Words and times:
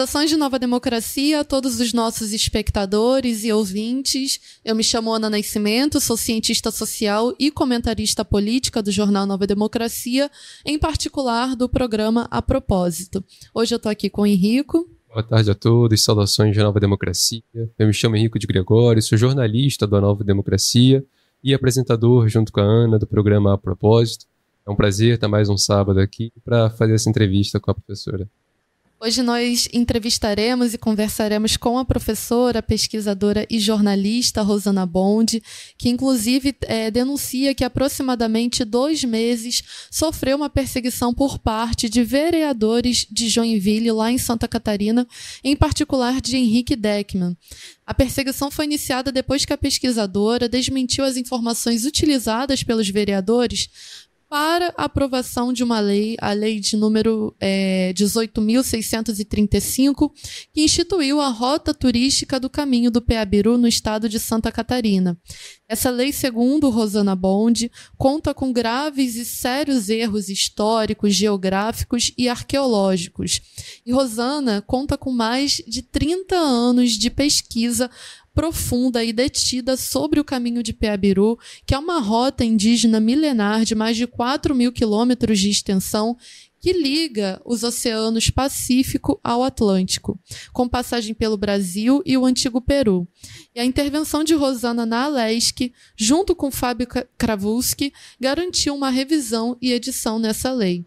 Saudações 0.00 0.30
de 0.30 0.36
Nova 0.38 0.58
Democracia 0.58 1.40
a 1.40 1.44
todos 1.44 1.78
os 1.78 1.92
nossos 1.92 2.32
espectadores 2.32 3.44
e 3.44 3.52
ouvintes. 3.52 4.58
Eu 4.64 4.74
me 4.74 4.82
chamo 4.82 5.12
Ana 5.12 5.28
Nascimento, 5.28 6.00
sou 6.00 6.16
cientista 6.16 6.70
social 6.70 7.34
e 7.38 7.50
comentarista 7.50 8.24
política 8.24 8.80
do 8.82 8.90
jornal 8.90 9.26
Nova 9.26 9.46
Democracia, 9.46 10.30
em 10.64 10.78
particular 10.78 11.54
do 11.54 11.68
programa 11.68 12.26
A 12.30 12.40
Propósito. 12.40 13.22
Hoje 13.52 13.74
eu 13.74 13.76
estou 13.76 13.92
aqui 13.92 14.08
com 14.08 14.22
o 14.22 14.26
Henrico. 14.26 14.88
Boa 15.06 15.22
tarde 15.22 15.50
a 15.50 15.54
todos, 15.54 16.02
saudações 16.02 16.54
de 16.54 16.60
Nova 16.60 16.80
Democracia. 16.80 17.42
Eu 17.78 17.86
me 17.86 17.92
chamo 17.92 18.16
Henrico 18.16 18.38
de 18.38 18.46
Gregório, 18.46 19.02
sou 19.02 19.18
jornalista 19.18 19.86
da 19.86 20.00
Nova 20.00 20.24
Democracia 20.24 21.04
e 21.44 21.52
apresentador, 21.52 22.26
junto 22.26 22.50
com 22.52 22.60
a 22.60 22.64
Ana, 22.64 22.98
do 22.98 23.06
programa 23.06 23.52
A 23.52 23.58
Propósito. 23.58 24.24
É 24.66 24.70
um 24.70 24.76
prazer 24.76 25.16
estar 25.16 25.28
mais 25.28 25.50
um 25.50 25.58
sábado 25.58 26.00
aqui 26.00 26.32
para 26.42 26.70
fazer 26.70 26.94
essa 26.94 27.10
entrevista 27.10 27.60
com 27.60 27.70
a 27.70 27.74
professora. 27.74 28.26
Hoje 29.02 29.22
nós 29.22 29.66
entrevistaremos 29.72 30.74
e 30.74 30.78
conversaremos 30.78 31.56
com 31.56 31.78
a 31.78 31.86
professora, 31.86 32.62
pesquisadora 32.62 33.46
e 33.48 33.58
jornalista 33.58 34.42
Rosana 34.42 34.84
Bond, 34.84 35.42
que 35.78 35.88
inclusive 35.88 36.54
é, 36.66 36.90
denuncia 36.90 37.54
que 37.54 37.64
aproximadamente 37.64 38.62
dois 38.62 39.02
meses 39.02 39.62
sofreu 39.90 40.36
uma 40.36 40.50
perseguição 40.50 41.14
por 41.14 41.38
parte 41.38 41.88
de 41.88 42.04
vereadores 42.04 43.06
de 43.10 43.30
Joinville, 43.30 43.90
lá 43.90 44.12
em 44.12 44.18
Santa 44.18 44.46
Catarina, 44.46 45.08
em 45.42 45.56
particular 45.56 46.20
de 46.20 46.36
Henrique 46.36 46.76
Deckman. 46.76 47.34
A 47.86 47.94
perseguição 47.94 48.50
foi 48.50 48.66
iniciada 48.66 49.10
depois 49.10 49.46
que 49.46 49.52
a 49.54 49.58
pesquisadora 49.58 50.46
desmentiu 50.46 51.04
as 51.04 51.16
informações 51.16 51.86
utilizadas 51.86 52.62
pelos 52.62 52.88
vereadores 52.90 53.68
para 54.30 54.72
a 54.76 54.84
aprovação 54.84 55.52
de 55.52 55.64
uma 55.64 55.80
lei, 55.80 56.16
a 56.20 56.32
lei 56.32 56.60
de 56.60 56.76
número 56.76 57.34
é, 57.40 57.92
18.635, 57.94 60.12
que 60.54 60.62
instituiu 60.62 61.20
a 61.20 61.30
rota 61.30 61.74
turística 61.74 62.38
do 62.38 62.48
caminho 62.48 62.92
do 62.92 63.02
Peabiru 63.02 63.58
no 63.58 63.66
estado 63.66 64.08
de 64.08 64.20
Santa 64.20 64.52
Catarina. 64.52 65.18
Essa 65.68 65.90
lei, 65.90 66.12
segundo 66.12 66.70
Rosana 66.70 67.16
Bond, 67.16 67.68
conta 67.98 68.32
com 68.32 68.52
graves 68.52 69.16
e 69.16 69.24
sérios 69.24 69.88
erros 69.88 70.28
históricos, 70.28 71.12
geográficos 71.12 72.12
e 72.16 72.28
arqueológicos. 72.28 73.40
E 73.84 73.92
Rosana 73.92 74.62
conta 74.62 74.96
com 74.96 75.10
mais 75.10 75.60
de 75.66 75.82
30 75.82 76.36
anos 76.36 76.92
de 76.92 77.10
pesquisa 77.10 77.90
profunda 78.34 79.02
e 79.04 79.12
detida 79.12 79.76
sobre 79.76 80.20
o 80.20 80.24
caminho 80.24 80.62
de 80.62 80.72
Peabiru, 80.72 81.38
que 81.66 81.74
é 81.74 81.78
uma 81.78 82.00
rota 82.00 82.44
indígena 82.44 83.00
milenar 83.00 83.64
de 83.64 83.74
mais 83.74 83.96
de 83.96 84.06
4 84.06 84.54
mil 84.54 84.72
quilômetros 84.72 85.38
de 85.38 85.50
extensão 85.50 86.16
que 86.60 86.72
liga 86.72 87.40
os 87.44 87.62
oceanos 87.62 88.28
Pacífico 88.28 89.18
ao 89.24 89.42
Atlântico, 89.42 90.20
com 90.52 90.68
passagem 90.68 91.14
pelo 91.14 91.36
Brasil 91.36 92.02
e 92.04 92.18
o 92.18 92.26
antigo 92.26 92.60
Peru. 92.60 93.08
E 93.54 93.60
a 93.60 93.64
intervenção 93.64 94.22
de 94.22 94.34
Rosana 94.34 94.84
na 94.84 95.04
Alesc, 95.04 95.72
junto 95.96 96.36
com 96.36 96.50
Fábio 96.50 96.86
Kravulski, 97.16 97.92
garantiu 98.20 98.74
uma 98.74 98.90
revisão 98.90 99.56
e 99.60 99.72
edição 99.72 100.18
nessa 100.18 100.52
lei. 100.52 100.84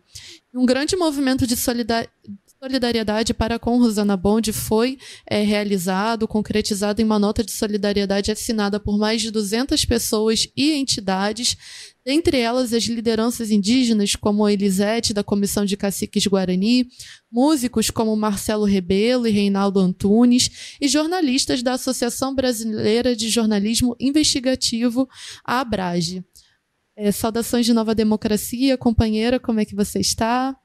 Um 0.54 0.66
grande 0.66 0.96
movimento 0.96 1.48
de 1.48 1.56
solidariedade 1.56 2.14
solidariedade 2.64 3.34
para 3.34 3.60
com 3.60 3.78
Rosana 3.78 4.16
Bond 4.16 4.54
foi 4.54 4.98
é, 5.30 5.42
realizado, 5.42 6.26
concretizado 6.26 7.02
em 7.02 7.04
uma 7.04 7.20
nota 7.20 7.44
de 7.44 7.52
solidariedade 7.52 8.32
assinada 8.32 8.80
por 8.80 8.98
mais 8.98 9.22
de 9.22 9.30
200 9.32 9.84
pessoas 9.84 10.48
e 10.56 10.72
entidades, 10.72 11.58
dentre 12.06 12.38
elas 12.38 12.72
as 12.72 12.86
lideranças 12.86 13.52
indígenas 13.52 14.16
como 14.16 14.48
Elisete, 14.48 15.14
da 15.14 15.26
Comissão 15.26 15.66
de 15.66 15.76
Caciques 15.76 16.26
Guarani, 16.26 16.88
músicos 17.30 17.90
como 17.90 18.16
Marcelo 18.16 18.64
Rebelo 18.64 19.28
e 19.28 19.32
Reinaldo 19.32 19.82
Antunes, 19.82 20.78
e 20.80 20.88
jornalistas 20.88 21.62
da 21.62 21.74
Associação 21.74 22.34
Brasileira 22.34 23.14
de 23.14 23.28
Jornalismo 23.28 23.94
Investigativo, 24.00 25.06
a 25.44 25.60
Abrage. 25.60 26.24
É, 26.96 27.12
saudações 27.12 27.66
de 27.66 27.74
Nova 27.74 27.94
Democracia, 27.94 28.78
companheira, 28.78 29.38
como 29.38 29.60
é 29.60 29.66
que 29.66 29.76
você 29.76 30.00
está? 30.00 30.56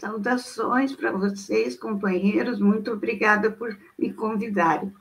Saudações 0.00 0.96
para 0.96 1.12
vocês, 1.12 1.76
companheiros. 1.76 2.58
Muito 2.58 2.90
obrigada 2.90 3.50
por 3.50 3.78
me 3.98 4.12
convidarem. 4.12 4.92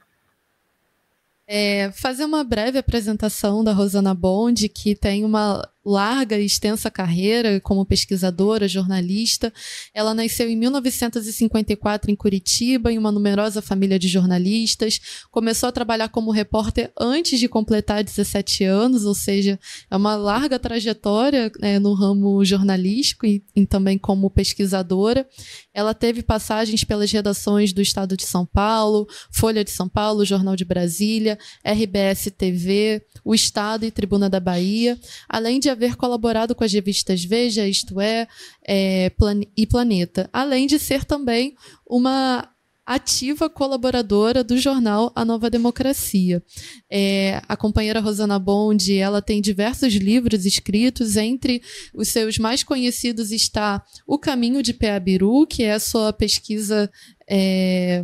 É, 1.47 1.91
fazer 1.93 2.25
uma 2.25 2.43
breve 2.43 2.77
apresentação 2.77 3.63
da 3.63 3.73
Rosana 3.73 4.13
Bond, 4.13 4.69
que 4.69 4.93
tem 4.93 5.25
uma 5.25 5.67
larga 5.85 6.37
e 6.37 6.45
extensa 6.45 6.91
carreira 6.91 7.59
como 7.61 7.85
pesquisadora, 7.85 8.67
jornalista. 8.67 9.51
Ela 9.93 10.13
nasceu 10.13 10.49
em 10.49 10.55
1954 10.55 12.11
em 12.11 12.15
Curitiba, 12.15 12.91
em 12.91 12.97
uma 12.97 13.11
numerosa 13.11 13.61
família 13.61 13.97
de 13.97 14.07
jornalistas. 14.07 14.99
Começou 15.31 15.69
a 15.69 15.71
trabalhar 15.71 16.09
como 16.09 16.31
repórter 16.31 16.91
antes 16.99 17.39
de 17.39 17.47
completar 17.47 18.03
17 18.03 18.63
anos, 18.65 19.05
ou 19.05 19.15
seja, 19.15 19.59
é 19.89 19.95
uma 19.95 20.15
larga 20.15 20.59
trajetória 20.59 21.51
né, 21.59 21.79
no 21.79 21.93
ramo 21.93 22.43
jornalístico 22.43 23.25
e, 23.25 23.43
e 23.55 23.65
também 23.65 23.97
como 23.97 24.29
pesquisadora. 24.29 25.27
Ela 25.73 25.93
teve 25.93 26.21
passagens 26.21 26.83
pelas 26.83 27.11
redações 27.11 27.71
do 27.71 27.81
Estado 27.81 28.17
de 28.17 28.25
São 28.25 28.45
Paulo, 28.45 29.07
Folha 29.31 29.63
de 29.63 29.71
São 29.71 29.87
Paulo, 29.87 30.25
Jornal 30.25 30.55
de 30.55 30.65
Brasília, 30.65 31.37
RBS 31.63 32.31
TV, 32.37 33.01
O 33.23 33.33
Estado 33.33 33.85
e 33.85 33.91
Tribuna 33.91 34.29
da 34.29 34.39
Bahia, 34.39 34.99
além 35.27 35.59
de 35.59 35.68
haver 35.69 35.95
colaborado 35.95 36.55
com 36.55 36.63
as 36.63 36.73
revistas 36.73 37.23
Veja, 37.23 37.67
Isto 37.67 37.99
é, 37.99 38.27
é 38.63 39.09
Plan 39.11 39.41
e 39.55 39.65
Planeta, 39.65 40.29
além 40.33 40.67
de 40.67 40.79
ser 40.79 41.03
também 41.05 41.55
uma 41.87 42.49
ativa 42.89 43.47
colaboradora 43.47 44.43
do 44.43 44.57
jornal 44.57 45.11
A 45.15 45.23
Nova 45.23 45.47
Democracia. 45.47 46.41
É, 46.89 47.39
a 47.47 47.55
companheira 47.55 47.99
Rosana 47.99 48.39
Bond, 48.39 48.97
ela 48.97 49.21
tem 49.21 49.39
diversos 49.39 49.93
livros 49.93 50.43
escritos, 50.43 51.15
entre 51.15 51.61
os 51.93 52.07
seus 52.07 52.39
mais 52.39 52.63
conhecidos 52.63 53.31
está 53.31 53.85
O 54.07 54.17
Caminho 54.17 54.63
de 54.63 54.73
Peabiru, 54.73 55.45
que 55.45 55.61
é 55.61 55.73
a 55.73 55.79
sua 55.79 56.11
pesquisa 56.11 56.89
é, 57.29 58.03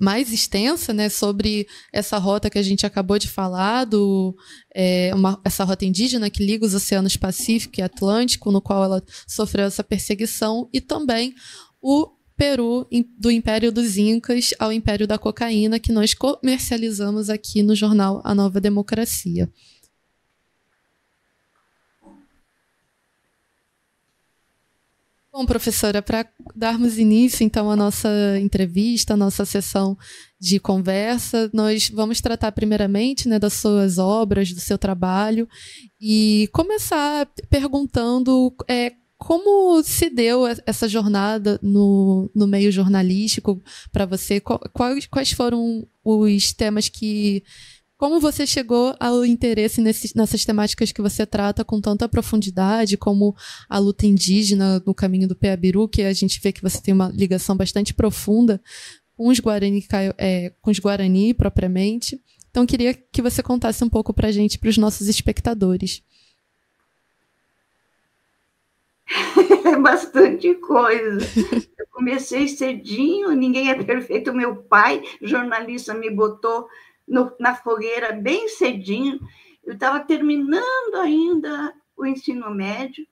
mais 0.00 0.32
extensa, 0.32 0.92
né, 0.94 1.08
sobre 1.08 1.66
essa 1.92 2.16
rota 2.16 2.48
que 2.48 2.58
a 2.58 2.62
gente 2.62 2.86
acabou 2.86 3.18
de 3.18 3.28
falar, 3.28 3.84
do, 3.84 4.34
é, 4.74 5.14
uma, 5.14 5.40
essa 5.44 5.64
rota 5.64 5.84
indígena 5.84 6.30
que 6.30 6.44
liga 6.44 6.64
os 6.64 6.74
oceanos 6.74 7.16
Pacífico 7.16 7.78
e 7.78 7.82
Atlântico, 7.82 8.50
no 8.50 8.62
qual 8.62 8.84
ela 8.84 9.02
sofreu 9.26 9.66
essa 9.66 9.84
perseguição, 9.84 10.68
e 10.72 10.80
também 10.80 11.34
o 11.82 12.10
Peru 12.36 12.88
do 13.18 13.30
Império 13.30 13.70
dos 13.70 13.96
Incas 13.96 14.50
ao 14.58 14.72
Império 14.72 15.06
da 15.06 15.18
Cocaína, 15.18 15.78
que 15.78 15.92
nós 15.92 16.14
comercializamos 16.14 17.30
aqui 17.30 17.62
no 17.62 17.76
jornal 17.76 18.20
A 18.24 18.34
Nova 18.34 18.60
Democracia. 18.60 19.50
Bom, 25.34 25.44
professora, 25.44 26.00
para 26.00 26.28
darmos 26.54 26.96
início 26.96 27.42
então 27.42 27.68
à 27.68 27.74
nossa 27.74 28.08
entrevista, 28.40 29.14
à 29.14 29.16
nossa 29.16 29.44
sessão 29.44 29.98
de 30.38 30.60
conversa, 30.60 31.50
nós 31.52 31.90
vamos 31.90 32.20
tratar 32.20 32.52
primeiramente 32.52 33.28
né, 33.28 33.36
das 33.36 33.54
suas 33.54 33.98
obras, 33.98 34.52
do 34.52 34.60
seu 34.60 34.78
trabalho 34.78 35.48
e 36.00 36.48
começar 36.52 37.28
perguntando 37.50 38.54
é, 38.70 38.92
como 39.18 39.82
se 39.82 40.08
deu 40.08 40.42
essa 40.64 40.88
jornada 40.88 41.58
no, 41.60 42.30
no 42.32 42.46
meio 42.46 42.70
jornalístico 42.70 43.60
para 43.90 44.06
você? 44.06 44.38
Quais, 44.38 45.06
quais 45.08 45.32
foram 45.32 45.84
os 46.04 46.52
temas 46.52 46.88
que 46.88 47.42
como 48.04 48.20
você 48.20 48.46
chegou 48.46 48.94
ao 49.00 49.24
interesse 49.24 49.80
nesse, 49.80 50.14
nessas 50.14 50.44
temáticas 50.44 50.92
que 50.92 51.00
você 51.00 51.24
trata 51.24 51.64
com 51.64 51.80
tanta 51.80 52.06
profundidade, 52.06 52.98
como 52.98 53.34
a 53.66 53.78
luta 53.78 54.04
indígena 54.04 54.82
no 54.84 54.94
caminho 54.94 55.26
do 55.26 55.34
Peabiru, 55.34 55.88
que 55.88 56.02
a 56.02 56.12
gente 56.12 56.38
vê 56.38 56.52
que 56.52 56.60
você 56.60 56.82
tem 56.82 56.92
uma 56.92 57.08
ligação 57.08 57.56
bastante 57.56 57.94
profunda 57.94 58.60
com 59.16 59.28
os 59.28 59.40
Guarani, 59.40 59.82
é, 60.18 60.52
com 60.60 60.70
os 60.70 60.78
Guarani 60.78 61.32
propriamente. 61.32 62.20
Então, 62.50 62.66
queria 62.66 62.92
que 62.92 63.22
você 63.22 63.42
contasse 63.42 63.82
um 63.82 63.88
pouco 63.88 64.12
para 64.12 64.28
a 64.28 64.32
gente, 64.32 64.58
para 64.58 64.68
os 64.68 64.76
nossos 64.76 65.08
espectadores. 65.08 66.02
É 69.64 69.76
bastante 69.80 70.52
coisa. 70.56 71.20
Eu 71.78 71.86
comecei 71.90 72.48
cedinho, 72.48 73.30
ninguém 73.32 73.70
é 73.70 73.82
perfeito. 73.82 74.34
Meu 74.34 74.56
pai, 74.56 75.02
jornalista, 75.22 75.94
me 75.94 76.10
botou 76.10 76.68
no, 77.06 77.34
na 77.38 77.54
fogueira 77.54 78.12
bem 78.12 78.48
cedinho. 78.48 79.20
Eu 79.62 79.74
estava 79.74 80.00
terminando 80.00 80.94
ainda 80.96 81.74
o 81.96 82.06
ensino 82.06 82.50
médio. 82.50 83.06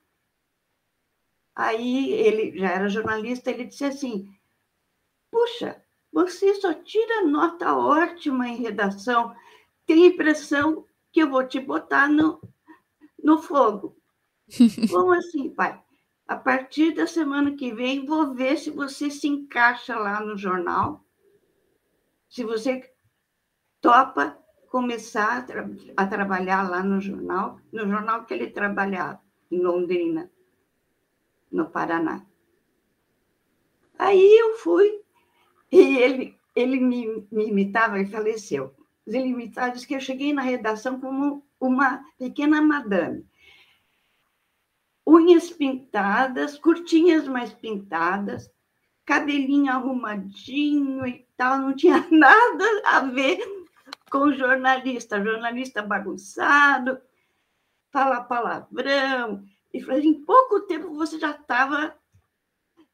Aí 1.55 2.13
ele 2.13 2.59
já 2.59 2.71
era 2.71 2.89
jornalista, 2.89 3.51
ele 3.51 3.65
disse 3.65 3.85
assim: 3.85 4.29
Puxa, 5.31 5.83
você 6.13 6.55
só 6.55 6.73
tira 6.75 7.27
nota 7.27 7.77
ótima 7.77 8.49
em 8.49 8.57
redação. 8.57 9.35
Tem 9.87 10.07
impressão 10.07 10.87
que 11.11 11.21
eu 11.21 11.31
vou 11.31 11.47
te 11.47 11.61
botar 11.61 12.09
no, 12.09 12.41
no 13.23 13.43
fogo. 13.43 13.97
Como 14.91 15.13
assim, 15.13 15.51
pai? 15.51 15.83
a 16.33 16.37
partir 16.37 16.93
da 16.95 17.07
semana 17.07 17.55
que 17.55 17.75
vem, 17.75 18.07
vou 18.07 18.35
ver 18.35 18.57
se 18.57 18.71
você 18.71 19.11
se 19.11 19.29
encaixa 19.29 19.95
lá 19.97 20.21
no 20.21 20.37
jornal, 20.37 21.05
se 22.29 22.43
você 22.43 22.91
topa 23.83 24.39
começar 24.71 25.39
a, 25.39 25.43
tra 25.43 25.69
a 25.95 26.07
trabalhar 26.07 26.71
lá 26.71 26.83
no 26.83 26.99
jornal, 26.99 27.61
no 27.71 27.87
jornal 27.87 28.25
que 28.25 28.33
ele 28.33 28.47
trabalhava, 28.49 29.21
em 29.51 29.61
Londrina, 29.61 30.31
no 31.51 31.69
Paraná. 31.69 32.25
Aí 33.99 34.39
eu 34.41 34.57
fui, 34.57 35.03
e 35.71 35.99
ele, 35.99 36.35
ele 36.57 36.81
me, 36.81 37.27
me 37.31 37.49
imitava 37.49 38.01
e 38.01 38.07
faleceu. 38.07 38.75
Ele 39.07 39.29
imitava, 39.29 39.73
disse 39.73 39.87
que 39.87 39.95
eu 39.95 40.01
cheguei 40.01 40.33
na 40.33 40.41
redação 40.41 40.99
como 40.99 41.45
uma 41.61 42.03
pequena 42.19 42.63
madame 42.63 43.27
unhas 45.07 45.51
pintadas, 45.51 46.59
curtinhas 46.59 47.27
mais 47.27 47.53
pintadas, 47.53 48.51
cabelinho 49.05 49.73
arrumadinho 49.73 51.07
e 51.07 51.27
tal, 51.37 51.59
não 51.59 51.75
tinha 51.75 52.07
nada 52.11 52.65
a 52.87 53.01
ver 53.01 53.62
com 54.13 54.31
jornalista, 54.31 55.25
jornalista 55.25 55.81
bagunçado, 55.81 57.01
fala 57.91 58.23
palavrão. 58.23 59.43
E 59.73 59.81
falei, 59.81 60.07
em 60.07 60.23
pouco 60.23 60.61
tempo 60.67 60.95
você 60.95 61.19
já 61.19 61.31
estava 61.31 61.97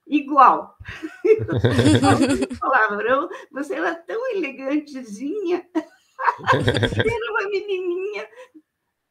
igual. 0.07 0.79
palavrão, 2.61 3.29
você 3.51 3.75
era 3.75 3.97
tão 3.97 4.31
elegantezinha, 4.31 5.69
era 5.75 7.33
uma 7.33 7.51
menininha 7.51 8.29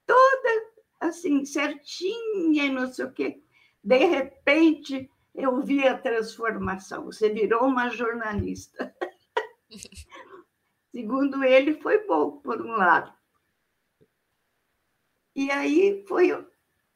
toda 0.06 0.68
assim, 1.02 1.46
certinha 1.46 2.66
e 2.66 2.70
não 2.72 2.92
sei 2.92 3.06
o 3.06 3.12
quê. 3.12 3.44
De 3.84 3.98
repente, 3.98 5.12
eu 5.36 5.62
vi 5.62 5.86
a 5.86 5.98
transformação. 5.98 7.04
Você 7.06 7.30
virou 7.30 7.66
uma 7.66 7.90
jornalista. 7.90 8.96
Segundo 10.92 11.44
ele, 11.44 11.76
foi 11.82 12.06
bom, 12.06 12.38
por 12.38 12.62
um 12.62 12.72
lado. 12.72 13.14
E 15.36 15.52
aí 15.52 16.04
foi, 16.08 16.32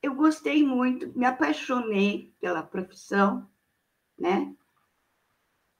eu 0.02 0.16
gostei 0.16 0.64
muito, 0.64 1.16
me 1.18 1.26
apaixonei 1.26 2.34
pela 2.40 2.64
profissão, 2.64 3.48
né? 4.18 4.54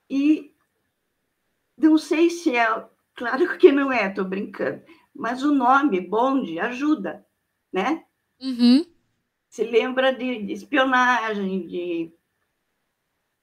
E 0.08 0.54
não 1.76 1.98
sei 1.98 2.30
se 2.30 2.56
é, 2.56 2.88
claro 3.16 3.58
que 3.58 3.72
não 3.72 3.92
é, 3.92 4.08
estou 4.08 4.26
brincando, 4.26 4.84
mas 5.14 5.42
o 5.42 5.52
nome 5.54 6.00
Bonde 6.00 6.60
ajuda, 6.60 7.26
né? 7.74 8.06
Uhum. 8.40 8.86
Se 9.50 9.64
lembra 9.64 10.14
de, 10.14 10.44
de 10.44 10.54
espionagem, 10.54 11.66
de, 11.66 12.14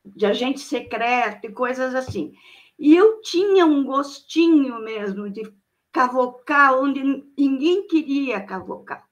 de 0.05 0.27
agente 0.27 0.61
secreto 0.61 1.47
e 1.47 1.53
coisas 1.53 1.95
assim. 1.95 2.35
E 2.79 2.95
eu 2.95 3.21
tinha 3.21 3.67
um 3.67 3.85
gostinho 3.85 4.81
mesmo 4.81 5.29
de 5.29 5.53
cavocar 5.91 6.79
onde 6.79 7.03
ninguém 7.37 7.87
queria 7.89 8.41
cavocar, 8.41 9.09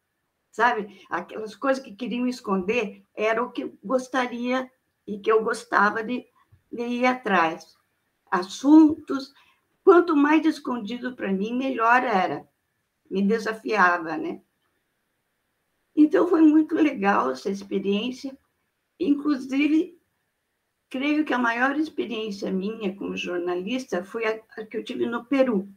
sabe? 0.52 1.04
Aquelas 1.10 1.56
coisas 1.56 1.82
que 1.82 1.94
queriam 1.94 2.28
esconder 2.28 3.04
era 3.14 3.42
o 3.42 3.50
que 3.50 3.64
eu 3.64 3.78
gostaria 3.82 4.70
e 5.06 5.18
que 5.18 5.30
eu 5.30 5.42
gostava 5.42 6.04
de, 6.04 6.24
de 6.70 6.82
ir 6.82 7.06
atrás. 7.06 7.76
Assuntos, 8.30 9.34
quanto 9.82 10.14
mais 10.14 10.46
escondido 10.46 11.16
para 11.16 11.32
mim, 11.32 11.56
melhor 11.56 12.04
era. 12.04 12.46
Me 13.10 13.22
desafiava, 13.22 14.16
né? 14.16 14.40
Então, 15.94 16.28
foi 16.28 16.42
muito 16.42 16.74
legal 16.74 17.30
essa 17.30 17.50
experiência. 17.50 18.36
Inclusive, 19.00 19.95
creio 20.88 21.24
que 21.24 21.34
a 21.34 21.38
maior 21.38 21.76
experiência 21.76 22.50
minha 22.50 22.94
como 22.94 23.16
jornalista 23.16 24.04
foi 24.04 24.26
a, 24.26 24.40
a 24.56 24.64
que 24.64 24.76
eu 24.76 24.84
tive 24.84 25.06
no 25.06 25.24
Peru. 25.24 25.68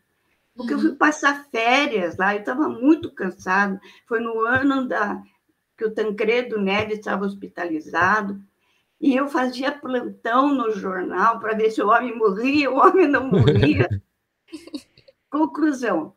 Porque 0.55 0.73
uhum. 0.73 0.79
eu 0.79 0.87
fui 0.89 0.95
passar 0.95 1.45
férias 1.49 2.17
lá, 2.17 2.33
eu 2.35 2.39
estava 2.39 2.67
muito 2.67 3.13
cansado. 3.13 3.79
Foi 4.07 4.19
no 4.19 4.41
ano 4.45 4.87
da, 4.87 5.21
que 5.77 5.85
o 5.85 5.93
Tancredo 5.93 6.59
Neves 6.59 6.99
estava 6.99 7.25
hospitalizado. 7.25 8.41
E 8.99 9.15
eu 9.15 9.29
fazia 9.29 9.71
plantão 9.71 10.53
no 10.53 10.71
jornal 10.71 11.39
para 11.39 11.55
ver 11.55 11.71
se 11.71 11.81
o 11.81 11.87
homem 11.87 12.13
morria, 12.17 12.69
o 12.69 12.75
homem 12.75 13.07
não 13.07 13.29
morria. 13.29 13.87
Conclusão: 15.31 16.13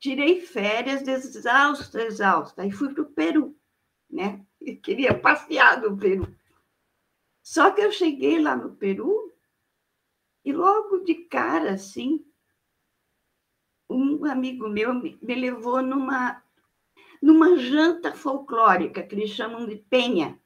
tirei 0.00 0.40
férias 0.40 1.06
exausta, 1.06 2.02
exausta, 2.02 2.64
e 2.64 2.72
fui 2.72 2.94
para 2.94 3.02
o 3.02 3.12
Peru, 3.12 3.54
né? 4.10 4.40
E 4.58 4.74
queria 4.74 5.12
passear 5.12 5.82
no 5.82 5.96
Peru. 5.96 6.34
Só 7.44 7.70
que 7.70 7.82
eu 7.82 7.92
cheguei 7.92 8.40
lá 8.40 8.56
no 8.56 8.74
Peru 8.74 9.30
e 10.42 10.50
logo 10.50 11.00
de 11.00 11.14
cara, 11.26 11.74
assim, 11.74 12.24
um 13.88 14.24
amigo 14.24 14.66
meu 14.66 14.94
me, 14.94 15.18
levou 15.22 15.82
numa, 15.82 16.42
numa 17.20 17.58
janta 17.58 18.14
folclórica, 18.14 19.02
que 19.02 19.14
eles 19.14 19.28
chamam 19.28 19.66
de 19.66 19.76
penha. 19.76 20.40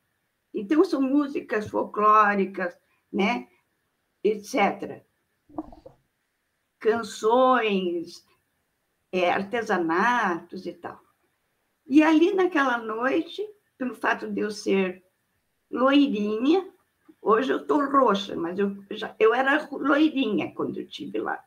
Então, 0.53 0.85
são 0.85 1.00
músicas 1.00 1.69
folclóricas, 1.69 2.77
né? 3.12 3.49
etc. 4.25 5.05
Canções, 6.81 8.27
é, 9.12 9.31
artesanatos 9.31 10.67
e 10.67 10.73
tal. 10.73 11.00
E 11.87 12.03
ali 12.03 12.35
naquela 12.35 12.77
noite, 12.77 13.49
pelo 13.77 13.95
fato 13.95 14.29
de 14.29 14.41
eu 14.41 14.50
ser 14.50 15.05
loirinha, 15.71 16.75
hoje 17.20 17.53
eu 17.53 17.59
estou 17.59 17.85
roxa, 17.91 18.37
mas 18.37 18.59
eu, 18.59 18.76
já, 18.91 19.15
eu 19.19 19.35
era 19.35 19.69
loirinha 19.70 20.53
quando 20.55 20.79
eu 20.79 20.85
estive 20.85 21.19
lá. 21.19 21.43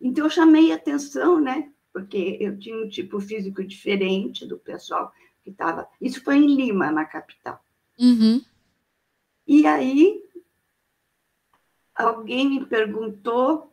Então 0.00 0.24
eu 0.24 0.30
chamei 0.30 0.72
atenção, 0.72 1.40
né? 1.40 1.72
Porque 1.92 2.36
eu 2.40 2.58
tinha 2.58 2.76
um 2.76 2.88
tipo 2.88 3.20
físico 3.20 3.64
diferente 3.64 4.46
do 4.46 4.58
pessoal 4.58 5.12
que 5.42 5.50
estava. 5.50 5.88
Isso 6.00 6.22
foi 6.22 6.36
em 6.36 6.54
Lima, 6.54 6.90
na 6.90 7.04
capital. 7.04 7.60
Uhum. 7.98 8.40
E 9.46 9.66
aí 9.66 10.22
alguém 11.94 12.48
me 12.48 12.66
perguntou 12.66 13.72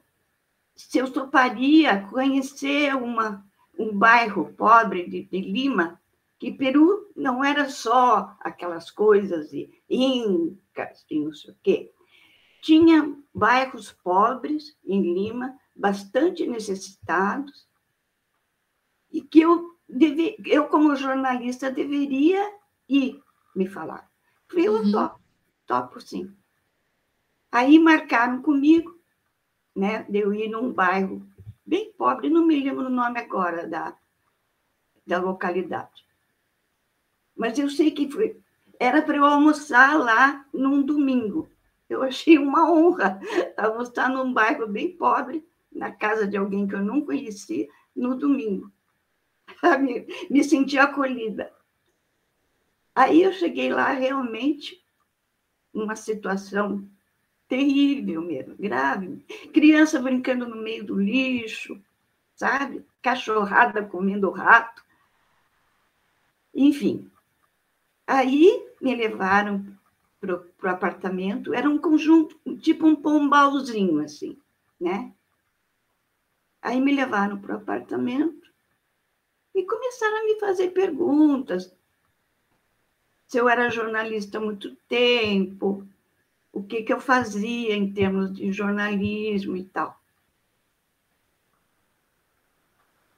se 0.75 0.98
eu 0.98 1.12
toparia 1.12 2.01
conhecer 2.10 2.95
uma, 2.95 3.45
um 3.78 3.95
bairro 3.95 4.54
pobre 4.54 5.07
de, 5.07 5.24
de 5.24 5.39
Lima, 5.39 6.01
que 6.39 6.51
Peru 6.51 7.12
não 7.16 7.44
era 7.44 7.69
só 7.69 8.36
aquelas 8.39 8.92
coisas 8.92 9.51
de 9.51 9.69
incas 10.75 11.06
e 11.10 11.19
não 11.19 11.33
sei 11.33 11.51
o 11.51 11.57
quê. 11.63 11.94
Tinha 12.62 13.16
bairros 13.33 13.92
pobres 13.92 14.77
em 14.83 15.01
Lima, 15.01 15.57
bastante 15.76 16.45
necessitados, 16.45 17.68
e 19.11 19.21
que 19.21 19.42
eu, 19.42 19.78
deve, 19.88 20.35
eu 20.45 20.68
como 20.68 20.95
jornalista, 20.95 21.71
deveria 21.71 22.54
ir 22.90 23.21
me 23.56 23.68
falar. 23.68 24.09
Falei, 24.50 24.68
eu 24.68 24.73
uhum. 24.73 24.92
topo, 24.92 25.19
topo 25.66 26.02
sim. 26.02 26.35
Aí 27.52 27.80
marcaram 27.80 28.42
comigo, 28.42 29.00
né, 29.76 30.04
de 30.04 30.19
eu 30.19 30.33
ir 30.33 30.50
num 30.50 30.73
bairro 30.73 31.26
bem 31.66 31.94
pobre, 31.94 32.30
não 32.30 32.45
me 32.45 32.61
lembro 32.61 32.88
o 32.88 32.90
nome 32.90 33.19
agora 33.19 33.68
da, 33.68 33.95
da 35.06 35.19
localidade. 35.19 36.06
Mas 37.35 37.57
eu 37.59 37.69
sei 37.69 37.92
que 37.92 38.09
foi, 38.09 38.42
era 38.80 39.02
para 39.02 39.18
eu 39.18 39.26
almoçar 39.26 39.98
lá 39.98 40.46
num 40.54 40.82
domingo. 40.82 41.50
Eu 41.90 42.04
achei 42.04 42.38
uma 42.38 42.72
honra 42.72 43.20
almoçar 43.58 44.10
num 44.10 44.34
bairro 44.34 44.68
bem 44.68 44.96
pobre, 44.96 45.46
na 45.72 45.92
casa 45.92 46.26
de 46.26 46.38
alguém 46.38 46.68
que 46.68 46.76
eu 46.76 46.84
não 46.84 47.02
conhecia, 47.02 47.68
no 47.96 48.16
domingo. 48.16 48.72
Me, 49.80 50.08
me 50.30 50.44
senti 50.44 50.78
acolhida. 50.78 51.54
Aí 52.96 53.22
eu 53.22 53.34
cheguei 53.34 53.72
lá 53.72 53.92
realmente 53.92 54.84
numa 55.74 55.96
situação 55.96 56.88
terrível 57.48 58.22
mesmo, 58.22 58.56
grave. 58.58 59.24
Criança 59.54 60.00
brincando 60.00 60.48
no 60.48 60.56
meio 60.56 60.84
do 60.86 61.00
lixo, 61.00 61.80
sabe? 62.36 62.86
Cachorrada 63.02 63.84
comendo 63.84 64.32
rato. 64.32 64.84
Enfim. 66.54 67.12
Aí 68.07 68.68
me 68.81 68.95
levaram 68.95 69.66
para 70.19 70.35
o 70.35 70.68
apartamento, 70.68 71.54
era 71.54 71.69
um 71.69 71.78
conjunto, 71.78 72.40
tipo 72.57 72.85
um 72.88 72.95
pombalzinho, 72.95 74.00
assim, 74.00 74.38
né? 74.80 75.14
Aí 76.62 76.80
me 76.81 76.94
levaram 76.94 77.40
para 77.40 77.56
o 77.56 77.57
apartamento 77.57 78.52
e 79.54 79.64
começaram 79.64 80.18
a 80.18 80.24
me 80.26 80.40
fazer 80.40 80.69
perguntas. 80.69 81.74
Se 83.28 83.38
eu 83.38 83.50
era 83.50 83.69
jornalista 83.69 84.38
há 84.38 84.42
muito 84.42 84.76
tempo, 84.88 85.88
o 86.52 86.64
que, 86.64 86.83
que 86.83 86.94
eu 86.94 87.00
fazia 87.00 87.76
em 87.76 87.92
termos 87.92 88.33
de 88.33 88.52
jornalismo 88.52 89.56
e 89.57 89.66
tal. 89.66 90.00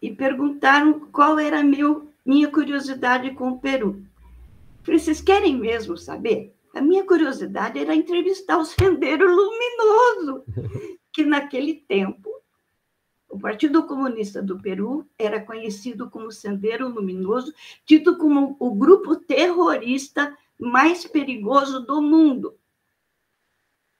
E 0.02 0.14
perguntaram 0.14 1.12
qual 1.12 1.38
era 1.40 1.64
meu, 1.64 2.12
minha 2.26 2.50
curiosidade 2.50 3.34
com 3.36 3.50
o 3.50 3.60
Peru. 3.60 4.07
Falei, 4.88 5.02
vocês 5.02 5.20
querem 5.20 5.58
mesmo 5.58 5.98
saber? 5.98 6.56
A 6.74 6.80
minha 6.80 7.06
curiosidade 7.06 7.78
era 7.78 7.94
entrevistar 7.94 8.58
o 8.58 8.64
Sendeiro 8.64 9.28
Luminoso, 9.30 10.46
que 11.12 11.26
naquele 11.26 11.74
tempo 11.76 12.32
o 13.28 13.38
Partido 13.38 13.86
Comunista 13.86 14.42
do 14.42 14.62
Peru 14.62 15.06
era 15.20 15.44
conhecido 15.44 16.10
como 16.10 16.32
Sendeiro 16.32 16.88
Luminoso, 16.88 17.54
tido 17.86 18.18
como 18.18 18.56
o 18.62 18.74
grupo 18.76 19.18
terrorista 19.18 20.34
mais 20.58 21.06
perigoso 21.06 21.82
do 21.82 22.02
mundo. 22.02 22.58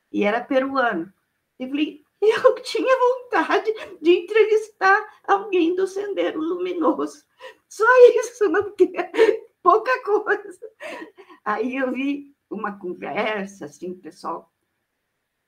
E 0.10 0.24
era 0.24 0.40
peruano. 0.40 1.12
Eu 1.60 1.68
falei, 1.68 2.02
eu 2.22 2.56
tinha 2.64 2.98
vontade 2.98 3.74
de 4.02 4.12
entrevistar 4.20 5.06
alguém 5.26 5.76
do 5.76 5.86
Sendeiro 5.86 6.40
Luminoso. 6.40 7.26
Só 7.68 7.84
isso, 8.22 8.48
não 8.48 8.74
tinha 8.74 9.12
pouca 9.68 10.02
coisa. 10.02 10.60
Aí 11.44 11.76
eu 11.76 11.92
vi 11.92 12.34
uma 12.50 12.80
conversa, 12.80 13.66
assim, 13.66 13.94
pessoal, 13.94 14.50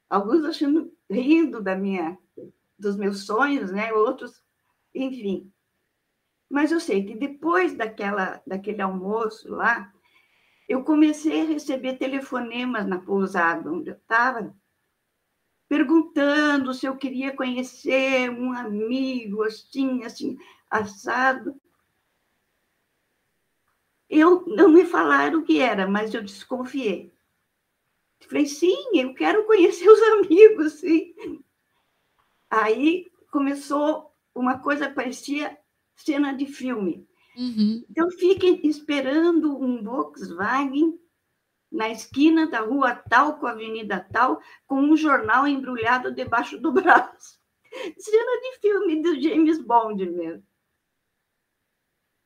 alguns 0.09 0.43
achando, 0.43 0.91
rindo 1.09 1.63
da 1.63 1.73
minha, 1.73 2.17
dos 2.77 2.97
meus 2.97 3.25
sonhos, 3.25 3.71
né? 3.71 3.93
Outros, 3.93 4.43
enfim. 4.93 5.49
Mas 6.49 6.73
eu 6.73 6.81
sei 6.81 7.05
que 7.05 7.15
depois 7.15 7.73
daquela, 7.77 8.41
daquele 8.45 8.81
almoço 8.81 9.49
lá, 9.49 9.89
eu 10.67 10.83
comecei 10.83 11.41
a 11.41 11.45
receber 11.45 11.97
telefonemas 11.97 12.85
na 12.85 12.99
pousada 12.99 13.71
onde 13.71 13.89
eu 13.89 13.95
estava, 13.95 14.53
perguntando 15.69 16.73
se 16.73 16.85
eu 16.85 16.97
queria 16.97 17.33
conhecer 17.33 18.29
um 18.29 18.51
amigo 18.51 19.43
assim, 19.43 20.03
assim, 20.03 20.37
assado. 20.69 21.55
Eu 24.09 24.43
não 24.47 24.69
me 24.69 24.85
falaram 24.85 25.39
o 25.39 25.43
que 25.43 25.59
era, 25.59 25.87
mas 25.87 26.13
eu 26.13 26.23
desconfiei. 26.23 27.13
Falei, 28.27 28.45
sim, 28.45 28.75
eu 28.93 29.13
quero 29.13 29.45
conhecer 29.45 29.87
os 29.87 30.01
amigos, 30.01 30.73
sim. 30.73 31.13
Aí 32.49 33.11
começou 33.31 34.13
uma 34.33 34.59
coisa 34.59 34.89
parecia 34.89 35.57
cena 35.95 36.33
de 36.33 36.45
filme. 36.45 37.07
Uhum. 37.37 37.83
Então, 37.89 38.09
fiquem 38.11 38.65
esperando 38.67 39.57
um 39.57 39.83
Volkswagen 39.83 40.99
na 41.71 41.89
esquina 41.89 42.47
da 42.47 42.61
rua 42.61 42.95
tal 42.95 43.39
com 43.39 43.45
a 43.45 43.51
avenida 43.51 44.05
tal, 44.11 44.41
com 44.65 44.81
um 44.81 44.97
jornal 44.97 45.47
embrulhado 45.47 46.13
debaixo 46.13 46.57
do 46.59 46.71
braço. 46.73 47.39
Cena 47.97 48.41
de 48.41 48.59
filme 48.59 49.01
do 49.01 49.21
James 49.21 49.59
Bond 49.59 50.05
mesmo. 50.09 50.43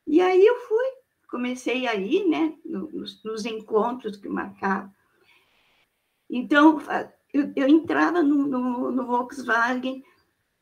E 0.06 0.20
aí 0.20 0.44
eu 0.44 0.56
fui, 0.60 0.86
comecei 1.34 1.84
aí, 1.88 2.24
né, 2.28 2.54
nos, 2.64 3.20
nos 3.24 3.44
encontros 3.44 4.16
que 4.16 4.28
marcavam. 4.28 4.88
Então, 6.30 6.80
eu, 7.32 7.52
eu 7.56 7.66
entrava 7.66 8.22
no, 8.22 8.46
no, 8.46 8.92
no, 8.92 9.04
Volkswagen, 9.04 10.04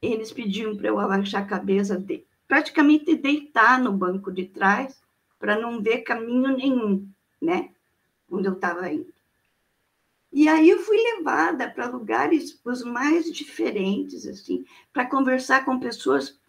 eles 0.00 0.32
pediam 0.32 0.74
para 0.74 0.88
eu 0.88 0.98
abaixar 0.98 1.42
a 1.42 1.46
cabeça, 1.46 1.98
de, 1.98 2.24
praticamente 2.48 3.14
deitar 3.14 3.78
no 3.78 3.92
banco 3.92 4.32
de 4.32 4.46
trás, 4.46 4.98
para 5.38 5.60
não 5.60 5.82
ver 5.82 5.98
caminho 5.98 6.56
nenhum, 6.56 7.06
né? 7.38 7.68
Onde 8.30 8.48
eu 8.48 8.54
estava 8.54 8.90
indo. 8.90 9.12
E 10.32 10.48
aí 10.48 10.70
eu 10.70 10.78
fui 10.78 10.96
levada 10.96 11.68
para 11.68 11.90
lugares 11.90 12.58
os 12.64 12.82
mais 12.82 13.30
diferentes, 13.30 14.26
assim, 14.26 14.64
para 14.90 15.04
conversar 15.04 15.66
com 15.66 15.78
pessoas 15.78 16.40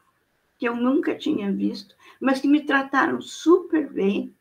que 0.57 0.65
eu 0.65 0.77
nunca 0.77 1.13
tinha 1.13 1.51
visto, 1.51 1.93
mas 2.23 2.39
que 2.39 2.47
me 2.47 2.65
trataram 2.65 3.19
super 3.19 3.91
bem. 3.91 4.33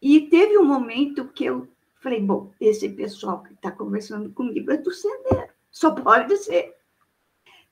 E 0.00 0.28
teve 0.28 0.56
um 0.56 0.64
momento 0.64 1.26
que 1.32 1.44
eu 1.44 1.66
falei, 1.96 2.20
bom, 2.20 2.54
esse 2.60 2.88
pessoal 2.88 3.42
que 3.42 3.52
está 3.52 3.72
conversando 3.72 4.30
comigo 4.30 4.70
é 4.70 4.76
do 4.76 4.92
Sendeiro, 4.92 5.52
só 5.72 5.90
pode 5.90 6.36
ser. 6.36 6.76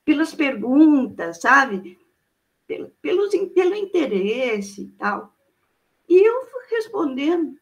Pelas 0.05 0.35
perguntas, 0.35 1.41
sabe? 1.41 2.01
Pelo, 2.67 2.91
pelos, 3.01 3.33
pelo 3.55 3.77
interesse 3.77 4.83
e 4.83 4.89
tal. 4.89 5.33
E 6.09 6.27
eu 6.27 6.45
fui 6.47 6.63
respondendo. 6.71 7.57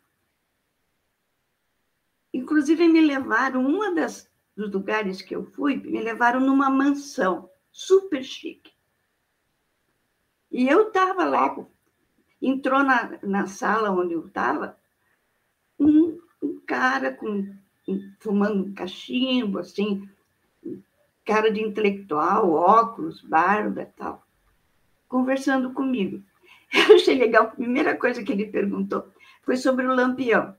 Inclusive, 2.32 2.88
me 2.88 3.02
levaram, 3.02 3.66
uma 3.66 3.94
das, 3.94 4.30
dos 4.56 4.72
lugares 4.72 5.20
que 5.20 5.36
eu 5.36 5.44
fui, 5.44 5.76
me 5.76 6.00
levaram 6.00 6.40
numa 6.40 6.70
mansão 6.70 7.50
super 7.70 8.24
chique. 8.24 8.71
E 10.52 10.68
eu 10.68 10.88
estava 10.88 11.24
lá, 11.24 11.56
entrou 12.40 12.82
na, 12.82 13.18
na 13.22 13.46
sala 13.46 13.90
onde 13.90 14.12
eu 14.12 14.26
estava, 14.26 14.76
um, 15.80 16.20
um 16.42 16.60
cara 16.66 17.12
com, 17.12 17.56
fumando 18.20 18.64
um 18.64 18.74
cachimbo, 18.74 19.58
assim, 19.58 20.06
cara 21.24 21.50
de 21.50 21.62
intelectual, 21.62 22.52
óculos, 22.52 23.22
barba 23.22 23.82
e 23.82 23.86
tal, 23.86 24.26
conversando 25.08 25.72
comigo. 25.72 26.22
Eu 26.72 26.96
achei 26.96 27.18
legal, 27.18 27.44
a 27.44 27.50
primeira 27.50 27.96
coisa 27.96 28.22
que 28.22 28.32
ele 28.32 28.46
perguntou 28.46 29.06
foi 29.42 29.56
sobre 29.56 29.86
o 29.86 29.94
Lampião. 29.94 30.56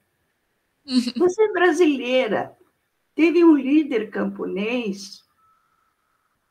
Você 1.17 1.43
é 1.43 1.51
brasileira, 1.51 2.55
teve 3.15 3.43
um 3.43 3.55
líder 3.55 4.09
camponês 4.09 5.23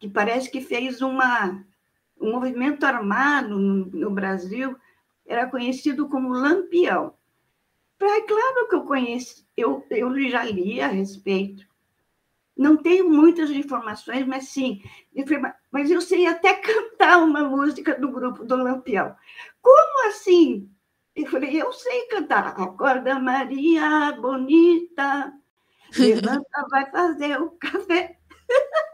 que 0.00 0.08
parece 0.08 0.50
que 0.50 0.60
fez 0.60 1.00
uma, 1.00 1.64
um 2.22 2.32
movimento 2.32 2.84
armado 2.84 3.58
no, 3.58 3.86
no 3.86 4.10
Brasil, 4.10 4.76
era 5.26 5.46
conhecido 5.48 6.08
como 6.08 6.32
Lampião. 6.32 7.14
É 8.00 8.20
claro 8.22 8.68
que 8.68 8.74
eu 8.74 8.84
conheço, 8.84 9.46
eu, 9.56 9.86
eu 9.90 10.28
já 10.28 10.44
li 10.44 10.80
a 10.80 10.88
respeito. 10.88 11.64
Não 12.56 12.76
tenho 12.76 13.08
muitas 13.08 13.50
informações, 13.50 14.26
mas 14.26 14.48
sim, 14.48 14.82
mas 15.70 15.90
eu 15.90 16.00
sei 16.00 16.26
até 16.26 16.54
cantar 16.60 17.18
uma 17.18 17.44
música 17.44 17.98
do 17.98 18.10
grupo 18.10 18.44
do 18.44 18.56
Lampião. 18.56 19.14
Como 19.60 20.08
assim? 20.08 20.68
Eu 21.14 21.26
falei, 21.26 21.60
eu 21.60 21.72
sei 21.72 22.06
cantar. 22.06 22.48
Acorda, 22.60 23.18
Maria, 23.18 24.12
bonita, 24.20 25.32
levanta, 25.96 26.66
vai 26.70 26.90
fazer 26.90 27.40
o 27.40 27.50
café. 27.52 28.18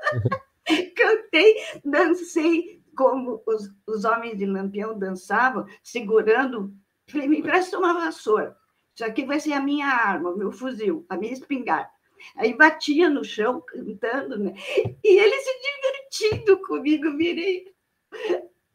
Cantei, 0.95 1.57
dancei 1.85 2.78
como 2.99 3.41
os, 3.47 3.71
os 3.87 4.05
homens 4.05 4.37
de 4.37 4.45
Lampião 4.45 4.99
dançavam, 4.99 5.65
segurando. 5.85 6.75
Falei, 7.09 7.29
me 7.29 7.41
presta 7.41 7.79
uma 7.79 7.95
vassoura. 7.95 8.59
Isso 8.93 9.05
aqui 9.05 9.25
vai 9.25 9.39
ser 9.39 9.53
a 9.53 9.61
minha 9.61 9.87
arma, 9.87 10.31
o 10.31 10.37
meu 10.37 10.51
fuzil, 10.51 11.07
a 11.09 11.17
minha 11.17 11.33
espingarda. 11.33 11.89
Aí 12.35 12.53
batia 12.55 13.09
no 13.09 13.23
chão, 13.23 13.61
cantando, 13.61 14.37
né? 14.37 14.53
E 15.05 15.17
ele 15.17 15.37
se 15.41 15.61
divertindo 15.63 16.61
comigo, 16.67 17.17
virei 17.17 17.73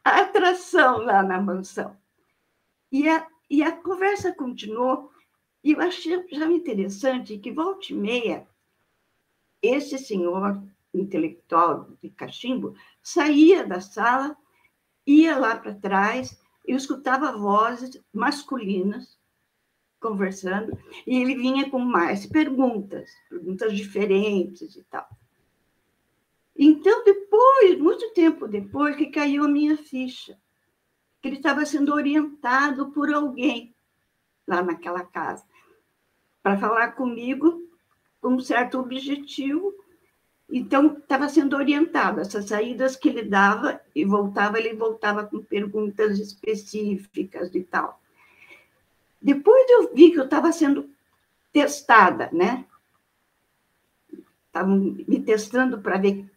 a 0.05 0.21
atração 0.21 0.99
lá 0.99 1.21
na 1.21 1.41
mansão. 1.41 1.97
E 2.89 3.09
a, 3.09 3.27
e 3.49 3.61
a 3.61 3.73
conversa 3.73 4.31
continuou, 4.31 5.11
e 5.61 5.73
eu 5.73 5.81
achei 5.81 6.25
já 6.31 6.45
interessante 6.45 7.37
que, 7.37 7.51
volta 7.51 7.87
e 7.91 7.93
meia, 7.93 8.47
esse 9.61 9.97
senhor 9.97 10.63
intelectual 10.93 11.89
de 12.01 12.09
cachimbo 12.09 12.75
saía 13.01 13.65
da 13.65 13.81
sala, 13.81 14.37
ia 15.05 15.37
lá 15.37 15.57
para 15.57 15.73
trás, 15.73 16.39
eu 16.65 16.77
escutava 16.77 17.35
vozes 17.37 18.01
masculinas 18.13 19.17
conversando, 19.99 20.77
e 21.07 21.17
ele 21.17 21.35
vinha 21.35 21.69
com 21.69 21.79
mais 21.79 22.25
perguntas, 22.25 23.09
perguntas 23.29 23.73
diferentes 23.73 24.75
e 24.75 24.83
tal. 24.83 25.07
Então, 26.55 27.03
depois, 27.05 27.79
muito 27.79 28.13
tempo 28.13 28.47
depois, 28.47 28.97
que 28.97 29.07
caiu 29.07 29.45
a 29.45 29.47
minha 29.47 29.77
ficha, 29.77 30.37
que 31.21 31.29
ele 31.29 31.37
estava 31.37 31.65
sendo 31.65 31.93
orientado 31.93 32.91
por 32.91 33.11
alguém 33.13 33.73
lá 34.45 34.61
naquela 34.61 35.05
casa, 35.05 35.45
para 36.43 36.57
falar 36.57 36.91
comigo 36.91 37.65
com 38.19 38.33
um 38.33 38.39
certo 38.41 38.79
objetivo. 38.79 39.73
Então, 40.55 40.97
estava 40.99 41.27
sendo 41.27 41.55
orientado. 41.55 42.21
Essas 42.21 42.45
saídas 42.45 42.95
que 42.95 43.09
ele 43.09 43.23
dava 43.23 43.81
e 43.95 44.05
voltava, 44.05 44.59
ele 44.59 44.75
voltava 44.75 45.25
com 45.25 45.41
perguntas 45.41 46.19
específicas 46.19 47.55
e 47.55 47.63
tal. 47.63 47.99
Depois 49.19 49.67
eu 49.71 49.91
vi 49.95 50.11
que 50.11 50.19
eu 50.19 50.25
estava 50.25 50.51
sendo 50.51 50.87
testada, 51.51 52.29
né? 52.31 52.65
Estavam 54.45 54.77
me 54.77 55.19
testando 55.23 55.81
para 55.81 55.97
ver 55.97 56.29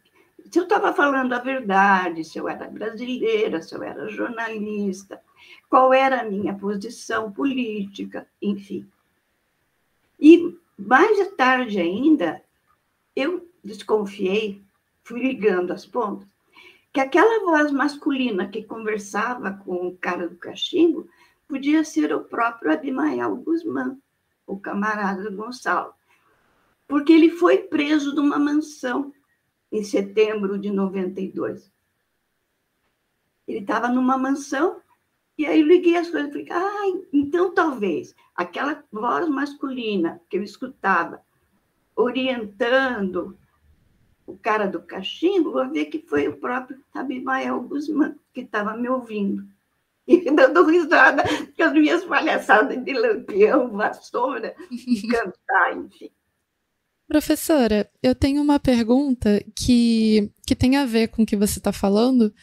se 0.51 0.59
eu 0.59 0.63
estava 0.63 0.95
falando 0.95 1.35
a 1.35 1.39
verdade, 1.39 2.25
se 2.25 2.39
eu 2.39 2.49
era 2.49 2.69
brasileira, 2.69 3.61
se 3.61 3.75
eu 3.75 3.83
era 3.83 4.09
jornalista, 4.09 5.21
qual 5.69 5.93
era 5.93 6.23
a 6.23 6.25
minha 6.25 6.55
posição 6.55 7.31
política, 7.31 8.27
enfim. 8.41 8.89
E 10.19 10.57
mais 10.79 11.29
tarde 11.33 11.79
ainda, 11.79 12.43
eu 13.15 13.47
desconfiei, 13.67 14.63
fui 15.03 15.21
ligando 15.21 15.73
as 15.73 15.85
pontas, 15.85 16.27
que 16.93 17.01
aquela 17.01 17.45
voz 17.45 17.71
masculina 17.71 18.49
que 18.49 18.65
conversava 18.65 19.53
com 19.53 19.89
o 19.89 19.97
cara 19.99 20.29
do 20.29 20.37
cachimbo 20.37 21.09
podia 21.47 21.85
ser 21.85 22.15
o 22.15 22.25
próprio 22.25 22.73
Abimael 22.73 23.37
Guzmán, 23.37 23.99
o 24.47 24.59
camarada 24.59 25.29
Gonçalo, 25.31 25.93
porque 26.89 27.13
ele 27.13 27.31
foi 27.31 27.59
preso 27.59 28.15
numa 28.15 28.39
mansão 28.39 29.13
em 29.71 29.83
setembro 29.83 30.59
de 30.59 30.71
92. 30.71 31.71
Ele 33.47 33.59
estava 33.59 33.89
numa 33.89 34.17
mansão 34.17 34.81
e 35.37 35.45
aí 35.45 35.61
eu 35.61 35.67
liguei 35.67 35.97
as 35.97 36.09
coisas 36.09 36.31
e 36.31 36.33
falei, 36.33 36.49
ah, 36.51 37.03
então 37.13 37.53
talvez 37.53 38.15
aquela 38.35 38.83
voz 38.91 39.29
masculina 39.29 40.21
que 40.31 40.37
eu 40.39 40.43
escutava 40.43 41.21
orientando 41.95 43.37
o 44.27 44.37
cara 44.37 44.67
do 44.67 44.83
cachimbo, 44.83 45.53
vou 45.53 45.71
ver 45.71 45.87
que 45.87 46.05
foi 46.07 46.27
o 46.29 46.37
próprio 46.37 46.79
Abimael 46.93 47.61
Guzmán 47.61 48.17
que 48.35 48.41
estava 48.41 48.77
me 48.77 48.89
ouvindo. 48.89 49.47
E 50.07 50.31
dando 50.31 50.65
risada 50.65 51.23
com 51.57 51.63
as 51.63 51.73
minhas 51.73 52.05
palhaçadas 52.05 52.85
de 52.85 52.93
lampião, 52.93 53.71
vassoura, 53.71 54.55
cantar, 55.11 55.77
enfim. 55.77 56.11
Professora, 57.09 57.89
eu 58.03 58.17
tenho 58.17 58.43
uma 58.43 58.59
pergunta 58.59 59.41
que, 59.57 60.31
que 60.45 60.57
tem 60.57 60.77
a 60.77 60.85
ver 60.85 61.09
com 61.09 61.23
o 61.23 61.27
que 61.27 61.37
você 61.37 61.61
está 61.61 61.73
falando, 61.73 62.35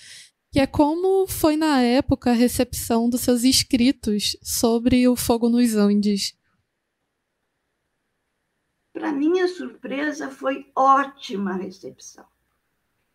que 0.51 0.59
é 0.59 0.65
como 0.65 1.27
foi 1.27 1.57
na 1.57 1.81
época 1.81 2.31
a 2.31 2.33
recepção 2.33 3.09
dos 3.09 3.21
seus 3.21 3.43
escritos 3.43 4.37
sobre 4.41 5.05
o 5.07 5.17
fogo 5.17 5.49
nos 5.49 5.75
Andes. 5.75 6.33
Para 8.93 9.11
minha 9.11 9.47
surpresa, 9.47 10.29
foi 10.29 10.69
ótima 10.75 11.53
a 11.53 11.57
recepção, 11.57 12.25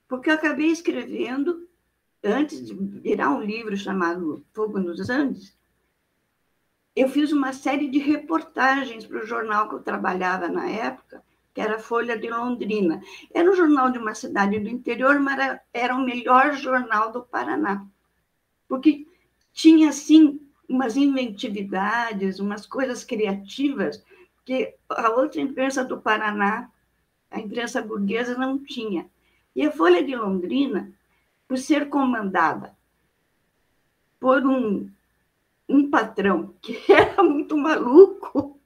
porque 0.08 0.28
eu 0.28 0.34
acabei 0.34 0.66
escrevendo, 0.66 1.68
antes 2.22 2.66
de 2.66 2.74
virar 2.74 3.30
um 3.30 3.40
livro 3.40 3.76
chamado 3.76 4.44
Fogo 4.52 4.80
nos 4.80 5.08
Andes, 5.08 5.56
eu 6.96 7.08
fiz 7.08 7.30
uma 7.30 7.52
série 7.52 7.88
de 7.88 8.00
reportagens 8.00 9.06
para 9.06 9.22
o 9.22 9.26
jornal 9.26 9.68
que 9.68 9.76
eu 9.76 9.82
trabalhava 9.82 10.48
na 10.48 10.68
época, 10.68 11.22
que 11.54 11.60
era 11.60 11.78
Folha 11.78 12.18
de 12.18 12.28
Londrina. 12.28 13.00
Era 13.32 13.48
um 13.48 13.54
jornal 13.54 13.92
de 13.92 13.98
uma 13.98 14.16
cidade 14.16 14.58
do 14.58 14.68
interior, 14.68 15.20
mas 15.20 15.60
era 15.72 15.94
o 15.94 16.04
melhor 16.04 16.54
jornal 16.54 17.12
do 17.12 17.22
Paraná, 17.22 17.86
porque 18.68 19.06
tinha, 19.52 19.90
assim, 19.90 20.40
umas 20.68 20.96
inventividades, 20.96 22.40
umas 22.40 22.66
coisas 22.66 23.04
criativas 23.04 24.04
que 24.48 24.74
a 24.88 25.10
outra 25.10 25.42
imprensa 25.42 25.84
do 25.84 26.00
Paraná, 26.00 26.70
a 27.30 27.38
imprensa 27.38 27.82
burguesa, 27.82 28.34
não 28.34 28.58
tinha. 28.58 29.06
E 29.54 29.62
a 29.62 29.70
Folha 29.70 30.02
de 30.02 30.16
Londrina, 30.16 30.90
por 31.46 31.58
ser 31.58 31.90
comandada 31.90 32.74
por 34.18 34.46
um, 34.46 34.90
um 35.68 35.90
patrão 35.90 36.54
que 36.62 36.80
era 36.90 37.22
muito 37.22 37.58
maluco, 37.58 38.58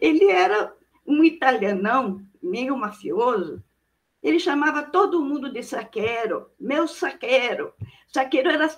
ele 0.00 0.30
era 0.30 0.72
um 1.04 1.24
italianão, 1.24 2.24
meio 2.40 2.76
mafioso, 2.76 3.60
ele 4.22 4.38
chamava 4.38 4.84
todo 4.84 5.24
mundo 5.24 5.52
de 5.52 5.64
saqueiro, 5.64 6.52
meu 6.58 6.86
saqueiro. 6.86 7.72
Saqueiro 8.06 8.48
era, 8.48 8.70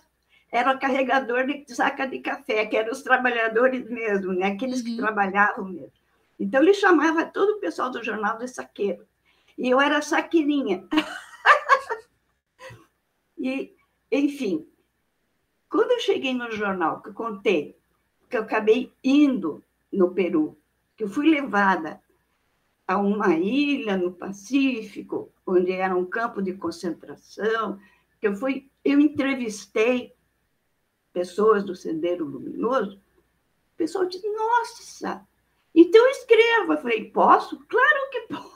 era 0.50 0.76
carregador 0.76 1.46
de 1.46 1.64
saca 1.68 2.06
de 2.06 2.18
café, 2.18 2.66
que 2.66 2.76
eram 2.76 2.92
os 2.92 3.02
trabalhadores 3.02 3.88
mesmo, 3.88 4.32
né? 4.32 4.48
aqueles 4.48 4.80
uhum. 4.80 4.86
que 4.86 4.96
trabalhavam 4.96 5.66
mesmo. 5.66 5.92
Então, 6.38 6.62
ele 6.62 6.74
chamava 6.74 7.26
todo 7.26 7.56
o 7.56 7.60
pessoal 7.60 7.90
do 7.90 8.02
jornal 8.02 8.38
de 8.38 8.48
saqueiro. 8.48 9.06
E 9.56 9.68
eu 9.68 9.80
era 9.80 10.00
saqueirinha. 10.00 10.84
e, 13.38 13.74
enfim, 14.10 14.66
quando 15.68 15.92
eu 15.92 16.00
cheguei 16.00 16.34
no 16.34 16.50
jornal, 16.50 17.02
que 17.02 17.10
eu 17.10 17.14
contei 17.14 17.78
que 18.30 18.36
eu 18.36 18.42
acabei 18.42 18.92
indo 19.02 19.62
no 19.92 20.12
Peru, 20.12 20.56
que 20.96 21.02
eu 21.02 21.08
fui 21.08 21.28
levada 21.28 22.00
a 22.86 22.96
uma 22.96 23.36
ilha 23.36 23.96
no 23.96 24.12
Pacífico, 24.12 25.32
onde 25.44 25.72
era 25.72 25.96
um 25.96 26.06
campo 26.06 26.40
de 26.40 26.54
concentração, 26.54 27.78
que 28.20 28.28
eu 28.28 28.36
fui, 28.36 28.70
eu 28.84 29.00
entrevistei 29.00 30.14
pessoas 31.12 31.64
do 31.64 31.74
Sendeiro 31.74 32.24
Luminoso, 32.24 32.96
o 32.96 33.76
pessoal 33.76 34.06
disse, 34.06 34.28
nossa, 34.28 35.26
então 35.74 36.06
escreva. 36.10 36.74
Eu 36.74 36.82
falei, 36.82 37.10
posso? 37.10 37.58
Claro 37.68 38.10
que 38.10 38.20
pode. 38.22 38.50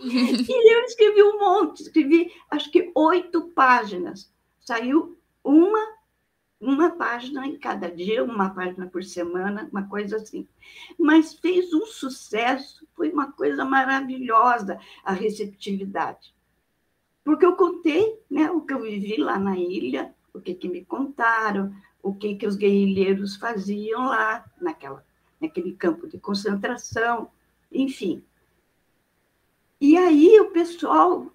e 0.50 0.74
eu 0.74 0.84
escrevi 0.84 1.22
um 1.22 1.38
monte, 1.38 1.82
escrevi 1.82 2.32
acho 2.50 2.70
que 2.70 2.90
oito 2.94 3.48
páginas. 3.50 4.32
Saiu 4.60 5.18
uma 5.42 5.94
uma 6.60 6.90
página 6.90 7.46
em 7.46 7.58
cada 7.58 7.90
dia, 7.90 8.24
uma 8.24 8.48
página 8.48 8.86
por 8.86 9.04
semana, 9.04 9.68
uma 9.70 9.86
coisa 9.86 10.16
assim. 10.16 10.48
Mas 10.98 11.34
fez 11.34 11.74
um 11.74 11.84
sucesso, 11.84 12.86
foi 12.94 13.10
uma 13.10 13.30
coisa 13.32 13.64
maravilhosa 13.64 14.80
a 15.04 15.12
receptividade. 15.12 16.34
Porque 17.22 17.44
eu 17.44 17.54
contei 17.54 18.18
né, 18.30 18.50
o 18.50 18.62
que 18.62 18.72
eu 18.72 18.80
vivi 18.80 19.16
lá 19.16 19.38
na 19.38 19.58
ilha, 19.58 20.13
o 20.34 20.40
que, 20.40 20.54
que 20.54 20.68
me 20.68 20.84
contaram, 20.84 21.74
o 22.02 22.14
que, 22.14 22.34
que 22.34 22.46
os 22.46 22.56
guerrilheiros 22.56 23.36
faziam 23.36 24.06
lá, 24.06 24.44
naquela, 24.60 25.02
naquele 25.40 25.72
campo 25.72 26.06
de 26.06 26.18
concentração, 26.18 27.30
enfim. 27.72 28.22
E 29.80 29.96
aí 29.96 30.38
o 30.40 30.50
pessoal 30.50 31.32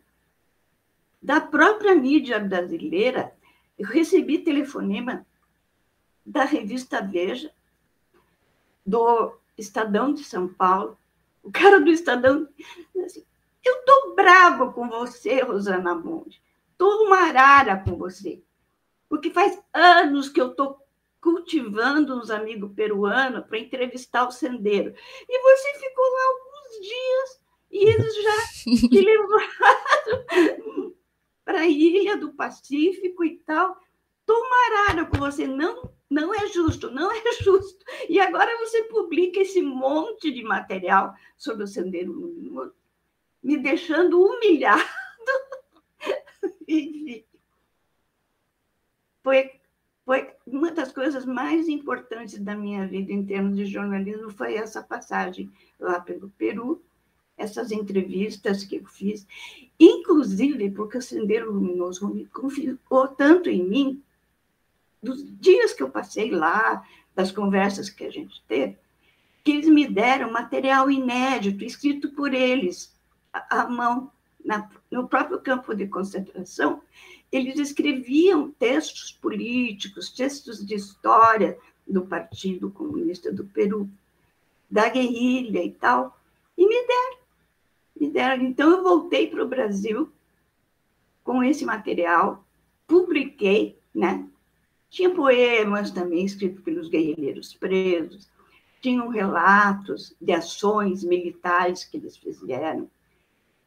da 1.21 1.41
própria 1.41 1.95
mídia 1.95 2.39
brasileira 2.39 3.33
eu 3.79 3.87
recebi 3.87 4.39
telefonema 4.39 5.25
da 6.25 6.43
revista 6.43 7.01
Veja, 7.01 7.51
do 8.85 9.37
Estadão 9.57 10.13
de 10.13 10.23
São 10.23 10.47
Paulo. 10.49 10.97
O 11.41 11.49
cara 11.49 11.79
do 11.79 11.89
Estadão 11.89 12.47
assim, 13.05 13.25
eu 13.63 13.79
estou 13.79 14.15
bravo 14.15 14.73
com 14.73 14.89
você, 14.89 15.41
Rosana 15.41 15.95
Monde. 15.95 16.41
Estou 16.73 17.05
uma 17.05 17.19
arara 17.27 17.77
com 17.77 17.95
você. 17.95 18.43
Porque 19.09 19.31
faz 19.31 19.59
anos 19.73 20.29
que 20.29 20.39
eu 20.39 20.51
estou 20.51 20.79
cultivando 21.19 22.15
uns 22.15 22.29
amigos 22.29 22.71
peruanos 22.73 23.45
para 23.45 23.59
entrevistar 23.59 24.27
o 24.27 24.31
sendeiro. 24.31 24.93
E 25.27 25.41
você 25.41 25.79
ficou 25.79 26.05
lá 26.05 26.23
alguns 26.27 26.87
dias 26.87 27.49
e 27.71 27.85
eles 27.89 28.15
já 28.23 28.37
te 28.89 29.01
levaram 29.01 30.95
para 31.43 31.61
a 31.61 31.67
ilha 31.67 32.15
do 32.17 32.33
Pacífico 32.33 33.23
e 33.23 33.37
tal. 33.39 33.77
Tomararam 34.25 35.07
com 35.07 35.17
você, 35.17 35.47
não, 35.47 35.91
não 36.09 36.33
é 36.33 36.47
justo, 36.47 36.91
não 36.91 37.11
é 37.11 37.21
justo. 37.41 37.83
E 38.07 38.19
agora 38.19 38.55
você 38.59 38.83
publica 38.83 39.39
esse 39.39 39.61
monte 39.61 40.31
de 40.31 40.43
material 40.43 41.13
sobre 41.35 41.63
o 41.63 41.67
Sendeiro 41.67 42.11
Luminoso, 42.11 42.75
me 43.41 43.57
deixando 43.57 44.21
humilhado. 44.21 44.83
Enfim. 46.67 47.25
Foi, 49.29 49.51
foi 50.05 50.27
uma 50.47 50.71
das 50.71 50.91
coisas 50.91 51.23
mais 51.23 51.69
importantes 51.69 52.39
da 52.39 52.55
minha 52.55 52.87
vida 52.87 53.13
em 53.13 53.23
termos 53.23 53.55
de 53.55 53.67
jornalismo 53.67 54.31
foi 54.31 54.55
essa 54.55 54.81
passagem 54.81 55.51
lá 55.79 55.99
pelo 55.99 56.31
Peru, 56.31 56.81
essas 57.37 57.71
entrevistas 57.71 58.63
que 58.63 58.77
eu 58.77 58.85
fiz, 58.87 59.27
inclusive 59.79 60.71
porque 60.71 60.97
o 60.97 61.01
Sendeiro 61.01 61.53
Luminoso 61.53 62.11
me 62.11 62.25
confiou 62.25 63.07
tanto 63.15 63.51
em 63.51 63.63
mim, 63.63 64.03
dos 65.01 65.23
dias 65.39 65.73
que 65.73 65.83
eu 65.83 65.91
passei 65.91 66.31
lá, 66.31 66.83
das 67.13 67.31
conversas 67.31 67.87
que 67.87 68.05
a 68.05 68.09
gente 68.09 68.43
teve, 68.47 68.79
que 69.43 69.51
eles 69.51 69.69
me 69.69 69.87
deram 69.87 70.31
material 70.31 70.89
inédito, 70.89 71.63
escrito 71.63 72.09
por 72.13 72.33
eles, 72.33 72.99
à 73.31 73.69
mão, 73.69 74.11
na, 74.43 74.67
no 74.91 75.07
próprio 75.07 75.39
campo 75.39 75.73
de 75.75 75.87
concentração, 75.87 76.81
eles 77.31 77.59
escreviam 77.59 78.51
textos 78.51 79.11
políticos, 79.11 80.09
textos 80.09 80.65
de 80.65 80.75
história 80.75 81.57
do 81.87 82.05
Partido 82.05 82.71
Comunista 82.71 83.31
do 83.31 83.45
Peru, 83.45 83.89
da 84.69 84.89
guerrilha 84.89 85.63
e 85.63 85.71
tal, 85.71 86.17
e 86.57 86.67
me 86.67 86.87
deram 86.87 87.19
me 87.99 88.09
deram. 88.09 88.43
Então, 88.43 88.69
eu 88.71 88.83
voltei 88.83 89.27
para 89.27 89.43
o 89.43 89.47
Brasil 89.47 90.09
com 91.23 91.43
esse 91.43 91.65
material, 91.65 92.43
publiquei, 92.87 93.77
né? 93.93 94.27
Tinha 94.89 95.13
poemas 95.13 95.91
também 95.91 96.25
escritos 96.25 96.63
pelos 96.63 96.89
guerrilheiros 96.89 97.53
presos, 97.53 98.27
tinham 98.81 99.09
relatos 99.09 100.15
de 100.19 100.31
ações 100.31 101.03
militares 101.03 101.83
que 101.83 101.97
eles 101.97 102.17
fizeram. 102.17 102.89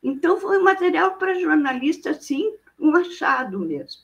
Então, 0.03 0.39
foi 0.39 0.59
um 0.59 0.65
material 0.65 1.17
para 1.17 1.39
jornalista, 1.39 2.11
assim, 2.11 2.57
um 2.79 2.97
achado 2.97 3.59
mesmo. 3.59 4.03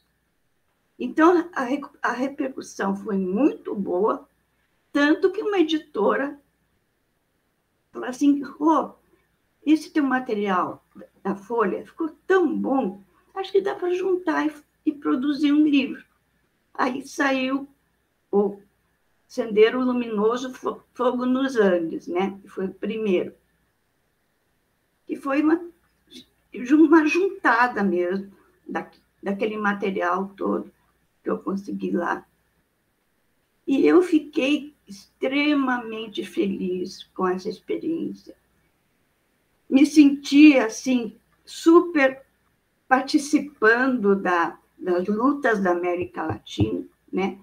Então, 0.98 1.48
a, 1.52 2.08
a 2.08 2.12
repercussão 2.12 2.94
foi 2.96 3.16
muito 3.16 3.74
boa, 3.74 4.28
tanto 4.92 5.30
que 5.30 5.42
uma 5.42 5.58
editora 5.58 6.40
falou 7.92 8.08
assim: 8.08 8.42
oh, 8.58 8.92
esse 9.64 9.90
teu 9.90 10.02
material 10.02 10.84
da 11.22 11.34
Folha 11.34 11.84
ficou 11.84 12.08
tão 12.26 12.56
bom, 12.56 13.02
acho 13.34 13.52
que 13.52 13.60
dá 13.60 13.74
para 13.74 13.94
juntar 13.94 14.46
e, 14.46 14.52
e, 14.86 14.92
produzir 14.92 15.52
um 15.52 15.66
livro. 15.66 16.04
Aí 16.74 17.06
saiu 17.06 17.68
o 18.30 18.60
Sendeiro 19.26 19.84
Luminoso 19.84 20.52
Fogo 20.94 21.26
nos 21.26 21.56
Andes, 21.56 22.06
né? 22.06 22.38
que 22.40 22.48
foi 22.48 22.66
o 22.66 22.74
primeiro. 22.74 23.34
E 25.08 25.16
foi 25.16 25.42
uma, 25.42 25.60
uma 26.72 27.06
juntada 27.06 27.82
mesmo 27.82 28.32
da, 28.66 28.90
daquele 29.22 29.56
material 29.56 30.32
todo 30.36 30.72
que 31.22 31.30
eu 31.30 31.38
consegui 31.38 31.90
lá. 31.90 32.26
E 33.66 33.86
eu 33.86 34.00
fiquei 34.00 34.74
extremamente 34.86 36.24
feliz 36.24 37.04
com 37.14 37.28
essa 37.28 37.48
experiência. 37.48 38.34
Me 39.68 39.84
senti 39.84 40.58
assim 40.58 41.14
super 41.44 42.24
participando 42.88 44.16
da, 44.16 44.58
das 44.78 45.06
lutas 45.06 45.60
da 45.60 45.72
América 45.72 46.22
Latina, 46.22 46.84
né? 47.12 47.38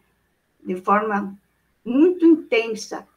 De 0.63 0.75
forma 0.77 1.37
muito 1.83 2.25
intensa. 2.25 3.07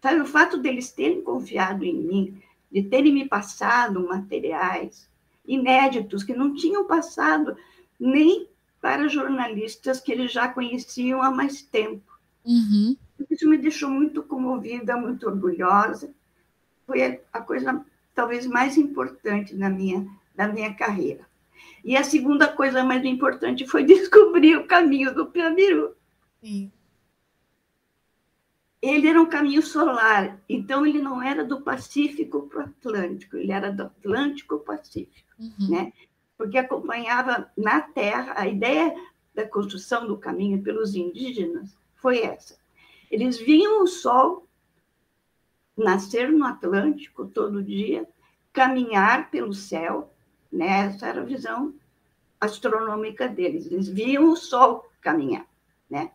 Sabe, 0.00 0.20
o 0.20 0.26
fato 0.26 0.58
deles 0.58 0.92
terem 0.92 1.22
confiado 1.22 1.84
em 1.84 1.94
mim, 1.94 2.42
de 2.70 2.82
terem 2.82 3.12
me 3.12 3.28
passado 3.28 4.06
materiais 4.06 5.10
inéditos 5.46 6.22
que 6.22 6.34
não 6.34 6.54
tinham 6.54 6.86
passado 6.86 7.56
nem 7.98 8.48
para 8.80 9.08
jornalistas 9.08 10.00
que 10.00 10.12
eles 10.12 10.32
já 10.32 10.48
conheciam 10.48 11.22
há 11.22 11.30
mais 11.30 11.62
tempo. 11.62 12.12
Uhum. 12.44 12.96
Isso 13.30 13.48
me 13.48 13.56
deixou 13.56 13.88
muito 13.88 14.22
comovida, 14.22 14.96
muito 14.96 15.26
orgulhosa. 15.26 16.12
Foi 16.86 17.20
a 17.32 17.40
coisa 17.40 17.84
talvez 18.14 18.46
mais 18.46 18.76
importante 18.76 19.54
da 19.54 19.70
minha, 19.70 20.06
da 20.34 20.46
minha 20.46 20.74
carreira. 20.74 21.26
E 21.84 21.96
a 21.96 22.04
segunda 22.04 22.48
coisa 22.48 22.84
mais 22.84 23.04
importante 23.04 23.66
foi 23.66 23.84
descobrir 23.84 24.56
o 24.56 24.66
caminho 24.66 25.14
do 25.14 25.26
Piabiru. 25.26 25.94
Sim. 26.42 26.70
Ele 28.84 29.08
era 29.08 29.20
um 29.20 29.24
caminho 29.24 29.62
solar, 29.62 30.38
então 30.46 30.86
ele 30.86 31.00
não 31.00 31.22
era 31.22 31.42
do 31.42 31.62
Pacífico 31.62 32.42
para 32.42 32.60
o 32.60 32.64
Atlântico, 32.64 33.38
ele 33.38 33.50
era 33.50 33.72
do 33.72 33.84
Atlântico 33.84 34.58
para 34.58 34.74
o 34.74 34.76
Pacífico, 34.76 35.32
uhum. 35.40 35.70
né? 35.70 35.92
Porque 36.36 36.58
acompanhava 36.58 37.50
na 37.56 37.80
Terra 37.80 38.34
a 38.36 38.46
ideia 38.46 38.94
da 39.34 39.48
construção 39.48 40.06
do 40.06 40.18
caminho 40.18 40.62
pelos 40.62 40.94
indígenas 40.94 41.74
foi 41.96 42.20
essa. 42.20 42.58
Eles 43.10 43.38
viam 43.38 43.82
o 43.82 43.86
Sol 43.86 44.46
nascer 45.74 46.30
no 46.30 46.44
Atlântico 46.44 47.26
todo 47.26 47.62
dia, 47.62 48.06
caminhar 48.52 49.30
pelo 49.30 49.54
céu, 49.54 50.12
né? 50.52 50.88
essa 50.88 51.06
era 51.06 51.22
a 51.22 51.24
visão 51.24 51.72
astronômica 52.38 53.26
deles. 53.28 53.64
Eles 53.64 53.88
viam 53.88 54.30
o 54.30 54.36
Sol 54.36 54.86
caminhar. 55.00 55.46
Né? 55.88 56.10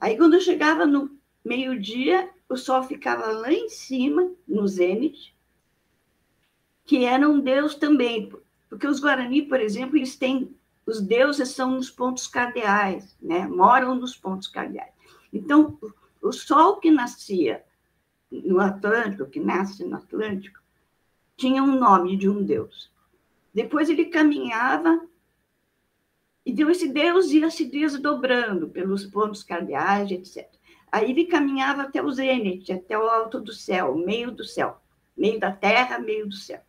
Aí, 0.00 0.16
quando 0.16 0.40
chegava 0.40 0.86
no 0.86 1.13
meio-dia, 1.44 2.30
o 2.48 2.56
Sol 2.56 2.82
ficava 2.82 3.26
lá 3.30 3.52
em 3.52 3.68
cima, 3.68 4.32
no 4.46 4.66
zênite, 4.66 5.36
que 6.84 7.04
era 7.04 7.28
um 7.28 7.40
deus 7.40 7.74
também, 7.74 8.32
porque 8.68 8.86
os 8.86 9.00
Guarani, 9.00 9.42
por 9.42 9.60
exemplo, 9.60 9.96
eles 9.96 10.16
têm 10.16 10.54
os 10.86 11.00
deuses 11.00 11.50
são 11.50 11.70
nos 11.70 11.90
pontos 11.90 12.26
cardeais, 12.26 13.16
né? 13.20 13.46
Moram 13.46 13.94
nos 13.94 14.16
pontos 14.16 14.48
cardeais. 14.48 14.92
Então, 15.32 15.78
o 16.20 16.32
Sol 16.32 16.76
que 16.76 16.90
nascia 16.90 17.64
no 18.30 18.60
Atlântico, 18.60 19.26
que 19.26 19.40
nasce 19.40 19.84
no 19.84 19.96
Atlântico, 19.96 20.60
tinha 21.36 21.62
um 21.62 21.78
nome 21.78 22.16
de 22.16 22.28
um 22.28 22.42
deus. 22.42 22.92
Depois 23.52 23.88
ele 23.88 24.06
caminhava 24.06 25.06
e 26.44 26.52
deu 26.52 26.70
esse 26.70 26.88
deus 26.88 27.30
ia 27.30 27.50
se 27.50 27.64
desdobrando 27.64 28.68
pelos 28.68 29.06
pontos 29.06 29.42
cardeais, 29.42 30.10
etc. 30.10 30.50
Aí 30.94 31.10
ele 31.10 31.24
caminhava 31.24 31.82
até 31.82 32.00
o 32.00 32.08
zênite, 32.12 32.72
até 32.72 32.96
o 32.96 33.08
alto 33.08 33.40
do 33.40 33.52
céu, 33.52 33.96
meio 33.96 34.30
do 34.30 34.44
céu, 34.44 34.80
meio 35.16 35.40
da 35.40 35.50
terra, 35.50 35.98
meio 35.98 36.28
do 36.28 36.36
céu. 36.36 36.60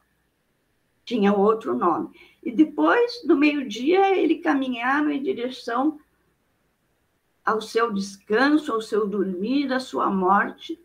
Tinha 1.05 1.31
outro 1.31 1.75
nome. 1.77 2.09
E 2.41 2.51
depois, 2.51 3.21
do 3.23 3.37
meio-dia, 3.37 4.17
ele 4.17 4.39
caminhava 4.39 5.13
em 5.13 5.21
direção 5.21 5.99
ao 7.45 7.61
seu 7.61 7.93
descanso, 7.93 8.73
ao 8.73 8.81
seu 8.81 9.07
dormir, 9.07 9.71
à 9.71 9.79
sua 9.79 10.09
morte, 10.09 10.83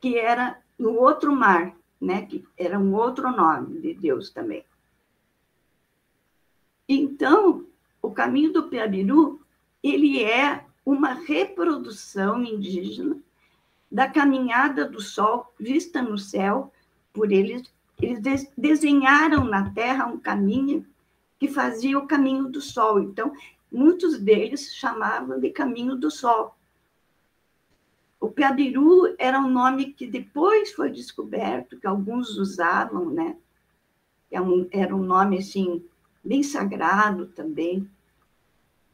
que 0.00 0.16
era 0.16 0.58
no 0.78 0.94
outro 0.94 1.36
mar, 1.36 1.76
né? 2.00 2.24
que 2.24 2.42
era 2.56 2.78
um 2.78 2.94
outro 2.94 3.30
nome 3.30 3.78
de 3.78 3.92
Deus 3.92 4.30
também. 4.30 4.64
Então, 6.88 7.66
o 8.00 8.10
caminho 8.10 8.54
do 8.54 8.70
Piabiru, 8.70 9.44
ele 9.82 10.24
é 10.24 10.64
uma 10.90 11.12
reprodução 11.12 12.42
indígena 12.42 13.16
da 13.90 14.08
caminhada 14.08 14.84
do 14.88 15.00
sol 15.00 15.54
vista 15.58 16.02
no 16.02 16.18
céu 16.18 16.72
por 17.12 17.30
eles. 17.30 17.72
Eles 18.02 18.50
desenharam 18.56 19.44
na 19.44 19.70
terra 19.70 20.06
um 20.06 20.18
caminho 20.18 20.84
que 21.38 21.46
fazia 21.46 21.96
o 21.96 22.08
caminho 22.08 22.48
do 22.48 22.60
sol. 22.60 23.00
Então, 23.00 23.32
muitos 23.70 24.18
deles 24.18 24.74
chamavam 24.74 25.38
de 25.38 25.50
caminho 25.50 25.94
do 25.94 26.10
sol. 26.10 26.56
O 28.18 28.28
Piabiru 28.28 29.14
era 29.16 29.38
um 29.38 29.48
nome 29.48 29.92
que 29.92 30.06
depois 30.06 30.72
foi 30.72 30.90
descoberto, 30.90 31.78
que 31.78 31.86
alguns 31.86 32.36
usavam, 32.36 33.10
né? 33.10 33.36
Era 34.72 34.94
um 34.94 35.02
nome, 35.02 35.38
assim, 35.38 35.84
bem 36.22 36.42
sagrado 36.42 37.26
também. 37.28 37.88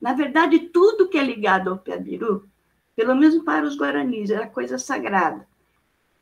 Na 0.07 0.13
verdade, 0.13 0.61
tudo 0.69 1.09
que 1.09 1.19
é 1.19 1.25
ligado 1.25 1.69
ao 1.69 1.79
Piabiru, 1.79 2.49
pelo 2.95 3.17
menos 3.17 3.43
para 3.43 3.67
os 3.67 3.77
guaranis, 3.77 4.31
era 4.31 4.47
coisa 4.47 4.79
sagrada. 4.79 5.45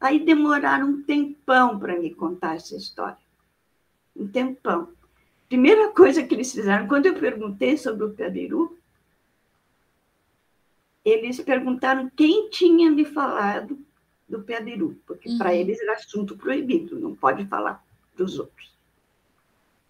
Aí 0.00 0.24
demoraram 0.24 0.86
um 0.88 1.02
tempão 1.02 1.78
para 1.78 2.00
me 2.00 2.14
contar 2.14 2.56
essa 2.56 2.74
história. 2.74 3.18
Um 4.16 4.26
tempão. 4.26 4.88
Primeira 5.50 5.92
coisa 5.92 6.22
que 6.22 6.34
eles 6.34 6.50
fizeram, 6.50 6.88
quando 6.88 7.04
eu 7.04 7.20
perguntei 7.20 7.76
sobre 7.76 8.06
o 8.06 8.14
Piabiru, 8.14 8.74
eles 11.04 11.38
perguntaram 11.42 12.10
quem 12.16 12.48
tinha 12.48 12.90
me 12.90 13.04
falado 13.04 13.78
do 14.26 14.40
Piabiru, 14.40 14.98
porque 15.06 15.28
uhum. 15.28 15.36
para 15.36 15.54
eles 15.54 15.78
era 15.78 15.92
assunto 15.92 16.38
proibido, 16.38 16.98
não 16.98 17.14
pode 17.14 17.44
falar 17.48 17.84
dos 18.16 18.38
outros. 18.38 18.73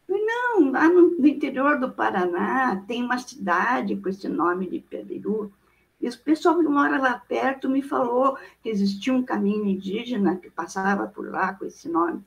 Não, 0.09 0.71
lá 0.71 0.89
no, 0.89 1.27
interior 1.27 1.81
do 1.81 1.91
Paraná 1.91 2.85
tem 2.87 3.03
uma 3.03 3.19
cidade 3.19 3.97
com 3.97 4.09
esse 4.09 4.29
nome 4.29 4.69
de 4.69 4.81
Piabiru. 4.81 5.53
E 6.01 6.09
o 6.09 6.19
pessoal 6.19 6.59
que 6.59 6.65
mora 6.65 6.99
lá 6.99 7.19
perto 7.19 7.69
me 7.69 7.81
falou 7.81 8.37
que 8.63 8.69
existia 8.69 9.13
um 9.13 9.23
caminho 9.23 9.65
indígena 9.65 10.37
que 10.37 10.51
passava 10.51 11.07
por 11.07 11.31
lá 11.31 11.55
com 11.55 11.65
esse 11.65 11.89
nome. 11.89 12.23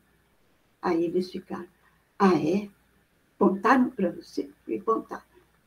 Aí 0.82 1.06
eles 1.06 1.32
ficaram, 1.32 1.68
ah, 2.18 2.34
é? 2.34 2.70
Contaram 3.38 3.90
para 3.92 4.12
você? 4.12 4.50
E 4.68 4.80
contar. 4.80 5.26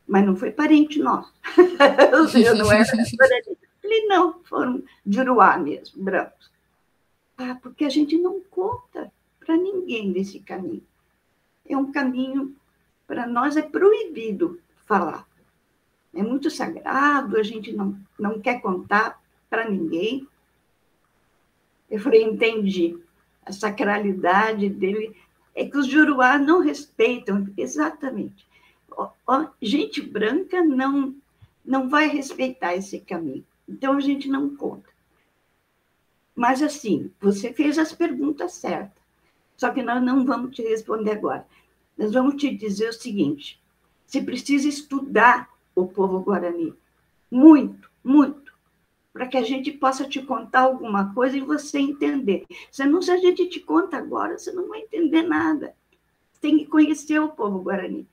Mas 0.09 0.27
não 0.27 0.35
foi 0.35 0.51
parente 0.51 0.99
nosso. 0.99 1.33
Eu 2.35 2.57
não 2.57 2.73
era. 2.73 2.85
Falei, 2.85 4.07
não, 4.07 4.42
foram 4.42 4.83
de 5.07 5.20
Uruá 5.20 5.57
mesmo, 5.57 6.03
brancos. 6.03 6.51
Ah, 7.38 7.57
porque 7.62 7.85
a 7.85 7.88
gente 7.88 8.18
não 8.18 8.40
conta 8.51 9.12
para 9.38 9.57
ninguém 9.57 10.12
desse 10.12 10.40
caminho 10.40 10.83
é 11.72 11.76
um 11.76 11.92
caminho, 11.92 12.54
para 13.06 13.26
nós 13.26 13.56
é 13.56 13.62
proibido 13.62 14.61
falar. 14.87 15.26
É 16.14 16.22
muito 16.22 16.50
sagrado, 16.50 17.37
a 17.37 17.42
gente 17.42 17.72
não, 17.72 17.96
não 18.18 18.40
quer 18.40 18.61
contar 18.61 19.20
para 19.48 19.68
ninguém. 19.68 20.26
Eu 21.88 22.00
falei, 22.00 22.22
entendi. 22.22 22.98
A 23.44 23.52
sacralidade 23.52 24.68
dele 24.68 25.16
é 25.54 25.64
que 25.64 25.76
os 25.76 25.87
Juruá 25.87 26.38
não 26.38 26.61
respeitam, 26.61 27.48
exatamente. 27.56 28.46
gente 29.61 30.00
branca 30.00 30.62
não, 30.64 31.14
não 31.64 31.88
vai 31.88 32.09
respeitar 32.09 32.74
esse 32.74 33.00
caminho. 33.00 33.44
Então, 33.68 33.94
a 33.94 34.00
gente 34.00 34.28
não 34.28 34.56
conta. 34.56 34.88
Mas, 36.35 36.62
assim, 36.62 37.11
você 37.20 37.52
fez 37.52 37.78
as 37.78 37.92
perguntas 37.92 38.52
certas. 38.52 38.99
Só 39.61 39.68
que 39.70 39.83
nós 39.83 40.03
não 40.03 40.25
vamos 40.25 40.57
te 40.57 40.62
responder 40.62 41.11
agora. 41.11 41.46
Nós 41.99 42.14
vamos 42.14 42.37
te 42.37 42.51
dizer 42.51 42.88
o 42.88 42.94
seguinte: 42.94 43.62
você 44.07 44.23
precisa 44.23 44.66
estudar 44.66 45.51
o 45.75 45.87
povo 45.87 46.20
guarani. 46.20 46.73
Muito, 47.31 47.90
muito. 48.03 48.55
Para 49.12 49.27
que 49.27 49.37
a 49.37 49.42
gente 49.42 49.70
possa 49.70 50.09
te 50.09 50.23
contar 50.23 50.61
alguma 50.61 51.12
coisa 51.12 51.37
e 51.37 51.42
você 51.42 51.79
entender. 51.79 52.46
Senão, 52.70 53.03
se 53.03 53.11
a 53.11 53.18
gente 53.18 53.51
te 53.51 53.61
conta 53.61 53.99
agora, 53.99 54.38
você 54.38 54.51
não 54.51 54.66
vai 54.66 54.81
entender 54.81 55.25
nada. 55.25 55.75
Você 56.33 56.40
tem 56.40 56.57
que 56.57 56.64
conhecer 56.64 57.18
o 57.18 57.29
povo 57.29 57.61
guarani. 57.61 58.09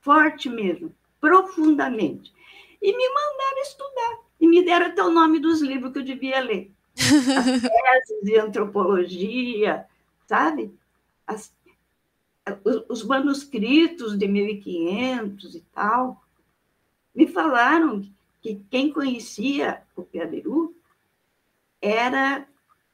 Forte 0.00 0.48
mesmo, 0.48 0.94
profundamente. 1.20 2.32
E 2.80 2.96
me 2.96 3.08
mandaram 3.08 3.62
estudar. 3.62 4.18
E 4.40 4.46
me 4.46 4.64
deram 4.64 4.86
até 4.86 5.02
o 5.02 5.10
nome 5.10 5.40
dos 5.40 5.60
livros 5.60 5.92
que 5.92 5.98
eu 5.98 6.04
devia 6.04 6.38
ler. 6.38 6.70
As 6.94 8.06
teses 8.06 8.22
de 8.22 8.38
antropologia, 8.38 9.84
sabe? 10.28 10.78
As 11.26 11.52
os 12.88 13.04
manuscritos 13.04 14.16
de 14.16 14.26
1500 14.26 15.54
e 15.54 15.60
tal, 15.72 16.22
me 17.14 17.26
falaram 17.26 18.02
que 18.40 18.62
quem 18.70 18.92
conhecia 18.92 19.82
o 19.96 20.02
Piabiru 20.02 20.74
era 21.80 22.46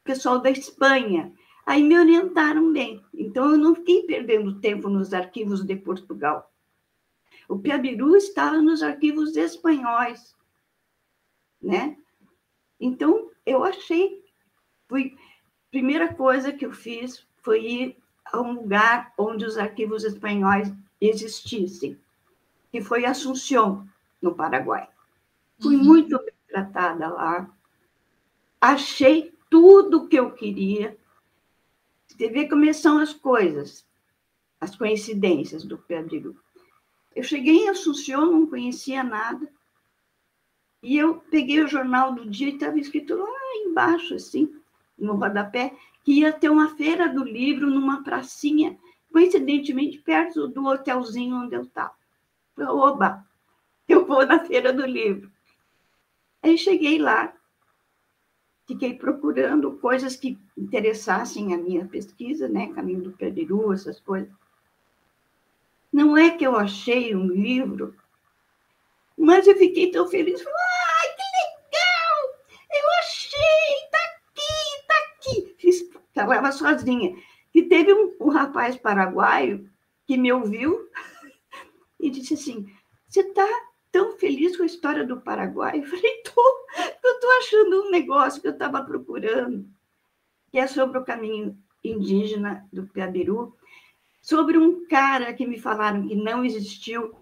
pessoal 0.03 0.39
da 0.39 0.49
Espanha. 0.49 1.33
Aí 1.65 1.81
me 1.81 1.97
orientaram 1.97 2.71
bem. 2.71 3.03
Então, 3.13 3.51
eu 3.51 3.57
não 3.57 3.75
fiquei 3.75 4.03
perdendo 4.03 4.59
tempo 4.59 4.89
nos 4.89 5.13
arquivos 5.13 5.63
de 5.63 5.75
Portugal. 5.75 6.51
O 7.47 7.57
Piabiru 7.57 8.15
estava 8.15 8.61
nos 8.61 8.81
arquivos 8.83 9.35
espanhóis, 9.35 10.35
né? 11.61 11.97
Então, 12.79 13.31
eu 13.45 13.63
achei, 13.63 14.23
fui, 14.87 15.15
primeira 15.75 16.13
coisa 16.13 16.53
que 16.53 16.65
eu 16.65 16.71
fiz 16.71 17.27
foi 17.41 17.65
ir 17.65 17.97
a 18.23 18.39
um 18.39 18.53
lugar 18.53 19.13
onde 19.17 19.43
os 19.43 19.57
arquivos 19.57 20.05
espanhóis 20.05 20.71
existissem, 21.01 21.99
que 22.71 22.79
foi 22.79 23.03
Assunção, 23.03 23.85
no 24.21 24.33
Paraguai. 24.33 24.87
Fui 25.59 25.75
uhum. 25.75 25.83
muito 25.83 26.17
bem 26.17 26.33
tratada 26.47 27.09
lá, 27.09 27.53
achei 28.61 29.33
tudo 29.49 30.07
que 30.07 30.17
eu 30.17 30.31
queria. 30.31 30.97
Você 32.07 32.29
vê 32.29 32.47
como 32.47 32.73
são 32.73 32.99
as 32.99 33.13
coisas, 33.13 33.85
as 34.61 34.77
coincidências 34.77 35.65
do 35.65 35.77
Piabiru. 35.77 36.39
Eu 37.13 37.23
cheguei 37.23 37.65
em 37.65 37.69
Assunção, 37.69 38.31
não 38.31 38.47
conhecia 38.47 39.03
nada, 39.03 39.45
e 40.81 40.97
eu 40.97 41.15
peguei 41.29 41.61
o 41.61 41.67
jornal 41.67 42.15
do 42.15 42.29
dia 42.29 42.47
e 42.47 42.53
estava 42.53 42.79
escrito 42.79 43.17
lá 43.17 43.27
embaixo, 43.65 44.15
assim, 44.15 44.49
no 44.97 45.15
rodapé, 45.15 45.73
que 46.03 46.19
ia 46.19 46.31
ter 46.31 46.49
uma 46.49 46.75
feira 46.75 47.07
do 47.09 47.23
livro 47.23 47.69
numa 47.69 48.03
pracinha, 48.03 48.77
coincidentemente 49.11 49.99
perto 49.99 50.47
do 50.47 50.65
hotelzinho 50.65 51.35
onde 51.35 51.55
eu 51.55 51.63
estava. 51.63 51.93
Oba, 52.57 53.25
eu 53.87 54.05
vou 54.05 54.25
na 54.25 54.43
feira 54.45 54.71
do 54.71 54.85
livro. 54.85 55.31
Aí 56.41 56.57
cheguei 56.57 56.99
lá, 56.99 57.33
fiquei 58.67 58.93
procurando 58.93 59.73
coisas 59.77 60.15
que 60.15 60.37
interessassem 60.57 61.53
a 61.53 61.57
minha 61.57 61.85
pesquisa, 61.85 62.47
né? 62.47 62.71
Caminho 62.73 63.01
do 63.01 63.11
Peru, 63.11 63.73
essas 63.73 63.99
coisas. 63.99 64.31
Não 65.91 66.17
é 66.17 66.29
que 66.29 66.45
eu 66.45 66.55
achei 66.55 67.15
um 67.15 67.27
livro, 67.27 67.95
mas 69.17 69.47
eu 69.47 69.55
fiquei 69.55 69.91
tão 69.91 70.07
feliz. 70.07 70.41
Falei, 70.41 70.64
Falava 76.15 76.51
sozinha. 76.51 77.15
E 77.53 77.63
teve 77.63 77.93
um, 77.93 78.15
um 78.21 78.29
rapaz 78.29 78.77
paraguaio 78.77 79.69
que 80.07 80.17
me 80.17 80.31
ouviu 80.31 80.89
e 81.99 82.09
disse 82.09 82.33
assim: 82.33 82.65
Você 83.07 83.19
está 83.19 83.47
tão 83.91 84.17
feliz 84.17 84.55
com 84.55 84.63
a 84.63 84.67
história 84.67 85.05
do 85.05 85.19
Paraguai? 85.19 85.79
Eu 85.79 85.85
falei: 85.85 86.23
Tô, 86.23 86.67
eu 87.03 87.11
estou 87.11 87.31
achando 87.37 87.83
um 87.83 87.91
negócio 87.91 88.41
que 88.41 88.47
eu 88.47 88.53
estava 88.53 88.83
procurando, 88.83 89.67
que 90.49 90.57
é 90.57 90.65
sobre 90.67 90.97
o 90.97 91.05
caminho 91.05 91.57
indígena 91.83 92.67
do 92.71 92.87
Piabiru, 92.87 93.55
sobre 94.21 94.57
um 94.57 94.87
cara 94.87 95.33
que 95.33 95.45
me 95.45 95.59
falaram 95.59 96.07
que 96.07 96.15
não 96.15 96.43
existiu, 96.43 97.13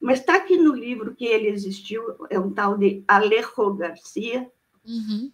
mas 0.00 0.20
está 0.20 0.36
aqui 0.36 0.56
no 0.56 0.74
livro 0.74 1.14
que 1.14 1.24
ele 1.24 1.48
existiu, 1.48 2.02
é 2.30 2.38
um 2.38 2.52
tal 2.52 2.76
de 2.76 3.02
Alejo 3.08 3.74
Garcia. 3.74 4.50
Uhum. 4.84 5.32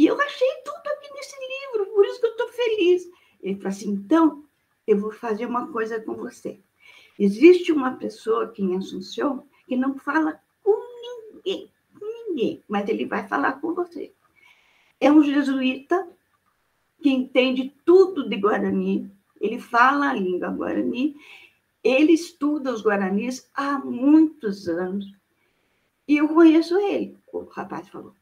E 0.00 0.06
eu 0.06 0.18
achei 0.18 0.48
tudo 0.64 0.86
aqui 0.86 1.12
nesse 1.12 1.36
livro, 1.36 1.92
por 1.92 2.06
isso 2.06 2.18
que 2.18 2.26
eu 2.26 2.30
estou 2.30 2.48
feliz. 2.48 3.06
Ele 3.42 3.56
falou 3.56 3.68
assim: 3.68 3.90
então, 3.90 4.44
eu 4.86 4.98
vou 4.98 5.12
fazer 5.12 5.44
uma 5.44 5.70
coisa 5.70 6.00
com 6.00 6.14
você. 6.14 6.58
Existe 7.18 7.70
uma 7.70 7.92
pessoa 7.96 8.44
aqui 8.44 8.62
em 8.62 8.78
Assunção 8.78 9.46
que 9.68 9.76
não 9.76 9.98
fala 9.98 10.40
com 10.62 10.74
ninguém, 11.02 11.70
com 11.92 12.06
ninguém, 12.06 12.64
mas 12.66 12.88
ele 12.88 13.04
vai 13.04 13.28
falar 13.28 13.60
com 13.60 13.74
você. 13.74 14.14
É 14.98 15.12
um 15.12 15.22
jesuíta 15.22 16.08
que 17.02 17.10
entende 17.10 17.70
tudo 17.84 18.26
de 18.26 18.38
Guarani, 18.38 19.06
ele 19.38 19.60
fala 19.60 20.08
a 20.08 20.14
língua 20.14 20.48
guarani, 20.48 21.14
ele 21.84 22.12
estuda 22.12 22.72
os 22.72 22.82
guaranis 22.82 23.50
há 23.52 23.78
muitos 23.78 24.66
anos. 24.66 25.04
E 26.08 26.16
eu 26.16 26.26
conheço 26.26 26.78
ele, 26.78 27.18
o 27.30 27.40
rapaz 27.44 27.86
falou. 27.90 28.14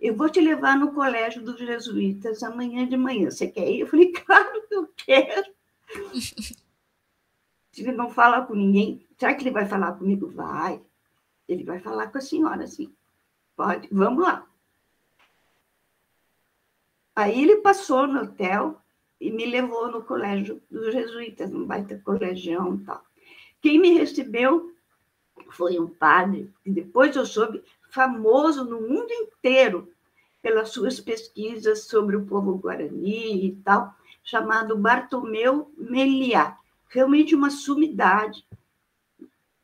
Eu 0.00 0.14
vou 0.14 0.28
te 0.28 0.40
levar 0.40 0.78
no 0.78 0.92
colégio 0.92 1.42
dos 1.42 1.58
jesuítas 1.58 2.42
amanhã 2.42 2.86
de 2.86 2.96
manhã. 2.96 3.30
Você 3.30 3.48
quer 3.48 3.68
ir? 3.68 3.80
Eu 3.80 3.86
falei, 3.86 4.12
claro 4.12 4.68
que 4.68 4.74
eu 4.74 4.88
quero. 4.96 5.54
Ele 7.76 7.92
não 7.92 8.10
fala 8.10 8.44
com 8.44 8.54
ninguém, 8.54 9.06
será 9.18 9.34
que 9.34 9.42
ele 9.42 9.50
vai 9.50 9.66
falar 9.66 9.92
comigo? 9.92 10.28
Vai. 10.28 10.80
Ele 11.48 11.64
vai 11.64 11.78
falar 11.78 12.08
com 12.08 12.18
a 12.18 12.20
senhora, 12.20 12.66
sim. 12.66 12.92
Pode, 13.54 13.88
vamos 13.90 14.22
lá. 14.22 14.46
Aí 17.14 17.42
ele 17.42 17.56
passou 17.56 18.06
no 18.06 18.22
hotel, 18.22 18.82
e 19.20 19.30
me 19.30 19.46
levou 19.46 19.90
no 19.90 20.02
colégio 20.02 20.62
dos 20.70 20.92
jesuítas, 20.92 21.52
um 21.52 21.64
baita 21.64 22.00
colegião 22.04 22.74
e 22.74 22.84
tal. 22.84 23.02
Quem 23.60 23.78
me 23.78 23.94
recebeu 23.94 24.72
foi 25.50 25.78
um 25.78 25.88
padre, 25.88 26.52
e 26.64 26.70
depois 26.70 27.16
eu 27.16 27.24
soube, 27.24 27.62
famoso 27.96 28.62
no 28.62 28.78
mundo 28.82 29.10
inteiro 29.10 29.90
pelas 30.42 30.68
suas 30.68 31.00
pesquisas 31.00 31.84
sobre 31.84 32.14
o 32.14 32.26
povo 32.26 32.58
guarani 32.58 33.46
e 33.46 33.56
tal, 33.64 33.94
chamado 34.22 34.76
Bartomeu 34.76 35.72
Meliá. 35.78 36.58
Realmente 36.90 37.34
uma 37.34 37.48
sumidade. 37.48 38.46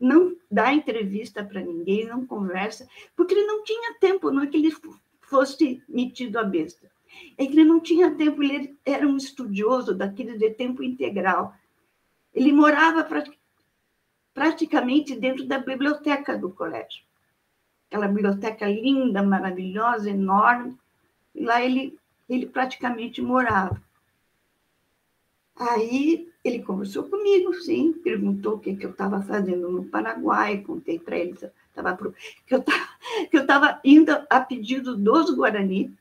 Não 0.00 0.34
dá 0.50 0.72
entrevista 0.72 1.44
para 1.44 1.60
ninguém, 1.60 2.06
não 2.06 2.26
conversa, 2.26 2.88
porque 3.14 3.34
ele 3.34 3.46
não 3.46 3.62
tinha 3.64 3.98
tempo, 4.00 4.30
não 4.30 4.42
é 4.42 4.46
que 4.46 4.56
ele 4.56 4.74
fosse 5.20 5.82
metido 5.86 6.38
a 6.38 6.42
besta 6.42 6.90
é 7.36 7.44
que 7.44 7.52
ele 7.52 7.64
não 7.64 7.78
tinha 7.78 8.10
tempo, 8.10 8.42
ele 8.42 8.74
era 8.86 9.06
um 9.06 9.18
estudioso 9.18 9.94
daquele 9.94 10.38
de 10.38 10.48
tempo 10.48 10.82
integral. 10.82 11.54
Ele 12.32 12.50
morava 12.50 13.06
praticamente 14.32 15.14
dentro 15.14 15.44
da 15.44 15.58
biblioteca 15.58 16.38
do 16.38 16.48
colégio. 16.50 17.04
Aquela 17.92 18.08
biblioteca 18.08 18.66
linda, 18.66 19.22
maravilhosa, 19.22 20.08
enorme. 20.08 20.74
E 21.34 21.44
lá 21.44 21.62
ele, 21.62 21.98
ele 22.26 22.46
praticamente 22.46 23.20
morava. 23.20 23.82
Aí 25.54 26.26
ele 26.42 26.62
conversou 26.62 27.04
comigo, 27.04 27.52
sim, 27.52 27.92
perguntou 27.92 28.54
o 28.54 28.58
que, 28.58 28.74
que 28.74 28.86
eu 28.86 28.92
estava 28.92 29.20
fazendo 29.20 29.70
no 29.70 29.84
Paraguai, 29.84 30.62
contei 30.62 30.98
para 30.98 31.18
ele 31.18 31.36
tava, 31.74 31.98
que 32.46 32.54
eu 32.54 32.62
estava 33.42 33.78
indo 33.84 34.10
a 34.30 34.40
pedido 34.40 34.96
dos 34.96 35.28
Guarani 35.28 35.94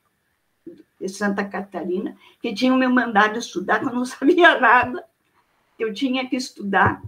de 0.97 1.10
Santa 1.10 1.43
Catarina, 1.43 2.15
que 2.41 2.54
tinham 2.54 2.77
me 2.77 2.88
mandado 2.88 3.38
estudar, 3.38 3.82
que 3.82 3.88
eu 3.88 3.93
não 3.93 4.06
sabia 4.08 4.58
nada, 4.62 5.04
que 5.77 5.84
eu 5.84 5.93
tinha 5.93 6.25
que 6.30 6.38
estudar 6.38 7.04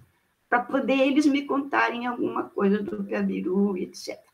para 0.49 0.59
poder 0.59 0.99
eles 0.99 1.25
me 1.25 1.43
contarem 1.45 2.05
alguma 2.05 2.43
coisa 2.49 2.83
do 2.83 3.01
Gabiru, 3.01 3.77
etc. 3.77 4.32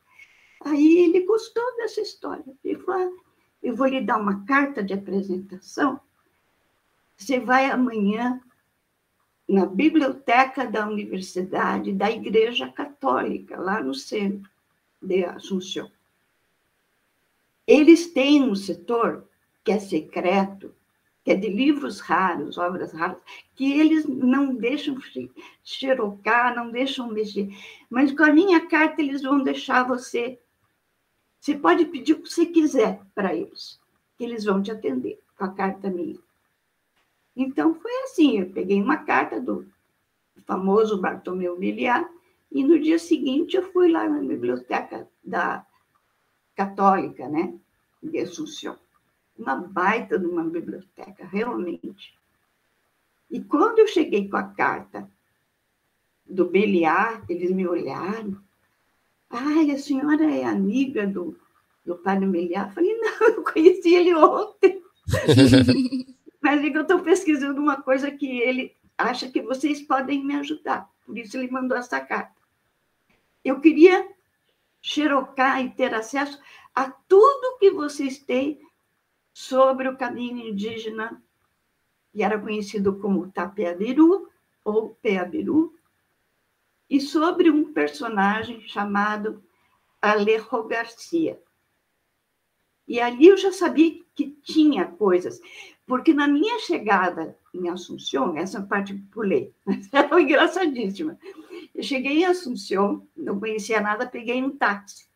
Aí 0.62 1.00
ele 1.00 1.26
gostou 1.26 1.64
dessa 1.78 2.02
história. 2.02 2.44
Ele 2.64 2.80
falou: 2.80 3.02
ah, 3.02 3.24
Eu 3.64 3.76
vou 3.76 3.88
lhe 3.88 4.02
dar 4.02 4.18
uma 4.18 4.46
carta 4.46 4.84
de 4.84 4.94
apresentação. 4.94 6.00
Você 7.18 7.40
vai 7.40 7.70
amanhã 7.70 8.42
na 9.48 9.66
biblioteca 9.66 10.66
da 10.66 10.88
Universidade 10.88 11.92
da 11.92 12.12
Igreja 12.12 12.70
Católica, 12.70 13.60
lá 13.60 13.82
no 13.82 13.96
centro 13.96 14.50
de 15.02 15.26
Assunção. 15.26 15.92
Eles 17.66 18.08
têm 18.08 18.44
um 18.44 18.56
setor 18.56 19.28
que 19.64 19.72
é 19.72 19.80
secreto, 19.80 20.74
que 21.24 21.32
é 21.32 21.36
de 21.36 21.50
livros 21.50 22.00
raros, 22.00 22.58
obras 22.58 22.94
raras, 22.94 23.22
que 23.56 23.80
eles 23.80 24.06
não 24.08 24.56
deixam 24.56 24.98
xerocar, 25.64 26.56
não 26.56 26.72
deixam 26.72 27.08
mexer. 27.08 27.50
Mas 27.90 28.12
com 28.12 28.24
a 28.24 28.34
minha 28.34 28.68
carta, 28.68 29.02
eles 29.02 29.22
vão 29.22 29.44
deixar 29.44 29.84
você. 29.84 30.40
Você 31.40 31.58
pode 31.58 31.86
pedir 31.86 32.14
o 32.14 32.22
que 32.22 32.30
você 32.30 32.46
quiser 32.46 33.02
para 33.16 33.34
eles, 33.34 33.80
que 34.18 34.24
eles 34.24 34.44
vão 34.44 34.62
te 34.62 34.72
atender 34.72 35.20
com 35.38 35.46
a 35.46 35.54
carta 35.54 35.90
minha. 35.90 36.20
Então, 37.36 37.76
foi 37.76 37.92
assim: 38.04 38.40
eu 38.40 38.50
peguei 38.50 38.82
uma 38.82 38.98
carta 38.98 39.40
do 39.40 39.66
famoso 40.46 41.00
Bartomeu 41.00 41.58
Miliar, 41.58 42.10
e 42.52 42.64
no 42.64 42.80
dia 42.80 43.00
seguinte 43.00 43.56
eu 43.56 43.72
fui 43.72 43.92
lá 43.92 44.08
na 44.10 44.20
biblioteca 44.20 45.08
da 45.24 45.66
Católica, 46.56 47.28
né, 47.30 47.54
de 48.02 48.20
Assunção 48.20 48.78
uma 49.40 49.56
baita 49.56 50.20
de 50.20 50.26
uma 50.26 50.44
biblioteca, 50.44 51.26
realmente. 51.26 52.14
E 53.32 53.42
quando 53.42 53.80
eu 53.80 53.88
cheguei 53.88 54.28
com 54.28 54.36
a 54.36 54.44
carta 54.44 55.10
do 56.26 56.46
Beliar, 56.46 57.24
eles 57.30 57.52
me 57.52 57.66
olharam. 57.66 58.38
Ai, 59.30 59.72
a 59.72 59.78
senhora 59.78 60.26
é 60.26 60.44
amiga 60.44 61.06
do, 61.06 61.38
do 61.86 61.98
padre 61.98 62.26
Beliar? 62.26 62.74
Falei, 62.74 62.96
não, 62.98 63.28
eu 63.30 63.44
conheci 63.44 63.94
ele 63.94 64.14
ontem. 64.16 64.82
Mas 66.42 66.64
é 66.64 66.70
que 66.70 66.78
eu 66.78 66.82
estou 66.82 67.00
pesquisando 67.00 67.60
uma 67.60 67.82
coisa 67.82 68.10
que 68.10 68.40
ele 68.40 68.76
acha 68.98 69.30
que 69.30 69.42
vocês 69.42 69.82
podem 69.82 70.26
me 70.26 70.36
ajudar. 70.36 70.90
Por 71.06 71.18
isso 71.18 71.38
ele 71.38 71.52
mandou 71.52 71.78
essa 71.78 72.00
carta. 72.00 72.34
Eu 73.44 73.60
queria 73.60 74.08
xerocar 74.82 75.64
e 75.64 75.70
ter 75.70 75.94
acesso 75.94 76.40
a 76.74 76.90
tudo 76.90 77.58
que 77.60 77.72
vocês 77.72 78.20
têm 78.20 78.60
sobre 79.34 79.88
o 79.88 79.98
caminho 79.98 80.48
indígena, 80.48 81.22
que 82.12 82.24
era 82.24 82.40
conhecido 82.40 82.98
como 83.00 83.32
Tapeabiru 83.32 84.30
ou 84.64 84.90
Peabiru, 85.02 85.74
e 86.90 87.00
sobre 87.00 87.50
um 87.50 87.72
personagem 87.72 88.62
chamado 88.68 89.44
Alejo 90.02 90.64
Garcia. 90.64 91.42
E 92.88 93.00
ali 93.00 93.28
eu 93.28 93.38
já 93.38 93.52
sabia 93.52 94.04
que 94.16 94.32
tinha 94.42 94.86
coisas, 94.86 95.40
porque 95.86 96.14
na 96.14 96.28
minha 96.28 96.58
chegada 96.60 97.38
em 97.54 97.70
Assunção, 97.70 98.36
essa 98.36 98.62
parte 98.62 98.96
pulei, 99.12 99.54
era 99.94 100.20
engraçadíssima. 100.20 101.18
Eu 101.76 101.84
cheguei 101.84 102.22
em 102.22 102.26
Assunção, 102.26 103.08
não 103.16 103.40
conhecia 103.40 103.80
nada, 103.80 104.08
peguei 104.08 104.44
um 104.44 104.58
táxi 104.58 105.08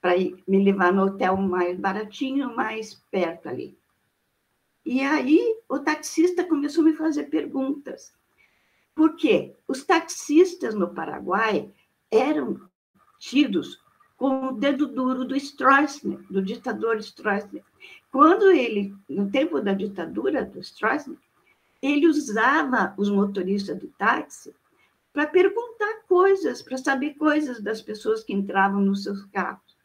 para 0.00 0.16
me 0.16 0.64
levar 0.64 0.92
no 0.92 1.04
hotel 1.04 1.36
mais 1.36 1.78
baratinho, 1.78 2.54
mais 2.54 2.94
perto 3.10 3.48
ali. 3.48 3.78
E 4.84 5.00
aí 5.00 5.40
o 5.68 5.78
taxista 5.78 6.44
começou 6.44 6.82
a 6.82 6.86
me 6.86 6.92
fazer 6.94 7.24
perguntas. 7.24 8.12
Por 8.94 9.16
quê? 9.16 9.54
Os 9.66 9.84
taxistas 9.84 10.74
no 10.74 10.94
Paraguai 10.94 11.72
eram 12.10 12.60
tidos 13.18 13.80
com 14.16 14.48
o 14.48 14.52
dedo 14.52 14.86
duro 14.86 15.24
do 15.24 15.34
Stroessner, 15.36 16.20
do 16.30 16.42
ditador 16.42 16.98
Stroessner. 16.98 17.64
Quando 18.10 18.50
ele, 18.50 18.94
no 19.08 19.30
tempo 19.30 19.60
da 19.60 19.72
ditadura 19.72 20.44
do 20.44 20.60
Stroessner, 20.60 21.18
ele 21.80 22.06
usava 22.06 22.94
os 22.96 23.10
motoristas 23.10 23.78
do 23.78 23.88
táxi 23.98 24.54
para 25.12 25.26
perguntar 25.26 26.02
coisas, 26.06 26.62
para 26.62 26.78
saber 26.78 27.14
coisas 27.14 27.60
das 27.60 27.82
pessoas 27.82 28.22
que 28.22 28.32
entravam 28.32 28.80
nos 28.80 29.02
seus 29.02 29.24
carros. 29.26 29.76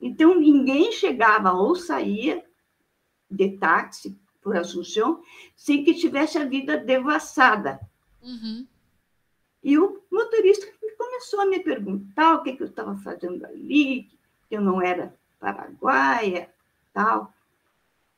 Então, 0.00 0.34
ninguém 0.34 0.90
chegava 0.92 1.52
ou 1.52 1.76
saía 1.76 2.44
de 3.30 3.58
táxi 3.58 4.18
por 4.40 4.56
Assunção 4.56 5.22
sem 5.54 5.84
que 5.84 5.94
tivesse 5.94 6.38
a 6.38 6.44
vida 6.44 6.76
devassada. 6.78 7.78
Uhum. 8.22 8.66
E 9.62 9.78
o 9.78 10.02
motorista 10.10 10.66
começou 10.96 11.40
a 11.40 11.46
me 11.46 11.60
perguntar 11.60 12.34
o 12.34 12.42
que, 12.42 12.54
que 12.54 12.62
eu 12.62 12.68
estava 12.68 12.96
fazendo 12.96 13.44
ali, 13.44 14.08
que 14.48 14.56
eu 14.56 14.60
não 14.60 14.80
era 14.80 15.14
paraguaia, 15.40 16.48
tal. 16.92 17.32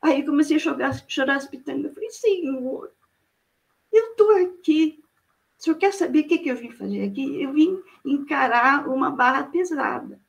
Aí 0.01 0.25
comecei 0.25 0.57
a 0.57 0.59
chorar, 0.59 0.93
chorar 1.07 1.35
as 1.35 1.47
pitangas. 1.47 1.85
Eu 1.85 1.93
falei, 1.93 2.09
senhor, 2.11 2.91
eu 3.91 4.11
estou 4.11 4.31
aqui. 4.37 5.03
O 5.57 5.63
senhor 5.63 5.75
quer 5.77 5.93
saber 5.93 6.21
o 6.21 6.27
que, 6.27 6.37
que 6.39 6.49
eu 6.49 6.55
vim 6.55 6.71
fazer 6.71 7.03
aqui? 7.03 7.41
Eu 7.41 7.53
vim 7.53 7.81
encarar 8.05 8.87
uma 8.87 9.11
barra 9.11 9.43
pesada. 9.43 10.19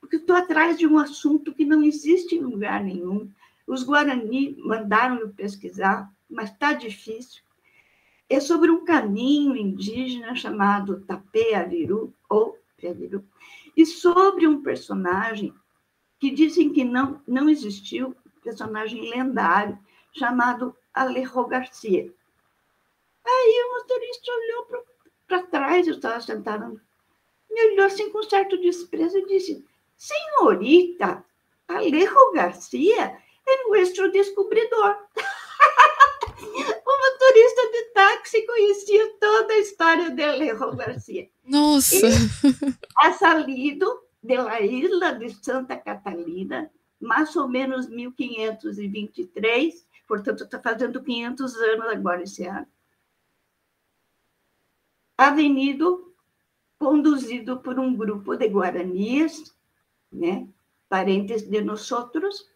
Porque 0.00 0.16
estou 0.16 0.36
atrás 0.36 0.78
de 0.78 0.86
um 0.86 0.98
assunto 0.98 1.54
que 1.54 1.64
não 1.64 1.82
existe 1.82 2.36
em 2.36 2.40
lugar 2.40 2.82
nenhum. 2.82 3.30
Os 3.66 3.82
Guarani 3.82 4.56
mandaram 4.58 5.18
eu 5.18 5.30
pesquisar, 5.30 6.12
mas 6.28 6.50
está 6.50 6.72
difícil 6.72 7.43
é 8.28 8.40
sobre 8.40 8.70
um 8.70 8.84
caminho 8.84 9.56
indígena 9.56 10.34
chamado 10.34 11.00
Tapeaviru, 11.00 12.12
ou 12.28 12.58
Peaviru, 12.76 13.24
e 13.76 13.84
sobre 13.84 14.46
um 14.46 14.62
personagem 14.62 15.54
que 16.18 16.30
dizem 16.30 16.72
que 16.72 16.84
não, 16.84 17.20
não 17.26 17.48
existiu, 17.48 18.16
personagem 18.42 19.10
lendário, 19.10 19.78
chamado 20.12 20.76
Alejo 20.92 21.44
Garcia. 21.46 22.12
Aí 23.26 23.64
o 23.64 23.78
motorista 23.78 24.32
olhou 24.32 24.84
para 25.26 25.42
trás, 25.44 25.86
eu 25.86 25.94
estava 25.94 26.20
sentado, 26.20 26.80
me 27.50 27.66
olhou 27.66 27.86
assim 27.86 28.10
com 28.10 28.22
certo 28.22 28.60
desprezo 28.60 29.18
e 29.18 29.26
disse, 29.26 29.64
senhorita, 29.96 31.24
Alejo 31.66 32.32
Garcia 32.32 33.18
é 33.46 33.68
nosso 33.68 34.08
descobridor. 34.10 34.96
táxi 37.94 38.44
conhecia 38.44 39.16
toda 39.18 39.54
a 39.54 39.58
história 39.58 40.10
de 40.10 40.22
Alejo 40.22 40.76
Garcia. 40.76 41.30
Nossa! 41.46 42.08
ha 42.98 43.12
salido 43.12 44.02
de 44.22 44.36
la 44.36 44.60
isla 44.60 45.12
de 45.12 45.30
Santa 45.30 45.76
Catalina, 45.78 46.70
mais 47.00 47.34
ou 47.36 47.48
menos 47.48 47.88
1523, 47.88 49.86
portanto, 50.06 50.44
está 50.44 50.60
fazendo 50.60 51.02
500 51.02 51.54
anos 51.56 51.86
agora 51.88 52.22
esse 52.22 52.44
ano. 52.44 52.66
Avenido 55.16 56.12
conduzido 56.78 57.60
por 57.60 57.78
um 57.78 57.94
grupo 57.96 58.36
de 58.36 58.48
guaranias, 58.48 59.54
né, 60.12 60.46
parentes 60.88 61.48
de 61.48 61.62
nós 61.62 61.90
outros, 61.92 62.50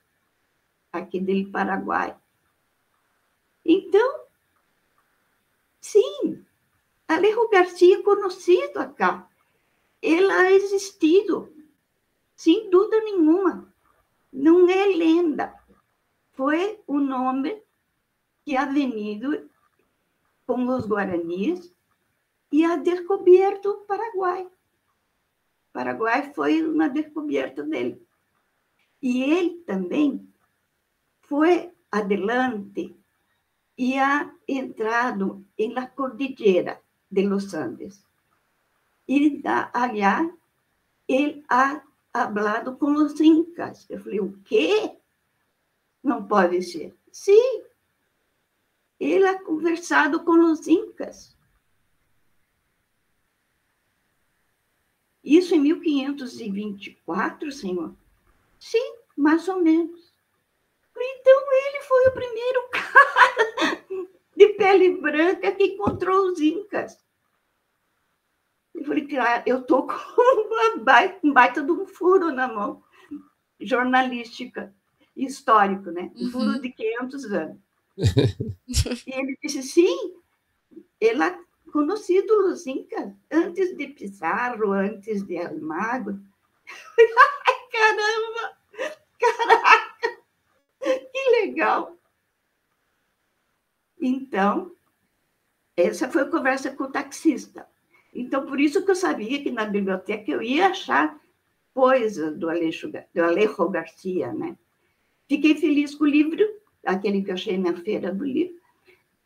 aqui 0.93 1.21
do 1.21 1.51
Paraguai, 1.51 2.17
então, 3.69 4.18
sim, 5.81 6.45
Alejo 7.07 7.49
Garcia 7.49 7.99
é 7.99 8.03
conhecido 8.03 8.79
acá. 8.79 9.29
Ele 10.03 10.31
ha 10.31 10.53
existido, 10.53 11.53
sem 12.37 12.69
dúvida 12.71 13.01
nenhuma. 13.01 13.73
Não 14.33 14.69
é 14.69 14.87
lenda. 14.87 15.55
Foi 16.33 16.81
um 16.87 17.01
nome 17.01 17.63
que 18.45 18.57
ha 18.57 18.67
venido 18.67 19.49
com 20.47 20.67
os 20.69 20.87
guaranis 20.87 21.75
e 22.53 22.65
ha 22.65 22.77
descoberto 22.77 23.71
o 23.71 23.81
Paraguai. 23.87 24.45
O 24.45 25.73
Paraguai 25.73 26.33
foi 26.33 26.63
uma 26.63 26.89
descoberta 26.89 27.63
dele. 27.63 28.07
E 29.01 29.23
ele 29.23 29.61
também 29.61 30.29
foi 31.23 31.73
adelante 31.91 32.98
y 33.79 33.95
ha 33.97 34.35
entrado 34.49 35.43
en 35.57 35.73
la 35.75 35.95
cordillera 35.95 36.83
de 37.09 37.23
los 37.23 37.55
Andes. 37.55 38.05
E 39.07 39.41
allá 39.73 40.29
ele 41.07 41.45
ha 41.49 41.85
hablado 42.13 42.77
com 42.77 42.93
os 42.95 43.21
incas. 43.21 43.89
Eu 43.89 44.01
falei, 44.03 44.19
o 44.19 44.37
quê? 44.43 44.99
Não 46.03 46.27
pode 46.27 46.61
ser. 46.61 46.93
Sim, 47.13 47.63
ele 48.99 49.29
ha 49.29 49.41
conversado 49.41 50.25
com 50.25 50.51
os 50.51 50.67
incas. 50.67 51.39
Isso 55.23 55.55
em 55.55 55.61
1524, 55.61 57.53
senhor? 57.53 57.95
Sim, 58.59 58.97
mais 59.17 59.47
ou 59.47 59.63
menos. 59.63 60.08
Então 61.01 61.45
ele 61.53 61.83
foi 61.83 62.07
o 62.07 62.13
primeiro 62.13 62.69
cara 62.71 63.85
de 64.37 64.49
pele 64.51 65.01
branca 65.01 65.53
que 65.53 65.65
encontrou 65.65 66.29
os 66.29 66.41
incas. 66.41 66.99
Eu 68.75 68.85
falei, 68.85 69.07
cara, 69.09 69.43
eu 69.47 69.63
tô 69.63 69.87
com 69.87 69.93
uma 70.23 70.85
baita, 70.85 71.19
um 71.25 71.33
baita 71.33 71.63
de 71.63 71.73
um 71.73 71.87
furo 71.87 72.31
na 72.31 72.47
mão, 72.47 72.83
jornalística, 73.61 74.73
histórico, 75.17 75.91
né? 75.91 76.13
Um 76.15 76.31
furo 76.31 76.51
uhum. 76.53 76.61
de 76.61 76.71
500 76.71 77.25
anos. 77.33 77.59
e 79.07 79.13
ele 79.13 79.37
disse, 79.43 79.63
sim, 79.65 80.15
ele 81.01 81.23
é 81.23 81.39
conhecido 81.73 82.47
os 82.47 82.67
incas, 82.67 83.13
antes 83.31 83.77
de 83.77 83.89
Pizarro, 83.89 84.73
antes 84.73 85.23
de 85.25 85.39
Almagro. 85.39 86.21
Ai, 86.99 87.69
caramba! 87.73 88.59
Caraca! 89.19 89.78
Legal! 91.41 91.97
Então, 94.01 94.73
essa 95.77 96.09
foi 96.09 96.23
a 96.23 96.31
conversa 96.31 96.71
com 96.71 96.85
o 96.85 96.91
taxista. 96.91 97.67
Então, 98.15 98.47
por 98.47 98.61
isso 98.61 98.85
que 98.85 98.91
eu 98.91 98.97
sabia 98.97 99.43
que 99.43 99.51
na 99.51 99.65
biblioteca 99.65 100.31
eu 100.31 100.43
ia 100.43 100.69
achar 100.69 101.19
coisa 101.75 102.31
do 102.31 102.49
Alejo, 102.49 102.91
do 103.15 103.23
Alejo 103.23 103.69
Garcia, 103.69 104.33
né? 104.33 104.57
Fiquei 105.29 105.55
feliz 105.55 105.95
com 105.95 106.05
o 106.05 106.09
livro, 106.09 106.45
aquele 106.85 107.23
que 107.23 107.31
eu 107.31 107.35
achei 107.35 107.59
na 107.59 107.75
feira 107.75 108.13
do 108.13 108.25
livro. 108.25 108.57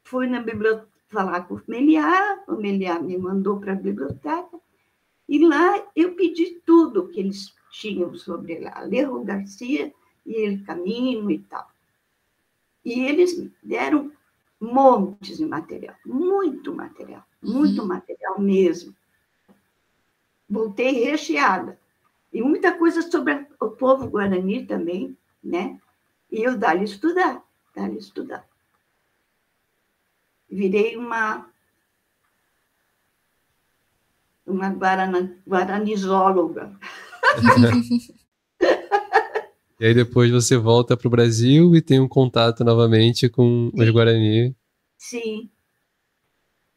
Fui 0.03 0.27
na 0.27 0.41
biblioteca 0.41 0.93
falar 1.13 1.43
com 1.43 1.55
o 1.55 1.63
Meliá, 1.69 2.43
o 2.49 2.57
Meliá 2.57 2.99
me 2.99 3.17
mandou 3.19 3.61
para 3.61 3.73
a 3.73 3.77
biblioteca, 3.77 4.59
e 5.29 5.47
lá 5.47 5.87
eu 5.95 6.15
pedi 6.15 6.61
tudo 6.65 7.09
que 7.09 7.21
eles 7.21 7.55
tinham 7.71 8.15
sobre 8.15 8.67
Alejo 8.67 9.23
Garcia 9.23 9.93
e 10.27 10.35
ele 10.35 10.63
caminho 10.65 11.31
e 11.31 11.39
tal. 11.39 11.72
E 12.85 13.01
eles 13.01 13.51
deram 13.63 14.13
montes 14.61 15.39
de 15.39 15.47
material, 15.47 15.97
muito 16.05 16.75
material, 16.75 17.25
muito 17.43 17.83
uhum. 17.83 17.89
material 17.89 18.41
mesmo. 18.41 18.95
Voltei 20.49 21.05
recheada. 21.05 21.79
E 22.33 22.41
muita 22.43 22.73
coisa 22.73 23.03
sobre 23.03 23.47
o 23.61 23.71
povo 23.71 24.09
guarani 24.09 24.65
também, 24.67 25.17
né? 25.43 25.79
E 26.31 26.43
eu 26.43 26.57
dali 26.57 26.85
estudar, 26.85 27.43
dali 27.75 27.99
estudar. 27.99 28.49
Virei 30.51 30.97
uma 30.97 31.51
uma 34.47 34.69
guaranizóloga. 35.47 36.79
E 39.83 39.87
aí 39.87 39.95
depois 39.95 40.31
você 40.31 40.57
volta 40.57 40.97
para 40.97 41.09
o 41.09 41.11
Brasil 41.11 41.75
e 41.75 41.83
tem 41.83 41.99
um 41.99 42.07
contato 42.07 42.63
novamente 42.63 43.29
com 43.29 43.69
Sim. 43.75 43.83
os 43.83 43.91
Guarani. 43.91 44.57
Sim. 44.97 45.51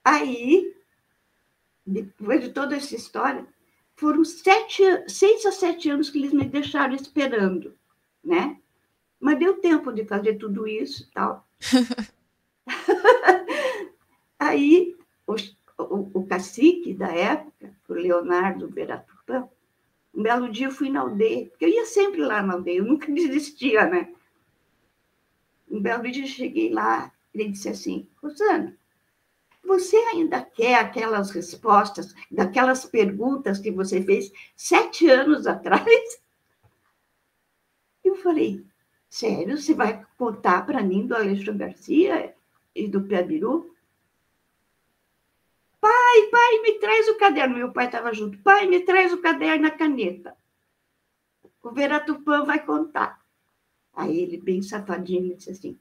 Aí, 0.04 0.74
depois 1.86 2.42
de 2.42 2.50
toda 2.50 2.76
essa 2.76 2.96
história, 2.96 3.46
foram 3.96 4.26
sete, 4.26 4.82
seis 5.08 5.46
a 5.46 5.52
sete 5.52 5.88
anos 5.88 6.10
que 6.10 6.18
eles 6.18 6.34
me 6.34 6.46
deixaram 6.46 6.96
esperando, 6.96 7.76
né? 8.24 8.58
Mas 9.20 9.38
deu 9.38 9.62
tempo 9.62 9.92
de 9.92 10.04
fazer 10.04 10.40
tudo 10.40 10.68
isso 10.68 11.04
e 11.04 11.14
tal. 11.14 11.48
Aí, 14.40 14.98
o, 15.28 15.36
o, 15.78 16.22
o, 16.22 16.26
cacique 16.26 16.92
da 16.92 17.14
época, 17.14 17.72
o 17.88 17.94
Leonardo 17.94 18.68
Beratupã, 18.68 19.48
um 20.16 20.24
belo 20.24 20.50
dia 20.50 20.68
eu 20.68 20.72
fui 20.72 20.90
na 20.90 21.02
aldeia, 21.02 21.48
porque 21.48 21.66
eu 21.66 21.70
ia 21.70 21.86
sempre 21.86 22.22
lá 22.22 22.42
na 22.42 22.54
aldeia, 22.54 22.78
eu 22.78 22.86
nunca 22.86 23.12
desistia, 23.12 23.86
né? 23.86 24.14
Um 25.70 25.82
belo 25.82 26.10
dia 26.10 26.24
eu 26.24 26.28
cheguei 26.28 26.72
lá, 26.72 27.12
ele 27.34 27.50
disse 27.50 27.68
assim, 27.68 28.08
Rosana, 28.22 28.78
você 29.64 29.98
ainda 29.98 30.42
quer 30.42 30.76
aquelas 30.76 31.32
respostas, 31.32 32.14
daquelas 32.32 32.86
perguntas 32.86 33.60
que 33.60 33.72
você 33.72 34.02
fez 34.02 34.32
sete 34.56 35.10
anos 35.10 35.46
atrás? 35.48 36.22
Eu 38.04 38.16
falei, 38.16 38.64
sério, 39.10 39.58
você 39.58 39.74
vai 39.74 40.06
contar 40.18 40.66
para 40.66 40.84
mim 40.84 41.08
do 41.08 41.16
Alexandre 41.16 41.66
Garcia 41.66 42.34
e 42.74 42.88
do 42.88 43.02
Piabiru? 43.02 43.75
Pai, 46.16 46.30
pai, 46.30 46.62
me 46.62 46.80
traz 46.80 47.10
o 47.10 47.18
caderno. 47.18 47.58
Meu 47.58 47.72
pai 47.74 47.88
estava 47.88 48.14
junto. 48.14 48.38
Pai, 48.38 48.66
me 48.68 48.80
traz 48.82 49.12
o 49.12 49.18
caderno 49.18 49.66
e 49.66 49.68
a 49.68 49.72
caneta. 49.72 50.36
O 51.62 51.72
Veratupã 51.72 52.46
vai 52.46 52.66
contar. 52.66 53.20
Aí 53.94 54.20
ele, 54.20 54.38
bem 54.38 54.62
safadinho, 54.62 55.36
disse 55.36 55.52
assim: 55.52 55.78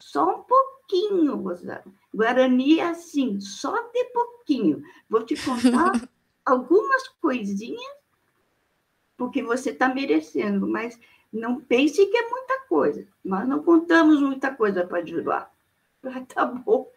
só 0.00 0.40
um 0.40 0.42
pouquinho, 0.42 1.36
Rosana. 1.36 1.84
Guarani 2.12 2.80
é 2.80 2.88
assim, 2.88 3.38
só 3.40 3.76
de 3.92 4.04
pouquinho. 4.06 4.82
Vou 5.08 5.24
te 5.24 5.36
contar 5.36 5.92
algumas 6.44 7.06
coisinhas, 7.20 7.96
porque 9.16 9.42
você 9.42 9.70
está 9.70 9.88
merecendo, 9.88 10.66
mas 10.66 10.98
não 11.32 11.60
pense 11.60 12.04
que 12.06 12.16
é 12.16 12.28
muita 12.28 12.60
coisa. 12.68 13.06
Nós 13.24 13.46
não 13.46 13.62
contamos 13.62 14.20
muita 14.20 14.52
coisa 14.52 14.84
para 14.84 15.04
Juruá. 15.04 15.48
Ah, 16.02 16.20
tá 16.22 16.44
bom. 16.44 16.90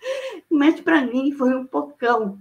Mas 0.50 0.82
para 0.82 1.04
mim 1.04 1.32
foi 1.32 1.54
um 1.56 1.66
pocão 1.66 2.40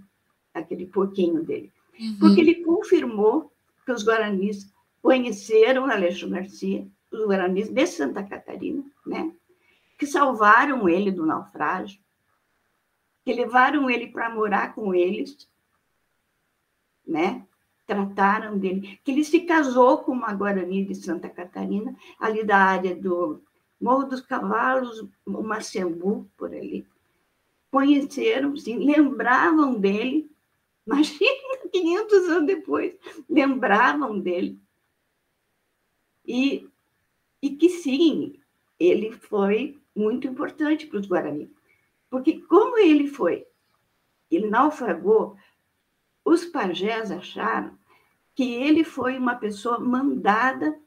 aquele 0.52 0.86
pouquinho 0.86 1.42
dele. 1.42 1.72
Uhum. 1.98 2.16
Porque 2.18 2.40
ele 2.40 2.64
confirmou 2.64 3.52
que 3.84 3.92
os 3.92 4.04
guaranis 4.04 4.72
conheceram 5.02 5.86
Aleixo 5.86 6.28
Garcia, 6.28 6.86
os 7.10 7.26
guaranis 7.26 7.68
de 7.68 7.86
Santa 7.86 8.22
Catarina, 8.22 8.84
né? 9.06 9.32
que 9.96 10.06
salvaram 10.06 10.88
ele 10.88 11.10
do 11.10 11.26
naufrágio, 11.26 12.00
que 13.24 13.32
levaram 13.32 13.90
ele 13.90 14.06
para 14.06 14.30
morar 14.30 14.74
com 14.74 14.94
eles, 14.94 15.48
né? 17.06 17.44
trataram 17.86 18.58
dele, 18.58 19.00
que 19.02 19.10
ele 19.10 19.24
se 19.24 19.40
casou 19.40 19.98
com 19.98 20.12
uma 20.12 20.34
guarani 20.34 20.84
de 20.84 20.94
Santa 20.94 21.26
Catarina, 21.28 21.96
ali 22.20 22.44
da 22.44 22.58
área 22.58 22.94
do 22.94 23.42
Morro 23.80 24.04
dos 24.04 24.20
Cavalos, 24.20 25.08
o 25.24 25.42
Macembu, 25.42 26.28
por 26.36 26.52
ali. 26.52 26.86
Conheceram, 27.70 28.54
sim, 28.58 28.78
lembravam 28.78 29.80
dele, 29.80 30.30
Imagina, 30.88 31.58
500 31.70 32.28
anos 32.30 32.46
depois, 32.46 32.96
lembravam 33.28 34.18
dele. 34.18 34.58
E, 36.26 36.66
e 37.42 37.50
que 37.50 37.68
sim, 37.68 38.40
ele 38.80 39.12
foi 39.12 39.78
muito 39.94 40.26
importante 40.26 40.86
para 40.86 40.98
os 40.98 41.06
Guarani. 41.06 41.50
Porque 42.08 42.40
como 42.40 42.78
ele 42.78 43.06
foi, 43.06 43.46
ele 44.30 44.48
naufragou, 44.48 45.36
os 46.24 46.44
pajés 46.44 47.10
acharam 47.10 47.76
que 48.34 48.54
ele 48.54 48.84
foi 48.84 49.18
uma 49.18 49.34
pessoa 49.34 49.78
mandada 49.78 50.78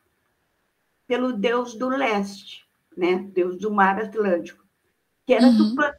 pelo 1.06 1.34
deus 1.34 1.76
do 1.76 1.90
leste, 1.90 2.66
né? 2.96 3.18
Deus 3.18 3.58
do 3.58 3.70
mar 3.70 4.00
Atlântico, 4.00 4.64
que 5.26 5.34
era 5.34 5.46
uhum. 5.46 5.58
Tupã. 5.58 5.94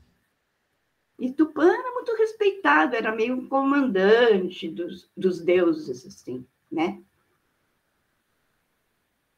E 1.19 1.33
Tupã 1.33 1.73
era 1.73 1.93
muito 1.93 2.15
respeitado, 2.17 2.97
era 2.97 3.15
meio 3.15 3.47
comandante 3.49 4.69
dos, 4.69 5.09
dos 5.17 5.41
deuses, 5.41 6.05
assim, 6.07 6.45
né? 6.71 7.01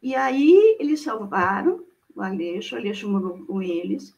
E 0.00 0.14
aí 0.14 0.76
eles 0.78 1.00
salvaram 1.00 1.84
o 2.14 2.22
Aleixo, 2.22 2.74
o 2.74 2.78
Aleixo 2.78 3.08
morou 3.08 3.44
com 3.44 3.60
eles, 3.60 4.14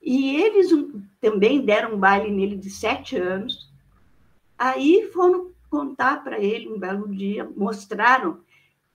e 0.00 0.36
eles 0.36 0.70
também 1.20 1.64
deram 1.64 1.94
um 1.94 1.98
baile 1.98 2.30
nele 2.30 2.56
de 2.56 2.70
sete 2.70 3.16
anos. 3.16 3.70
Aí 4.56 5.10
foram 5.12 5.52
contar 5.68 6.22
para 6.22 6.38
ele 6.38 6.68
um 6.68 6.78
belo 6.78 7.08
dia, 7.08 7.44
mostraram 7.56 8.42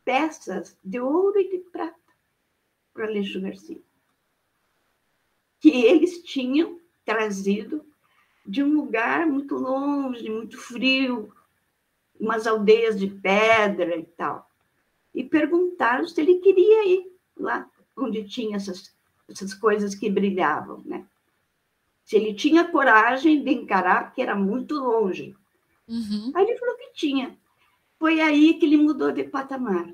peças 0.04 0.78
de 0.84 1.00
ouro 1.00 1.40
e 1.40 1.50
de 1.50 1.58
prata 1.72 1.96
para 2.94 3.06
Aleixo 3.06 3.42
Garcia, 3.42 3.80
que 5.60 5.70
eles 5.70 6.24
tinham 6.24 6.80
trazido 7.06 7.86
de 8.46 8.64
um 8.64 8.76
lugar 8.76 9.26
muito 9.26 9.56
longe, 9.56 10.30
muito 10.30 10.58
frio, 10.58 11.34
umas 12.20 12.46
aldeias 12.46 13.00
de 13.00 13.08
pedra 13.08 13.96
e 13.96 14.04
tal. 14.04 14.50
E 15.14 15.24
perguntaram 15.24 16.08
se 16.08 16.20
ele 16.20 16.36
queria 16.40 16.88
ir 16.88 17.12
lá 17.38 17.70
onde 17.96 18.24
tinha 18.28 18.58
essas, 18.58 18.94
essas 19.30 19.54
coisas 19.54 19.96
que 19.96 20.10
brilhavam, 20.10 20.82
né? 20.86 21.06
Se 22.04 22.16
ele 22.18 22.34
tinha 22.34 22.70
coragem 22.70 23.44
de 23.44 23.52
encarar, 23.52 24.14
que 24.14 24.22
era 24.22 24.36
muito 24.36 24.76
longe. 24.76 25.36
Uhum. 25.88 26.32
Aí 26.36 26.46
ele 26.46 26.60
falou 26.60 26.78
que 26.78 26.94
tinha. 26.94 27.36
Foi 27.98 28.20
aí 28.20 28.56
que 28.56 28.66
ele 28.66 28.78
mudou 28.78 29.12
de 29.12 29.24
patamar. 29.24 29.92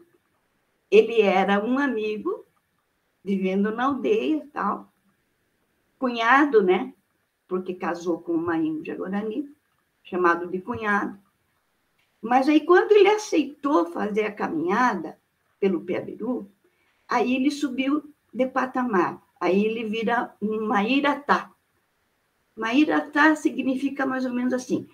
Ele 0.89 1.21
era 1.21 1.63
um 1.63 1.77
amigo, 1.77 2.45
vivendo 3.23 3.71
na 3.71 3.85
aldeia 3.85 4.37
e 4.43 4.47
tal, 4.47 4.91
cunhado, 5.97 6.61
né? 6.61 6.93
Porque 7.51 7.73
casou 7.73 8.21
com 8.21 8.31
uma 8.31 8.55
índia 8.55 8.95
guarani, 8.95 9.53
chamado 10.05 10.47
de 10.47 10.61
cunhado. 10.61 11.19
Mas 12.21 12.47
aí, 12.47 12.61
quando 12.61 12.93
ele 12.93 13.09
aceitou 13.09 13.91
fazer 13.91 14.23
a 14.23 14.31
caminhada 14.31 15.19
pelo 15.59 15.81
Piabiru, 15.81 16.49
aí 17.09 17.35
ele 17.35 17.51
subiu 17.51 18.09
de 18.33 18.47
patamar. 18.47 19.21
Aí 19.37 19.65
ele 19.65 19.83
vira 19.83 20.33
um 20.41 20.65
Mairatá. 20.65 21.51
Mairatá 22.55 23.35
significa 23.35 24.05
mais 24.05 24.23
ou 24.23 24.31
menos 24.31 24.53
assim, 24.53 24.87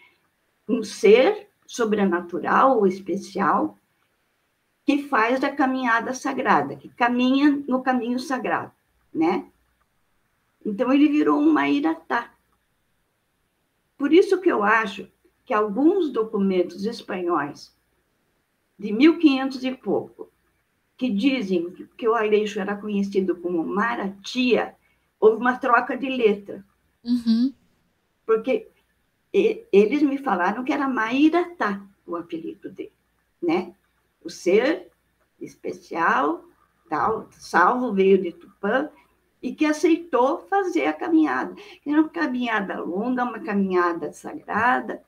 um 0.68 0.84
ser 0.84 1.49
sobrenatural 1.68 2.80
ou 2.80 2.88
especial 2.88 3.78
que 4.84 5.03
faz 5.03 5.43
a 5.43 5.51
caminhada 5.51 6.12
sagrada, 6.12 6.76
que 6.76 6.89
caminha 6.89 7.64
no 7.68 7.84
caminho 7.84 8.18
sagrado, 8.18 8.72
né? 9.14 9.45
Então 10.66 10.91
ele 10.91 11.08
virou 11.08 11.39
um 11.39 11.53
Mairatá. 11.53 12.32
Por 13.98 14.14
isso 14.14 14.39
que 14.39 14.52
eu 14.52 14.64
acho 14.64 15.08
que 15.45 15.54
alguns 15.54 16.12
documentos 16.12 16.86
espanhóis 16.86 17.76
de 18.78 18.91
1500 18.91 19.64
e 19.64 19.76
pouco, 19.76 20.32
que 20.95 21.10
dizem 21.10 21.72
que 21.98 22.08
o 22.08 22.14
Aleixo 22.14 22.60
era 22.60 22.76
conhecido 22.76 23.36
como 23.38 23.66
Maratia, 23.66 24.76
houve 25.20 25.38
uma 25.38 25.58
troca 25.58 25.98
de 25.98 26.10
letra. 26.10 26.64
Uhum. 27.04 27.54
Porque 28.26 28.68
eles 29.34 30.02
me 30.02 30.18
falaram 30.18 30.64
que 30.64 30.74
era 30.74 30.88
Mairatá 30.88 31.82
o 32.06 32.16
apelido 32.16 32.70
dele, 32.70 32.91
né? 33.41 33.74
O 34.24 34.30
ser 34.30 34.91
especial, 35.39 36.43
tal, 36.89 37.30
salvo 37.32 37.93
veio 37.93 38.22
de 38.22 38.32
Tupã, 38.32 38.89
e 39.42 39.54
que 39.54 39.66
aceitou 39.66 40.40
fazer 40.50 40.88
a 40.88 40.94
caminhada. 40.94 41.56
Era 41.86 42.02
uma 42.02 42.10
caminhada 42.10 42.80
longa, 42.80 43.24
uma 43.24 43.40
caminhada 43.40 44.12
sagrada, 44.12 45.04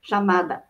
chamada 0.00 0.64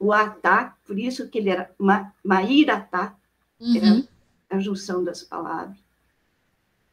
Uatá, 0.00 0.76
por 0.86 0.98
isso 0.98 1.28
que 1.28 1.38
ele 1.38 1.50
era 1.50 1.70
Ma, 1.78 2.12
Mairatá, 2.24 3.14
uhum. 3.60 3.76
era 3.76 4.08
a 4.50 4.58
junção 4.58 5.04
das 5.04 5.22
palavras. 5.22 5.76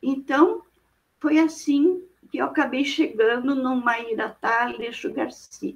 Então, 0.01 0.61
foi 1.19 1.39
assim 1.39 2.03
que 2.29 2.37
eu 2.37 2.45
acabei 2.45 2.83
chegando 2.83 3.55
no 3.55 3.77
Mairatá 3.77 4.63
Aleixo 4.63 5.11
Garcia, 5.11 5.75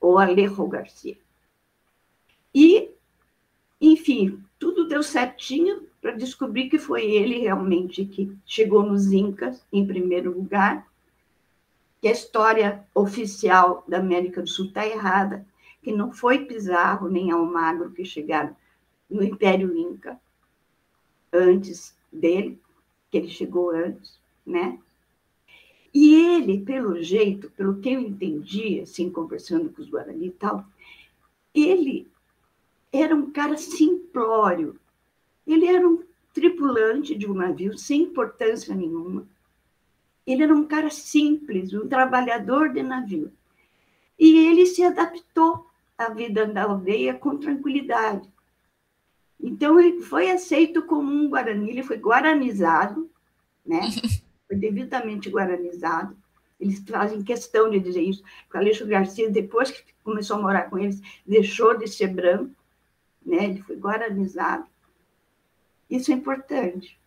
ou 0.00 0.18
Alejo 0.18 0.66
Garcia. 0.66 1.18
E, 2.54 2.90
enfim, 3.80 4.42
tudo 4.58 4.88
deu 4.88 5.02
certinho, 5.02 5.86
para 6.02 6.10
descobrir 6.10 6.68
que 6.68 6.78
foi 6.78 7.04
ele 7.04 7.38
realmente 7.38 8.04
que 8.04 8.36
chegou 8.44 8.82
nos 8.82 9.12
Incas 9.12 9.64
em 9.72 9.86
primeiro 9.86 10.32
lugar, 10.36 10.86
que 12.00 12.08
a 12.08 12.12
história 12.12 12.84
oficial 12.92 13.84
da 13.86 13.98
América 13.98 14.42
do 14.42 14.48
Sul 14.48 14.66
está 14.66 14.84
errada, 14.84 15.46
que 15.80 15.92
não 15.92 16.12
foi 16.12 16.44
Pizarro 16.44 17.08
nem 17.08 17.30
Almagro 17.30 17.92
que 17.92 18.04
chegaram 18.04 18.56
no 19.08 19.22
Império 19.22 19.76
Inca, 19.76 20.20
antes 21.32 21.96
dele, 22.12 22.60
que 23.08 23.18
ele 23.18 23.28
chegou 23.28 23.70
antes, 23.70 24.18
né? 24.44 24.78
E 25.94 26.14
ele, 26.14 26.60
pelo 26.62 27.00
jeito, 27.02 27.50
pelo 27.50 27.78
que 27.78 27.90
eu 27.90 28.00
entendi, 28.00 28.80
assim, 28.80 29.10
conversando 29.10 29.70
com 29.70 29.80
os 29.80 29.88
Guarani 29.88 30.28
e 30.28 30.32
tal, 30.32 30.64
ele 31.54 32.10
era 32.90 33.14
um 33.14 33.30
cara 33.30 33.56
simplório. 33.56 34.80
Ele 35.46 35.66
era 35.66 35.86
um 35.86 36.02
tripulante 36.32 37.14
de 37.14 37.30
um 37.30 37.34
navio 37.34 37.76
sem 37.76 38.02
importância 38.02 38.74
nenhuma. 38.74 39.26
Ele 40.26 40.42
era 40.42 40.54
um 40.54 40.64
cara 40.64 40.90
simples, 40.90 41.72
um 41.72 41.88
trabalhador 41.88 42.72
de 42.72 42.82
navio. 42.82 43.32
E 44.18 44.46
ele 44.46 44.66
se 44.66 44.82
adaptou 44.84 45.66
à 45.98 46.08
vida 46.08 46.46
da 46.46 46.64
aldeia 46.64 47.14
com 47.14 47.36
tranquilidade. 47.38 48.28
Então, 49.40 49.80
ele 49.80 50.00
foi 50.02 50.30
aceito 50.30 50.82
como 50.82 51.10
um 51.10 51.28
guarani, 51.28 51.70
ele 51.70 51.82
foi 51.82 51.96
guaranizado, 51.96 53.10
né? 53.66 53.80
foi 54.46 54.56
devidamente 54.56 55.28
guaranizado. 55.28 56.16
Eles 56.60 56.80
fazem 56.88 57.24
questão 57.24 57.68
de 57.68 57.80
dizer 57.80 58.02
isso. 58.02 58.22
O 58.54 58.56
Aleixo 58.56 58.86
Garcia, 58.86 59.28
depois 59.28 59.72
que 59.72 59.82
começou 60.04 60.36
a 60.36 60.42
morar 60.42 60.70
com 60.70 60.78
eles, 60.78 61.00
deixou 61.26 61.76
de 61.76 61.88
ser 61.88 62.06
branco, 62.06 62.54
né? 63.26 63.46
ele 63.46 63.62
foi 63.62 63.74
guaranizado. 63.74 64.64
Isso 65.94 66.10
é 66.10 66.14
importante. 66.14 66.98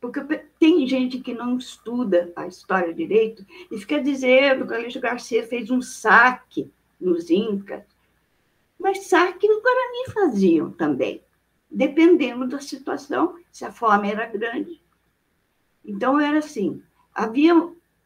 Porque 0.00 0.20
tem 0.58 0.86
gente 0.86 1.20
que 1.20 1.34
não 1.34 1.56
estuda 1.56 2.32
a 2.36 2.46
história 2.46 2.94
direito 2.94 3.44
e 3.70 3.78
fica 3.78 4.00
dizendo 4.00 4.66
que 4.66 4.72
o 4.72 4.76
Aleixo 4.76 5.00
Garcia 5.00 5.46
fez 5.46 5.70
um 5.70 5.82
saque 5.82 6.70
nos 7.00 7.30
Incas. 7.30 7.84
Mas 8.78 9.06
saque 9.06 9.50
os 9.50 9.62
Guarani 9.62 10.12
faziam 10.12 10.70
também, 10.70 11.22
dependendo 11.70 12.46
da 12.46 12.60
situação, 12.60 13.36
se 13.50 13.64
a 13.64 13.72
fome 13.72 14.10
era 14.10 14.26
grande 14.26 14.80
então, 15.86 16.18
era 16.18 16.38
assim: 16.38 16.82
havia 17.14 17.54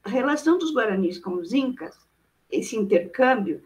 relação 0.05 0.59
dos 0.59 0.75
guaranis 0.75 1.19
com 1.19 1.35
os 1.35 1.53
incas, 1.53 1.99
esse 2.51 2.77
intercâmbio, 2.77 3.63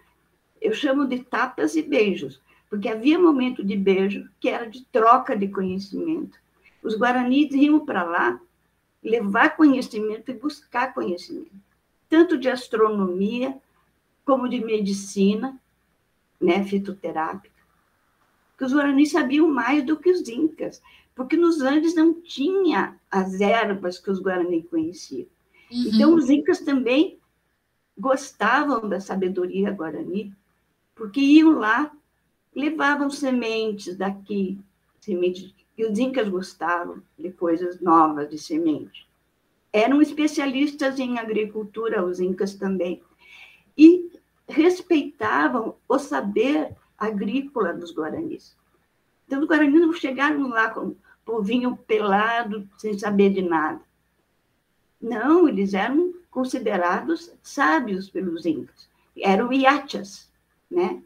eu 0.60 0.72
chamo 0.72 1.06
de 1.06 1.18
tapas 1.18 1.74
e 1.74 1.82
beijos, 1.82 2.40
porque 2.74 2.88
havia 2.88 3.18
momento 3.18 3.62
de 3.62 3.76
beijo 3.76 4.28
que 4.40 4.48
era 4.48 4.68
de 4.68 4.84
troca 4.86 5.36
de 5.36 5.46
conhecimento. 5.46 6.36
Os 6.82 6.96
guaranis 6.96 7.52
iam 7.54 7.86
para 7.86 8.02
lá 8.02 8.40
levar 9.00 9.56
conhecimento 9.56 10.30
e 10.30 10.34
buscar 10.34 10.92
conhecimento, 10.92 11.52
tanto 12.08 12.36
de 12.36 12.48
astronomia 12.48 13.56
como 14.24 14.48
de 14.48 14.64
medicina, 14.64 15.56
né, 16.40 16.64
fitoterápica. 16.64 17.54
Que 18.58 18.64
os 18.64 18.72
guaranis 18.72 19.12
sabiam 19.12 19.46
mais 19.46 19.84
do 19.84 19.96
que 19.96 20.10
os 20.10 20.28
incas 20.28 20.82
porque 21.14 21.36
nos 21.36 21.60
Andes 21.60 21.94
não 21.94 22.12
tinha 22.12 22.98
as 23.08 23.40
ervas 23.40 24.00
que 24.00 24.10
os 24.10 24.18
Guarani 24.18 24.64
conheciam. 24.64 25.28
Uhum. 25.70 25.84
Então, 25.86 26.14
os 26.14 26.28
Incas 26.28 26.58
também 26.58 27.18
gostavam 27.96 28.88
da 28.88 28.98
sabedoria 28.98 29.70
guarani, 29.70 30.34
porque 30.96 31.20
iam 31.20 31.52
lá, 31.52 31.92
levavam 32.54 33.10
sementes 33.10 33.96
daqui, 33.96 34.58
sementes, 35.00 35.54
e 35.76 35.84
os 35.84 35.98
Incas 35.98 36.28
gostavam 36.28 37.02
de 37.18 37.30
coisas 37.32 37.80
novas, 37.80 38.30
de 38.30 38.38
semente. 38.38 39.06
Eram 39.72 40.00
especialistas 40.00 41.00
em 41.00 41.18
agricultura, 41.18 42.04
os 42.04 42.20
Incas 42.20 42.54
também, 42.54 43.02
e 43.76 44.10
respeitavam 44.48 45.74
o 45.88 45.98
saber 45.98 46.76
agrícola 46.96 47.72
dos 47.72 47.92
Guaranis. 47.92 48.56
Então, 49.26 49.40
os 49.40 49.48
Guaranis 49.48 49.80
não 49.80 49.92
chegaram 49.92 50.48
lá 50.48 50.70
com 50.70 50.94
povinho 51.24 51.76
pelado, 51.76 52.68
sem 52.76 52.96
saber 52.98 53.30
de 53.30 53.42
nada. 53.42 53.80
Não, 55.00 55.48
eles 55.48 55.74
eram 55.74 56.14
considerados 56.30 57.32
sábios 57.42 58.08
pelos 58.08 58.46
incas. 58.46 58.88
Eram 59.16 59.52
iachas, 59.52 60.30
né? 60.70 61.02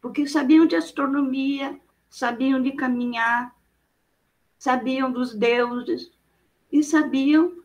Porque 0.00 0.26
sabiam 0.26 0.66
de 0.66 0.76
astronomia, 0.76 1.78
sabiam 2.08 2.62
de 2.62 2.72
caminhar, 2.72 3.54
sabiam 4.58 5.10
dos 5.10 5.34
deuses 5.34 6.12
e 6.70 6.82
sabiam 6.82 7.58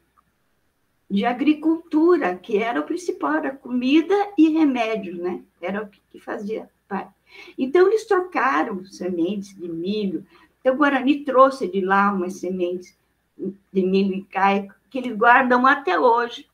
de 1.09 1.25
agricultura, 1.25 2.35
que 2.35 2.57
era 2.57 2.79
o 2.79 2.85
principal, 2.85 3.35
era 3.35 3.55
comida 3.55 4.15
e 4.37 4.49
remédios, 4.49 5.17
né? 5.19 5.43
Era 5.61 5.83
o 5.83 5.87
que 5.87 6.19
fazia 6.19 6.69
parte. 6.87 7.13
Então, 7.57 7.87
eles 7.87 8.05
trocaram 8.05 8.83
sementes 8.85 9.55
de 9.55 9.67
milho, 9.67 10.25
então, 10.63 10.75
o 10.75 10.77
Guarani 10.77 11.25
trouxe 11.25 11.67
de 11.67 11.81
lá 11.81 12.13
umas 12.13 12.39
sementes 12.39 12.97
de 13.37 13.83
milho 13.83 14.13
e 14.13 14.23
caico 14.23 14.73
que 14.89 14.97
eles 14.97 15.17
guardam 15.17 15.67
até 15.67 15.99
hoje, 15.99 16.49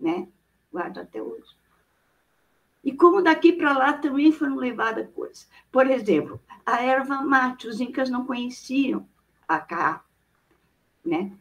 né? 0.00 0.26
Guardam 0.72 1.02
até 1.02 1.20
hoje. 1.20 1.54
E 2.84 2.92
como 2.92 3.22
daqui 3.22 3.52
para 3.52 3.76
lá 3.76 3.94
também 3.94 4.30
foram 4.30 4.56
levadas 4.56 5.08
coisas. 5.14 5.48
Por 5.72 5.86
exemplo, 5.86 6.38
a 6.66 6.82
erva 6.82 7.22
mate, 7.22 7.66
os 7.66 7.80
incas 7.80 8.10
não 8.10 8.26
conheciam 8.26 9.08
a 9.48 9.58
cá, 9.58 10.04
né? 11.02 11.32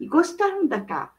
E 0.00 0.06
gostaram 0.06 0.66
da 0.66 0.80
cá. 0.80 1.14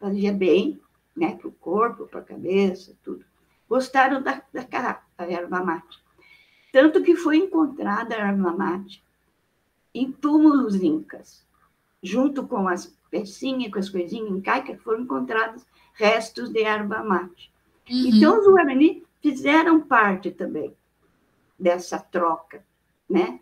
Fazia 0.00 0.32
bem, 0.32 0.80
né? 1.14 1.36
Para 1.36 1.48
o 1.48 1.52
corpo, 1.52 2.06
para 2.06 2.20
a 2.20 2.24
cabeça, 2.24 2.96
tudo. 3.02 3.24
Gostaram 3.68 4.22
da, 4.22 4.42
da 4.50 4.64
cá, 4.64 5.04
a 5.18 5.24
erva 5.24 5.62
mate. 5.62 6.02
Tanto 6.72 7.02
que 7.02 7.14
foi 7.14 7.36
encontrada 7.36 8.14
a 8.14 8.18
erva 8.18 8.52
mate 8.52 9.04
em 9.94 10.10
túmulos 10.10 10.74
incas, 10.76 11.46
junto 12.02 12.46
com 12.46 12.66
as 12.66 12.86
pecinhas, 13.10 13.70
com 13.70 13.78
as 13.78 13.90
coisinhas 13.90 14.30
incaicas, 14.30 14.80
foram 14.80 15.02
encontrados 15.02 15.66
restos 15.92 16.48
de 16.48 16.62
erva 16.62 17.04
mate. 17.04 17.51
Uhum. 17.90 18.06
Então, 18.06 18.40
os 18.40 18.46
Guarani 18.46 19.04
fizeram 19.20 19.80
parte 19.80 20.30
também 20.30 20.74
dessa 21.58 21.98
troca, 21.98 22.64
né? 23.08 23.40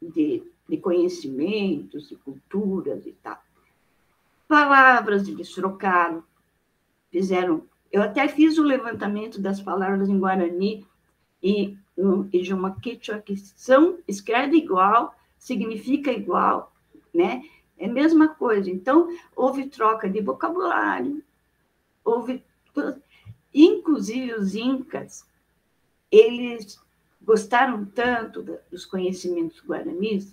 De, 0.00 0.42
de 0.68 0.76
conhecimentos, 0.78 2.08
de 2.08 2.16
culturas 2.16 3.06
e 3.06 3.12
tal. 3.12 3.38
Palavras 4.46 5.28
eles 5.28 5.52
trocaram, 5.52 6.22
fizeram. 7.10 7.64
Eu 7.90 8.02
até 8.02 8.28
fiz 8.28 8.58
o 8.58 8.62
levantamento 8.62 9.40
das 9.40 9.60
palavras 9.60 10.08
em 10.08 10.18
Guarani 10.18 10.86
e 11.42 11.76
no 11.96 12.28
idioma 12.32 12.76
Quechua, 12.80 13.18
que 13.18 13.36
são, 13.36 13.98
escreve 14.06 14.56
igual, 14.56 15.14
significa 15.36 16.12
igual, 16.12 16.72
né? 17.12 17.42
É 17.76 17.86
a 17.86 17.92
mesma 17.92 18.28
coisa. 18.28 18.70
Então, 18.70 19.08
houve 19.34 19.66
troca 19.66 20.08
de 20.08 20.20
vocabulário, 20.20 21.22
houve. 22.04 22.44
Inclusive, 23.60 24.34
os 24.34 24.54
incas, 24.54 25.28
eles 26.12 26.80
gostaram 27.20 27.84
tanto 27.84 28.40
dos 28.70 28.86
conhecimentos 28.86 29.60
guaranis, 29.60 30.32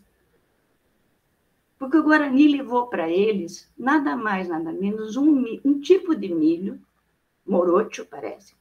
porque 1.80 1.98
o 1.98 2.04
Guarani 2.04 2.48
levou 2.48 2.86
para 2.86 3.10
eles 3.10 3.68
nada 3.76 4.16
mais, 4.16 4.48
nada 4.48 4.72
menos 4.72 5.18
um, 5.18 5.44
um 5.66 5.82
tipo 5.82 6.16
de 6.16 6.32
milho, 6.32 6.80
morocho, 7.44 8.06
parece, 8.06 8.54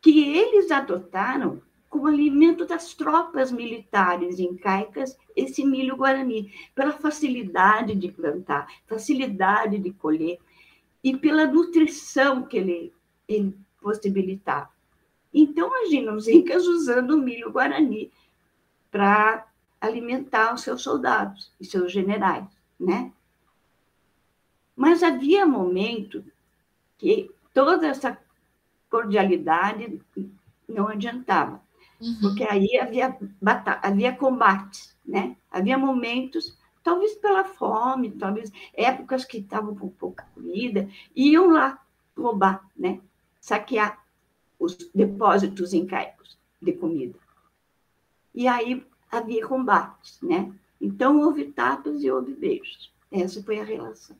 que 0.00 0.34
eles 0.34 0.70
adotaram 0.70 1.60
como 1.90 2.06
alimento 2.06 2.64
das 2.64 2.94
tropas 2.94 3.52
militares 3.52 4.38
incaicas 4.38 5.14
esse 5.36 5.62
milho 5.62 5.94
guarani, 5.94 6.50
pela 6.74 6.92
facilidade 6.92 7.94
de 7.94 8.10
plantar, 8.10 8.66
facilidade 8.86 9.78
de 9.78 9.92
colher 9.92 10.38
e 11.02 11.16
pela 11.16 11.46
nutrição 11.46 12.42
que 12.42 12.56
ele, 12.56 12.92
ele 13.26 13.56
possibilitava. 13.80 14.70
Então, 15.32 15.68
imagina 15.68 16.12
os 16.12 16.26
incas 16.26 16.66
usando 16.66 17.12
o 17.12 17.22
milho 17.22 17.52
guarani 17.52 18.10
para 18.90 19.46
alimentar 19.80 20.54
os 20.54 20.62
seus 20.62 20.82
soldados 20.82 21.52
e 21.60 21.64
seus 21.64 21.92
generais, 21.92 22.46
né? 22.78 23.12
Mas 24.74 25.02
havia 25.02 25.44
momento 25.44 26.24
que 26.96 27.30
toda 27.52 27.86
essa 27.86 28.18
cordialidade 28.90 30.00
não 30.68 30.88
adiantava. 30.88 31.60
Uhum. 32.00 32.18
Porque 32.20 32.44
aí 32.44 32.78
havia, 32.78 33.16
havia 33.82 34.16
combate, 34.16 34.90
né? 35.04 35.36
Havia 35.50 35.76
momentos, 35.76 36.56
talvez 36.88 37.14
pela 37.16 37.44
fome, 37.44 38.12
talvez 38.12 38.50
épocas 38.72 39.22
que 39.22 39.36
estavam 39.36 39.76
com 39.76 39.90
pouca 39.90 40.26
comida, 40.34 40.88
iam 41.14 41.50
lá 41.50 41.78
roubar, 42.16 42.66
né? 42.74 42.98
Saquear 43.38 44.02
os 44.58 44.74
depósitos 44.94 45.74
incaicos 45.74 46.38
de 46.62 46.72
comida. 46.72 47.18
E 48.34 48.48
aí 48.48 48.82
havia 49.10 49.46
combates, 49.46 50.18
né? 50.22 50.50
Então 50.80 51.20
houve 51.20 51.52
tapas 51.52 52.02
e 52.02 52.10
houve 52.10 52.34
beijos. 52.34 52.90
Essa 53.12 53.42
foi 53.42 53.60
a 53.60 53.64
relação. 53.64 54.16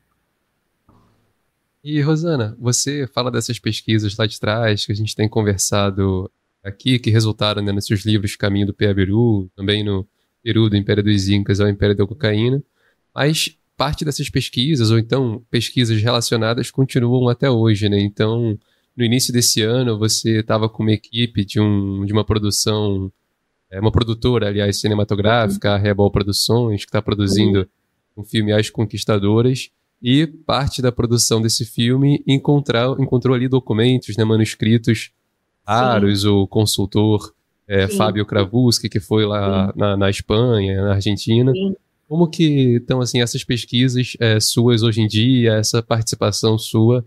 E 1.83 2.03
Rosana, 2.03 2.55
você 2.61 3.07
fala 3.07 3.31
dessas 3.31 3.59
pesquisas 3.59 4.15
lá 4.15 4.27
de 4.27 4.39
trás 4.39 4.85
que 4.85 4.93
a 4.93 4.95
gente 4.95 5.17
tem 5.17 5.27
conversado 5.27 6.31
aqui, 6.63 6.99
que 6.99 7.09
resultaram 7.09 7.63
né, 7.63 7.73
nesses 7.73 8.05
livros 8.05 8.37
Caminho 8.37 8.67
do 8.67 8.75
Piabiru, 8.75 9.51
também 9.57 9.83
no 9.83 10.07
Peru, 10.43 10.69
do 10.69 10.77
Império 10.77 11.03
dos 11.03 11.29
Incas 11.29 11.61
ao 11.61 11.69
Império 11.69 11.97
da 11.97 12.07
Cocaína, 12.07 12.63
mas 13.15 13.57
parte 13.77 14.05
dessas 14.05 14.29
pesquisas, 14.29 14.91
ou 14.91 14.99
então 14.99 15.43
pesquisas 15.51 16.03
relacionadas, 16.03 16.71
continuam 16.71 17.29
até 17.29 17.49
hoje, 17.49 17.89
né? 17.89 18.01
Então, 18.01 18.59
no 18.97 19.05
início 19.05 19.33
desse 19.33 19.63
ano, 19.63 19.97
você 19.97 20.41
estava 20.41 20.69
com 20.69 20.83
uma 20.83 20.93
equipe 20.93 21.45
de, 21.45 21.61
um, 21.61 22.05
de 22.05 22.13
uma 22.13 22.25
produção, 22.25 23.13
é, 23.71 23.81
uma 23.81 23.93
produtora, 23.93 24.49
aliás, 24.49 24.81
cinematográfica, 24.81 25.75
a 25.75 25.79
Rebel 25.79 26.11
Produções, 26.11 26.85
que 26.85 26.89
está 26.89 27.01
produzindo 27.01 27.69
um 28.17 28.25
filme 28.25 28.53
As 28.53 28.69
Conquistadoras, 28.69 29.71
e 30.03 30.27
parte 30.27 30.83
da 30.83 30.91
produção 30.91 31.41
desse 31.41 31.65
filme 31.65 32.23
encontrar, 32.27 32.91
encontrou 32.99 33.35
ali 33.35 33.49
documentos, 33.49 34.17
né, 34.17 34.25
manuscritos 34.25 35.13
raros, 35.67 36.25
o 36.25 36.47
consultor 36.47 37.33
é, 37.69 37.87
Fábio 37.89 38.25
Kravuski, 38.25 38.89
que 38.89 38.99
foi 38.99 39.27
lá 39.27 39.73
na, 39.77 39.97
na, 39.97 40.11
Espanha, 40.11 40.83
na 40.83 40.95
Argentina. 40.95 41.53
Sim. 41.53 41.77
Como 42.09 42.29
que 42.29 42.77
estão 42.77 43.01
assim 43.01 43.21
essas 43.21 43.45
pesquisas 43.45 44.17
é, 44.19 44.41
suas 44.41 44.83
hoje 44.83 45.03
em 45.03 45.07
dia, 45.07 45.55
essa 45.55 45.83
participação 45.83 46.59
sua? 46.59 47.05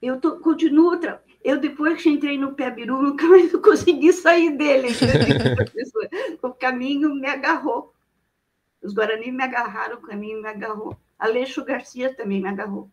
Eu 0.00 0.20
tô, 0.20 0.38
continuo 0.38 0.96
eu 1.44 1.60
depois 1.60 2.02
que 2.02 2.08
entrei 2.08 2.38
no 2.38 2.54
Pebiru, 2.54 3.02
nunca 3.02 3.26
mais 3.26 3.52
consegui 3.60 4.14
sair 4.14 4.56
dele. 4.56 4.88
o 6.42 6.50
caminho 6.54 7.14
me 7.14 7.28
agarrou. 7.28 7.92
Os 8.82 8.94
Guarani 8.94 9.30
me 9.30 9.44
agarraram, 9.44 9.98
o 9.98 10.00
caminho 10.00 10.40
me 10.40 10.48
agarrou. 10.48 10.96
Aleixo 11.18 11.62
Garcia 11.64 12.14
também 12.14 12.40
me 12.40 12.48
agarrou. 12.48 12.90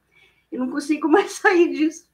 Eu 0.51 0.59
não 0.59 0.69
consigo 0.69 1.07
mais 1.07 1.31
sair 1.39 1.71
disso. 1.71 2.05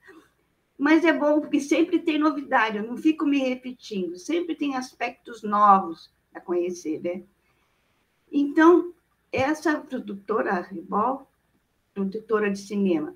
Mas 0.78 1.04
é 1.04 1.12
bom, 1.12 1.42
porque 1.42 1.60
sempre 1.60 2.00
tem 2.00 2.20
novidade, 2.20 2.78
eu 2.78 2.84
não 2.84 2.98
fico 2.98 3.26
me 3.26 3.40
repetindo, 3.40 4.18
sempre 4.18 4.54
tem 4.54 4.76
aspectos 4.76 5.42
novos 5.42 6.12
a 6.34 6.40
conhecer, 6.40 7.02
né? 7.02 7.24
Então, 8.32 8.94
essa 9.32 9.80
produtora, 9.80 10.52
a 10.52 10.62
Ribol, 10.62 11.28
produtora 11.94 12.52
de 12.52 12.60
cinema, 12.60 13.16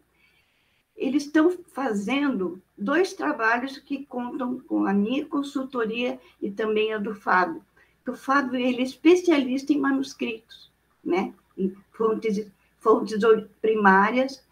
eles 0.96 1.26
estão 1.26 1.52
fazendo 1.68 2.62
dois 2.78 3.14
trabalhos 3.14 3.78
que 3.78 4.06
contam 4.06 4.60
com 4.60 4.86
a 4.86 4.94
minha 4.94 5.26
consultoria 5.26 6.20
e 6.42 6.50
também 6.52 6.94
a 6.94 6.98
do 6.98 7.14
Fábio. 7.14 7.64
O 8.08 8.14
Fábio 8.14 8.60
ele 8.60 8.82
é 8.82 8.84
especialista 8.84 9.72
em 9.72 9.80
manuscritos, 9.80 10.72
né? 11.04 11.34
em 11.58 11.76
fontes, 11.92 12.48
fontes 12.80 13.20
primárias, 13.62 14.44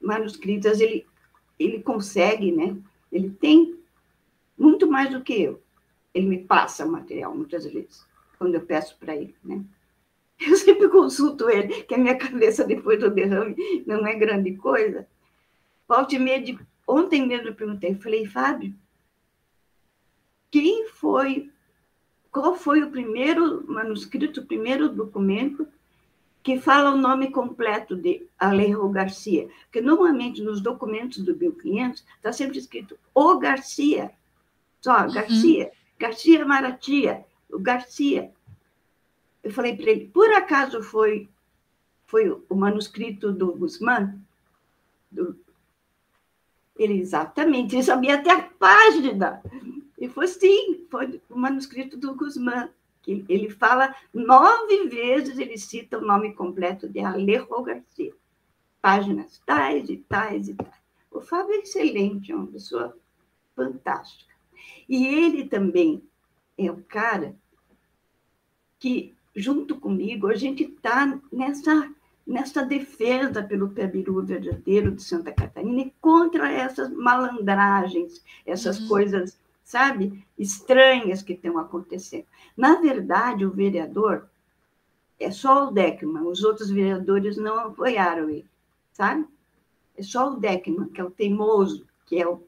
manuscritas, 0.00 0.80
ele 0.80 1.06
ele 1.58 1.82
consegue, 1.82 2.52
né? 2.52 2.76
Ele 3.10 3.30
tem 3.30 3.78
muito 4.56 4.86
mais 4.86 5.10
do 5.10 5.22
que 5.22 5.42
eu. 5.42 5.62
Ele 6.12 6.26
me 6.26 6.38
passa 6.38 6.84
o 6.84 6.90
material 6.90 7.34
muitas 7.34 7.64
vezes, 7.64 8.06
quando 8.38 8.54
eu 8.54 8.60
peço 8.60 8.96
para 8.98 9.14
ele, 9.14 9.34
né? 9.44 9.62
Eu 10.38 10.54
sempre 10.56 10.88
consulto 10.88 11.48
ele, 11.48 11.82
que 11.84 11.94
a 11.94 11.98
minha 11.98 12.16
cabeça 12.16 12.64
depois 12.64 13.00
do 13.00 13.10
derrame 13.10 13.56
não 13.86 14.06
é 14.06 14.14
grande 14.14 14.54
coisa. 14.56 15.06
Volte 15.88 16.18
Ontem 16.86 17.26
mesmo 17.26 17.48
eu 17.48 17.54
perguntei, 17.54 17.94
falei, 17.94 18.26
Fábio, 18.26 18.74
quem 20.50 20.86
foi, 20.88 21.50
qual 22.30 22.54
foi 22.54 22.82
o 22.82 22.90
primeiro 22.90 23.66
manuscrito, 23.66 24.40
o 24.40 24.46
primeiro 24.46 24.88
documento 24.88 25.66
que 26.46 26.60
fala 26.60 26.94
o 26.94 26.96
nome 26.96 27.32
completo 27.32 27.96
de 27.96 28.24
Alejo 28.38 28.88
Garcia, 28.88 29.48
porque 29.64 29.80
normalmente 29.80 30.40
nos 30.40 30.60
documentos 30.60 31.18
do 31.24 31.36
1500 31.36 32.04
está 32.18 32.32
sempre 32.32 32.56
escrito 32.56 32.96
o 33.12 33.36
Garcia, 33.36 34.12
só 34.80 35.00
uhum. 35.00 35.12
Garcia, 35.12 35.72
Garcia 35.98 36.46
Maratia, 36.46 37.26
o 37.50 37.58
Garcia. 37.58 38.30
Eu 39.42 39.50
falei 39.50 39.76
para 39.76 39.90
ele, 39.90 40.06
por 40.06 40.32
acaso 40.34 40.84
foi 40.84 41.28
foi 42.06 42.30
o 42.30 42.54
manuscrito 42.54 43.32
do 43.32 43.52
Guzmán? 43.52 44.14
Do... 45.10 45.36
Ele, 46.76 47.00
exatamente, 47.00 47.74
ele 47.74 47.82
sabia 47.82 48.14
até 48.14 48.30
a 48.30 48.42
página. 48.42 49.42
E 49.98 50.08
foi 50.08 50.28
sim, 50.28 50.86
foi 50.88 51.20
o 51.28 51.36
manuscrito 51.36 51.96
do 51.96 52.14
Guzmán 52.14 52.68
que 53.06 53.24
ele 53.28 53.48
fala 53.48 53.94
nove 54.12 54.88
vezes, 54.88 55.38
ele 55.38 55.56
cita 55.56 55.96
o 55.96 56.04
nome 56.04 56.32
completo 56.32 56.88
de 56.88 56.98
Alejo 56.98 57.62
Garcia. 57.62 58.12
Páginas 58.82 59.40
tais 59.46 59.88
e 59.88 59.98
tais 59.98 60.48
e 60.48 60.54
tais. 60.54 60.74
O 61.08 61.20
Fábio 61.20 61.54
é 61.54 61.58
excelente, 61.58 62.32
é 62.32 62.34
uma 62.34 62.48
pessoa 62.48 62.96
fantástica. 63.54 64.34
E 64.88 65.06
ele 65.06 65.46
também 65.46 66.02
é 66.58 66.68
o 66.68 66.82
cara 66.82 67.36
que, 68.78 69.14
junto 69.36 69.76
comigo, 69.76 70.26
a 70.26 70.34
gente 70.34 70.64
está 70.64 71.18
nessa, 71.32 71.88
nessa 72.26 72.64
defesa 72.64 73.40
pelo 73.40 73.70
Pebiru 73.70 74.20
verdadeiro 74.22 74.90
de 74.90 75.02
Santa 75.02 75.32
Catarina 75.32 75.82
e 75.82 75.94
contra 76.00 76.50
essas 76.50 76.90
malandragens, 76.90 78.22
essas 78.44 78.80
uhum. 78.80 78.88
coisas 78.88 79.38
sabe, 79.66 80.24
estranhas 80.38 81.22
que 81.22 81.32
estão 81.32 81.58
acontecendo. 81.58 82.24
Na 82.56 82.76
verdade, 82.80 83.44
o 83.44 83.50
vereador 83.50 84.30
é 85.18 85.28
só 85.32 85.66
o 85.66 85.72
Deckman, 85.72 86.22
os 86.22 86.44
outros 86.44 86.70
vereadores 86.70 87.36
não 87.36 87.58
apoiaram 87.58 88.30
ele, 88.30 88.48
sabe? 88.92 89.26
É 89.96 90.04
só 90.04 90.30
o 90.30 90.36
Deckman, 90.38 90.88
que 90.88 91.00
é 91.00 91.04
o 91.04 91.10
teimoso, 91.10 91.84
que 92.06 92.16
é 92.16 92.28
o, 92.28 92.44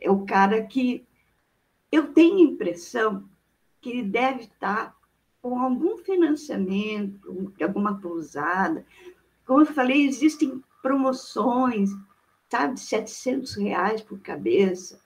é 0.00 0.10
o 0.10 0.24
cara 0.24 0.64
que 0.64 1.06
eu 1.92 2.14
tenho 2.14 2.38
a 2.38 2.52
impressão 2.52 3.28
que 3.82 3.90
ele 3.90 4.04
deve 4.04 4.44
estar 4.44 4.96
com 5.42 5.58
algum 5.58 5.98
financiamento, 5.98 7.52
de 7.58 7.62
alguma 7.62 8.00
pousada. 8.00 8.86
Como 9.44 9.60
eu 9.60 9.66
falei, 9.66 10.06
existem 10.06 10.64
promoções, 10.80 11.90
sabe, 12.48 12.74
de 12.74 12.80
700 12.80 13.54
reais 13.56 14.00
por 14.00 14.18
cabeça 14.20 15.03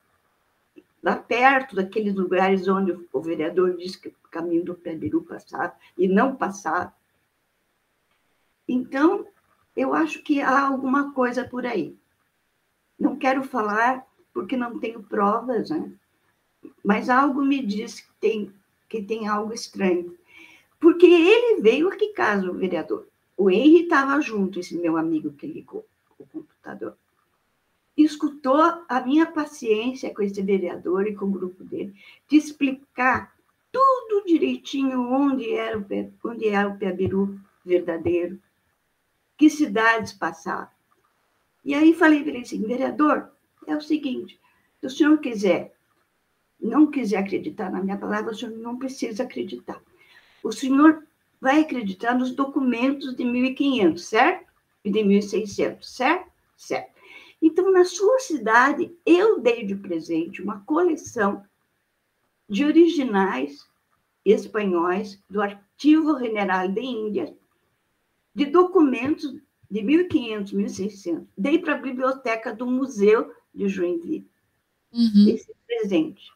lá 1.02 1.16
perto 1.16 1.76
daqueles 1.76 2.14
lugares 2.14 2.66
onde 2.68 2.92
o 3.12 3.20
vereador 3.20 3.76
disse 3.76 4.00
que 4.00 4.08
o 4.08 4.14
caminho 4.30 4.64
do 4.64 4.74
Pebiru 4.74 5.22
passava 5.22 5.74
e 5.96 6.08
não 6.08 6.34
passava. 6.36 6.92
Então, 8.66 9.26
eu 9.76 9.94
acho 9.94 10.22
que 10.22 10.40
há 10.40 10.66
alguma 10.66 11.12
coisa 11.12 11.44
por 11.44 11.64
aí. 11.64 11.96
Não 12.98 13.16
quero 13.16 13.42
falar 13.42 14.06
porque 14.34 14.56
não 14.56 14.78
tenho 14.78 15.02
provas, 15.02 15.70
né? 15.70 15.92
mas 16.84 17.08
algo 17.08 17.42
me 17.42 17.64
diz 17.64 18.00
que 18.00 18.12
tem, 18.20 18.52
que 18.88 19.02
tem 19.02 19.26
algo 19.26 19.52
estranho. 19.52 20.16
Porque 20.80 21.06
ele 21.06 21.60
veio 21.60 21.88
aqui 21.88 22.08
casa, 22.12 22.50
o 22.50 22.54
vereador. 22.54 23.06
O 23.36 23.50
Henry 23.50 23.82
estava 23.82 24.20
junto, 24.20 24.58
esse 24.58 24.76
meu 24.76 24.96
amigo 24.96 25.32
que 25.32 25.46
ligou 25.46 25.86
o 26.18 26.26
computador 26.26 26.96
escutou 28.04 28.60
a 28.88 29.00
minha 29.00 29.26
paciência 29.26 30.14
com 30.14 30.22
esse 30.22 30.40
vereador 30.42 31.06
e 31.06 31.14
com 31.14 31.26
o 31.26 31.30
grupo 31.30 31.64
dele, 31.64 31.94
de 32.28 32.36
explicar 32.36 33.34
tudo 33.72 34.24
direitinho 34.26 35.12
onde 35.12 35.52
era 35.52 35.78
o, 35.78 35.84
onde 36.24 36.48
era 36.48 36.68
o 36.68 36.78
Piabiru 36.78 37.38
verdadeiro, 37.64 38.40
que 39.36 39.50
cidades 39.50 40.12
passavam. 40.12 40.68
E 41.64 41.74
aí 41.74 41.92
falei 41.92 42.22
para 42.22 42.30
ele 42.30 42.42
assim, 42.42 42.62
vereador, 42.62 43.30
é 43.66 43.76
o 43.76 43.80
seguinte, 43.80 44.40
se 44.80 44.86
o 44.86 44.90
senhor 44.90 45.18
quiser, 45.18 45.74
não 46.60 46.90
quiser 46.90 47.18
acreditar 47.18 47.70
na 47.70 47.82
minha 47.82 47.96
palavra, 47.96 48.32
o 48.32 48.34
senhor 48.34 48.56
não 48.56 48.78
precisa 48.78 49.24
acreditar. 49.24 49.80
O 50.42 50.52
senhor 50.52 51.04
vai 51.40 51.60
acreditar 51.60 52.14
nos 52.14 52.34
documentos 52.34 53.14
de 53.14 53.24
1500, 53.24 54.04
certo? 54.04 54.46
E 54.84 54.90
de 54.90 55.04
1600, 55.04 55.88
certo? 55.88 56.30
Certo. 56.56 56.97
Então, 57.40 57.70
na 57.70 57.84
sua 57.84 58.18
cidade, 58.18 58.94
eu 59.06 59.40
dei 59.40 59.64
de 59.64 59.74
presente 59.74 60.42
uma 60.42 60.60
coleção 60.60 61.44
de 62.48 62.64
originais 62.64 63.66
espanhóis 64.24 65.22
do 65.28 65.40
Arquivo 65.40 66.18
General 66.18 66.68
de 66.68 66.80
Índia, 66.80 67.36
de 68.34 68.46
documentos 68.46 69.34
de 69.70 69.82
1500, 69.82 70.52
1600. 70.52 71.28
Dei 71.36 71.58
para 71.58 71.74
a 71.74 71.78
biblioteca 71.78 72.54
do 72.54 72.66
Museu 72.66 73.32
de 73.54 73.68
Joinville 73.68 74.28
uhum. 74.92 75.28
esse 75.28 75.52
presente. 75.66 76.32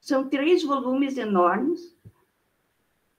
São 0.00 0.28
três 0.28 0.62
volumes 0.62 1.16
enormes. 1.16 1.94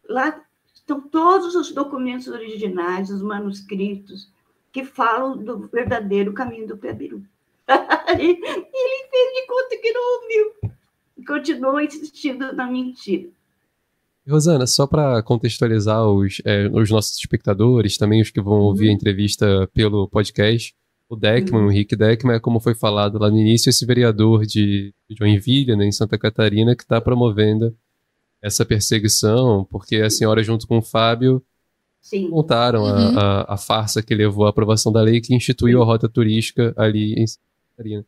Lá 0.07 0.43
estão 0.73 1.01
todos 1.01 1.55
os 1.55 1.71
documentos 1.71 2.27
originais, 2.27 3.09
os 3.09 3.21
manuscritos, 3.21 4.31
que 4.71 4.83
falam 4.83 5.37
do 5.37 5.67
verdadeiro 5.67 6.33
caminho 6.33 6.67
do 6.67 6.77
Pebiru. 6.77 7.23
e 7.67 8.21
ele 8.21 9.07
fez 9.11 9.33
de 9.33 9.47
conta 9.47 9.77
que 9.81 9.91
não 9.91 10.21
ouviu. 10.21 10.73
E 11.17 11.25
continuou 11.25 11.81
insistindo 11.81 12.53
na 12.53 12.67
mentira. 12.67 13.29
Rosana, 14.27 14.67
só 14.67 14.85
para 14.85 15.23
contextualizar 15.23 16.05
os, 16.05 16.41
é, 16.43 16.67
os, 16.67 16.91
nossos 16.91 17.17
espectadores, 17.17 17.97
também 17.97 18.21
os 18.21 18.29
que 18.29 18.41
vão 18.41 18.59
ouvir 18.59 18.87
uhum. 18.87 18.91
a 18.91 18.95
entrevista 18.95 19.69
pelo 19.73 20.07
podcast, 20.09 20.75
o 21.09 21.15
Deckman, 21.15 21.61
uhum. 21.61 21.67
o 21.67 21.71
Rick 21.71 21.95
Deckman, 21.95 22.35
é 22.35 22.39
como 22.39 22.59
foi 22.59 22.75
falado 22.75 23.17
lá 23.17 23.29
no 23.29 23.37
início, 23.37 23.69
esse 23.69 23.85
vereador 23.85 24.45
de, 24.45 24.93
de 25.09 25.15
Joinville, 25.17 25.77
né, 25.77 25.85
em 25.85 25.91
Santa 25.91 26.17
Catarina, 26.17 26.75
que 26.75 26.83
está 26.83 26.99
promovendo 26.99 27.73
essa 28.41 28.65
perseguição, 28.65 29.65
porque 29.71 29.97
a 29.97 30.09
senhora, 30.09 30.43
junto 30.43 30.67
com 30.67 30.79
o 30.79 30.81
Fábio, 30.81 31.41
Sim. 32.01 32.29
contaram 32.29 32.83
uhum. 32.83 33.17
a, 33.17 33.41
a, 33.41 33.53
a, 33.53 33.57
farsa 33.57 34.01
que 34.01 34.15
levou 34.15 34.45
à 34.45 34.49
aprovação 34.49 34.91
da 34.91 35.01
lei 35.01 35.19
que 35.19 35.35
instituiu 35.35 35.81
a 35.81 35.85
rota 35.85 36.07
turística 36.07 36.73
ali 36.77 37.13
em 37.13 37.27
Santa 37.27 37.43
Catarina. 37.75 38.05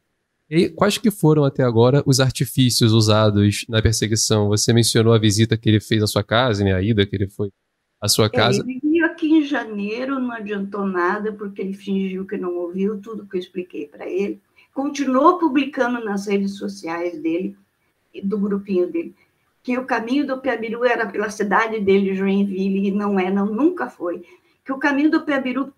E 0.50 0.68
quais 0.70 0.98
que 0.98 1.12
foram 1.12 1.44
até 1.44 1.64
agora 1.64 2.02
os 2.06 2.20
artifícios 2.20 2.92
usados 2.92 3.66
na 3.70 3.82
perseguição? 3.82 4.48
Você 4.48 4.74
mencionou 4.74 5.14
a 5.14 5.20
visita 5.20 5.56
que 5.56 5.70
ele 5.70 5.80
fez 5.80 6.02
à 6.02 6.08
sua 6.08 6.24
casa, 6.24 6.64
né, 6.64 6.74
a 6.74 6.82
ida 6.82 7.06
que 7.06 7.16
ele 7.16 7.30
foi 7.30 7.52
à 8.02 8.08
sua 8.08 8.30
casa. 8.30 8.64
Ele 8.68 8.80
veio 8.82 9.06
aqui 9.06 9.28
em 9.28 9.44
janeiro, 9.44 10.20
não 10.20 10.32
adiantou 10.32 10.88
nada, 10.88 11.32
porque 11.34 11.62
ele 11.62 11.74
fingiu 11.74 12.26
que 12.26 12.38
não 12.38 12.56
ouviu 12.56 13.00
tudo 13.00 13.28
que 13.28 13.38
eu 13.38 13.40
expliquei 13.40 13.86
para 13.88 14.10
ele. 14.10 14.42
Continuou 14.74 15.38
publicando 15.38 16.04
nas 16.04 16.26
redes 16.26 16.58
sociais 16.58 17.22
dele, 17.22 17.56
do 18.24 18.40
grupinho 18.40 18.92
dele, 18.92 19.14
que 19.62 19.78
o 19.78 19.86
caminho 19.86 20.26
do 20.26 20.39
Piabiru 20.41 20.86
era 20.86 21.07
pela 21.07 21.30
cidade 21.30 21.80
dele, 21.80 22.16
Joinville, 22.16 22.88
e 22.88 22.91
não 22.91 23.20
é, 23.20 23.30
não, 23.30 23.45
nunca 23.45 23.89
foi. 23.89 24.26
Que 24.64 24.72
o 24.72 24.80
caminho 24.80 25.12
do 25.12 25.26
Piabiru 25.26 25.74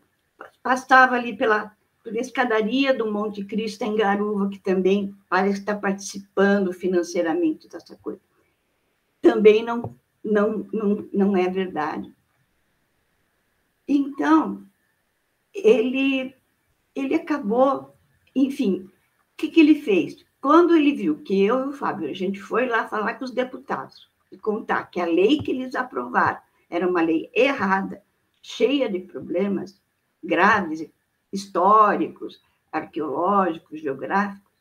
passava 0.62 1.16
ali 1.16 1.36
pela 1.36 1.76
por 2.04 2.16
escadaria 2.16 2.94
do 2.94 3.12
Monte 3.12 3.44
Cristo 3.46 3.84
em 3.84 3.96
Garuva, 3.96 4.50
que 4.50 4.60
também 4.60 5.16
parece 5.30 5.60
estar 5.60 5.76
participando 5.76 6.74
financeiramente 6.74 7.70
dessa 7.70 7.96
coisa. 7.96 8.20
Também 9.22 9.64
não, 9.64 9.96
não, 10.24 10.68
não, 10.74 11.08
não 11.14 11.38
é 11.38 11.48
verdade. 11.48 12.12
Então, 13.88 14.66
ele, 15.54 16.34
ele 16.96 17.14
acabou, 17.14 17.96
enfim, 18.36 18.90
o 19.34 19.38
que, 19.38 19.50
que 19.50 19.60
ele 19.60 19.76
fez? 19.76 20.26
Quando 20.42 20.76
ele 20.76 20.94
viu 20.94 21.22
que 21.22 21.40
eu 21.46 21.60
e 21.60 21.68
o 21.70 21.72
Fábio, 21.72 22.10
a 22.10 22.14
gente 22.14 22.42
foi 22.42 22.66
lá 22.66 22.88
falar 22.88 23.14
com 23.14 23.24
os 23.24 23.32
deputados 23.32 24.10
e 24.32 24.38
contar 24.40 24.86
que 24.86 25.00
a 25.00 25.06
lei 25.06 25.38
que 25.38 25.52
eles 25.52 25.76
aprovaram 25.76 26.42
era 26.68 26.88
uma 26.88 27.02
lei 27.02 27.30
errada, 27.32 28.04
cheia 28.42 28.90
de 28.90 29.00
problemas 29.02 29.80
graves 30.24 30.90
históricos, 31.32 32.42
arqueológicos, 32.72 33.82
geográficos. 33.82 34.52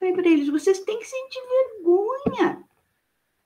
Falei 0.00 0.14
para 0.14 0.28
eles: 0.28 0.48
vocês 0.48 0.80
têm 0.80 0.98
que 0.98 1.06
sentir 1.06 1.40
vergonha. 1.48 2.64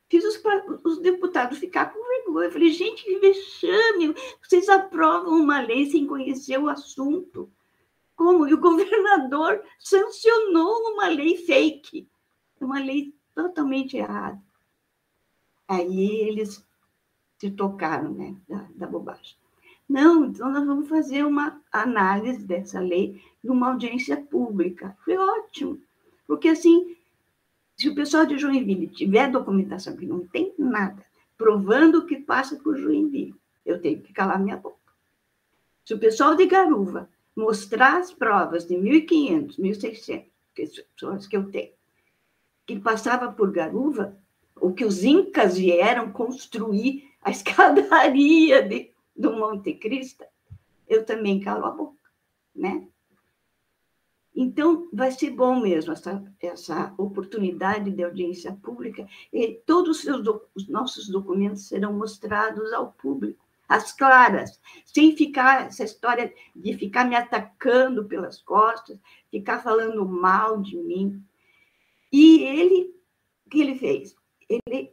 Fiz 0.09 0.25
os, 0.25 0.43
os 0.85 1.01
deputados 1.01 1.59
ficar 1.59 1.93
com 1.93 2.03
vergonha. 2.03 2.47
Eu 2.47 2.53
falei: 2.53 2.71
gente, 2.71 3.05
que 3.05 3.19
vexame, 3.19 4.15
vocês 4.43 4.71
aprovam 4.71 5.35
uma 5.35 5.61
lei 5.61 5.91
sem 5.91 6.07
conhecer 6.07 6.59
o 6.59 6.69
assunto. 6.69 7.53
Como? 8.21 8.47
E 8.47 8.53
o 8.53 8.61
governador 8.61 9.65
sancionou 9.81 10.93
uma 10.93 11.09
lei 11.09 11.39
fake, 11.39 12.07
uma 12.61 12.79
lei 12.79 13.15
totalmente 13.35 13.97
errada. 13.97 14.39
Aí 15.67 16.29
eles 16.29 16.63
se 17.39 17.51
tocaram 17.51 18.13
né, 18.13 18.37
da, 18.47 18.67
da 18.75 18.87
bobagem. 18.87 19.37
Não, 19.89 20.27
então 20.27 20.53
nós 20.53 20.67
vamos 20.67 20.87
fazer 20.87 21.25
uma 21.25 21.63
análise 21.73 22.45
dessa 22.45 22.79
lei 22.79 23.25
numa 23.43 23.71
audiência 23.71 24.19
pública. 24.19 24.95
Foi 25.03 25.17
ótimo, 25.17 25.81
porque 26.27 26.49
assim, 26.49 26.95
se 27.75 27.89
o 27.89 27.95
pessoal 27.95 28.27
de 28.27 28.37
Joinville 28.37 28.89
tiver 28.89 29.31
documentação 29.31 29.97
que 29.97 30.05
não 30.05 30.27
tem 30.27 30.53
nada, 30.59 31.03
provando 31.39 32.01
o 32.01 32.07
que 32.07 32.17
passa 32.17 32.57
por 32.57 32.77
Joinville, 32.77 33.35
eu 33.65 33.81
tenho 33.81 34.03
que 34.03 34.13
calar 34.13 34.39
minha 34.39 34.59
boca. 34.59 34.77
Se 35.87 35.95
o 35.95 35.99
pessoal 35.99 36.35
de 36.35 36.45
Garuva 36.45 37.09
mostrar 37.41 37.99
as 37.99 38.13
provas 38.13 38.67
de 38.67 38.75
1.500, 38.77 39.59
1.600, 39.59 40.25
que 40.55 40.71
são 40.99 41.13
as 41.13 41.27
que 41.27 41.37
eu 41.37 41.51
tenho, 41.51 41.73
que 42.67 42.79
passava 42.79 43.33
por 43.33 43.51
Garuva, 43.51 44.17
ou 44.55 44.75
que 44.75 44.85
os 44.85 45.03
incas 45.03 45.57
vieram 45.57 46.13
construir 46.13 47.11
a 47.23 47.31
escadaria 47.33 48.63
de 48.63 48.91
do 49.17 49.37
Monte 49.37 49.75
Cristo, 49.75 50.25
eu 50.89 51.05
também 51.05 51.41
calo 51.41 51.67
a 51.67 51.71
boca, 51.71 52.01
né? 52.55 52.89
Então, 54.35 54.89
vai 54.93 55.11
ser 55.13 55.31
bom 55.31 55.61
mesmo 55.61 55.93
essa, 55.93 56.25
essa 56.41 56.95
oportunidade 56.97 57.91
de 57.91 58.03
audiência 58.03 58.53
pública 58.53 59.07
e 59.31 59.61
todos 59.67 60.05
os, 60.05 60.43
os 60.55 60.69
nossos 60.69 61.09
documentos 61.09 61.69
serão 61.69 61.93
mostrados 61.93 62.73
ao 62.73 62.93
público, 62.93 63.45
às 63.71 63.93
claras, 63.93 64.61
sem 64.85 65.17
ficar 65.17 65.69
essa 65.69 65.85
história 65.85 66.35
de 66.55 66.77
ficar 66.77 67.05
me 67.05 67.15
atacando 67.15 68.05
pelas 68.07 68.43
costas, 68.43 68.99
ficar 69.31 69.61
falando 69.61 70.05
mal 70.05 70.61
de 70.61 70.77
mim. 70.77 71.25
E 72.13 72.43
ele, 72.43 72.93
o 73.47 73.51
que 73.51 73.61
ele 73.61 73.77
fez? 73.77 74.17
Ele 74.49 74.93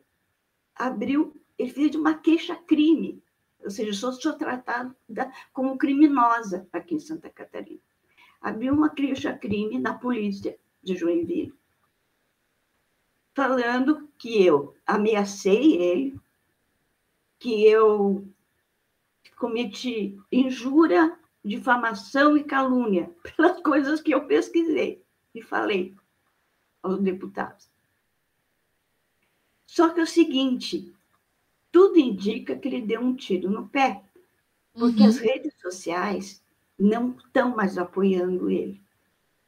abriu, 0.75 1.35
ele 1.57 1.71
fez 1.71 1.95
uma 1.95 2.13
queixa-crime 2.13 3.21
ou 3.63 3.71
seja, 3.71 3.91
sou, 3.91 4.13
sou 4.13 4.33
tratada 4.33 4.95
como 5.51 5.77
criminosa 5.77 6.67
aqui 6.71 6.95
em 6.95 6.99
Santa 6.99 7.29
Catarina. 7.29 7.81
Abriu 8.39 8.73
uma 8.73 8.89
queixa-crime 8.89 9.79
na 9.79 9.95
polícia 9.95 10.57
de 10.81 10.95
Joinville, 10.95 11.53
falando 13.33 14.07
que 14.17 14.45
eu 14.45 14.75
ameacei 14.85 15.73
ele, 15.81 16.19
que 17.39 17.65
eu 17.65 18.25
cometi 19.37 20.19
injúria, 20.31 21.17
difamação 21.43 22.35
e 22.35 22.43
calúnia 22.43 23.09
pelas 23.23 23.61
coisas 23.61 24.01
que 24.01 24.11
eu 24.11 24.25
pesquisei 24.25 25.01
e 25.33 25.41
falei 25.41 25.95
aos 26.83 26.99
deputados. 26.99 27.69
Só 29.65 29.89
que 29.89 29.99
é 29.99 30.03
o 30.03 30.07
seguinte, 30.07 30.91
tudo 31.71 31.99
indica 31.99 32.55
que 32.55 32.67
ele 32.67 32.81
deu 32.81 33.01
um 33.01 33.15
tiro 33.15 33.49
no 33.49 33.67
pé, 33.67 34.01
porque 34.73 35.01
uhum. 35.01 35.09
as 35.09 35.17
redes 35.17 35.53
sociais 35.59 36.41
não 36.79 37.11
estão 37.11 37.55
mais 37.55 37.77
apoiando 37.77 38.49
ele. 38.49 38.81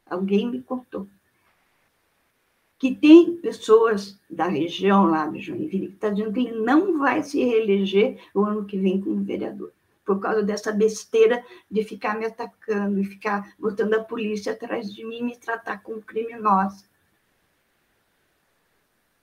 Alguém 0.06 0.50
me 0.50 0.62
contou. 0.62 1.08
Que 2.78 2.94
tem 2.94 3.36
pessoas 3.36 4.18
da 4.28 4.46
região 4.46 5.04
lá 5.04 5.26
de 5.26 5.40
Joinville 5.40 5.88
que 5.88 5.94
estão 5.94 6.10
tá 6.10 6.14
dizendo 6.14 6.32
que 6.32 6.40
ele 6.40 6.60
não 6.60 6.98
vai 6.98 7.22
se 7.22 7.44
reeleger 7.44 8.18
o 8.34 8.44
ano 8.44 8.64
que 8.64 8.78
vem 8.78 9.00
como 9.00 9.22
vereador, 9.22 9.72
por 10.10 10.18
causa 10.18 10.42
dessa 10.42 10.72
besteira 10.72 11.44
de 11.70 11.84
ficar 11.84 12.18
me 12.18 12.26
atacando 12.26 12.98
e 12.98 13.04
ficar 13.04 13.54
botando 13.56 13.94
a 13.94 14.02
polícia 14.02 14.50
atrás 14.50 14.92
de 14.92 15.06
mim 15.06 15.18
e 15.18 15.22
me 15.22 15.36
tratar 15.36 15.84
como 15.84 16.02
criminosa. 16.02 16.84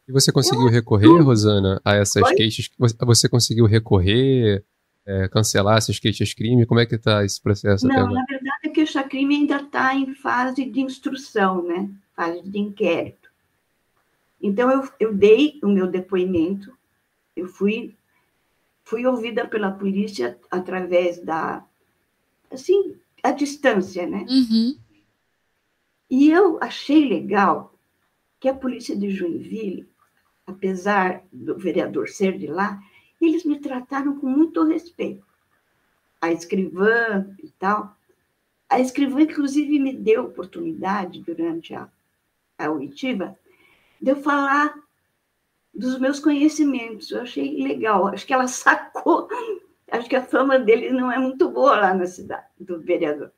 E 0.08 0.14
você 0.14 0.32
conseguiu 0.32 0.70
recorrer, 0.70 1.22
Rosana, 1.22 1.82
a 1.84 1.96
essas 1.96 2.24
Oi? 2.24 2.36
queixas? 2.36 2.72
Você 3.02 3.28
conseguiu 3.28 3.66
recorrer, 3.66 4.64
é, 5.06 5.28
cancelar 5.28 5.78
essas 5.78 6.00
queixas-crime? 6.00 6.66
Como 6.66 6.80
é 6.80 6.86
que 6.86 6.96
está 6.96 7.26
esse 7.26 7.42
processo? 7.42 7.86
Não, 7.86 8.10
na 8.10 8.24
verdade, 8.24 8.68
a 8.68 8.70
queixa-crime 8.70 9.36
ainda 9.36 9.58
está 9.58 9.94
em 9.94 10.16
fase 10.16 10.64
de 10.64 10.80
instrução, 10.80 11.64
né? 11.64 11.90
Fase 12.16 12.50
de 12.50 12.60
inquérito. 12.60 13.30
Então, 14.42 14.72
eu, 14.72 14.90
eu 15.02 15.14
dei 15.14 15.60
o 15.62 15.68
meu 15.68 15.88
depoimento, 15.88 16.72
eu 17.36 17.50
fui, 17.50 17.97
fui 18.88 19.06
ouvida 19.06 19.48
pela 19.48 19.72
polícia 19.72 20.38
através 20.50 21.20
da, 21.20 21.64
assim, 22.52 22.96
a 23.22 23.32
distância, 23.32 24.06
né? 24.08 24.26
Uhum. 24.30 24.78
E 26.10 26.30
eu 26.30 26.58
achei 26.62 27.08
legal 27.08 27.74
que 28.40 28.48
a 28.48 28.54
polícia 28.54 28.96
de 28.96 29.10
Joinville 29.10 29.88
apesar 30.48 31.24
do 31.32 31.58
vereador 31.58 32.08
ser 32.08 32.38
de 32.38 32.48
lá, 32.48 32.82
eles 33.22 33.44
me 33.44 33.60
trataram 33.60 34.18
com 34.18 34.28
muito 34.28 34.64
respeito. 34.64 35.26
A 36.22 36.32
escrivã 36.32 37.28
e 37.44 37.50
tal. 37.60 37.96
A 38.70 38.80
escrivã, 38.80 39.22
inclusive, 39.22 39.78
me 39.78 39.94
deu 39.94 40.26
oportunidade, 40.26 41.22
durante 41.22 41.76
a, 41.76 41.90
a 42.58 42.72
oitiva, 42.72 43.38
de 44.02 44.12
eu 44.12 44.16
falar 44.16 44.74
dos 45.78 46.00
meus 46.00 46.20
conhecimentos. 46.20 47.12
Eu 47.12 47.22
achei 47.22 47.62
legal. 47.62 48.08
Acho 48.08 48.26
que 48.26 48.34
ela 48.34 48.48
sacou. 48.50 49.28
Acho 49.90 50.10
que 50.10 50.16
a 50.16 50.26
fama 50.26 50.60
dele 50.60 50.90
não 50.90 51.12
é 51.12 51.18
muito 51.18 51.50
boa 51.50 51.78
lá 51.78 51.94
na 51.94 52.06
cidade, 52.06 52.48
do 52.60 52.80
vereador. 52.80 53.32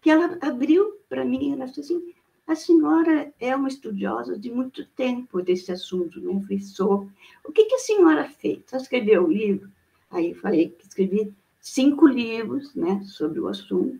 Que 0.00 0.10
ela 0.10 0.38
abriu 0.40 1.00
para 1.08 1.24
mim, 1.24 1.52
ela 1.52 1.66
disse 1.66 1.80
assim: 1.80 2.14
a 2.46 2.54
senhora 2.54 3.32
é 3.40 3.56
uma 3.56 3.68
estudiosa 3.68 4.38
de 4.38 4.50
muito 4.50 4.86
tempo 4.88 5.42
desse 5.42 5.72
assunto, 5.72 6.20
né? 6.20 6.44
Eu 6.50 6.60
sou. 6.60 7.08
O 7.42 7.50
que, 7.50 7.64
que 7.64 7.74
a 7.74 7.78
senhora 7.78 8.28
fez? 8.28 8.62
Só 8.66 8.76
escreveu 8.76 9.24
o 9.24 9.32
livro? 9.32 9.70
Aí 10.10 10.30
eu 10.30 10.36
falei 10.36 10.68
que 10.68 10.86
escrevi 10.86 11.34
cinco 11.58 12.06
livros 12.06 12.74
né, 12.74 13.02
sobre 13.04 13.40
o 13.40 13.48
assunto, 13.48 13.98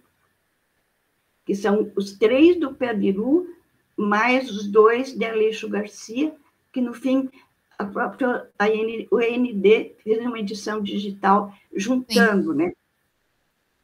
que 1.46 1.54
são 1.54 1.90
os 1.96 2.12
três 2.12 2.60
do 2.60 2.74
Pediru, 2.74 3.48
mais 3.96 4.50
os 4.50 4.68
dois 4.68 5.14
de 5.14 5.24
Aleixo 5.24 5.68
Garcia, 5.68 6.36
que 6.70 6.80
no 6.80 6.92
fim 6.92 7.30
a 7.84 7.86
própria 7.86 8.48
a 8.58 8.68
N, 8.68 9.06
o 9.10 9.20
END 9.20 9.94
fez 10.02 10.24
uma 10.24 10.38
edição 10.38 10.82
digital 10.82 11.54
juntando, 11.74 12.52
Sim. 12.52 12.58
né? 12.58 12.72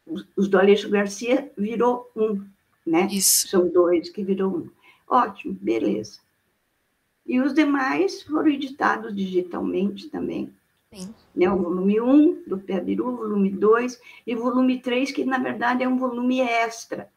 Os, 0.06 0.26
os 0.36 0.48
do 0.48 0.58
Aleixo 0.58 0.90
Garcia 0.90 1.52
virou 1.56 2.10
um 2.16 2.44
né? 2.86 3.08
Isso. 3.10 3.48
São 3.48 3.68
dois 3.68 4.10
que 4.10 4.24
viram 4.24 4.48
um. 4.48 4.70
Ótimo, 5.06 5.56
beleza. 5.60 6.18
E 7.26 7.40
os 7.40 7.54
demais 7.54 8.22
foram 8.22 8.48
editados 8.48 9.14
digitalmente 9.14 10.08
também. 10.08 10.52
Sim. 10.92 11.14
Né, 11.34 11.48
o 11.48 11.56
volume 11.56 12.00
1 12.00 12.42
do 12.48 12.58
Piabiru, 12.58 13.16
volume 13.16 13.50
2 13.50 14.00
e 14.26 14.34
volume 14.34 14.80
3, 14.80 15.12
que 15.12 15.24
na 15.24 15.38
verdade 15.38 15.84
é 15.84 15.88
um 15.88 15.96
volume 15.96 16.40
extra, 16.40 17.08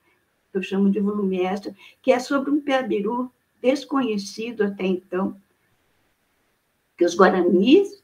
que 0.51 0.57
eu 0.59 0.61
chamo 0.61 0.91
de 0.91 0.99
volume 0.99 1.41
extra, 1.41 1.75
que 1.99 2.11
é 2.11 2.19
sobre 2.19 2.51
um 2.51 2.61
Piabiru 2.61 3.31
desconhecido 3.59 4.63
até 4.63 4.85
então, 4.85 5.35
que 6.97 7.05
os 7.05 7.15
guaranis 7.15 8.03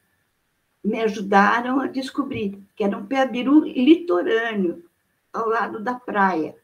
me 0.83 1.01
ajudaram 1.01 1.79
a 1.79 1.87
descobrir, 1.87 2.61
que 2.75 2.83
era 2.83 2.97
um 2.97 3.05
Piabiru 3.05 3.63
litorâneo, 3.65 4.83
ao 5.31 5.47
lado 5.47 5.79
da 5.79 5.93
praia, 5.93 6.55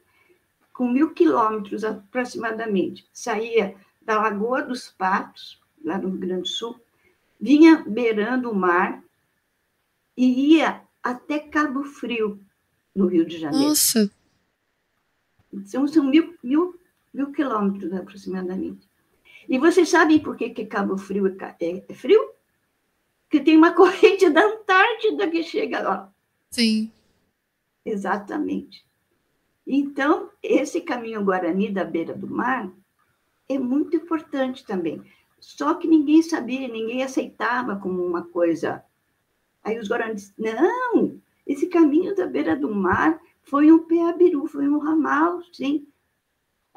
com 0.73 0.89
mil 0.89 1.13
quilômetros 1.13 1.83
aproximadamente. 1.83 3.07
Saía 3.13 3.75
da 4.01 4.21
Lagoa 4.21 4.63
dos 4.63 4.89
Patos, 4.89 5.61
lá 5.83 5.97
no 5.97 6.09
Rio 6.09 6.19
Grande 6.19 6.41
do 6.41 6.47
Sul, 6.47 6.79
vinha 7.39 7.83
beirando 7.87 8.49
o 8.49 8.55
mar 8.55 9.03
e 10.17 10.55
ia 10.55 10.81
até 11.03 11.39
Cabo 11.39 11.83
Frio, 11.83 12.39
no 12.95 13.07
Rio 13.07 13.25
de 13.25 13.37
Janeiro. 13.37 13.69
Nossa! 13.69 14.09
São, 15.65 15.87
são 15.87 16.03
mil, 16.03 16.35
mil, 16.43 16.79
mil 17.13 17.31
quilômetros 17.31 17.93
aproximadamente. 17.93 18.87
E 19.47 19.57
vocês 19.57 19.89
sabem 19.89 20.19
por 20.19 20.35
que, 20.35 20.49
que 20.49 20.65
Cabo 20.65 20.97
Frio 20.97 21.27
é, 21.27 21.55
é, 21.59 21.85
é 21.87 21.93
frio? 21.93 22.31
Porque 23.23 23.43
tem 23.43 23.57
uma 23.57 23.73
corrente 23.75 24.29
da 24.29 24.45
Antártida 24.45 25.29
que 25.29 25.43
chega 25.43 25.81
lá. 25.81 26.13
Sim. 26.51 26.91
Exatamente. 27.85 28.85
Então, 29.67 30.29
esse 30.41 30.81
caminho 30.81 31.23
Guarani 31.23 31.71
da 31.71 31.83
beira 31.83 32.13
do 32.13 32.27
mar 32.27 32.71
é 33.49 33.57
muito 33.57 33.95
importante 33.95 34.65
também. 34.65 35.01
Só 35.39 35.75
que 35.75 35.87
ninguém 35.87 36.21
sabia, 36.21 36.67
ninguém 36.67 37.03
aceitava 37.03 37.75
como 37.75 38.03
uma 38.03 38.23
coisa. 38.23 38.83
Aí 39.63 39.77
os 39.77 39.87
guaranis, 39.87 40.33
não, 40.37 41.19
esse 41.45 41.67
caminho 41.67 42.15
da 42.15 42.25
beira 42.25 42.55
do 42.55 42.73
mar 42.73 43.19
foi 43.43 43.71
um 43.71 43.79
peabiru, 43.79 44.47
foi 44.47 44.67
um 44.67 44.79
ramal, 44.79 45.41
sim. 45.53 45.87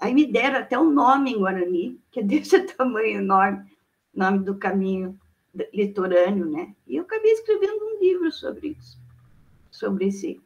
Aí 0.00 0.14
me 0.14 0.26
deram 0.26 0.60
até 0.60 0.78
um 0.78 0.90
nome 0.90 1.32
em 1.32 1.38
Guarani, 1.38 2.00
que 2.10 2.20
é 2.20 2.22
desse 2.22 2.60
tamanho 2.74 3.18
enorme, 3.18 3.70
nome 4.14 4.40
do 4.40 4.56
caminho 4.56 5.18
litorâneo, 5.72 6.46
né? 6.46 6.74
E 6.86 6.96
eu 6.96 7.02
acabei 7.02 7.32
escrevendo 7.32 7.84
um 7.84 8.00
livro 8.00 8.30
sobre 8.30 8.76
isso, 8.78 8.98
sobre 9.70 10.06
esse, 10.06 10.40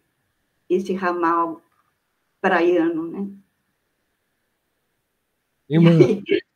esse 0.68 0.94
ramal 0.94 1.60
praiano, 2.40 3.08
né? 3.08 3.28
Uma... 5.78 5.90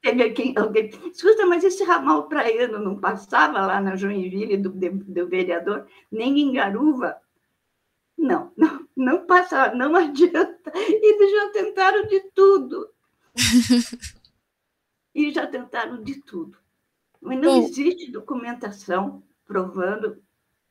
Teve 0.03 0.55
alguém, 0.57 0.91
escuta, 1.11 1.47
mas 1.47 1.65
esse 1.65 1.83
ramal 1.83 2.29
praiano 2.29 2.79
não 2.79 2.97
passava 2.97 3.67
lá 3.67 3.81
na 3.81 3.97
Joinville 3.97 4.57
do, 4.57 4.71
do 4.71 5.29
vereador, 5.29 5.87
nem 6.13 6.39
em 6.39 6.53
Garuva? 6.53 7.17
Não, 8.17 8.53
não, 8.57 8.87
não 8.97 9.27
passava, 9.27 9.75
não 9.75 9.95
adianta. 9.95 10.73
Eles 10.75 11.31
já 11.31 11.51
tentaram 11.51 12.07
de 12.07 12.21
tudo. 12.35 12.89
e 15.15 15.31
já 15.31 15.47
tentaram 15.47 16.03
de 16.03 16.21
tudo. 16.23 16.59
Mas 17.21 17.41
não 17.41 17.61
Bom, 17.61 17.67
existe 17.67 18.11
documentação 18.11 19.23
provando 19.45 20.23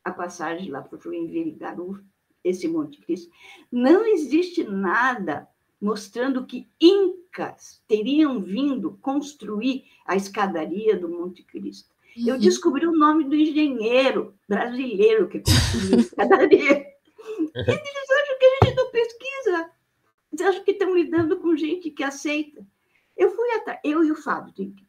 a 0.04 0.12
passagem 0.12 0.70
lá 0.70 0.82
para 0.82 0.98
o 0.98 1.02
Joinville 1.02 1.52
Garuva, 1.52 2.04
esse 2.44 2.68
Monte 2.68 3.02
Cristo. 3.02 3.32
Não 3.72 4.06
existe 4.06 4.64
nada 4.64 5.48
mostrando 5.82 6.46
que 6.46 6.68
incas 6.80 7.82
teriam 7.88 8.40
vindo 8.40 8.98
construir 9.02 9.86
a 10.06 10.16
escadaria 10.16 10.98
do 10.98 11.10
Monte 11.10 11.44
Cristo. 11.44 11.90
Uhum. 12.16 12.30
Eu 12.30 12.40
descobri 12.40 12.88
o 12.88 12.96
nome 12.96 13.26
do 13.26 13.36
engenheiro 13.36 14.36
brasileiro 14.48 15.28
que 15.28 15.40
construiu 15.40 15.98
a 15.98 16.02
escadaria. 16.02 16.86
Eles 17.56 18.10
acham 18.12 18.40
que 18.40 18.46
a 18.46 18.66
gente 18.66 18.76
não 18.76 18.92
pesquisa. 18.92 19.72
Eles 20.32 20.46
acham 20.46 20.64
que 20.64 20.72
estão 20.72 20.96
lidando 20.96 21.40
com 21.40 21.56
gente 21.56 21.90
que 21.90 22.04
aceita. 22.04 22.66
Eu 23.16 23.32
fui 23.32 23.50
atrás, 23.52 23.80
eu 23.84 24.04
e 24.04 24.12
o 24.12 24.16
Fábio, 24.16 24.54
tenho 24.54 24.74
que 24.74 24.86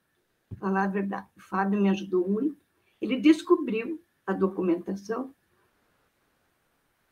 falar 0.57 0.85
a 0.85 0.89
verdade. 0.89 1.27
O 1.37 1.41
Fábio 1.41 1.81
me 1.81 1.89
ajudou 1.89 2.29
muito. 2.29 2.57
Ele 3.01 3.17
descobriu 3.17 4.03
a 4.27 4.33
documentação 4.33 5.33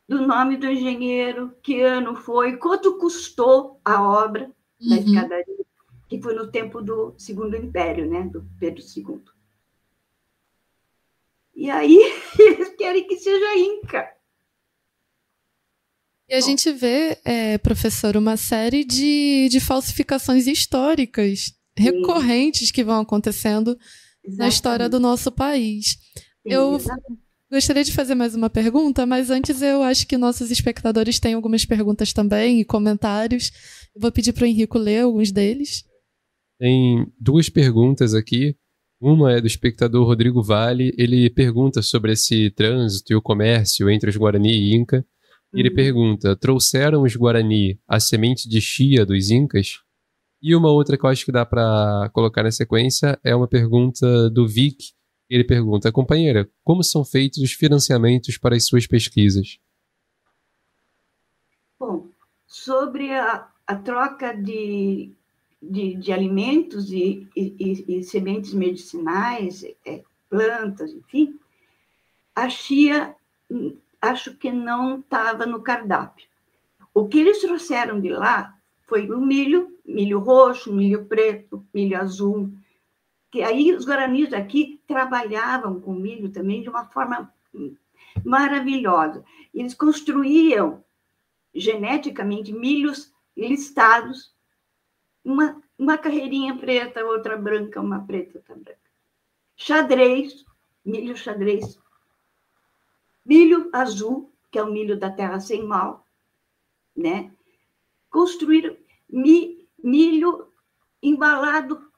do 0.07 0.25
nome 0.25 0.57
do 0.57 0.67
engenheiro, 0.67 1.55
que 1.63 1.81
ano 1.81 2.15
foi, 2.15 2.57
quanto 2.57 2.97
custou 2.97 3.79
a 3.83 4.03
obra 4.03 4.51
uhum. 4.79 4.89
da 4.89 4.95
escadaria, 4.97 5.65
que 6.07 6.21
foi 6.21 6.35
no 6.35 6.51
tempo 6.51 6.81
do 6.81 7.15
Segundo 7.17 7.55
Império, 7.55 8.07
né, 8.09 8.23
do 8.23 8.45
Pedro 8.59 8.83
II. 8.83 9.21
E 11.55 11.69
aí 11.69 11.97
eles 12.37 12.69
querem 12.75 13.07
que 13.07 13.17
seja 13.17 13.57
Inca. 13.57 14.14
E 16.27 16.33
a 16.33 16.41
gente 16.41 16.71
vê, 16.71 17.17
é, 17.23 17.57
professor, 17.57 18.17
uma 18.17 18.35
série 18.35 18.83
de, 18.83 19.47
de 19.49 19.59
falsificações 19.59 20.47
históricas 20.47 21.53
Sim. 21.77 21.83
recorrentes 21.83 22.71
que 22.71 22.83
vão 22.83 23.01
acontecendo 23.01 23.71
Exatamente. 23.71 24.37
na 24.37 24.47
história 24.47 24.89
do 24.89 24.99
nosso 24.99 25.31
país. 25.31 25.97
Sim, 26.17 26.53
eu 26.53 26.75
exatamente. 26.75 27.25
Gostaria 27.51 27.83
de 27.83 27.91
fazer 27.91 28.15
mais 28.15 28.33
uma 28.33 28.49
pergunta, 28.49 29.05
mas 29.05 29.29
antes 29.29 29.61
eu 29.61 29.83
acho 29.83 30.07
que 30.07 30.17
nossos 30.17 30.49
espectadores 30.49 31.19
têm 31.19 31.35
algumas 31.35 31.63
perguntas 31.63 32.11
também 32.11 32.59
e 32.59 32.65
comentários. 32.65 33.51
Eu 33.95 34.01
vou 34.01 34.11
pedir 34.11 34.33
para 34.33 34.43
o 34.43 34.47
Henrico 34.47 34.79
ler 34.79 35.01
alguns 35.01 35.31
deles. 35.31 35.85
Tem 36.59 37.05
duas 37.19 37.47
perguntas 37.47 38.15
aqui. 38.15 38.55
Uma 38.99 39.33
é 39.33 39.41
do 39.41 39.47
espectador 39.47 40.07
Rodrigo 40.07 40.41
Vale. 40.41 40.91
Ele 40.97 41.29
pergunta 41.29 41.83
sobre 41.83 42.13
esse 42.13 42.49
trânsito 42.49 43.13
e 43.13 43.15
o 43.15 43.21
comércio 43.21 43.89
entre 43.91 44.09
os 44.09 44.17
Guarani 44.17 44.51
e 44.51 44.75
Inca. 44.75 45.05
E 45.55 45.59
ele 45.61 45.71
pergunta: 45.71 46.35
trouxeram 46.35 47.03
os 47.03 47.15
Guarani 47.15 47.79
a 47.87 47.97
semente 47.97 48.47
de 48.49 48.59
chia 48.59 49.05
dos 49.05 49.31
Incas? 49.31 49.79
E 50.41 50.53
uma 50.53 50.69
outra 50.69 50.97
que 50.97 51.05
eu 51.05 51.09
acho 51.09 51.23
que 51.23 51.31
dá 51.31 51.45
para 51.45 52.09
colocar 52.13 52.43
na 52.43 52.51
sequência 52.51 53.17
é 53.23 53.33
uma 53.33 53.47
pergunta 53.47 54.29
do 54.29 54.45
Vic, 54.45 54.93
ele 55.29 55.45
pergunta, 55.45 55.91
companheira, 55.91 56.47
como 56.63 56.83
são 56.83 57.03
feitos 57.05 57.39
os 57.39 57.53
financiamentos 57.53 58.37
para 58.37 58.55
as 58.55 58.65
suas 58.65 58.85
pesquisas? 58.85 59.57
Bom, 61.79 62.09
sobre 62.45 63.11
a, 63.11 63.47
a 63.65 63.75
troca 63.75 64.33
de, 64.33 65.11
de, 65.61 65.95
de 65.95 66.11
alimentos 66.11 66.91
e, 66.91 67.27
e, 67.35 67.85
e, 67.87 68.03
sementes 68.03 68.53
medicinais, 68.53 69.63
é, 69.85 70.03
plantas, 70.29 70.91
enfim, 70.91 71.39
a 72.35 72.49
chia 72.49 73.15
acho 74.05 74.35
que 74.35 74.51
não 74.51 74.99
estava 74.99 75.45
no 75.45 75.61
cardápio. 75.61 76.27
O 76.93 77.07
que 77.07 77.19
eles 77.19 77.41
trouxeram 77.41 77.99
de 77.99 78.09
lá 78.09 78.57
foi 78.87 79.09
o 79.09 79.19
milho, 79.19 79.77
milho 79.85 80.19
roxo, 80.19 80.73
milho 80.73 81.05
preto, 81.05 81.65
milho 81.73 81.99
azul, 81.99 82.51
que 83.31 83.41
aí 83.41 83.73
os 83.73 83.85
guaranis 83.85 84.31
aqui 84.31 84.79
trabalhavam 84.87 85.79
com 85.81 85.93
milho 85.93 86.29
também 86.29 86.61
de 86.61 86.69
uma 86.69 86.85
forma 86.85 87.33
maravilhosa. 88.23 89.23
Eles 89.53 89.73
construíam 89.73 90.83
geneticamente 91.53 92.53
milhos 92.53 93.11
listados, 93.35 94.33
uma, 95.23 95.61
uma 95.77 95.97
carreirinha 95.97 96.55
preta, 96.57 97.03
outra 97.03 97.35
branca, 97.35 97.81
uma 97.81 98.05
preta, 98.05 98.37
outra 98.37 98.55
branca. 98.55 98.79
Xadrez, 99.57 100.45
milho 100.85 101.17
xadrez. 101.17 101.79
Milho 103.25 103.69
azul, 103.73 104.31
que 104.51 104.59
é 104.59 104.63
o 104.63 104.71
milho 104.71 104.99
da 104.99 105.09
terra 105.09 105.39
sem 105.39 105.63
mal, 105.63 106.05
né? 106.95 107.33
Construíram 108.09 108.77
mi, 109.09 109.67
milho 109.83 110.51
embalado 111.01 111.91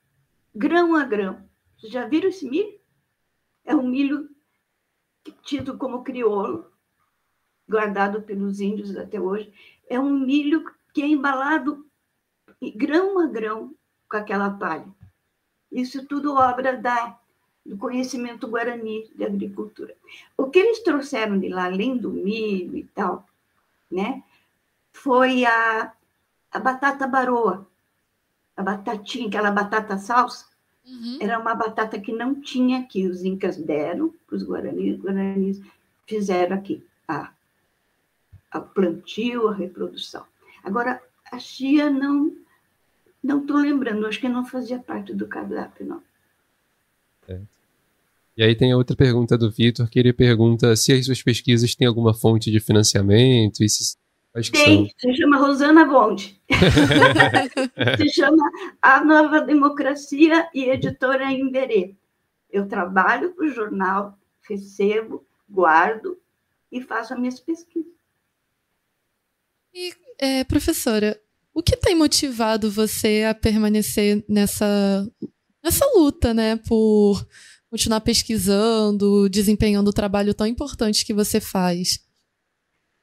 grão 0.56 0.96
a 0.96 1.04
grão. 1.04 1.48
Vocês 1.78 1.92
já 1.92 2.08
viram 2.08 2.30
esse 2.30 2.50
milho? 2.50 2.80
É 3.64 3.76
um 3.76 3.88
milho 3.88 4.30
tido 5.44 5.78
como 5.78 6.04
crioulo, 6.04 6.72
guardado 7.68 8.22
pelos 8.22 8.60
índios 8.60 8.96
até 8.96 9.20
hoje. 9.20 9.54
É 9.90 10.00
um 10.00 10.18
milho 10.18 10.64
que 10.94 11.02
é 11.02 11.08
embalado 11.08 11.86
grão 12.76 13.20
a 13.20 13.28
grão 13.28 13.76
com 14.10 14.18
aquela 14.18 14.50
palha. 14.50 14.88
Isso 15.72 16.06
tudo 16.08 16.34
obra 16.34 16.78
da, 16.78 17.20
do 17.68 17.78
conhecimento 17.78 18.48
guarani 18.48 19.10
de 19.14 19.26
agricultura. 19.26 19.94
O 20.38 20.50
que 20.50 20.58
eles 20.58 20.80
trouxeram 20.80 21.38
de 21.38 21.50
lá, 21.50 21.66
além 21.66 21.98
do 21.98 22.10
milho 22.10 22.78
e 22.78 22.84
tal, 22.86 23.28
né, 23.92 24.24
foi 24.94 25.46
a, 25.46 25.92
a 26.52 26.60
batata 26.60 27.06
baroa, 27.06 27.68
a 28.56 28.64
batatinha, 28.64 29.28
aquela 29.28 29.52
batata 29.52 29.98
salsa, 29.98 30.46
uhum. 30.86 31.18
era 31.20 31.38
uma 31.38 31.54
batata 31.54 32.00
que 32.00 32.14
não 32.14 32.40
tinha 32.42 32.80
aqui. 32.80 33.06
Os 33.06 33.24
incas 33.24 33.58
deram 33.58 34.14
para 34.26 34.38
os 34.38 34.44
guaranis, 34.44 34.98
os 34.98 35.04
guaranis 35.04 35.62
fizeram 36.06 36.56
aqui 36.56 36.84
a, 37.06 37.32
a 38.50 38.62
plantio, 38.62 39.50
a 39.50 39.54
reprodução. 39.54 40.26
Agora, 40.64 41.04
a 41.30 41.38
chia 41.38 41.90
não 41.90 42.36
não 43.22 43.42
estou 43.42 43.58
lembrando, 43.58 44.08
acho 44.08 44.22
que 44.22 44.30
não 44.30 44.46
fazia 44.46 44.80
parte 44.80 45.14
do 45.14 45.28
cardápio, 45.28 45.86
não. 45.86 46.02
É. 47.28 47.42
E 48.38 48.44
aí 48.44 48.56
tem 48.56 48.72
a 48.72 48.78
outra 48.78 48.96
pergunta 48.96 49.36
do 49.36 49.50
Vitor, 49.50 49.90
que 49.90 49.98
ele 49.98 50.14
pergunta 50.14 50.76
se 50.76 50.94
as 50.94 51.06
suas 51.06 51.24
pesquisas 51.24 51.74
têm 51.74 51.88
alguma 51.88 52.14
fonte 52.14 52.52
de 52.52 52.60
financiamento 52.60 53.64
e 53.64 53.68
se 53.68 53.98
tem, 54.52 54.94
se 54.96 55.16
chama 55.16 55.38
Rosana 55.38 55.84
Bond. 55.86 56.40
se 57.98 58.10
chama 58.10 58.52
A 58.80 59.04
Nova 59.04 59.42
Democracia 59.42 60.48
e 60.54 60.66
Editora 60.66 61.32
Emberê. 61.32 61.96
Eu 62.52 62.68
trabalho 62.68 63.34
para 63.34 63.48
o 63.48 63.50
jornal, 63.50 64.16
recebo, 64.48 65.26
guardo 65.50 66.20
e 66.72 66.80
faço 66.80 67.16
as 67.16 67.20
minhas 67.20 67.40
pesquisas. 67.40 67.92
E, 69.74 69.92
é, 70.20 70.44
professora, 70.44 71.20
o 71.52 71.64
que 71.64 71.76
tem 71.76 71.96
motivado 71.96 72.70
você 72.70 73.26
a 73.28 73.34
permanecer 73.34 74.24
nessa, 74.30 75.10
nessa 75.64 75.86
luta, 75.96 76.32
né, 76.32 76.58
por 76.58 77.26
continuar 77.78 78.02
pesquisando, 78.02 79.30
desempenhando 79.30 79.90
o 79.90 79.94
trabalho 79.94 80.34
tão 80.34 80.48
importante 80.48 81.06
que 81.06 81.14
você 81.14 81.40
faz? 81.40 82.04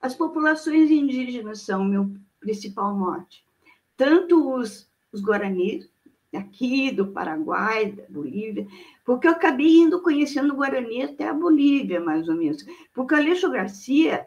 As 0.02 0.16
populações 0.16 0.90
indígenas 0.90 1.60
são 1.60 1.84
meu 1.84 2.12
principal 2.40 2.92
mote. 2.92 3.44
Tanto 3.96 4.52
os, 4.52 4.88
os 5.12 5.22
guaranis, 5.22 5.88
aqui 6.34 6.90
do 6.90 7.06
Paraguai, 7.06 7.92
da 7.92 8.02
Bolívia, 8.08 8.66
porque 9.04 9.28
eu 9.28 9.30
acabei 9.30 9.78
indo 9.78 10.02
conhecendo 10.02 10.52
o 10.52 10.56
Guarani 10.56 11.02
até 11.02 11.28
a 11.28 11.32
Bolívia, 11.32 12.00
mais 12.00 12.28
ou 12.28 12.34
menos. 12.34 12.66
Porque 12.92 13.14
Aleixo 13.14 13.48
Garcia 13.48 14.26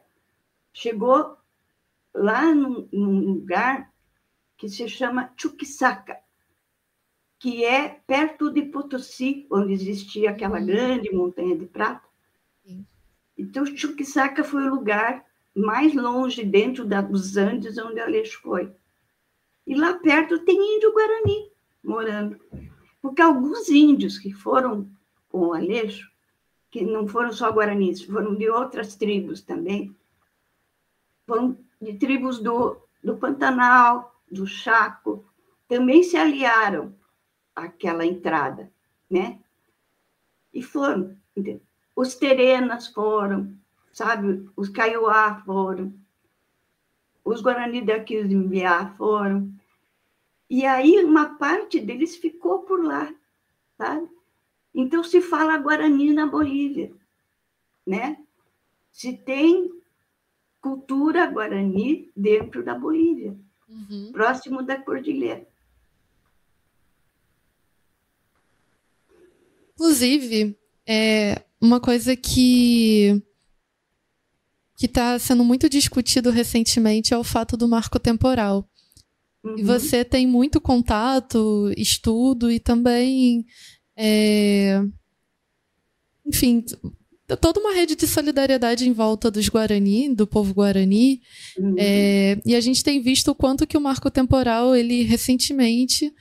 chegou 0.72 1.36
lá 2.16 2.56
num, 2.56 2.88
num 2.90 3.20
lugar 3.34 3.92
que 4.56 4.70
se 4.70 4.88
chama 4.88 5.30
Chuquisaca, 5.36 6.18
que 7.40 7.64
é 7.64 7.90
perto 8.08 8.52
de 8.52 8.64
Potosí, 8.64 9.46
onde 9.52 9.74
existia 9.74 10.32
aquela 10.32 10.60
uhum. 10.60 10.66
grande 10.66 11.12
montanha 11.12 11.56
de 11.56 11.66
prata. 11.66 12.08
Então, 13.38 13.66
Chuquisaca 13.66 14.44
foi 14.44 14.64
o 14.64 14.74
lugar 14.74 15.24
mais 15.56 15.94
longe, 15.94 16.44
dentro 16.44 16.86
da, 16.86 17.02
dos 17.02 17.38
Andes, 17.38 17.78
onde 17.78 18.00
Aleixo 18.00 18.40
foi. 18.42 18.72
E 19.66 19.76
lá 19.76 19.94
perto 19.94 20.40
tem 20.40 20.76
índio 20.76 20.92
Guarani 20.94 21.52
morando. 21.84 22.40
Porque 23.02 23.22
alguns 23.22 23.70
índios 23.70 24.18
que 24.18 24.32
foram 24.32 24.90
com 25.30 25.48
o 25.48 25.54
Aleixo, 25.54 26.10
que 26.72 26.84
não 26.84 27.08
foram 27.08 27.32
só 27.32 27.50
guaranis, 27.52 28.02
foram 28.04 28.36
de 28.36 28.50
outras 28.50 28.96
tribos 28.96 29.42
também, 29.42 29.96
foram 31.26 31.58
de 31.82 31.94
tribos 31.94 32.40
do, 32.40 32.78
do 33.04 33.18
Pantanal, 33.18 34.20
do 34.32 34.46
Chaco, 34.46 35.26
também 35.68 36.04
se 36.04 36.18
aliaram 36.18 36.96
àquela 37.58 38.06
entrada, 38.06 38.72
né? 39.10 39.40
E 40.54 40.62
foram. 40.62 41.18
Os 41.96 42.16
Terenas 42.16 42.88
foram, 42.88 43.54
sabe? 43.92 44.48
Os 44.56 44.70
Kaiowá 44.70 45.42
foram, 45.44 45.94
os 47.26 47.42
Guarani 47.42 47.82
daqui 47.82 48.24
de 48.24 48.36
Mbiá 48.36 48.94
foram. 48.96 49.52
E 50.50 50.66
aí 50.66 51.04
uma 51.04 51.38
parte 51.38 51.80
deles 51.80 52.16
ficou 52.16 52.60
por 52.60 52.84
lá, 52.84 53.14
sabe? 53.78 54.08
Então 54.74 55.04
se 55.04 55.20
fala 55.20 55.58
Guarani 55.58 56.14
na 56.14 56.28
Bolívia, 56.28 56.94
né? 57.86 58.18
Se 58.92 59.18
tem 59.18 59.70
cultura 60.62 61.26
Guarani 61.26 62.12
dentro 62.16 62.64
da 62.64 62.76
Bolívia, 62.76 63.36
uhum. 63.68 64.12
próximo 64.12 64.62
da 64.62 64.80
cordilheira. 64.80 65.46
Inclusive, 69.88 70.54
é 70.86 71.42
uma 71.62 71.80
coisa 71.80 72.14
que 72.14 73.24
que 74.76 74.86
está 74.86 75.18
sendo 75.18 75.44
muito 75.44 75.68
discutido 75.68 76.30
recentemente 76.30 77.12
é 77.14 77.18
o 77.18 77.24
fato 77.24 77.56
do 77.58 77.68
marco 77.68 77.98
temporal. 77.98 78.70
Uhum. 79.44 79.58
E 79.58 79.64
você 79.64 80.06
tem 80.06 80.28
muito 80.28 80.62
contato, 80.62 81.72
estudo 81.76 82.52
e 82.52 82.60
também. 82.60 83.46
É... 83.96 84.84
Enfim, 86.24 86.64
toda 87.42 87.60
uma 87.60 87.74
rede 87.74 87.96
de 87.96 88.06
solidariedade 88.06 88.88
em 88.88 88.94
volta 88.94 89.32
dos 89.32 89.50
Guarani, 89.50 90.14
do 90.14 90.28
povo 90.28 90.54
Guarani. 90.54 91.22
Uhum. 91.58 91.76
É... 91.80 92.40
E 92.46 92.54
a 92.54 92.62
gente 92.62 92.84
tem 92.84 93.02
visto 93.02 93.32
o 93.32 93.36
quanto 93.36 93.66
que 93.66 93.78
o 93.78 93.82
marco 93.82 94.12
temporal, 94.12 94.76
ele 94.76 95.02
recentemente 95.04 96.14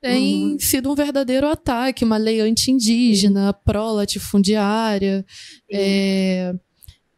tem 0.00 0.52
uhum. 0.52 0.58
sido 0.58 0.90
um 0.90 0.94
verdadeiro 0.94 1.46
ataque, 1.46 2.04
uma 2.04 2.16
lei 2.16 2.40
anti-indígena, 2.40 3.52
pró-latifundiária. 3.52 5.24
É... 5.70 6.54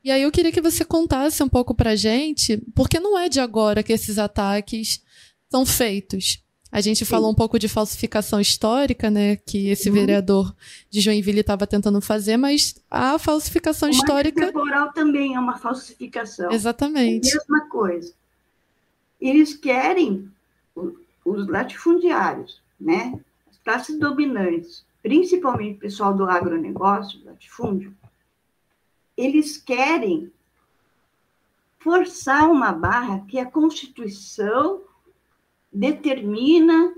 E 0.05 0.11
aí 0.11 0.23
eu 0.23 0.33
queria 0.33 0.51
que 0.51 0.61
você 0.61 0.85
contasse 0.85 1.43
um 1.43 1.49
pouco 1.49 1.75
pra 1.75 1.95
gente, 1.95 2.57
porque 2.75 2.99
não 2.99 3.17
é 3.17 3.29
de 3.29 3.39
agora 3.39 3.83
que 3.83 3.93
esses 3.93 4.19
ataques 4.19 5.01
são 5.49 5.65
feitos. 5.65 6.43
A 6.73 6.81
gente 6.81 7.01
Sim. 7.01 7.05
falou 7.05 7.31
um 7.31 7.35
pouco 7.35 7.59
de 7.59 7.69
falsificação 7.69 8.41
histórica, 8.41 9.11
né, 9.11 9.37
que 9.37 9.69
esse 9.69 9.91
uhum. 9.91 9.95
vereador 9.95 10.57
de 10.91 11.03
Joinville 11.03 11.41
estava 11.41 11.67
tentando 11.67 12.01
fazer, 12.01 12.39
mas 12.39 12.75
a 12.91 13.19
falsificação 13.19 13.91
o 13.91 13.93
histórica. 13.93 14.47
temporal 14.47 14.91
também 14.93 15.35
é 15.35 15.39
uma 15.39 15.59
falsificação. 15.59 16.51
Exatamente. 16.51 17.29
É 17.29 17.33
a 17.33 17.39
mesma 17.39 17.69
coisa. 17.69 18.15
Eles 19.21 19.55
querem 19.55 20.29
os 21.25 21.47
latifundiários, 21.47 22.62
né, 22.83 23.21
as 23.49 23.59
classes 23.59 23.99
dominantes, 23.99 24.85
principalmente 25.03 25.77
o 25.77 25.81
pessoal 25.81 26.15
do 26.15 26.25
agronegócio, 26.25 27.25
latifúndio, 27.25 27.95
eles 29.17 29.57
querem 29.57 30.33
forçar 31.79 32.51
uma 32.51 32.73
barra 32.73 33.25
que 33.27 33.39
a 33.39 33.51
Constituição 33.51 34.83
determina 35.73 36.95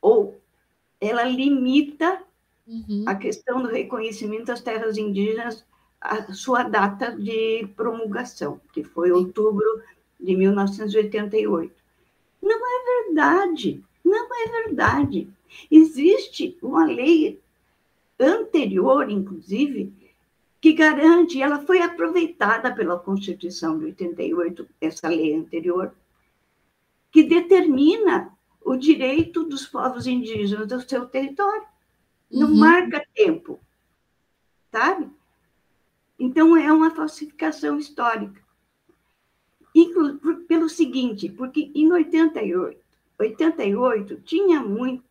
ou 0.00 0.40
ela 1.00 1.24
limita 1.24 2.22
uhum. 2.66 3.04
a 3.06 3.14
questão 3.14 3.62
do 3.62 3.68
reconhecimento 3.68 4.46
das 4.46 4.60
terras 4.60 4.96
indígenas 4.96 5.64
a 6.00 6.32
sua 6.32 6.62
data 6.62 7.16
de 7.16 7.66
promulgação, 7.74 8.60
que 8.72 8.84
foi 8.84 9.10
outubro 9.10 9.82
de 10.20 10.36
1988. 10.36 11.74
Não 12.42 12.58
é 12.58 13.04
verdade, 13.04 13.82
não 14.06 14.28
é 14.32 14.62
verdade. 14.62 15.28
Existe 15.70 16.56
uma 16.62 16.84
lei 16.84 17.40
anterior, 18.18 19.10
inclusive, 19.10 19.92
que 20.60 20.72
garante, 20.72 21.42
ela 21.42 21.60
foi 21.60 21.80
aproveitada 21.82 22.74
pela 22.74 22.98
Constituição 22.98 23.78
de 23.78 23.86
88, 23.86 24.68
essa 24.80 25.08
lei 25.08 25.34
anterior, 25.34 25.94
que 27.10 27.22
determina 27.22 28.32
o 28.64 28.76
direito 28.76 29.44
dos 29.44 29.66
povos 29.66 30.06
indígenas 30.06 30.72
ao 30.72 30.80
seu 30.80 31.06
território. 31.06 31.66
Não 32.30 32.48
uhum. 32.48 32.56
marca 32.56 33.06
tempo, 33.14 33.60
sabe? 34.72 35.08
Então, 36.18 36.56
é 36.56 36.72
uma 36.72 36.90
falsificação 36.90 37.78
histórica. 37.78 38.40
Inclu 39.74 40.18
pelo 40.48 40.68
seguinte, 40.68 41.28
porque 41.28 41.70
em 41.74 41.92
88, 41.92 42.85
88 43.18 44.20
tinha 44.22 44.60
muito 44.60 45.06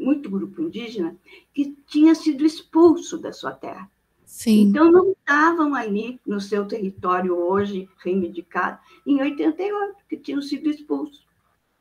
muito 0.00 0.30
grupo 0.30 0.62
indígena, 0.62 1.16
que 1.52 1.76
tinha 1.86 2.14
sido 2.14 2.44
expulso 2.44 3.18
da 3.18 3.32
sua 3.32 3.52
terra. 3.52 3.90
Sim. 4.24 4.62
Então, 4.62 4.90
não 4.90 5.10
estavam 5.12 5.74
ali 5.74 6.20
no 6.26 6.40
seu 6.40 6.66
território 6.66 7.36
hoje 7.36 7.88
reivindicado 7.98 8.78
em 9.04 9.20
88, 9.20 9.96
que 10.08 10.16
tinham 10.16 10.40
sido 10.40 10.70
expulsos. 10.70 11.26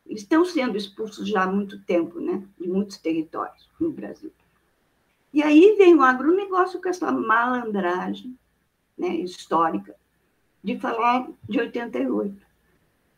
Eles 0.05 0.23
estão 0.23 0.43
sendo 0.43 0.75
expulsos 0.75 1.29
já 1.29 1.43
há 1.43 1.47
muito 1.47 1.79
tempo, 1.83 2.19
né, 2.19 2.43
de 2.59 2.67
muitos 2.67 2.97
territórios 2.97 3.69
no 3.79 3.91
Brasil. 3.91 4.33
E 5.31 5.43
aí 5.43 5.75
vem 5.77 5.95
o 5.95 6.01
agronegócio 6.01 6.81
com 6.81 6.89
essa 6.89 7.11
malandragem 7.11 8.35
né, 8.97 9.15
histórica 9.17 9.95
de 10.63 10.79
falar 10.79 11.29
de 11.47 11.59
88. 11.59 12.48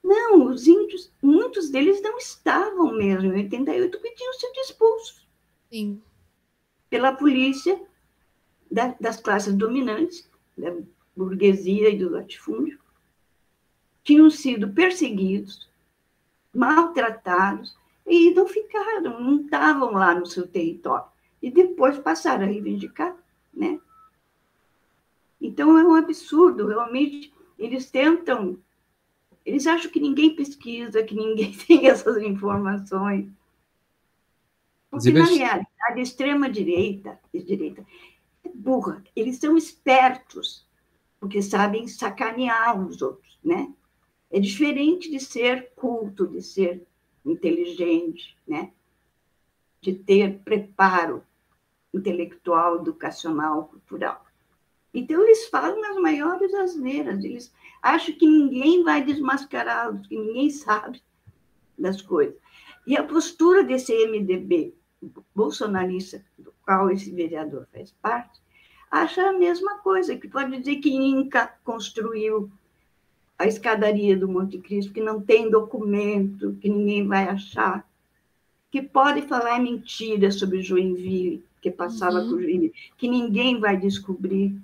Não, 0.04 0.46
os 0.48 0.68
índios, 0.68 1.12
muitos 1.22 1.70
deles 1.70 2.02
não 2.02 2.18
estavam 2.18 2.94
mesmo 2.94 3.34
em 3.34 3.44
88 3.44 3.92
porque 3.92 4.16
tinham 4.16 4.34
sido 4.34 4.58
expulsos. 4.58 5.28
Sim. 5.70 6.02
Pela 6.90 7.14
polícia 7.14 7.80
da, 8.70 8.96
das 9.00 9.20
classes 9.20 9.54
dominantes, 9.54 10.30
da 10.58 10.76
burguesia 11.16 11.90
e 11.90 11.98
do 11.98 12.10
latifúndio. 12.10 12.80
Tinham 14.04 14.30
sido 14.30 14.72
perseguidos, 14.74 15.70
maltratados, 16.54 17.76
e 18.06 18.34
não 18.34 18.48
ficaram, 18.48 19.22
não 19.22 19.42
estavam 19.42 19.92
lá 19.92 20.16
no 20.16 20.26
seu 20.26 20.48
território. 20.48 21.06
E 21.42 21.52
depois 21.52 21.98
passaram 22.00 22.44
a 22.44 22.48
reivindicar, 22.48 23.16
né? 23.54 23.80
Então 25.40 25.78
é 25.78 25.84
um 25.84 25.96
absurdo, 25.96 26.68
realmente. 26.68 27.34
Eles 27.58 27.90
tentam 27.90 28.58
eles 29.46 29.66
acham 29.68 29.92
que 29.92 30.00
ninguém 30.00 30.36
pesquisa, 30.36 31.04
que 31.04 31.16
ninguém 31.16 31.52
tem 31.68 31.88
essas 31.88 32.22
informações. 32.22 33.30
Porque, 34.90 35.12
na 35.12 35.26
realidade, 35.26 35.68
a 35.82 36.00
extrema-direita 36.00 37.20
direita, 37.34 37.86
é 38.44 38.50
burra. 38.50 39.04
Eles 39.16 39.38
são 39.38 39.58
espertos, 39.58 40.68
porque 41.20 41.42
sabem 41.42 41.88
sacanear 41.88 42.80
os 42.80 43.02
outros, 43.02 43.40
né? 43.44 43.74
É 44.30 44.40
diferente 44.40 45.10
de 45.10 45.20
ser 45.20 45.72
culto, 45.76 46.28
de 46.28 46.42
ser 46.42 46.86
inteligente, 47.26 48.38
né? 48.48 48.72
De 49.80 49.94
ter 49.94 50.40
preparo 50.40 51.24
intelectual, 51.94 52.78
educacional, 52.78 53.66
cultural. 53.66 54.26
Então, 54.94 55.22
eles 55.24 55.48
falam 55.48 55.84
as 55.92 55.98
maiores 55.98 56.54
asneiras, 56.54 57.24
eles 57.24 57.54
acham 57.82 58.14
que 58.16 58.28
ninguém 58.28 58.84
vai 58.84 59.04
desmascará-los, 59.04 60.06
que 60.08 60.18
ninguém 60.18 60.50
sabe 60.50 61.02
das 61.78 62.02
coisas. 62.02 62.36
E 62.86 62.98
a 62.98 63.04
postura 63.04 63.64
desse 63.64 63.94
MDB 64.08 64.74
bolsonarista, 65.34 66.24
do 66.38 66.54
qual 66.64 66.92
esse 66.92 67.12
vereador 67.12 67.68
faz 67.74 67.92
parte, 68.02 68.40
acha 68.90 69.30
a 69.30 69.34
mesma 69.34 69.80
coisa, 69.80 70.16
que 70.16 70.28
pode 70.28 70.58
dizer 70.58 70.78
que 70.78 70.94
Inca 70.94 71.54
construiu 71.64 72.52
a 73.40 73.48
escadaria 73.48 74.16
do 74.16 74.28
Monte 74.28 74.60
Cristo, 74.60 74.94
que 74.94 75.02
não 75.02 75.20
tem 75.20 75.50
documento, 75.50 76.56
que 76.62 76.70
ninguém 76.70 77.08
vai 77.08 77.28
achar, 77.28 77.88
que 78.70 78.82
pode 78.82 79.24
falar 79.24 79.60
mentira 79.60 80.30
sobre 80.32 80.62
Joinville, 80.62 81.44
que 81.62 81.72
passava 81.72 82.20
uhum. 82.20 82.30
por 82.30 82.42
Joinville, 82.42 82.74
que 82.98 83.08
ninguém 83.08 83.60
vai 83.60 83.78
descobrir. 83.78 84.56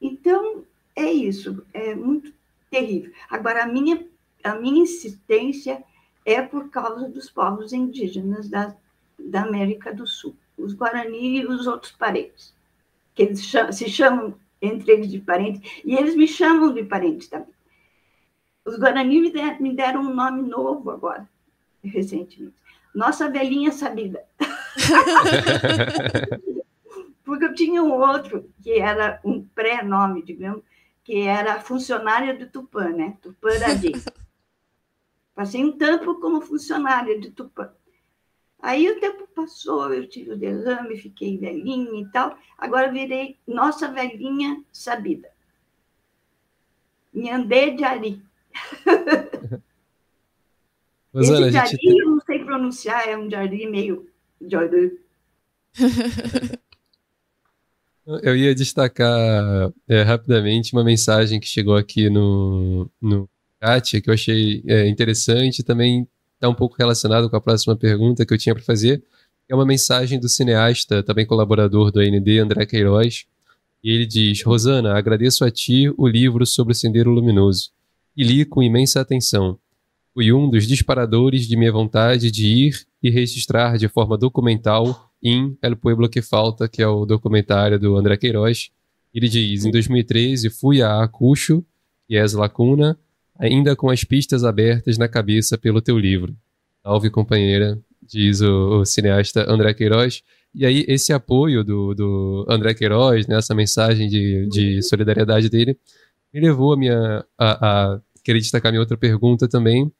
Então, 0.00 0.64
é 0.94 1.10
isso, 1.12 1.64
é 1.72 1.94
muito 1.94 2.32
terrível. 2.70 3.12
Agora, 3.30 3.64
a 3.64 3.66
minha, 3.66 4.06
a 4.42 4.54
minha 4.54 4.82
insistência 4.82 5.82
é 6.24 6.42
por 6.42 6.70
causa 6.70 7.08
dos 7.08 7.30
povos 7.30 7.72
indígenas 7.72 8.48
da, 8.48 8.74
da 9.18 9.42
América 9.42 9.94
do 9.94 10.06
Sul, 10.06 10.36
os 10.58 10.74
Guarani 10.74 11.40
e 11.40 11.46
os 11.46 11.66
outros 11.66 11.92
parentes, 11.92 12.54
que 13.14 13.22
eles 13.22 13.40
se 13.72 13.88
chamam 13.88 14.34
entre 14.60 14.92
eles 14.92 15.10
de 15.10 15.20
parentes, 15.20 15.82
e 15.84 15.94
eles 15.94 16.16
me 16.16 16.26
chamam 16.26 16.72
de 16.72 16.82
parentes 16.82 17.28
também. 17.28 17.54
Os 18.64 18.78
Guarani 18.78 19.20
me, 19.20 19.30
der, 19.30 19.60
me 19.60 19.74
deram 19.74 20.00
um 20.00 20.14
nome 20.14 20.42
novo 20.42 20.90
agora, 20.90 21.28
recentemente. 21.84 22.56
Nossa 22.94 23.30
velhinha 23.30 23.70
sabida. 23.70 24.24
Porque 27.26 27.44
eu 27.44 27.54
tinha 27.54 27.82
um 27.82 27.92
outro, 27.92 28.48
que 28.62 28.78
era 28.78 29.20
um 29.24 29.44
pré-nome, 29.44 30.22
digamos, 30.22 30.62
que 31.02 31.22
era 31.22 31.60
funcionária 31.60 32.32
do 32.38 32.48
Tupã, 32.48 32.90
né? 32.90 33.18
Tupã 33.20 33.48
Dadi. 33.58 33.90
Passei 35.34 35.64
um 35.64 35.72
tempo 35.72 36.20
como 36.20 36.40
funcionária 36.40 37.18
de 37.20 37.32
Tupã. 37.32 37.72
Aí 38.60 38.88
o 38.88 39.00
tempo 39.00 39.26
passou, 39.34 39.92
eu 39.92 40.08
tive 40.08 40.32
o 40.32 40.36
derrame, 40.36 40.96
fiquei 40.96 41.36
velhinha 41.36 42.00
e 42.00 42.06
tal. 42.10 42.38
Agora 42.56 42.90
virei 42.90 43.36
nossa 43.46 43.90
velhinha 43.92 44.64
sabida. 44.72 45.28
Nhandê 47.12 47.72
de 47.72 47.84
Ari. 47.84 48.22
Rosana, 51.12 51.48
Esse 51.48 51.52
Jari, 51.52 51.70
gente... 51.70 51.98
eu 51.98 52.10
não 52.10 52.20
sei 52.20 52.44
pronunciar, 52.44 53.06
é 53.08 53.16
um 53.16 53.28
Jari 53.28 53.66
meio... 53.66 54.08
Jari. 54.40 55.00
Eu 58.06 58.36
ia 58.36 58.54
destacar 58.54 59.72
é, 59.88 60.02
rapidamente 60.02 60.72
uma 60.72 60.84
mensagem 60.84 61.40
que 61.40 61.48
chegou 61.48 61.74
aqui 61.74 62.08
no, 62.08 62.88
no 63.02 63.28
chat, 63.60 64.00
que 64.00 64.08
eu 64.08 64.14
achei 64.14 64.62
é, 64.64 64.86
interessante, 64.88 65.64
também 65.64 66.06
está 66.34 66.48
um 66.48 66.54
pouco 66.54 66.76
relacionado 66.78 67.28
com 67.28 67.34
a 67.34 67.40
próxima 67.40 67.74
pergunta 67.74 68.24
que 68.24 68.32
eu 68.32 68.38
tinha 68.38 68.54
para 68.54 68.62
fazer. 68.62 69.02
É 69.48 69.54
uma 69.54 69.66
mensagem 69.66 70.20
do 70.20 70.28
cineasta, 70.28 71.02
também 71.02 71.26
colaborador 71.26 71.90
do 71.90 71.98
AND, 71.98 72.28
André 72.38 72.64
Queiroz. 72.64 73.26
E 73.82 73.90
ele 73.90 74.06
diz: 74.06 74.42
Rosana, 74.42 74.96
agradeço 74.96 75.44
a 75.44 75.50
ti 75.50 75.92
o 75.96 76.06
livro 76.06 76.46
sobre 76.46 76.72
o 76.72 76.76
Sendeiro 76.76 77.10
Luminoso. 77.10 77.70
E 78.16 78.22
li 78.22 78.44
com 78.44 78.62
imensa 78.62 79.00
atenção. 79.00 79.58
Fui 80.14 80.32
um 80.32 80.48
dos 80.48 80.66
disparadores 80.66 81.46
de 81.46 81.56
minha 81.56 81.72
vontade 81.72 82.30
de 82.30 82.46
ir 82.46 82.86
e 83.02 83.10
registrar 83.10 83.76
de 83.76 83.88
forma 83.88 84.16
documental 84.16 85.05
em 85.22 85.56
El 85.62 85.76
Pueblo 85.76 86.08
que 86.08 86.22
Falta, 86.22 86.68
que 86.68 86.82
é 86.82 86.86
o 86.86 87.04
documentário 87.04 87.78
do 87.78 87.96
André 87.96 88.16
Queiroz. 88.16 88.70
Ele 89.14 89.28
diz: 89.28 89.64
Em 89.64 89.70
2013 89.70 90.50
fui 90.50 90.82
a 90.82 91.02
Acucho, 91.02 91.64
que 92.06 92.16
é 92.16 92.24
Lacuna, 92.34 92.98
ainda 93.38 93.74
com 93.74 93.90
as 93.90 94.04
pistas 94.04 94.44
abertas 94.44 94.98
na 94.98 95.08
cabeça 95.08 95.56
pelo 95.58 95.80
teu 95.80 95.98
livro. 95.98 96.36
Salve, 96.82 97.10
companheira, 97.10 97.78
diz 98.02 98.40
o, 98.40 98.80
o 98.80 98.84
cineasta 98.84 99.50
André 99.50 99.74
Queiroz. 99.74 100.22
E 100.54 100.64
aí, 100.64 100.84
esse 100.88 101.12
apoio 101.12 101.62
do, 101.62 101.94
do 101.94 102.46
André 102.48 102.72
Queiroz, 102.72 103.26
né, 103.26 103.36
essa 103.36 103.54
mensagem 103.54 104.08
de, 104.08 104.46
de 104.46 104.82
solidariedade 104.82 105.50
dele, 105.50 105.76
me 106.32 106.40
levou 106.40 106.72
a, 106.72 106.76
minha, 106.76 107.24
a, 107.36 107.94
a 107.94 108.00
querer 108.24 108.38
destacar 108.38 108.72
minha 108.72 108.80
outra 108.80 108.96
pergunta 108.96 109.46
também. 109.48 109.92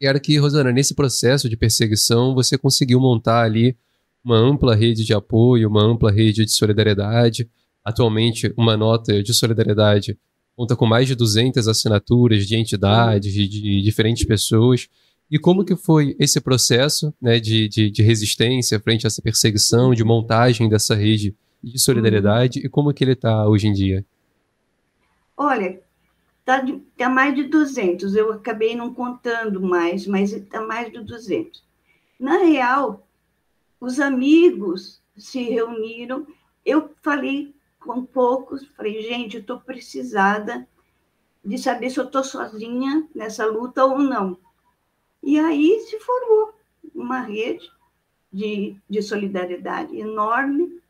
E 0.00 0.06
era 0.06 0.20
que, 0.20 0.36
Rosana, 0.36 0.72
nesse 0.72 0.94
processo 0.94 1.48
de 1.48 1.56
perseguição, 1.56 2.34
você 2.34 2.58
conseguiu 2.58 3.00
montar 3.00 3.42
ali 3.42 3.76
uma 4.24 4.36
ampla 4.36 4.74
rede 4.74 5.04
de 5.04 5.14
apoio, 5.14 5.68
uma 5.68 5.82
ampla 5.82 6.10
rede 6.10 6.44
de 6.44 6.52
solidariedade. 6.52 7.48
Atualmente, 7.84 8.52
uma 8.56 8.76
nota 8.76 9.22
de 9.22 9.32
solidariedade 9.32 10.18
conta 10.56 10.74
com 10.74 10.86
mais 10.86 11.06
de 11.06 11.14
200 11.14 11.68
assinaturas 11.68 12.44
de 12.46 12.56
entidades, 12.56 13.32
de, 13.32 13.46
de 13.46 13.80
diferentes 13.80 14.24
pessoas. 14.24 14.88
E 15.30 15.38
como 15.38 15.64
que 15.64 15.76
foi 15.76 16.16
esse 16.18 16.40
processo 16.40 17.14
né, 17.20 17.38
de, 17.38 17.68
de, 17.68 17.90
de, 17.90 18.02
resistência 18.02 18.80
frente 18.80 19.06
a 19.06 19.08
essa 19.08 19.22
perseguição, 19.22 19.94
de 19.94 20.02
montagem 20.02 20.68
dessa 20.68 20.94
rede 20.94 21.36
de 21.62 21.78
solidariedade, 21.78 22.60
e 22.60 22.68
como 22.68 22.92
que 22.92 23.04
ele 23.04 23.12
está 23.12 23.46
hoje 23.46 23.68
em 23.68 23.72
dia? 23.72 24.04
Olha, 25.36 25.80
está 26.40 26.64
tá 26.96 27.08
mais 27.08 27.34
de 27.34 27.44
200, 27.44 28.16
eu 28.16 28.32
acabei 28.32 28.74
não 28.74 28.92
contando 28.92 29.60
mais, 29.60 30.06
mas 30.06 30.32
está 30.32 30.60
mais 30.60 30.90
de 30.90 31.00
200. 31.00 31.62
Na 32.18 32.38
real, 32.38 33.06
os 33.80 34.00
amigos 34.00 35.02
se 35.16 35.42
reuniram, 35.42 36.26
eu 36.64 36.90
falei 37.02 37.54
com 37.78 38.04
poucos, 38.04 38.66
falei, 38.76 39.00
gente, 39.02 39.36
eu 39.36 39.40
estou 39.40 39.60
precisada 39.60 40.66
de 41.44 41.56
saber 41.56 41.90
se 41.90 41.98
eu 41.98 42.04
estou 42.04 42.24
sozinha 42.24 43.08
nessa 43.14 43.46
luta 43.46 43.84
ou 43.84 43.98
não. 43.98 44.38
E 45.22 45.38
aí 45.38 45.80
se 45.80 45.98
formou 46.00 46.54
uma 46.94 47.20
rede 47.20 47.70
de, 48.32 48.76
de 48.88 49.02
solidariedade 49.02 49.96
enorme. 49.96 50.80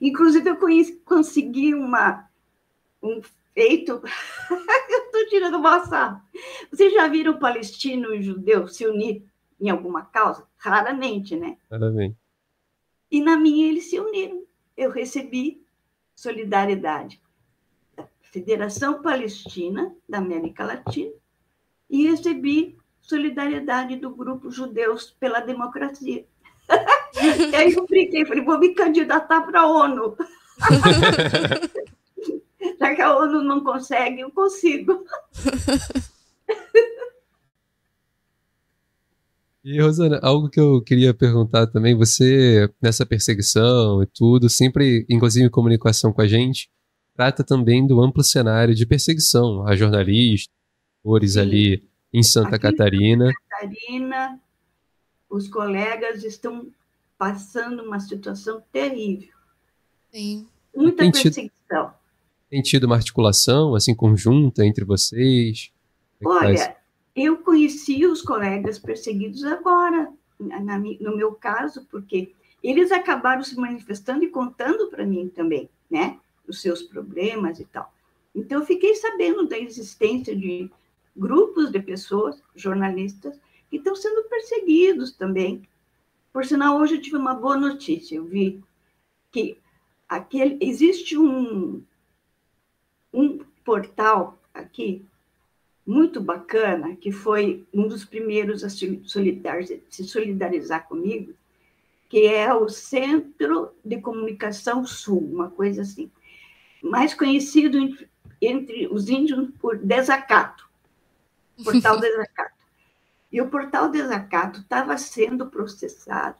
Inclusive, 0.00 0.50
eu 0.50 0.56
conheci, 0.56 0.96
consegui 1.04 1.74
uma, 1.74 2.28
um 3.02 3.20
feito. 3.52 4.02
eu 4.90 5.04
estou 5.04 5.26
tirando 5.28 5.56
uma 5.56 5.84
sarra. 5.86 6.24
Vocês 6.70 6.92
já 6.92 7.08
viram 7.08 7.38
palestino 7.38 8.14
e 8.14 8.22
judeu 8.22 8.68
se 8.68 8.86
unir 8.86 9.24
em 9.60 9.70
alguma 9.70 10.02
causa? 10.02 10.46
Raramente, 10.56 11.36
né? 11.36 11.56
Raramente. 11.70 12.16
E 13.14 13.20
na 13.20 13.36
minha 13.36 13.68
eles 13.68 13.90
se 13.90 14.00
uniram. 14.00 14.42
Eu 14.76 14.90
recebi 14.90 15.64
solidariedade 16.16 17.22
da 17.96 18.08
Federação 18.22 19.02
Palestina 19.02 19.94
da 20.08 20.18
América 20.18 20.64
Latina 20.64 21.12
e 21.88 22.08
recebi 22.08 22.76
solidariedade 23.00 23.94
do 23.94 24.10
grupo 24.10 24.50
Judeus 24.50 25.16
pela 25.20 25.38
Democracia. 25.38 26.26
e 27.52 27.54
aí 27.54 27.72
eu 27.72 27.86
brinquei, 27.86 28.26
falei, 28.26 28.44
vou 28.44 28.58
me 28.58 28.74
candidatar 28.74 29.42
para 29.42 29.60
a 29.60 29.66
ONU. 29.68 30.16
Já 32.80 32.96
que 32.96 33.00
a 33.00 33.16
ONU 33.16 33.44
não 33.44 33.62
consegue, 33.62 34.22
eu 34.22 34.30
consigo. 34.32 35.04
E, 39.64 39.80
Rosana, 39.80 40.20
algo 40.22 40.50
que 40.50 40.60
eu 40.60 40.82
queria 40.82 41.14
perguntar 41.14 41.66
também, 41.66 41.96
você, 41.96 42.68
nessa 42.82 43.06
perseguição 43.06 44.02
e 44.02 44.06
tudo, 44.06 44.50
sempre, 44.50 45.06
inclusive 45.08 45.46
em 45.46 45.50
comunicação 45.50 46.12
com 46.12 46.20
a 46.20 46.28
gente, 46.28 46.70
trata 47.14 47.42
também 47.42 47.86
do 47.86 47.98
amplo 48.02 48.22
cenário 48.22 48.74
de 48.74 48.84
perseguição 48.84 49.66
a 49.66 49.74
jornalistas, 49.74 50.54
atores 51.00 51.38
ali 51.38 51.82
em 52.12 52.22
Santa 52.22 52.56
Aqui 52.56 52.58
Catarina. 52.58 53.30
Em 53.30 53.32
Santa 53.32 53.40
Catarina, 53.48 54.40
os 55.30 55.48
colegas 55.48 56.22
estão 56.24 56.68
passando 57.16 57.84
uma 57.84 58.00
situação 58.00 58.62
terrível. 58.70 59.32
Sim. 60.12 60.46
Muita 60.76 61.04
tem 61.04 61.10
perseguição. 61.10 61.50
Tido, 61.70 61.94
tem 62.50 62.60
tido 62.60 62.84
uma 62.84 62.96
articulação, 62.96 63.74
assim, 63.74 63.94
conjunta 63.94 64.62
entre 64.66 64.84
vocês? 64.84 65.72
É 66.20 66.28
Olha, 66.28 66.76
eu 67.14 67.38
conheci 67.38 68.04
os 68.06 68.22
colegas 68.22 68.78
perseguidos 68.78 69.44
agora, 69.44 70.12
na, 70.38 70.78
no 70.78 71.16
meu 71.16 71.32
caso, 71.32 71.86
porque 71.90 72.32
eles 72.62 72.90
acabaram 72.90 73.42
se 73.42 73.56
manifestando 73.56 74.24
e 74.24 74.30
contando 74.30 74.88
para 74.88 75.06
mim 75.06 75.28
também, 75.28 75.68
né, 75.90 76.18
os 76.48 76.60
seus 76.60 76.82
problemas 76.82 77.60
e 77.60 77.64
tal. 77.66 77.92
Então, 78.34 78.60
eu 78.60 78.66
fiquei 78.66 78.94
sabendo 78.96 79.46
da 79.46 79.58
existência 79.58 80.34
de 80.34 80.70
grupos 81.16 81.70
de 81.70 81.78
pessoas, 81.80 82.42
jornalistas, 82.56 83.38
que 83.70 83.76
estão 83.76 83.94
sendo 83.94 84.24
perseguidos 84.24 85.12
também. 85.12 85.62
Por 86.32 86.44
sinal, 86.44 86.78
hoje 86.78 86.96
eu 86.96 87.00
tive 87.00 87.16
uma 87.16 87.34
boa 87.34 87.56
notícia. 87.56 88.16
Eu 88.16 88.24
vi 88.24 88.60
que 89.30 89.56
aquele, 90.08 90.58
existe 90.60 91.16
um, 91.16 91.82
um 93.12 93.38
portal 93.64 94.38
aqui 94.52 95.04
muito 95.86 96.20
bacana, 96.20 96.96
que 96.96 97.12
foi 97.12 97.66
um 97.72 97.86
dos 97.86 98.04
primeiros 98.04 98.64
a 98.64 98.70
se 98.70 99.00
solidarizar, 99.04 99.78
se 99.90 100.04
solidarizar 100.04 100.88
comigo, 100.88 101.34
que 102.08 102.26
é 102.26 102.52
o 102.54 102.68
Centro 102.68 103.72
de 103.84 104.00
Comunicação 104.00 104.86
Sul, 104.86 105.20
uma 105.20 105.50
coisa 105.50 105.82
assim, 105.82 106.10
mais 106.82 107.12
conhecido 107.12 107.78
entre 108.40 108.86
os 108.88 109.08
índios 109.08 109.50
por 109.58 109.76
Desacato, 109.76 110.68
Portal 111.62 111.98
Desacato. 112.00 112.54
E 113.32 113.40
o 113.40 113.48
Portal 113.48 113.90
Desacato 113.90 114.60
estava 114.60 114.96
sendo 114.96 115.46
processado, 115.48 116.38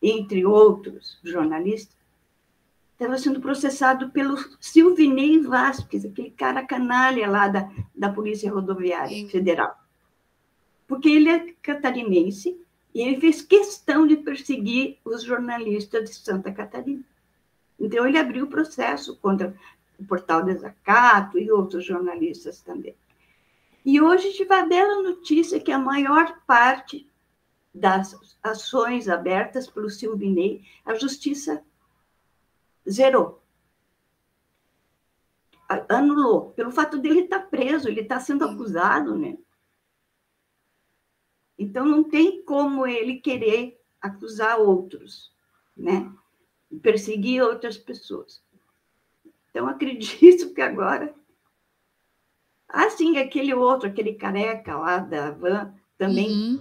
entre 0.00 0.44
outros 0.44 1.18
jornalistas, 1.24 1.96
estava 3.02 3.18
sendo 3.18 3.40
processado 3.40 4.10
pelo 4.10 4.36
Silvinei 4.60 5.40
Vasquez, 5.40 6.04
aquele 6.04 6.30
cara 6.30 6.64
canalha 6.64 7.28
lá 7.28 7.48
da, 7.48 7.68
da 7.94 8.08
Polícia 8.08 8.52
Rodoviária 8.52 9.08
Sim. 9.08 9.28
Federal. 9.28 9.76
Porque 10.86 11.08
ele 11.08 11.28
é 11.28 11.52
catarinense 11.60 12.56
e 12.94 13.00
ele 13.00 13.20
fez 13.20 13.42
questão 13.42 14.06
de 14.06 14.16
perseguir 14.16 14.98
os 15.04 15.24
jornalistas 15.24 16.10
de 16.10 16.16
Santa 16.16 16.52
Catarina. 16.52 17.02
Então, 17.78 18.06
ele 18.06 18.18
abriu 18.18 18.44
o 18.44 18.48
processo 18.48 19.16
contra 19.16 19.52
o 19.98 20.04
Portal 20.04 20.44
Desacato 20.44 21.38
e 21.38 21.50
outros 21.50 21.84
jornalistas 21.84 22.60
também. 22.60 22.94
E 23.84 24.00
hoje 24.00 24.32
tive 24.32 24.54
a 24.54 24.64
bela 24.64 25.02
notícia 25.02 25.58
que 25.58 25.72
a 25.72 25.78
maior 25.78 26.40
parte 26.46 27.08
das 27.74 28.14
ações 28.42 29.08
abertas 29.08 29.68
pelo 29.68 29.90
Silvinei, 29.90 30.62
a 30.84 30.94
justiça 30.94 31.64
zerou. 32.88 33.42
Anulou. 35.88 36.50
Pelo 36.52 36.70
fato 36.70 36.98
dele 36.98 37.20
estar 37.20 37.40
preso, 37.40 37.88
ele 37.88 38.02
está 38.02 38.20
sendo 38.20 38.44
acusado, 38.44 39.16
né? 39.16 39.38
Então, 41.58 41.86
não 41.86 42.04
tem 42.04 42.44
como 42.44 42.86
ele 42.86 43.20
querer 43.20 43.80
acusar 44.00 44.58
outros, 44.58 45.32
né? 45.76 46.12
Perseguir 46.82 47.42
outras 47.42 47.78
pessoas. 47.78 48.42
Então, 49.50 49.66
acredito 49.66 50.52
que 50.52 50.60
agora. 50.60 51.14
Assim, 52.68 53.18
aquele 53.18 53.54
outro, 53.54 53.88
aquele 53.88 54.14
careca 54.14 54.76
lá 54.76 54.98
da 54.98 55.30
van, 55.30 55.74
também 55.98 56.60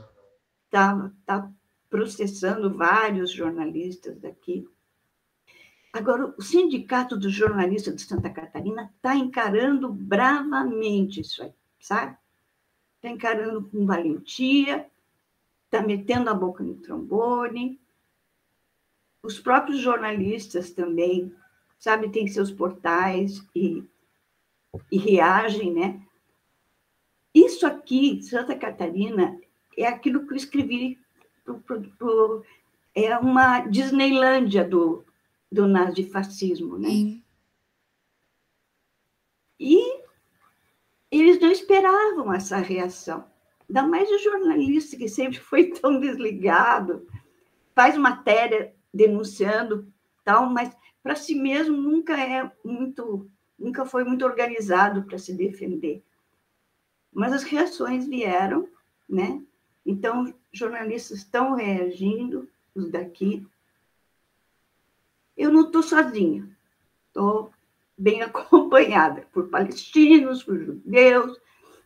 está 0.66 0.94
uhum. 0.94 1.12
tá 1.26 1.52
processando 1.90 2.74
vários 2.74 3.32
jornalistas 3.32 4.20
daqui. 4.20 4.70
Agora, 5.94 6.34
o 6.38 6.42
Sindicato 6.42 7.18
dos 7.18 7.34
Jornalistas 7.34 7.96
de 7.96 8.04
Santa 8.04 8.30
Catarina 8.30 8.92
está 8.96 9.14
encarando 9.16 9.92
bravamente 9.92 11.20
isso 11.20 11.44
aí, 11.44 11.52
sabe? 11.80 12.18
Está 12.96 13.10
encarando 13.10 13.64
com 13.68 13.86
valentia, 13.86 14.90
está 15.66 15.86
metendo 15.86 16.30
a 16.30 16.34
boca 16.34 16.64
no 16.64 16.76
trombone. 16.76 17.80
Os 19.22 19.38
próprios 19.38 19.80
jornalistas 19.80 20.72
também, 20.72 21.36
sabe, 21.78 22.10
têm 22.10 22.28
seus 22.28 22.52
portais 22.52 23.46
e, 23.54 23.84
e 24.90 24.98
reagem, 24.98 25.74
né? 25.74 26.02
Isso 27.34 27.68
aqui, 27.68 28.22
Santa 28.24 28.56
Catarina, 28.56 29.38
é 29.78 29.88
aquilo 29.88 30.26
que 30.26 30.34
eu 30.34 30.38
escrevi, 30.38 30.98
pro, 31.44 31.60
pro, 31.98 32.46
é 32.96 33.18
uma 33.18 33.62
Disneylândia 33.62 34.64
do, 34.64 35.06
do 35.52 35.68
nazifascismo, 35.68 36.78
né? 36.78 36.90
Sim. 36.90 37.24
E 39.60 40.02
eles 41.12 41.40
não 41.40 41.52
esperavam 41.52 42.34
essa 42.34 42.58
reação. 42.58 43.30
Ainda 43.70 43.84
mais 43.84 44.10
o 44.10 44.18
jornalista, 44.18 44.98
que 44.98 45.08
sempre 45.08 45.38
foi 45.42 45.72
tão 45.72 46.00
desligado, 46.00 47.06
faz 47.76 47.98
matéria 47.98 48.74
denunciando 48.94 49.92
tal, 50.24 50.50
mas 50.50 50.76
para 51.04 51.16
si 51.16 51.36
mesmo 51.36 51.76
nunca 51.76 52.20
é 52.20 52.50
muito, 52.64 53.30
nunca 53.58 53.86
foi 53.86 54.04
muito 54.04 54.26
organizado 54.26 55.04
para 55.04 55.18
se 55.18 55.34
defender. 55.34 56.04
Mas 57.14 57.34
as 57.34 57.44
reações 57.44 58.08
vieram, 58.08 58.70
né? 59.10 59.42
Então, 59.86 60.34
jornalistas 60.52 61.20
estão 61.20 61.56
reagindo, 61.56 62.48
os 62.74 62.90
daqui, 62.90 63.46
eu 65.36 65.52
não 65.52 65.66
estou 65.66 65.84
sozinha, 65.84 66.48
estou 67.08 67.52
bem 67.98 68.22
acompanhada 68.24 69.28
por 69.32 69.50
palestinos, 69.50 70.44
por 70.44 70.60
judeus, 70.60 71.40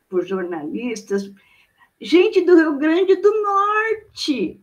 por 0.09 0.25
jornalistas, 0.25 1.31
gente 1.99 2.41
do 2.41 2.55
Rio 2.55 2.77
Grande 2.77 3.15
do 3.15 3.41
Norte 3.41 4.61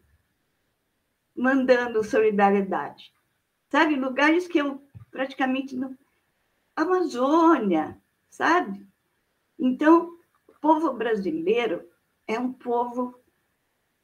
mandando 1.35 2.05
solidariedade. 2.05 3.13
Sabe, 3.71 3.97
lugares 3.97 4.47
que 4.47 4.59
eu 4.59 4.83
praticamente 5.11 5.75
não. 5.75 5.97
Amazônia, 6.77 7.99
sabe? 8.29 8.87
Então, 9.59 10.17
o 10.47 10.53
povo 10.61 10.93
brasileiro 10.93 11.83
é 12.27 12.39
um 12.39 12.53
povo 12.53 13.19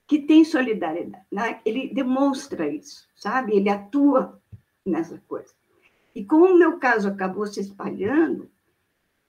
que 0.06 0.20
tem 0.20 0.44
solidariedade, 0.44 1.24
né? 1.30 1.60
ele 1.64 1.92
demonstra 1.92 2.66
isso, 2.66 3.06
sabe? 3.14 3.56
Ele 3.56 3.68
atua 3.68 4.40
nessa 4.88 5.22
coisa. 5.28 5.52
E 6.14 6.24
como 6.24 6.46
o 6.46 6.58
meu 6.58 6.78
caso 6.78 7.08
acabou 7.08 7.46
se 7.46 7.60
espalhando, 7.60 8.50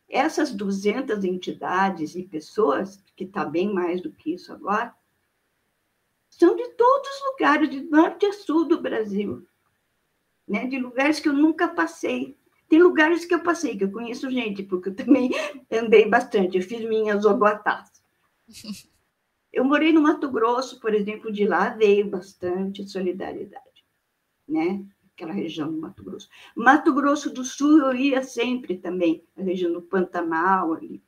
essas 0.10 0.52
200 0.52 1.24
entidades 1.24 2.16
e 2.16 2.24
pessoas, 2.24 3.04
que 3.16 3.26
está 3.26 3.46
bem 3.46 3.72
mais 3.72 4.02
do 4.02 4.12
que 4.12 4.34
isso 4.34 4.52
agora, 4.52 4.94
são 6.30 6.56
de 6.56 6.68
todos 6.70 7.10
os 7.10 7.32
lugares, 7.32 7.70
de 7.70 7.82
norte 7.82 8.26
a 8.26 8.34
sul 8.34 8.66
do 8.66 8.82
Brasil, 8.82 9.46
né? 10.48 10.66
de 10.68 10.80
lugares 10.80 11.20
que 11.20 11.30
eu 11.30 11.34
nunca 11.34 11.68
passei. 11.68 12.38
Tem 12.68 12.82
lugares 12.82 13.26
que 13.26 13.34
eu 13.34 13.42
passei, 13.42 13.78
que 13.78 13.84
eu 13.84 13.92
conheço 13.92 14.30
gente, 14.30 14.64
porque 14.64 14.90
eu 14.90 14.96
também 14.96 15.32
andei 15.72 16.08
bastante, 16.08 16.58
eu 16.58 16.64
fiz 16.64 16.88
minhas 16.88 17.26
oguatás. 17.26 17.90
Eu 19.52 19.66
morei 19.66 19.92
no 19.92 20.02
Mato 20.02 20.30
Grosso, 20.30 20.80
por 20.80 20.94
exemplo, 20.94 21.32
de 21.32 21.44
lá 21.44 21.70
veio 21.70 22.08
bastante 22.08 22.88
solidariedade, 22.88 23.84
né? 24.48 24.86
Aquela 25.20 25.34
região 25.34 25.70
do 25.70 25.78
Mato 25.78 26.02
Grosso. 26.02 26.30
Mato 26.56 26.94
Grosso 26.94 27.30
do 27.30 27.44
Sul 27.44 27.80
eu 27.80 27.94
ia 27.94 28.24
sempre 28.24 28.78
também, 28.78 29.22
a 29.38 29.42
região 29.42 29.74
do 29.74 29.82
Pantanal 29.82 30.74
ali, 30.74 31.04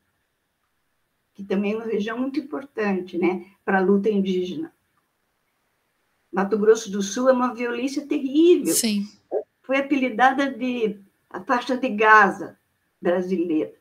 que 1.33 1.45
também 1.45 1.71
é 1.71 1.77
uma 1.77 1.85
região 1.85 2.17
muito 2.17 2.37
importante, 2.37 3.17
né, 3.17 3.49
para 3.63 3.77
a 3.77 3.81
luta 3.81 4.09
indígena. 4.09 4.73
Mato 6.29 6.57
Grosso 6.57 6.91
do 6.91 7.01
Sul 7.01 7.29
é 7.29 7.33
uma 7.33 7.53
violência 7.53 8.05
terrível. 8.05 8.73
Sim. 8.73 9.07
Foi 9.61 9.77
apelidada 9.77 10.51
de 10.51 10.99
a 11.29 11.41
faixa 11.41 11.77
de 11.77 11.87
Gaza 11.89 12.59
brasileira, 13.01 13.73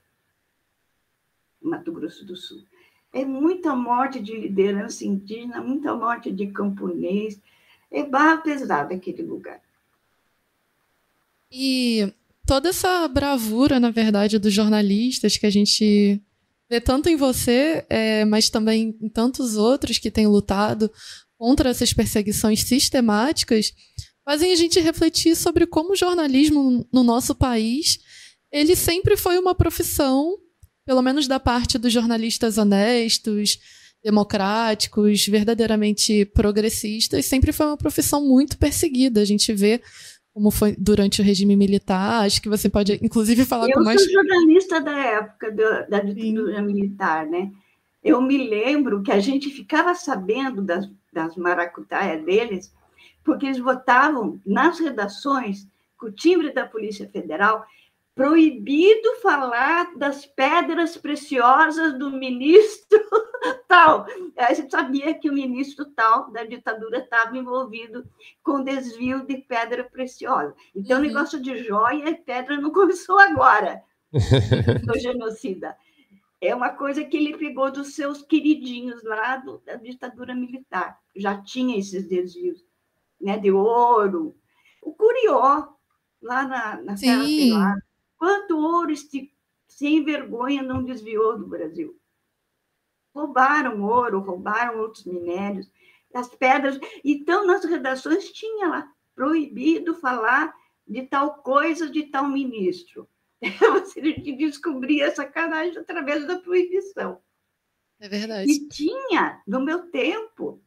Mato 1.61 1.93
Grosso 1.93 2.24
do 2.24 2.36
Sul. 2.36 2.65
É 3.12 3.24
muita 3.24 3.74
morte 3.74 4.20
de 4.20 4.36
liderança 4.36 5.05
indígena, 5.05 5.61
muita 5.61 5.93
morte 5.97 6.31
de 6.31 6.47
camponês. 6.52 7.40
É 7.90 8.05
barra 8.05 8.36
pesada 8.39 8.94
aquele 8.94 9.24
lugar. 9.24 9.61
E 11.52 12.12
toda 12.47 12.68
essa 12.68 13.06
bravura, 13.09 13.81
na 13.81 13.90
verdade, 13.90 14.39
dos 14.39 14.52
jornalistas 14.52 15.36
que 15.36 15.47
a 15.47 15.51
gente 15.51 16.20
vê 16.68 16.81
tanto 16.81 17.09
em 17.09 17.16
você, 17.16 17.85
é, 17.89 18.24
mas 18.24 18.48
também 18.48 18.97
em 19.01 19.09
tantos 19.09 19.56
outros 19.56 19.98
que 19.98 20.10
têm 20.10 20.27
lutado 20.27 20.90
contra 21.36 21.70
essas 21.70 21.93
perseguições 21.93 22.62
sistemáticas, 22.62 23.72
fazem 24.24 24.52
a 24.52 24.56
gente 24.56 24.78
refletir 24.78 25.35
sobre 25.35 25.66
como 25.66 25.93
o 25.93 25.97
jornalismo 25.97 26.86
no 26.93 27.02
nosso 27.02 27.35
país 27.35 27.98
ele 28.52 28.74
sempre 28.74 29.16
foi 29.16 29.39
uma 29.39 29.55
profissão, 29.55 30.36
pelo 30.85 31.02
menos 31.02 31.28
da 31.28 31.39
parte 31.39 31.78
dos 31.78 31.93
jornalistas 31.93 32.59
honestos, 32.59 33.59
democráticos, 34.02 35.27
verdadeiramente 35.27 36.24
progressistas, 36.24 37.27
sempre 37.27 37.52
foi 37.52 37.66
uma 37.66 37.77
profissão 37.77 38.27
muito 38.27 38.59
perseguida. 38.59 39.20
A 39.20 39.24
gente 39.24 39.52
vê 39.52 39.81
como 40.41 40.51
foi 40.51 40.75
durante 40.79 41.21
o 41.21 41.25
regime 41.25 41.55
militar. 41.55 42.25
Acho 42.25 42.41
que 42.41 42.49
você 42.49 42.71
pode, 42.71 42.99
inclusive, 43.03 43.45
falar 43.45 43.69
eu 43.69 43.75
com 43.75 43.85
mais. 43.85 44.01
Eu 44.01 44.07
sou 44.07 44.15
jornalista 44.15 44.81
da 44.81 44.99
época 44.99 45.53
do, 45.53 45.91
da 45.91 46.01
ditadura 46.01 46.62
militar, 46.62 47.27
né? 47.27 47.53
Eu 48.03 48.23
me 48.23 48.49
lembro 48.49 49.03
que 49.03 49.12
a 49.12 49.21
gente 49.21 49.51
ficava 49.51 49.95
sabendo 49.95 50.62
das, 50.62 50.89
das 51.12 51.37
maracutaias 51.37 52.25
deles, 52.25 52.73
porque 53.23 53.45
eles 53.45 53.59
votavam 53.59 54.41
nas 54.47 54.81
redações 54.81 55.69
com 55.99 56.07
o 56.07 56.12
timbre 56.12 56.55
da 56.55 56.65
Polícia 56.65 57.07
Federal. 57.12 57.62
Proibido 58.15 59.16
falar 59.23 59.97
das 59.97 60.27
pedras 60.27 60.97
preciosas 60.97 61.99
do 61.99 62.11
ministro 62.11 62.99
tal. 63.69 64.07
A 64.37 64.53
gente 64.53 64.70
sabia 64.70 65.15
que 65.15 65.31
o 65.31 65.32
ministro 65.32 65.87
tal 65.87 66.31
da 66.31 66.45
ditadura 66.45 66.99
estava 66.99 67.37
envolvido 67.37 68.07
com 68.43 68.62
desvio 68.62 69.24
de 69.27 69.39
pedra 69.39 69.85
preciosa. 69.85 70.55
Então, 70.74 70.99
uhum. 70.99 71.05
o 71.05 71.07
negócio 71.07 71.41
de 71.41 71.62
joia 71.65 72.11
e 72.11 72.15
pedra 72.15 72.57
não 72.57 72.70
começou 72.73 73.19
agora, 73.19 73.82
do 74.12 74.99
genocida. 74.99 75.77
É 76.41 76.55
uma 76.55 76.70
coisa 76.70 77.05
que 77.05 77.16
ele 77.16 77.37
pegou 77.37 77.70
dos 77.70 77.95
seus 77.95 78.23
queridinhos 78.23 79.03
lá 79.05 79.37
do, 79.37 79.59
da 79.59 79.77
ditadura 79.77 80.35
militar. 80.35 80.99
Já 81.15 81.41
tinha 81.43 81.78
esses 81.78 82.09
desvios 82.09 82.65
né, 83.20 83.39
de 83.39 83.53
ouro. 83.53 84.35
O 84.82 84.95
Curió, 84.95 85.69
lá 86.23 86.49
na, 86.49 86.81
na 86.81 86.97
Serra 86.97 87.24
Pelada, 87.24 87.90
Quanto 88.21 88.59
ouro 88.59 88.91
este 88.91 89.35
sem 89.67 90.05
vergonha 90.05 90.63
não 90.63 90.85
desviou 90.85 91.39
do 91.39 91.47
Brasil? 91.47 91.99
Roubaram 93.15 93.83
ouro, 93.83 94.21
roubaram 94.21 94.79
outros 94.79 95.07
minérios, 95.07 95.73
as 96.13 96.29
pedras. 96.29 96.79
Então, 97.03 97.47
nas 97.47 97.65
redações 97.65 98.31
tinha 98.31 98.69
lá 98.69 98.93
proibido 99.15 99.95
falar 99.95 100.55
de 100.87 101.07
tal 101.07 101.43
coisa 101.43 101.89
de 101.89 102.09
tal 102.09 102.29
ministro. 102.29 103.09
Você 103.73 104.03
descobria 104.03 105.07
essa 105.07 105.23
sacanagem 105.23 105.79
através 105.79 106.27
da 106.27 106.39
proibição. 106.41 107.23
É 107.99 108.07
verdade. 108.07 108.53
E 108.53 108.69
tinha, 108.69 109.43
no 109.47 109.61
meu 109.61 109.91
tempo, 109.91 110.63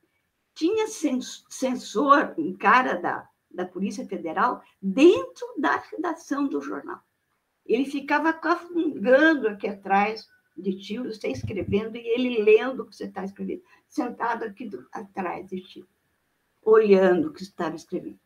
tinha 0.56 0.88
censor, 0.88 2.34
um 2.36 2.58
cara 2.58 2.96
da, 2.96 3.30
da 3.52 3.64
Polícia 3.68 4.08
Federal, 4.08 4.64
dentro 4.82 5.46
da 5.60 5.76
redação 5.78 6.48
do 6.48 6.60
jornal. 6.60 7.00
Ele 7.66 7.86
ficava 7.86 8.34
cafungando 8.34 9.48
aqui 9.48 9.68
atrás 9.68 10.28
de 10.56 10.78
ti, 10.78 10.98
você 11.00 11.30
escrevendo, 11.30 11.98
e 11.98 12.08
ele 12.08 12.44
lendo 12.44 12.84
o 12.84 12.86
que 12.86 12.96
você 12.96 13.06
está 13.06 13.24
escrevendo, 13.24 13.64
sentado 13.88 14.44
aqui 14.44 14.66
do, 14.66 14.88
atrás 14.92 15.48
de 15.48 15.62
ti, 15.62 15.86
olhando 16.62 17.30
o 17.30 17.34
que 17.34 17.40
você 17.40 17.50
estava 17.50 17.76
escrevendo. 17.76 18.20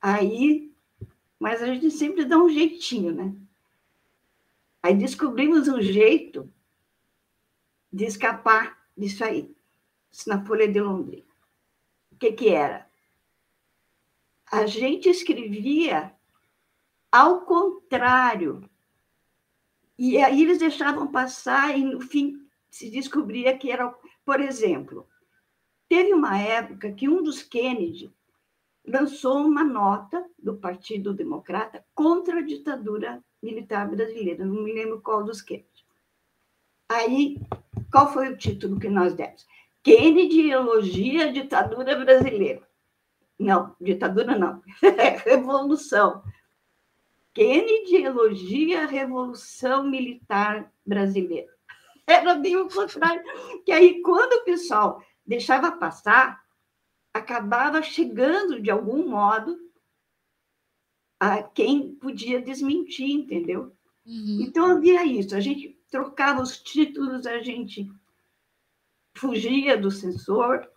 Aí, 0.00 0.72
mas 1.38 1.62
a 1.62 1.66
gente 1.66 1.90
sempre 1.90 2.24
dá 2.24 2.38
um 2.38 2.48
jeitinho, 2.48 3.14
né? 3.14 3.34
Aí 4.82 4.94
descobrimos 4.94 5.66
um 5.66 5.80
jeito 5.80 6.50
de 7.92 8.04
escapar 8.04 8.86
disso 8.96 9.24
aí, 9.24 9.54
na 10.26 10.44
Folha 10.44 10.68
de 10.68 10.80
Londrina. 10.80 11.24
O 12.12 12.16
que, 12.16 12.32
que 12.32 12.48
era? 12.50 12.88
A 14.50 14.66
gente 14.66 15.08
escrevia 15.08 16.13
ao 17.14 17.42
contrário. 17.42 18.68
E 19.96 20.18
aí 20.18 20.42
eles 20.42 20.58
deixavam 20.58 21.06
passar 21.06 21.78
e, 21.78 21.84
no 21.84 22.00
fim, 22.00 22.44
se 22.68 22.90
descobria 22.90 23.56
que 23.56 23.70
era. 23.70 23.94
Por 24.24 24.40
exemplo, 24.40 25.06
teve 25.88 26.12
uma 26.12 26.36
época 26.36 26.90
que 26.90 27.08
um 27.08 27.22
dos 27.22 27.40
Kennedy 27.40 28.12
lançou 28.84 29.46
uma 29.46 29.62
nota 29.62 30.26
do 30.36 30.56
Partido 30.56 31.14
Democrata 31.14 31.84
contra 31.94 32.40
a 32.40 32.42
ditadura 32.42 33.22
militar 33.40 33.88
brasileira, 33.88 34.44
não 34.44 34.64
me 34.64 34.72
lembro 34.72 35.00
qual 35.00 35.22
dos 35.22 35.40
Kennedy. 35.40 35.86
Aí, 36.88 37.40
qual 37.92 38.12
foi 38.12 38.32
o 38.32 38.36
título 38.36 38.80
que 38.80 38.88
nós 38.88 39.14
demos? 39.14 39.46
Kennedy 39.84 40.50
elogia 40.50 41.26
a 41.26 41.32
ditadura 41.32 41.96
brasileira. 41.96 42.66
Não, 43.38 43.76
ditadura 43.80 44.36
não, 44.36 44.60
revolução. 45.24 46.24
Kennedy 47.34 47.96
elogia 47.96 48.84
a 48.84 48.86
Revolução 48.86 49.82
Militar 49.82 50.72
Brasileira. 50.86 51.52
Era 52.06 52.34
bem 52.34 52.56
o 52.56 52.68
contrário. 52.68 53.22
Que 53.64 53.72
aí, 53.72 54.00
quando 54.02 54.34
o 54.34 54.44
pessoal 54.44 55.04
deixava 55.26 55.72
passar, 55.72 56.40
acabava 57.12 57.82
chegando, 57.82 58.60
de 58.60 58.70
algum 58.70 59.08
modo, 59.08 59.58
a 61.18 61.42
quem 61.42 61.94
podia 61.96 62.40
desmentir, 62.40 63.10
entendeu? 63.10 63.76
Uhum. 64.06 64.38
Então, 64.42 64.66
havia 64.66 65.04
isso. 65.04 65.34
A 65.34 65.40
gente 65.40 65.76
trocava 65.90 66.40
os 66.40 66.58
títulos, 66.58 67.26
a 67.26 67.40
gente 67.40 67.90
fugia 69.16 69.76
do 69.76 69.90
censor, 69.90 70.68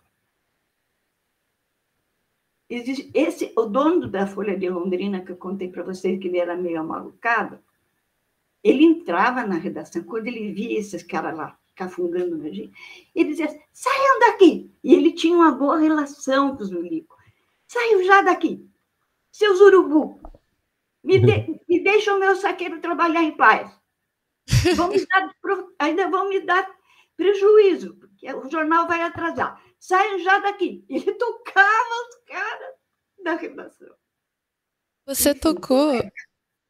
esse, 2.68 3.52
o 3.56 3.64
dono 3.64 4.06
da 4.06 4.26
Folha 4.26 4.58
de 4.58 4.68
Londrina, 4.68 5.24
que 5.24 5.32
eu 5.32 5.36
contei 5.36 5.68
para 5.68 5.82
vocês 5.82 6.20
que 6.20 6.28
ele 6.28 6.38
era 6.38 6.54
meio 6.54 6.80
amalucado, 6.80 7.58
ele 8.62 8.84
entrava 8.84 9.46
na 9.46 9.56
redação, 9.56 10.02
quando 10.02 10.26
ele 10.26 10.52
via 10.52 10.78
esses 10.78 11.02
caras 11.02 11.36
lá 11.36 11.58
cafungando 11.74 12.36
na 12.36 12.50
gente, 12.50 12.72
ele 13.14 13.30
dizia, 13.30 13.48
saiam 13.72 14.18
daqui! 14.20 14.70
E 14.82 14.94
ele 14.94 15.12
tinha 15.12 15.36
uma 15.36 15.52
boa 15.52 15.78
relação 15.78 16.56
com 16.56 16.62
os 16.64 16.70
milicos. 16.70 17.16
Saiam 17.68 18.02
já 18.02 18.20
daqui! 18.20 18.68
Seus 19.30 19.60
urubu! 19.60 20.20
Me, 21.02 21.20
de, 21.20 21.60
me 21.68 21.80
deixam 21.80 22.16
o 22.16 22.20
meu 22.20 22.34
saqueiro 22.34 22.80
trabalhar 22.80 23.22
em 23.22 23.36
paz. 23.36 23.70
Vão 24.76 24.90
dar, 24.90 25.34
ainda 25.78 26.10
vão 26.10 26.28
me 26.28 26.40
dar 26.40 26.68
prejuízo, 27.16 27.94
porque 27.94 28.32
o 28.32 28.50
jornal 28.50 28.88
vai 28.88 29.02
atrasar 29.02 29.62
saiam 29.78 30.18
já 30.20 30.38
daqui. 30.38 30.84
Ele 30.88 31.12
tocava 31.14 32.08
os 32.08 32.24
caras 32.26 32.74
da 33.22 33.34
redação. 33.34 33.94
Você 35.06 35.34
tocou. 35.34 35.92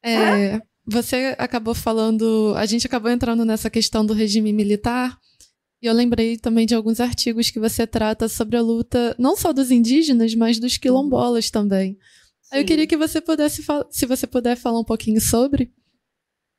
É, 0.02 0.60
você 0.86 1.34
acabou 1.38 1.74
falando. 1.74 2.54
A 2.56 2.64
gente 2.66 2.86
acabou 2.86 3.10
entrando 3.10 3.44
nessa 3.44 3.68
questão 3.68 4.06
do 4.06 4.14
regime 4.14 4.52
militar. 4.52 5.18
E 5.80 5.86
eu 5.86 5.92
lembrei 5.92 6.36
também 6.36 6.66
de 6.66 6.74
alguns 6.74 6.98
artigos 7.00 7.50
que 7.50 7.60
você 7.60 7.86
trata 7.86 8.28
sobre 8.28 8.56
a 8.56 8.62
luta, 8.62 9.14
não 9.18 9.36
só 9.36 9.52
dos 9.52 9.70
indígenas, 9.70 10.34
mas 10.34 10.58
dos 10.58 10.76
quilombolas 10.76 11.50
também. 11.50 11.94
Sim. 12.42 12.48
Aí 12.50 12.62
eu 12.62 12.66
queria 12.66 12.86
que 12.86 12.96
você 12.96 13.20
pudesse, 13.20 13.62
se 13.90 14.06
você 14.06 14.26
puder 14.26 14.56
falar 14.56 14.80
um 14.80 14.84
pouquinho 14.84 15.20
sobre. 15.20 15.72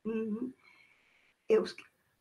Uhum. 0.06 0.54
Eu, 1.50 1.64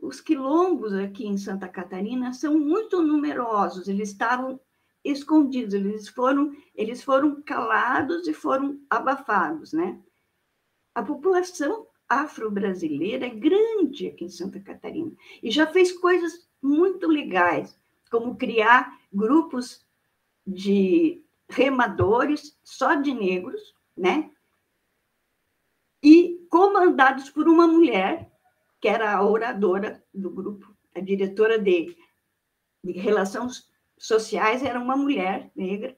os 0.08 0.22
quilombos 0.22 0.94
aqui 0.94 1.26
em 1.26 1.36
Santa 1.36 1.68
Catarina 1.68 2.32
são 2.32 2.58
muito 2.58 3.02
numerosos, 3.02 3.88
eles 3.88 4.08
estavam 4.08 4.58
escondidos, 5.04 5.74
eles 5.74 6.08
foram, 6.08 6.56
eles 6.74 7.04
foram 7.04 7.42
calados 7.42 8.26
e 8.26 8.32
foram 8.32 8.80
abafados, 8.88 9.74
né? 9.74 10.00
A 10.94 11.02
população 11.02 11.86
afro-brasileira 12.08 13.26
é 13.26 13.28
grande 13.28 14.08
aqui 14.08 14.24
em 14.24 14.30
Santa 14.30 14.58
Catarina 14.60 15.12
e 15.42 15.50
já 15.50 15.66
fez 15.66 15.92
coisas 15.92 16.48
muito 16.62 17.06
legais, 17.06 17.78
como 18.10 18.34
criar 18.34 18.98
grupos 19.12 19.86
de 20.46 21.22
remadores 21.50 22.58
só 22.64 22.94
de 22.94 23.12
negros, 23.12 23.74
né? 23.94 24.30
E 26.02 26.46
comandados 26.48 27.28
por 27.28 27.46
uma 27.46 27.66
mulher 27.66 28.32
que 28.80 28.88
era 28.88 29.12
a 29.12 29.24
oradora 29.24 30.02
do 30.12 30.30
grupo, 30.30 30.74
a 30.94 31.00
diretora 31.00 31.58
de, 31.58 31.96
de 32.84 32.92
relações 32.92 33.68
sociais 33.96 34.62
era 34.62 34.78
uma 34.78 34.96
mulher 34.96 35.50
negra. 35.54 35.96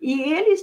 E 0.00 0.20
eles 0.20 0.62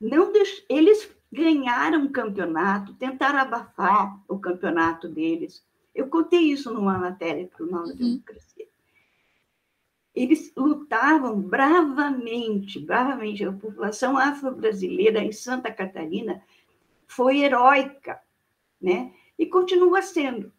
não 0.00 0.32
deix... 0.32 0.64
eles 0.68 1.10
ganharam 1.32 2.04
o 2.04 2.10
campeonato, 2.10 2.94
tentaram 2.94 3.38
abafar 3.38 4.22
o 4.28 4.38
campeonato 4.38 5.08
deles. 5.08 5.64
Eu 5.94 6.08
contei 6.08 6.40
isso 6.40 6.72
numa 6.72 6.98
matéria 6.98 7.46
para 7.46 7.64
o 7.64 7.70
Nova 7.70 7.88
uhum. 7.88 7.96
Democracia. 7.96 8.66
Eles 10.14 10.52
lutavam 10.56 11.40
bravamente, 11.40 12.80
bravamente. 12.80 13.44
A 13.44 13.52
população 13.52 14.18
afro-brasileira 14.18 15.22
em 15.22 15.32
Santa 15.32 15.72
Catarina 15.72 16.42
foi 17.06 17.40
heróica, 17.40 18.20
né? 18.80 19.12
E 19.40 19.46
continua 19.46 20.02
sendo. 20.02 20.52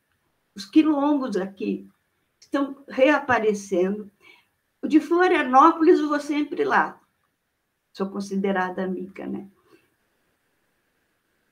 Os 0.56 0.66
quilombos 0.66 1.38
aqui 1.38 1.88
estão 2.40 2.84
reaparecendo. 2.88 4.10
O 4.82 4.88
de 4.88 4.99
Florianópolis, 4.99 5.99
eu 5.99 6.10
vou 6.10 6.20
sempre 6.20 6.64
lá. 6.64 6.99
Sou 7.94 8.10
considerada 8.10 8.84
amiga, 8.84 9.28
né? 9.28 9.48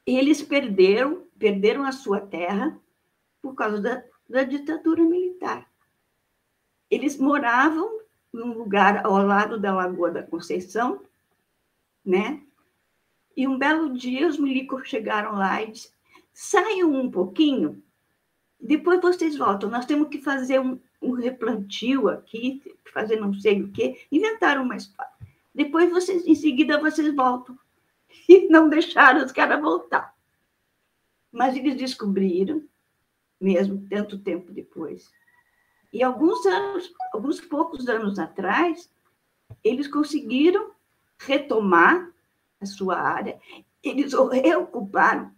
Eles 0.07 0.41
perderam, 0.41 1.27
perderam 1.37 1.83
a 1.83 1.91
sua 1.91 2.19
terra 2.19 2.75
por 3.43 3.53
causa 3.53 3.79
da, 3.79 4.03
da 4.27 4.43
ditadura 4.43 5.03
militar. 5.03 5.69
Eles 6.89 7.15
moravam 7.15 7.99
num 8.33 8.57
lugar 8.57 9.05
ao 9.05 9.23
lado 9.23 9.59
da 9.59 9.71
Lagoa 9.71 10.09
da 10.09 10.23
Conceição, 10.23 11.05
né? 12.03 12.41
E 13.37 13.47
um 13.47 13.55
belo 13.55 13.93
dia 13.93 14.27
os 14.27 14.39
milicos 14.39 14.89
chegaram 14.89 15.33
lá 15.35 15.61
e 15.61 15.73
saiam 16.41 16.93
um 16.93 17.11
pouquinho, 17.11 17.83
depois 18.57 19.01
vocês 19.01 19.35
voltam. 19.35 19.69
Nós 19.69 19.85
temos 19.85 20.07
que 20.07 20.21
fazer 20.21 20.57
um, 20.61 20.79
um 21.01 21.11
replantio 21.11 22.07
aqui, 22.07 22.63
fazer 22.93 23.17
não 23.17 23.33
sei 23.33 23.61
o 23.61 23.69
quê, 23.73 24.07
inventaram 24.09 24.63
uma 24.63 24.77
história. 24.77 25.11
Depois 25.53 25.91
vocês, 25.91 26.25
em 26.25 26.35
seguida, 26.35 26.79
vocês 26.79 27.13
voltam. 27.13 27.57
E 28.27 28.47
não 28.47 28.69
deixaram 28.69 29.23
os 29.23 29.31
caras 29.31 29.61
voltar. 29.61 30.15
Mas 31.31 31.55
eles 31.55 31.75
descobriram, 31.75 32.63
mesmo 33.39 33.85
tanto 33.89 34.17
tempo 34.17 34.51
depois, 34.51 35.11
e 35.91 36.01
alguns 36.01 36.43
anos, 36.45 36.91
alguns 37.13 37.41
poucos 37.41 37.87
anos 37.87 38.17
atrás, 38.17 38.89
eles 39.63 39.87
conseguiram 39.87 40.71
retomar 41.19 42.11
a 42.59 42.65
sua 42.65 42.97
área, 42.97 43.39
eles 43.83 44.13
reocuparam, 44.13 45.31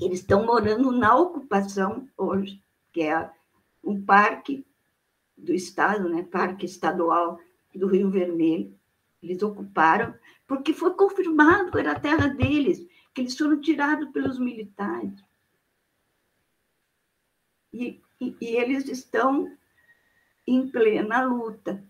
eles 0.00 0.20
estão 0.20 0.44
morando 0.44 0.90
na 0.90 1.14
ocupação 1.16 2.08
hoje, 2.16 2.62
que 2.92 3.02
é 3.02 3.30
um 3.82 4.04
parque 4.04 4.66
do 5.36 5.52
estado, 5.52 6.08
né, 6.08 6.22
parque 6.22 6.66
estadual 6.66 7.38
do 7.74 7.86
Rio 7.86 8.10
Vermelho. 8.10 8.76
Eles 9.22 9.42
ocuparam 9.42 10.14
porque 10.46 10.72
foi 10.72 10.92
confirmado 10.94 11.70
que 11.70 11.78
era 11.78 11.92
a 11.92 12.00
terra 12.00 12.28
deles, 12.28 12.86
que 13.14 13.22
eles 13.22 13.36
foram 13.36 13.60
tirados 13.60 14.10
pelos 14.10 14.38
militares. 14.38 15.22
E, 17.72 18.00
e, 18.20 18.36
e 18.40 18.46
eles 18.56 18.88
estão 18.88 19.50
em 20.46 20.68
plena 20.68 21.24
luta. 21.24 21.82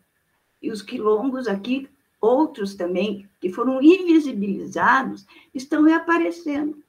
E 0.63 0.71
os 0.71 0.83
quilombos 0.83 1.47
aqui, 1.47 1.89
outros 2.21 2.75
também, 2.75 3.29
que 3.41 3.51
foram 3.51 3.83
invisibilizados, 3.83 5.27
estão 5.53 5.83
reaparecendo. 5.83 6.84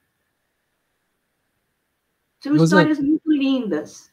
São 2.46 2.64
histórias 2.64 3.00
muito 3.00 3.30
lindas. 3.30 4.10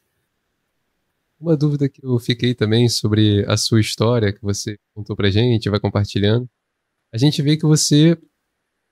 Uma 1.38 1.56
dúvida 1.56 1.88
que 1.88 2.04
eu 2.04 2.18
fiquei 2.18 2.54
também 2.54 2.88
sobre 2.88 3.44
a 3.46 3.56
sua 3.56 3.80
história, 3.80 4.32
que 4.32 4.40
você 4.42 4.78
contou 4.94 5.14
pra 5.14 5.30
gente, 5.30 5.68
vai 5.68 5.78
compartilhando. 5.78 6.48
A 7.12 7.18
gente 7.18 7.40
vê 7.42 7.56
que 7.56 7.66
você 7.66 8.18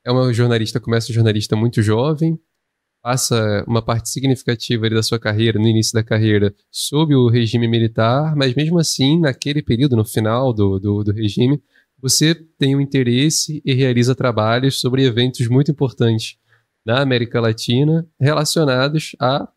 é 0.05 0.13
uma 0.13 0.33
jornalista, 0.33 0.79
começa 0.79 1.11
um 1.11 1.15
jornalista 1.15 1.57
muito 1.57 1.83
jovem, 1.83 2.39
passa 3.03 3.65
uma 3.67 3.83
parte 3.83 4.09
significativa 4.11 4.89
da 4.91 5.03
sua 5.03 5.19
carreira, 5.19 5.59
no 5.59 5.67
início 5.67 5.93
da 5.93 6.05
carreira, 6.05 6.55
sob 6.71 7.15
o 7.15 7.29
regime 7.29 7.67
militar, 7.67 8.37
mas 8.37 8.55
mesmo 8.55 8.79
assim, 8.79 9.19
naquele 9.19 9.63
período, 9.63 9.97
no 9.97 10.05
final 10.05 10.53
do, 10.53 10.79
do, 10.79 11.03
do 11.05 11.13
regime, 11.13 11.61
você 12.01 12.35
tem 12.35 12.77
um 12.77 12.81
interesse 12.81 13.63
e 13.65 13.73
realiza 13.73 14.15
trabalhos 14.15 14.81
sobre 14.81 15.05
eventos 15.05 15.49
muito 15.49 15.71
importantes 15.71 16.37
na 16.85 17.01
América 17.01 17.41
Latina 17.41 18.07
relacionados 18.21 19.15
a 19.21 19.49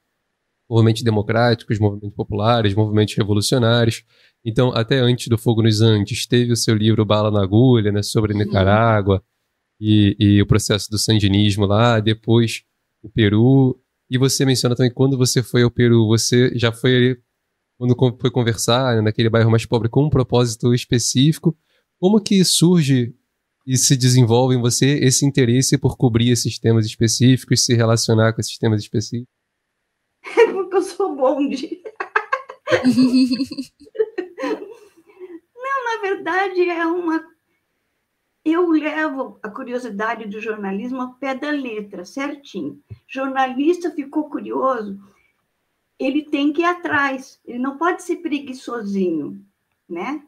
movimentos 0.69 1.03
democráticos, 1.03 1.80
movimentos 1.80 2.15
populares, 2.15 2.73
movimentos 2.73 3.15
revolucionários. 3.15 4.03
Então, 4.43 4.72
até 4.73 4.99
antes 4.99 5.27
do 5.27 5.38
Fogo 5.38 5.61
nos 5.61 5.81
Andes, 5.81 6.26
teve 6.26 6.52
o 6.52 6.56
seu 6.56 6.76
livro 6.76 7.06
Bala 7.06 7.31
na 7.31 7.41
Agulha, 7.41 7.91
né, 7.91 8.02
sobre. 8.02 8.34
Nicarágua 8.34 9.23
e, 9.80 10.15
e, 10.19 10.41
o 10.41 10.45
processo 10.45 10.89
do 10.89 10.97
sandinismo 10.97 11.65
lá, 11.65 11.99
depois 11.99 12.64
o 13.03 13.10
Peru. 13.10 13.80
E 14.10 14.18
você 14.18 14.45
menciona 14.45 14.76
também 14.76 14.93
quando 14.93 15.18
você 15.18 15.41
foi 15.41 15.64
ao 15.64 15.72
Peru, 15.72 16.07
você 16.07 16.52
já 16.56 16.72
foi 16.72 17.19
quando 17.77 17.95
foi 18.19 18.31
conversar 18.31 18.95
né, 18.95 19.02
naquele 19.02 19.30
bairro 19.30 19.52
mais 19.52 19.65
pobre 19.65 19.89
com 19.89 20.06
um 20.06 20.10
propósito 20.10 20.73
específico. 20.73 21.57
Como 21.99 22.22
que 22.22 22.43
surge 22.45 23.14
e 23.65 23.77
se 23.77 23.97
desenvolve 23.97 24.55
em 24.55 24.61
você 24.61 24.99
esse 24.99 25.25
interesse 25.25 25.77
por 25.77 25.97
cobrir 25.97 26.29
esses 26.31 26.59
temas 26.59 26.85
específicos, 26.85 27.65
se 27.65 27.73
relacionar 27.73 28.33
com 28.33 28.41
esses 28.41 28.57
temas 28.57 28.81
específicos? 28.81 29.33
É 30.37 30.45
porque 30.53 30.75
eu 30.75 30.81
sou 30.81 31.15
bonde. 31.15 31.81
Não, 35.55 35.83
na 35.83 36.01
verdade 36.01 36.69
é 36.69 36.85
uma. 36.85 37.25
Eu 38.43 38.69
levo 38.69 39.39
a 39.41 39.49
curiosidade 39.49 40.27
do 40.27 40.39
jornalismo 40.39 41.01
ao 41.01 41.15
pé 41.15 41.33
da 41.33 41.49
letra, 41.49 42.05
certinho. 42.05 42.79
Jornalista 43.07 43.89
ficou 43.89 44.29
curioso, 44.29 44.99
ele 45.97 46.23
tem 46.23 46.53
que 46.53 46.61
ir 46.61 46.65
atrás, 46.65 47.39
ele 47.43 47.57
não 47.57 47.77
pode 47.77 48.03
ser 48.03 48.17
preguiçosinho, 48.17 49.43
né? 49.89 50.23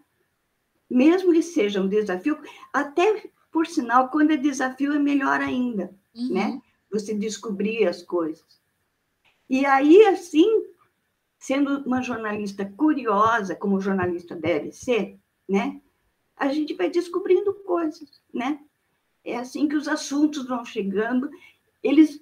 Mesmo 0.89 1.33
que 1.33 1.41
seja 1.41 1.81
um 1.81 1.87
desafio, 1.87 2.37
até 2.71 3.29
por 3.51 3.67
sinal, 3.67 4.09
quando 4.09 4.31
é 4.31 4.37
desafio 4.37 4.93
é 4.93 4.99
melhor 4.99 5.41
ainda, 5.41 5.93
uhum. 6.15 6.33
né? 6.33 6.61
Você 6.91 7.13
descobrir 7.13 7.87
as 7.87 8.01
coisas. 8.01 8.45
E 9.49 9.65
aí, 9.65 10.05
assim, 10.05 10.65
sendo 11.37 11.79
uma 11.85 12.01
jornalista 12.01 12.65
curiosa, 12.65 13.55
como 13.55 13.81
jornalista 13.81 14.35
deve 14.35 14.71
ser, 14.71 15.17
né? 15.47 15.81
A 16.35 16.49
gente 16.49 16.73
vai 16.73 16.89
descobrindo 16.89 17.53
coisas, 17.53 18.21
né? 18.33 18.59
É 19.23 19.37
assim 19.37 19.67
que 19.67 19.75
os 19.75 19.87
assuntos 19.87 20.47
vão 20.47 20.63
chegando, 20.63 21.29
eles 21.83 22.21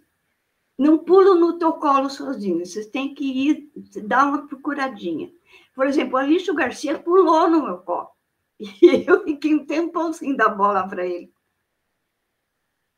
não 0.77 0.97
pulam 0.97 1.39
no 1.39 1.57
teu 1.57 1.73
colo 1.73 2.09
sozinhos, 2.09 2.71
vocês 2.71 2.87
têm 2.87 3.13
que 3.13 3.25
ir 3.25 3.71
dar 4.03 4.27
uma 4.27 4.47
procuradinha. 4.47 5.31
Por 5.73 5.87
exemplo, 5.87 6.15
o 6.15 6.17
Alício 6.17 6.53
Garcia 6.53 6.97
pulou 6.97 7.49
no 7.49 7.63
meu 7.63 7.77
colo. 7.79 8.14
E 8.59 8.67
eu 9.07 9.23
fiquei 9.23 9.53
um 9.53 9.65
tempão 9.65 10.13
sem 10.13 10.35
dar 10.35 10.49
bola 10.49 10.87
para 10.87 11.05
ele. 11.05 11.33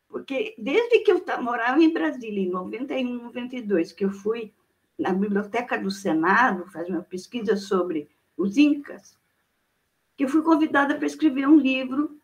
Porque 0.08 0.56
desde 0.58 1.00
que 1.00 1.12
eu 1.12 1.24
morava 1.42 1.82
em 1.82 1.94
Brasília, 1.94 2.42
em 2.42 2.50
91, 2.50 3.24
92, 3.24 3.92
que 3.92 4.06
eu 4.06 4.12
fui 4.12 4.54
na 4.98 5.14
biblioteca 5.14 5.78
do 5.78 5.92
Senado 5.92 6.66
fazer 6.72 6.92
uma 6.92 7.04
pesquisa 7.04 7.56
sobre 7.56 8.10
os 8.36 8.58
Incas, 8.58 9.18
que 10.16 10.24
eu 10.24 10.30
fui 10.30 10.42
convidada 10.42 10.96
para 10.96 11.06
escrever 11.06 11.48
um 11.48 11.58
livro 11.58 12.20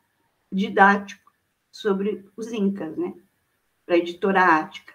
didático 0.51 1.31
sobre 1.71 2.25
os 2.35 2.51
Incas, 2.51 2.97
né? 2.97 3.13
Para 3.85 3.95
a 3.95 3.97
editora 3.97 4.59
Ática. 4.59 4.93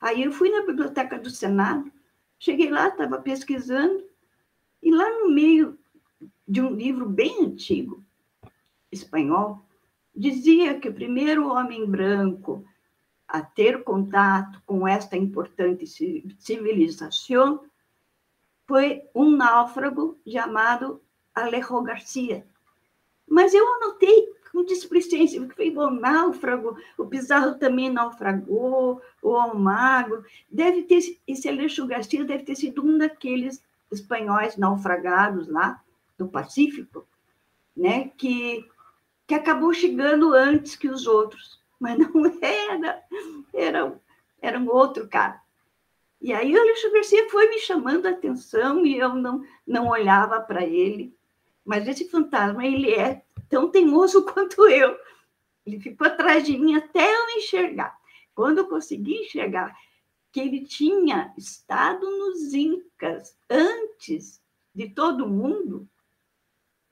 Aí 0.00 0.22
eu 0.22 0.32
fui 0.32 0.50
na 0.50 0.66
biblioteca 0.66 1.18
do 1.18 1.30
Senado, 1.30 1.90
cheguei 2.38 2.70
lá, 2.70 2.88
estava 2.88 3.20
pesquisando, 3.20 4.04
e 4.82 4.90
lá 4.90 5.08
no 5.20 5.30
meio 5.30 5.78
de 6.46 6.60
um 6.60 6.74
livro 6.74 7.08
bem 7.08 7.44
antigo, 7.44 8.04
espanhol, 8.90 9.64
dizia 10.14 10.78
que 10.78 10.88
o 10.88 10.94
primeiro 10.94 11.48
homem 11.48 11.86
branco 11.86 12.64
a 13.26 13.40
ter 13.40 13.82
contato 13.82 14.60
com 14.66 14.86
esta 14.86 15.16
importante 15.16 15.86
civilização 16.38 17.64
foi 18.66 19.02
um 19.14 19.30
náufrago 19.30 20.18
chamado 20.26 21.00
Alejo 21.34 21.80
Garcia. 21.82 22.46
Mas 23.26 23.54
eu 23.54 23.66
anotei 23.76 24.32
com 24.52 24.62
displicência, 24.64 25.40
porque 25.40 25.54
foi 25.54 25.70
bom 25.70 25.90
náufrago, 25.90 26.76
o 26.98 27.06
Pizarro 27.06 27.54
também 27.58 27.90
naufragou, 27.90 29.00
o 29.22 29.34
Almagro. 29.34 30.22
Deve 30.50 30.82
ter, 30.82 31.00
esse 31.26 31.48
Alejo 31.48 31.86
Garcia 31.86 32.22
deve 32.22 32.44
ter 32.44 32.54
sido 32.54 32.84
um 32.84 32.98
daqueles 32.98 33.64
espanhóis 33.90 34.58
naufragados 34.58 35.48
lá 35.48 35.82
do 36.18 36.28
Pacífico, 36.28 37.06
né, 37.76 38.10
que, 38.16 38.68
que 39.26 39.34
acabou 39.34 39.72
chegando 39.72 40.34
antes 40.34 40.76
que 40.76 40.88
os 40.88 41.06
outros 41.06 41.62
mas 41.82 41.98
não 41.98 42.38
era, 42.40 43.02
era, 43.52 44.00
era 44.40 44.58
um 44.58 44.68
outro 44.68 45.08
cara. 45.08 45.42
E 46.20 46.32
aí 46.32 46.54
o 46.54 46.60
Alexandre 46.60 46.98
Garcia 46.98 47.28
foi 47.28 47.48
me 47.48 47.58
chamando 47.58 48.06
a 48.06 48.10
atenção 48.10 48.86
e 48.86 48.96
eu 48.96 49.12
não, 49.16 49.44
não 49.66 49.88
olhava 49.88 50.40
para 50.40 50.64
ele. 50.64 51.12
Mas 51.64 51.88
esse 51.88 52.08
fantasma, 52.08 52.64
ele 52.64 52.94
é 52.94 53.24
tão 53.48 53.68
teimoso 53.68 54.24
quanto 54.32 54.68
eu. 54.68 54.96
Ele 55.66 55.80
ficou 55.80 56.06
atrás 56.06 56.44
de 56.44 56.56
mim 56.56 56.76
até 56.76 57.12
eu 57.12 57.36
enxergar. 57.36 57.98
Quando 58.32 58.58
eu 58.58 58.68
consegui 58.68 59.16
enxergar 59.16 59.76
que 60.30 60.40
ele 60.40 60.64
tinha 60.64 61.34
estado 61.36 62.08
nos 62.08 62.54
Incas 62.54 63.36
antes 63.50 64.40
de 64.72 64.88
todo 64.88 65.28
mundo, 65.28 65.88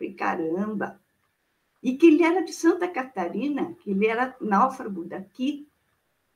falei, 0.00 0.14
caramba, 0.14 0.98
e 1.82 1.96
que 1.96 2.06
ele 2.06 2.22
era 2.22 2.42
de 2.42 2.52
Santa 2.52 2.88
Catarina, 2.88 3.74
que 3.80 3.90
ele 3.90 4.06
era 4.06 4.34
náufrago 4.40 5.04
daqui, 5.04 5.68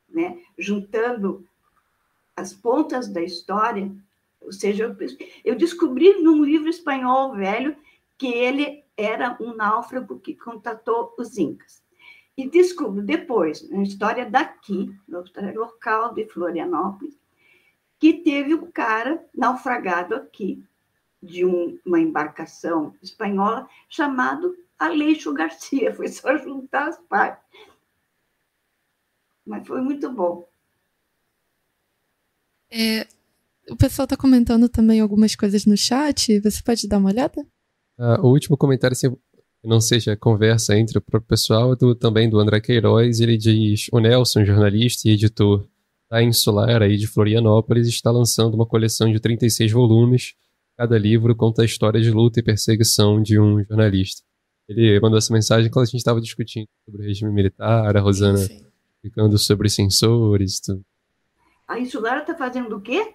né? 0.09 0.43
juntando 0.59 1.47
as 2.37 2.53
pontas 2.53 3.09
da 3.09 3.23
história. 3.23 3.91
Ou 4.41 4.53
seja, 4.53 4.97
eu, 5.45 5.55
descobri 5.57 6.23
num 6.23 6.45
livro 6.45 6.69
espanhol 6.69 7.35
velho 7.35 7.77
que 8.17 8.27
ele 8.27 8.85
era 8.97 9.37
um 9.41 9.55
náufrago 9.55 10.19
que 10.19 10.35
contatou 10.35 11.15
os 11.19 11.37
Incas. 11.37 11.83
E 12.37 12.49
descubro 12.49 13.03
depois, 13.03 13.69
na 13.71 13.83
história 13.83 14.29
daqui, 14.29 14.95
na 15.07 15.21
história 15.21 15.53
local 15.59 16.13
de 16.15 16.27
Florianópolis, 16.27 17.17
que 17.99 18.13
teve 18.13 18.55
um 18.55 18.71
cara 18.71 19.25
naufragado 19.35 20.17
aqui, 20.17 20.63
de 21.25 21.45
um, 21.45 21.79
uma 21.85 21.99
embarcação 21.99 22.95
espanhola, 23.03 23.69
chamado 23.89 24.55
Aleixo 24.79 25.33
Garcia, 25.33 25.95
foi 25.95 26.09
só 26.09 26.37
juntar 26.37 26.89
as 26.89 26.99
partes. 27.09 27.43
Mas 29.47 29.67
foi 29.67 29.81
muito 29.81 30.11
bom. 30.11 30.47
É, 32.71 33.07
o 33.71 33.77
pessoal 33.77 34.05
está 34.05 34.17
comentando 34.17 34.69
também 34.69 35.01
algumas 35.01 35.37
coisas 35.37 35.65
no 35.65 35.77
chat. 35.77 36.41
Você 36.41 36.63
pode 36.63 36.89
dar 36.89 36.99
uma 36.99 37.11
olhada? 37.11 37.41
Uh, 37.99 38.21
o 38.23 38.31
último 38.31 38.57
comentário, 38.57 38.95
assim, 38.95 39.15
não 39.63 39.81
seja 39.81 40.17
conversa 40.17 40.77
entre 40.77 40.99
o 40.99 41.01
próprio 41.01 41.29
pessoal, 41.29 41.73
é 41.73 41.77
do, 41.77 41.95
também 41.95 42.29
do 42.29 42.39
André 42.39 42.61
Queiroz. 42.61 43.21
Ele 43.21 43.37
diz: 43.37 43.87
O 43.93 43.99
Nelson, 44.01 44.45
jornalista 44.45 45.09
e 45.09 45.13
editor 45.13 45.67
a 46.11 46.23
Insular 46.23 46.83
aí 46.83 46.97
de 46.97 47.07
Florianópolis 47.07 47.89
está 47.89 48.11
lançando 48.11 48.55
uma 48.55 48.67
coleção 48.67 49.11
de 49.11 49.19
36 49.19 49.73
volumes. 49.73 50.35
Cada 50.77 50.99
livro 50.99 51.37
conta 51.37 51.63
a 51.63 51.65
história 51.65 52.01
de 52.01 52.11
luta 52.11 52.41
e 52.41 52.43
perseguição 52.43 53.23
de 53.23 53.39
um 53.39 53.63
jornalista. 53.65 54.23
Ele 54.69 54.99
mandou 55.01 55.19
essa 55.19 55.33
mensagem 55.33 55.71
quando 55.71 55.85
a 55.85 55.87
gente 55.87 55.99
estava 55.99 56.21
discutindo 56.21 56.67
sobre 56.85 57.03
o 57.03 57.05
regime 57.05 57.31
militar, 57.31 57.97
a 57.97 58.01
Rosana 58.01 58.39
sim, 58.39 58.67
ficando 59.01 59.39
sobre 59.39 59.69
censores. 59.69 60.59
Tudo. 60.61 60.85
A 61.69 61.79
Insular 61.79 62.19
está 62.19 62.35
fazendo 62.35 62.77
o 62.77 62.81
quê? 62.81 63.15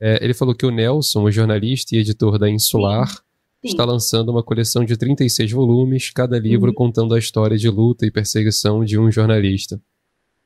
É, 0.00 0.24
ele 0.24 0.34
falou 0.34 0.54
que 0.54 0.64
o 0.64 0.70
Nelson, 0.70 1.24
o 1.24 1.30
jornalista 1.30 1.94
e 1.94 1.98
editor 1.98 2.38
da 2.38 2.48
Insular, 2.48 3.08
sim, 3.08 3.22
sim. 3.62 3.68
está 3.68 3.84
lançando 3.84 4.30
uma 4.30 4.42
coleção 4.42 4.84
de 4.84 4.96
36 4.96 5.52
volumes, 5.52 6.10
cada 6.10 6.38
livro 6.38 6.68
uhum. 6.68 6.74
contando 6.74 7.14
a 7.14 7.18
história 7.18 7.56
de 7.56 7.68
luta 7.68 8.06
e 8.06 8.10
perseguição 8.10 8.84
de 8.84 8.98
um 8.98 9.10
jornalista. 9.10 9.80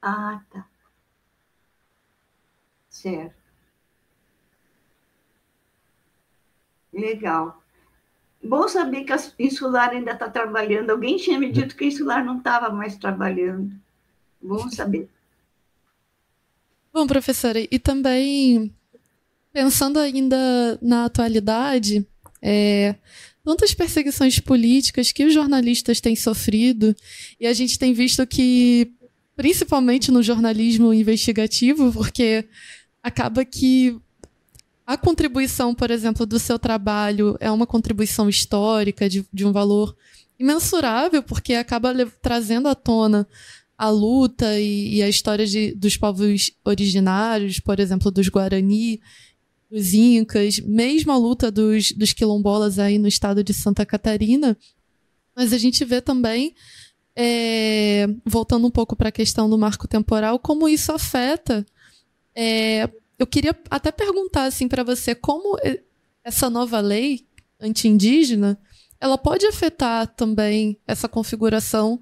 Ah, 0.02 0.40
tá. 0.50 0.66
Certo. 2.88 3.39
Legal. 6.92 7.62
Bom 8.42 8.66
saber 8.68 9.04
que 9.04 9.12
a 9.12 9.18
Insular 9.38 9.90
ainda 9.90 10.12
está 10.12 10.28
trabalhando. 10.28 10.90
Alguém 10.90 11.16
tinha 11.16 11.38
me 11.38 11.52
dito 11.52 11.76
que 11.76 11.84
a 11.84 11.86
Insular 11.88 12.24
não 12.24 12.38
estava 12.38 12.70
mais 12.70 12.96
trabalhando. 12.96 13.70
Bom 14.40 14.70
saber. 14.70 15.08
Bom, 16.92 17.06
professora, 17.06 17.60
e 17.60 17.78
também 17.78 18.74
pensando 19.52 19.98
ainda 19.98 20.36
na 20.80 21.04
atualidade, 21.04 22.06
é, 22.42 22.94
tantas 23.44 23.74
perseguições 23.74 24.38
políticas 24.38 25.12
que 25.12 25.24
os 25.24 25.34
jornalistas 25.34 26.00
têm 26.00 26.16
sofrido, 26.16 26.94
e 27.38 27.46
a 27.46 27.52
gente 27.52 27.78
tem 27.78 27.92
visto 27.92 28.26
que, 28.26 28.92
principalmente 29.36 30.10
no 30.10 30.22
jornalismo 30.22 30.92
investigativo, 30.92 31.92
porque 31.92 32.48
acaba 33.02 33.44
que 33.44 33.96
a 34.90 34.96
contribuição, 34.96 35.72
por 35.72 35.88
exemplo, 35.88 36.26
do 36.26 36.36
seu 36.36 36.58
trabalho 36.58 37.36
é 37.38 37.48
uma 37.48 37.64
contribuição 37.64 38.28
histórica 38.28 39.08
de, 39.08 39.24
de 39.32 39.46
um 39.46 39.52
valor 39.52 39.96
imensurável, 40.36 41.22
porque 41.22 41.54
acaba 41.54 41.94
trazendo 42.20 42.66
à 42.66 42.74
tona 42.74 43.24
a 43.78 43.88
luta 43.88 44.58
e, 44.58 44.96
e 44.96 45.02
a 45.02 45.08
história 45.08 45.46
de, 45.46 45.72
dos 45.76 45.96
povos 45.96 46.50
originários, 46.64 47.60
por 47.60 47.78
exemplo, 47.78 48.10
dos 48.10 48.28
Guarani, 48.28 49.00
dos 49.70 49.94
Incas, 49.94 50.58
mesmo 50.58 51.12
a 51.12 51.16
luta 51.16 51.52
dos, 51.52 51.92
dos 51.92 52.12
quilombolas 52.12 52.80
aí 52.80 52.98
no 52.98 53.06
estado 53.06 53.44
de 53.44 53.54
Santa 53.54 53.86
Catarina. 53.86 54.58
Mas 55.36 55.52
a 55.52 55.58
gente 55.58 55.84
vê 55.84 56.00
também, 56.00 56.52
é, 57.14 58.08
voltando 58.26 58.66
um 58.66 58.72
pouco 58.72 58.96
para 58.96 59.10
a 59.10 59.12
questão 59.12 59.48
do 59.48 59.56
marco 59.56 59.86
temporal, 59.86 60.36
como 60.40 60.68
isso 60.68 60.90
afeta 60.90 61.64
é, 62.34 62.90
eu 63.20 63.26
queria 63.26 63.54
até 63.70 63.92
perguntar 63.92 64.44
assim 64.44 64.66
para 64.66 64.82
você 64.82 65.14
como 65.14 65.58
essa 66.24 66.48
nova 66.48 66.80
lei 66.80 67.26
anti-indígena 67.60 68.58
ela 68.98 69.18
pode 69.18 69.46
afetar 69.46 70.06
também 70.06 70.80
essa 70.86 71.06
configuração 71.06 72.00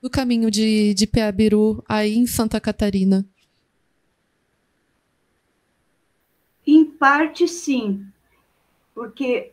do 0.00 0.08
caminho 0.08 0.48
de, 0.48 0.94
de 0.94 1.08
Peabiru 1.08 1.82
aí 1.88 2.16
em 2.16 2.26
Santa 2.26 2.60
Catarina? 2.60 3.26
Em 6.64 6.84
parte, 6.84 7.48
sim, 7.48 8.06
porque 8.94 9.52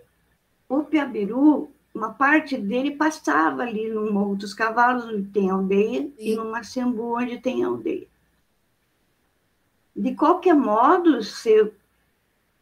o 0.69 0.83
Piabiru, 0.83 1.71
uma 1.95 2.13
parte 2.13 2.57
dele 2.57 2.91
passava 2.91 3.63
ali 3.63 3.89
no 3.89 4.11
Morro 4.11 4.35
dos 4.35 4.53
Cavalos, 4.53 5.05
onde 5.05 5.27
tem 5.29 5.49
aldeia, 5.49 6.01
sim. 6.01 6.13
e 6.19 6.35
no 6.35 6.51
Macembu, 6.51 7.17
onde 7.17 7.39
tem 7.39 7.63
aldeia 7.63 8.07
de 9.97 10.13
qualquer 10.13 10.53
modo, 10.53 11.23
você 11.23 11.73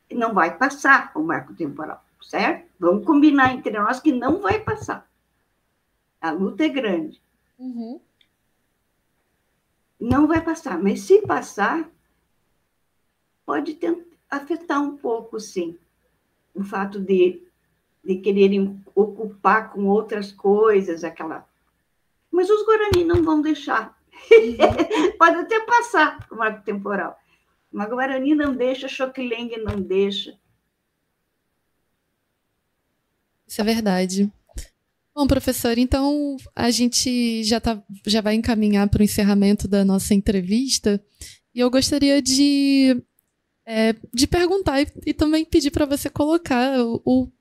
não 0.10 0.34
vai 0.34 0.58
passar 0.58 1.12
o 1.14 1.22
marco 1.22 1.54
temporal, 1.54 2.02
certo? 2.22 2.70
Vamos 2.80 3.06
combinar 3.06 3.54
entre 3.54 3.78
nós 3.78 4.00
que 4.00 4.14
não 4.14 4.42
vai 4.42 4.60
passar. 4.62 5.06
A 6.22 6.32
luta 6.32 6.64
é 6.64 6.70
grande. 6.70 7.22
Uhum. 7.60 8.00
Não 10.00 10.28
vai 10.28 10.42
passar, 10.42 10.82
mas 10.82 11.02
se 11.02 11.22
passar, 11.24 11.90
pode 13.46 13.78
afetar 14.30 14.82
um 14.82 14.96
pouco, 14.96 15.38
sim, 15.40 15.78
o 16.54 16.64
fato 16.64 17.00
de, 17.00 17.44
de 18.04 18.16
quererem 18.16 18.82
ocupar 18.96 19.72
com 19.72 19.86
outras 19.88 20.32
coisas 20.32 21.04
aquela. 21.04 21.46
Mas 22.32 22.50
os 22.50 22.66
Guarani 22.66 23.04
não 23.04 23.24
vão 23.24 23.42
deixar. 23.42 23.94
Uhum. 24.32 25.18
pode 25.20 25.36
até 25.36 25.60
passar 25.66 26.26
o 26.32 26.36
marco 26.36 26.64
temporal, 26.64 27.20
mas 27.76 27.90
Guarani 27.90 28.34
não 28.34 28.56
deixa, 28.56 28.88
Xoquileng 28.88 29.50
não 29.58 29.82
deixa. 29.82 30.34
Isso 33.46 33.60
é 33.60 33.64
verdade. 33.66 34.32
Bom, 35.14 35.28
professor, 35.28 35.78
então 35.78 36.38
a 36.56 36.72
gente 36.72 37.44
já, 37.44 37.60
tá, 37.60 37.84
já 38.08 38.22
vai 38.22 38.36
encaminhar 38.36 38.88
para 38.88 39.02
o 39.02 39.04
encerramento 39.04 39.68
da 39.68 39.84
nossa 39.84 40.14
entrevista 40.14 41.04
e 41.54 41.60
eu 41.60 41.70
gostaria 41.70 42.22
de, 42.22 43.02
é, 43.66 43.94
de 44.14 44.26
perguntar 44.26 44.82
e, 44.82 44.88
e 45.08 45.14
também 45.14 45.44
pedir 45.44 45.72
para 45.72 45.86
você 45.86 46.10
colocar 46.10 46.80
o, 46.80 47.02
o, 47.06 47.32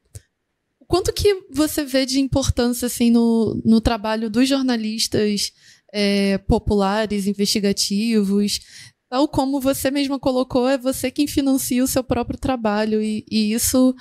quanto 0.89 1.12
que 1.12 1.47
você 1.48 1.85
vê 1.85 2.05
de 2.05 2.19
importância 2.19 2.86
assim, 2.86 3.09
no, 3.09 3.61
no 3.65 3.81
trabalho 3.81 4.28
dos 4.28 4.48
jornalistas 4.48 5.52
é, 5.93 6.39
populares, 6.39 7.28
investigativos, 7.28 8.61
Tal 9.15 9.28
como 9.28 9.61
você 9.61 9.93
mesma 9.93 10.19
colocou, 10.19 10.69
é 10.69 10.77
você 10.77 11.09
quem 11.09 11.28
financia 11.28 11.85
o 11.85 11.86
seu 11.86 12.03
próprio 12.03 12.36
trabalho. 12.36 13.01
E, 13.01 13.24
e 13.31 13.53
isso 13.53 13.95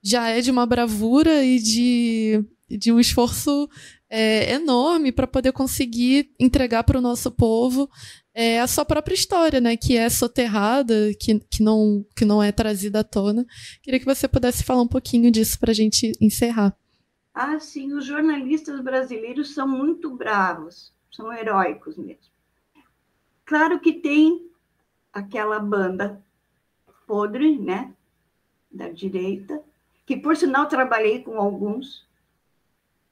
já 0.00 0.28
é 0.28 0.40
de 0.40 0.48
uma 0.48 0.64
bravura 0.64 1.44
e 1.44 1.58
de, 1.58 2.44
de 2.68 2.92
um 2.92 3.00
esforço 3.00 3.68
é, 4.08 4.52
enorme 4.52 5.10
para 5.10 5.26
poder 5.26 5.50
conseguir 5.50 6.32
entregar 6.38 6.84
para 6.84 6.96
o 6.96 7.00
nosso 7.00 7.32
povo 7.32 7.90
é, 8.32 8.60
a 8.60 8.68
sua 8.68 8.84
própria 8.84 9.14
história, 9.14 9.60
né? 9.60 9.76
Que 9.76 9.96
é 9.96 10.08
soterrada, 10.08 10.94
que, 11.18 11.40
que, 11.50 11.64
não, 11.64 12.06
que 12.14 12.24
não 12.24 12.40
é 12.40 12.52
trazida 12.52 13.00
à 13.00 13.04
tona. 13.04 13.44
Queria 13.82 13.98
que 13.98 14.06
você 14.06 14.28
pudesse 14.28 14.62
falar 14.62 14.82
um 14.82 14.88
pouquinho 14.88 15.32
disso 15.32 15.58
para 15.58 15.72
a 15.72 15.74
gente 15.74 16.12
encerrar. 16.20 16.76
Ah, 17.34 17.58
sim, 17.58 17.92
os 17.92 18.06
jornalistas 18.06 18.80
brasileiros 18.80 19.52
são 19.52 19.66
muito 19.66 20.16
bravos, 20.16 20.92
são 21.10 21.32
heróicos 21.32 21.96
mesmo. 21.96 22.30
Claro 23.44 23.80
que 23.80 23.94
tem 23.94 24.48
aquela 25.20 25.58
banda 25.58 26.22
podre, 27.06 27.58
né, 27.58 27.92
da 28.70 28.88
direita, 28.88 29.62
que 30.06 30.16
por 30.16 30.36
sinal 30.36 30.66
trabalhei 30.66 31.22
com 31.22 31.40
alguns. 31.40 32.08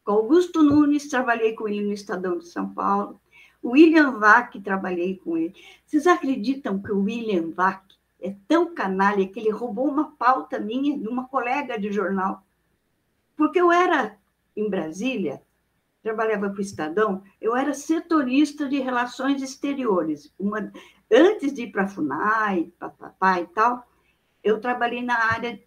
Com 0.05 0.13
Augusto 0.13 0.63
Nunes, 0.63 1.09
trabalhei 1.09 1.53
com 1.55 1.69
ele 1.69 1.83
no 1.83 1.93
Estadão 1.93 2.39
de 2.39 2.47
São 2.47 2.69
Paulo. 2.73 3.21
William 3.65 4.19
Vac, 4.19 4.59
trabalhei 4.61 5.17
com 5.17 5.37
ele. 5.37 5.55
Vocês 5.85 6.07
acreditam 6.07 6.81
que 6.81 6.93
o 6.93 7.03
William 7.03 7.51
Vac 7.51 7.83
é 8.21 8.35
tão 8.47 8.75
canalha 8.75 9.27
que 9.29 9.39
ele 9.39 9.51
roubou 9.51 9.89
uma 9.89 10.13
pauta 10.13 10.59
minha 10.59 10.99
de 10.99 11.09
uma 11.09 11.27
colega 11.27 11.79
de 11.79 11.93
jornal? 11.93 12.43
Porque 13.37 13.61
eu 13.61 13.71
era 13.71 14.17
em 14.57 14.69
Brasília, 14.69 15.43
trabalhava 16.03 16.51
para 16.51 16.59
o 16.59 16.63
Estadão, 16.63 17.23
eu 17.41 17.57
era 17.57 17.75
setorista 17.75 18.69
de 18.69 18.79
relações 18.79 19.43
exteriores. 19.43 20.33
Uma, 20.39 20.73
antes 21.11 21.53
de 21.53 21.63
ir 21.63 21.73
para 21.73 21.85
a 21.85 21.89
FUNAI, 21.89 22.73
papapá 22.79 23.41
e 23.41 23.47
tal, 23.47 23.87
eu 24.43 24.61
trabalhei 24.61 25.03
na 25.03 25.17
área 25.33 25.61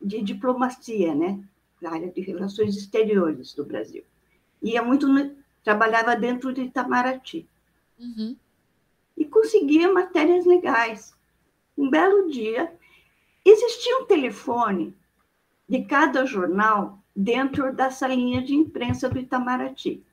de 0.00 0.22
diplomacia, 0.22 1.14
né? 1.14 1.42
Na 1.80 1.92
área 1.92 2.10
de 2.10 2.20
relações 2.20 2.76
exteriores 2.76 3.54
do 3.54 3.64
Brasil. 3.64 4.04
E 4.62 4.76
é 4.76 4.82
muito 4.82 5.06
trabalhava 5.62 6.14
dentro 6.14 6.52
de 6.52 6.62
Itamaraty. 6.62 7.48
Uhum. 7.98 8.36
E 9.16 9.24
conseguia 9.24 9.92
matérias 9.92 10.44
legais. 10.46 11.12
Um 11.76 11.90
belo 11.90 12.30
dia, 12.30 12.72
existia 13.44 13.98
um 13.98 14.06
telefone 14.06 14.96
de 15.68 15.82
cada 15.82 16.24
jornal 16.24 17.02
dentro 17.14 17.74
da 17.74 17.90
salinha 17.90 18.42
de 18.42 18.54
imprensa 18.54 19.08
do 19.08 19.18
Itamaraty. 19.18 20.04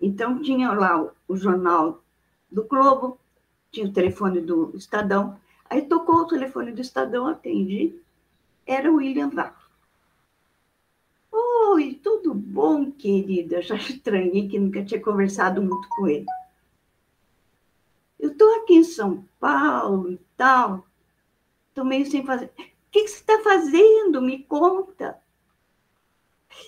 Então, 0.00 0.42
tinha 0.42 0.72
lá 0.72 1.00
o, 1.00 1.12
o 1.28 1.36
jornal 1.36 2.02
do 2.50 2.64
Globo, 2.64 3.20
tinha 3.70 3.86
o 3.86 3.92
telefone 3.92 4.40
do 4.40 4.72
Estadão. 4.76 5.38
Aí 5.68 5.82
tocou 5.82 6.16
o 6.16 6.26
telefone 6.26 6.72
do 6.72 6.80
Estadão, 6.80 7.26
atendi. 7.26 7.94
Era 8.66 8.90
o 8.90 8.96
William 8.96 9.30
Vac. 9.30 9.54
Oi, 11.30 12.00
tudo 12.02 12.34
bom, 12.34 12.90
querida? 12.90 13.60
Já 13.62 13.76
estranhei 13.76 14.48
que 14.48 14.58
nunca 14.58 14.84
tinha 14.84 15.00
conversado 15.00 15.62
muito 15.62 15.88
com 15.90 16.08
ele. 16.08 16.26
Eu 18.18 18.30
estou 18.30 18.52
aqui 18.56 18.74
em 18.74 18.84
São 18.84 19.24
Paulo 19.38 20.12
e 20.12 20.20
tal. 20.36 20.86
Estou 21.68 21.84
meio 21.84 22.06
sem 22.10 22.24
fazer. 22.24 22.46
O 22.46 22.90
que, 22.90 23.02
que 23.02 23.08
você 23.08 23.20
está 23.20 23.40
fazendo? 23.42 24.20
Me 24.20 24.42
conta. 24.44 25.18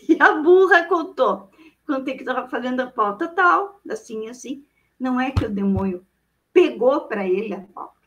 E 0.08 0.16
a 0.20 0.34
burra 0.34 0.84
contou. 0.84 1.50
Contei 1.86 2.14
que 2.14 2.22
estava 2.22 2.48
fazendo 2.48 2.80
a 2.80 2.86
pauta 2.86 3.26
tal, 3.26 3.80
assim, 3.88 4.28
assim. 4.28 4.64
Não 4.98 5.18
é 5.18 5.30
que 5.30 5.46
o 5.46 5.50
demônio 5.50 6.06
pegou 6.60 7.06
para 7.08 7.26
ele 7.26 7.54
a 7.54 7.60
pauta. 7.60 7.98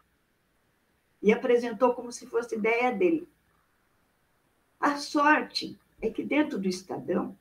e 1.21 1.31
apresentou 1.31 1.93
como 1.93 2.11
se 2.11 2.27
fosse 2.27 2.55
ideia 2.55 2.91
dele. 2.91 3.27
A 4.79 4.97
sorte 4.97 5.79
é 6.01 6.09
que 6.09 6.21
dentro 6.21 6.59
do 6.59 6.67
Estadão 6.67 7.35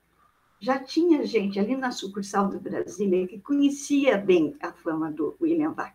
já 0.61 0.79
tinha 0.79 1.27
gente 1.27 1.59
ali 1.59 1.77
na 1.77 1.91
sucursal 1.91 2.49
do 2.49 2.61
Brasília 2.61 3.27
que 3.27 3.41
conhecia 3.41 4.17
bem 4.17 4.57
a 4.61 4.73
fama 4.73 5.11
do 5.11 5.37
William 5.41 5.73
Bach. 5.73 5.93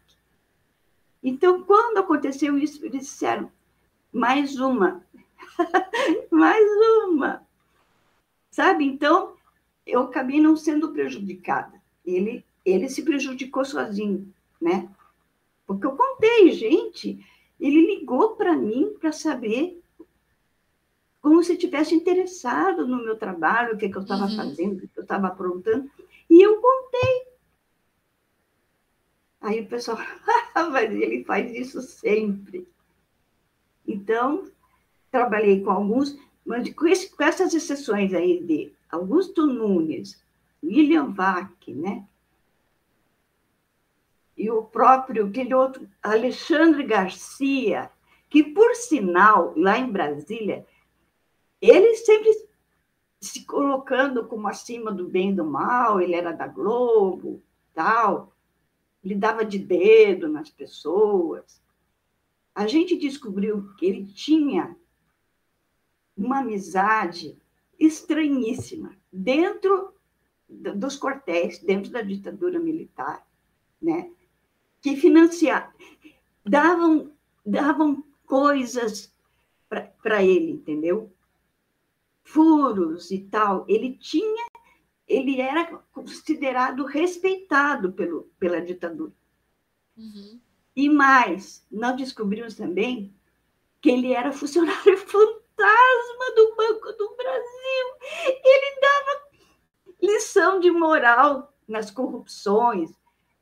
Então, 1.24 1.64
quando 1.64 1.98
aconteceu 1.98 2.58
isso, 2.58 2.86
eles 2.86 3.04
disseram: 3.04 3.50
mais 4.12 4.60
uma, 4.60 5.04
mais 6.30 6.68
uma. 7.06 7.42
Sabe? 8.52 8.86
Então, 8.86 9.34
eu 9.86 10.02
acabei 10.02 10.42
não 10.42 10.58
sendo 10.58 10.92
prejudicada. 10.92 11.82
Ele, 12.06 12.46
ele 12.66 12.90
se 12.90 13.02
prejudicou 13.02 13.64
sozinho, 13.64 14.32
né? 14.62 14.90
Porque 15.68 15.86
eu 15.86 15.98
contei, 15.98 16.50
gente, 16.54 17.24
ele 17.60 17.86
ligou 17.86 18.38
para 18.38 18.56
mim 18.56 18.96
para 19.00 19.12
saber 19.12 19.84
como 21.22 21.44
se 21.44 21.58
tivesse 21.58 21.94
interessado 21.94 22.88
no 22.88 23.04
meu 23.04 23.18
trabalho, 23.18 23.76
o 23.76 23.78
que, 23.78 23.90
que 23.90 23.98
eu 23.98 24.02
estava 24.02 24.28
uhum. 24.28 24.36
fazendo, 24.38 24.78
o 24.78 24.88
que 24.88 24.98
eu 24.98 25.04
estava 25.04 25.28
aprontando, 25.28 25.92
e 26.30 26.42
eu 26.42 26.62
contei. 26.62 27.28
Aí 29.42 29.60
o 29.60 29.68
pessoal, 29.68 29.98
mas 30.72 30.90
ele 30.90 31.26
faz 31.26 31.54
isso 31.54 31.82
sempre. 31.82 32.66
Então, 33.86 34.50
trabalhei 35.12 35.62
com 35.62 35.72
alguns, 35.72 36.18
mas 36.46 36.74
com, 36.74 36.88
esse, 36.88 37.10
com 37.10 37.24
essas 37.24 37.54
exceções 37.54 38.14
aí 38.14 38.42
de 38.42 38.72
Augusto 38.90 39.46
Nunes, 39.46 40.24
William 40.64 41.12
Vac, 41.12 41.74
né? 41.74 42.06
E 44.38 44.50
o 44.52 44.64
próprio, 44.64 45.26
aquele 45.26 45.54
outro, 45.54 45.90
Alexandre 46.02 46.84
Garcia, 46.84 47.90
que, 48.30 48.44
por 48.44 48.76
sinal, 48.76 49.54
lá 49.58 49.80
em 49.80 49.92
Brasília, 49.92 50.66
ele 51.60 51.96
sempre 51.96 52.48
se 53.20 53.46
colocando 53.46 54.28
como 54.28 54.48
acima 54.48 54.92
do 54.92 55.08
bem 55.08 55.32
e 55.32 55.36
do 55.36 55.44
mal, 55.44 56.00
ele 56.00 56.14
era 56.14 56.32
da 56.32 56.48
Globo, 56.48 57.42
tal, 57.74 58.32
ele 59.04 59.16
dava 59.16 59.44
de 59.44 59.58
dedo 59.58 60.28
nas 60.28 60.50
pessoas. 60.50 61.62
A 62.54 62.68
gente 62.68 62.96
descobriu 62.96 63.74
que 63.78 63.86
ele 63.86 64.06
tinha 64.06 64.76
uma 66.16 66.40
amizade 66.40 67.38
estranhíssima 67.80 68.96
dentro 69.12 69.94
dos 70.50 70.98
quartéis, 70.98 71.60
dentro 71.60 71.92
da 71.92 72.02
ditadura 72.02 72.60
militar, 72.60 73.26
né? 73.82 74.12
Que 74.82 74.96
financiavam, 74.96 75.72
davam, 76.46 77.12
davam 77.46 78.04
coisas 78.26 79.14
para 79.70 80.24
ele, 80.24 80.52
entendeu? 80.52 81.12
Furos 82.24 83.12
e 83.12 83.20
tal. 83.20 83.66
Ele 83.68 83.98
tinha, 83.98 84.48
ele 85.08 85.42
era 85.42 85.66
considerado 85.92 86.86
respeitado 86.86 87.92
pelo, 87.94 88.30
pela 88.40 88.62
ditadura. 88.62 89.14
Uhum. 89.98 90.40
E 90.76 90.90
mais, 90.90 91.66
nós 91.72 91.98
descobrimos 91.98 92.56
também 92.56 93.14
que 93.82 93.90
ele 93.90 94.14
era 94.14 94.32
funcionário 94.32 94.98
fantasma 95.08 96.36
do 96.36 96.56
Banco 96.56 96.92
do 96.94 97.16
Brasil. 97.16 98.38
Ele 98.44 98.80
dava 98.80 99.28
lição 100.02 100.60
de 100.60 100.70
moral 100.70 101.54
nas 101.68 101.90
corrupções. 101.90 102.92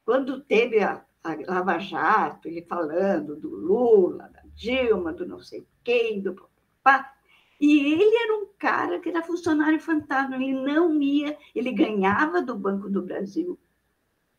Quando 0.06 0.41
teve 0.41 0.82
a, 0.82 1.03
a 1.26 1.52
Lava 1.52 1.80
Jato, 1.80 2.48
ele 2.48 2.62
falando 2.62 3.36
do 3.36 3.50
Lula, 3.50 4.30
da 4.30 4.42
Dilma, 4.54 5.12
do 5.12 5.26
não 5.26 5.40
sei 5.40 5.68
quem, 5.84 6.22
do 6.22 6.36
papá. 6.36 7.14
E 7.60 7.94
ele 7.94 8.16
era 8.16 8.38
um 8.38 8.48
cara 8.58 9.00
que 9.00 9.10
era 9.10 9.24
funcionário 9.24 9.80
fantasma, 9.80 10.36
ele 10.36 10.54
não 10.54 11.02
ia, 11.02 11.38
ele 11.56 11.72
ganhava 11.72 12.42
do 12.42 12.56
Banco 12.56 12.90
do 12.90 13.02
Brasil, 13.02 13.60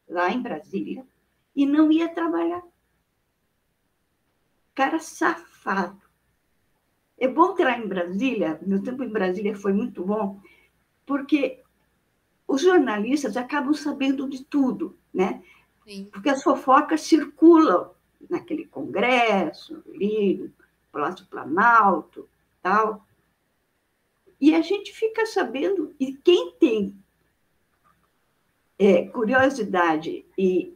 lá 0.08 0.30
em 0.30 0.40
Brasília, 0.40 1.04
e 1.54 1.66
não 1.66 1.90
ia 1.90 2.08
trabalhar. 2.08 2.62
Cara 4.74 5.00
safado. 5.00 6.02
É 7.18 7.26
bom 7.26 7.54
lá 7.58 7.78
em 7.78 7.88
Brasília, 7.88 8.60
meu 8.62 8.82
tempo 8.82 9.02
em 9.02 9.08
Brasília 9.08 9.56
foi 9.56 9.72
muito 9.72 10.04
bom, 10.04 10.40
porque 11.06 11.62
os 12.46 12.60
jornalistas 12.60 13.36
acabam 13.36 13.74
sabendo 13.74 14.28
de 14.28 14.44
tudo, 14.44 14.96
né? 15.12 15.42
Sim. 15.86 16.06
Porque 16.12 16.28
as 16.28 16.42
fofocas 16.42 17.02
circulam 17.02 17.90
naquele 18.28 18.66
congresso, 18.66 19.82
ali 19.88 20.50
Palácio 20.90 21.26
Planalto, 21.26 22.28
tal. 22.62 23.06
E 24.40 24.54
a 24.54 24.60
gente 24.60 24.92
fica 24.92 25.24
sabendo, 25.24 25.94
e 25.98 26.12
quem 26.12 26.52
tem 26.58 26.94
é, 28.78 29.06
curiosidade 29.06 30.26
e, 30.36 30.74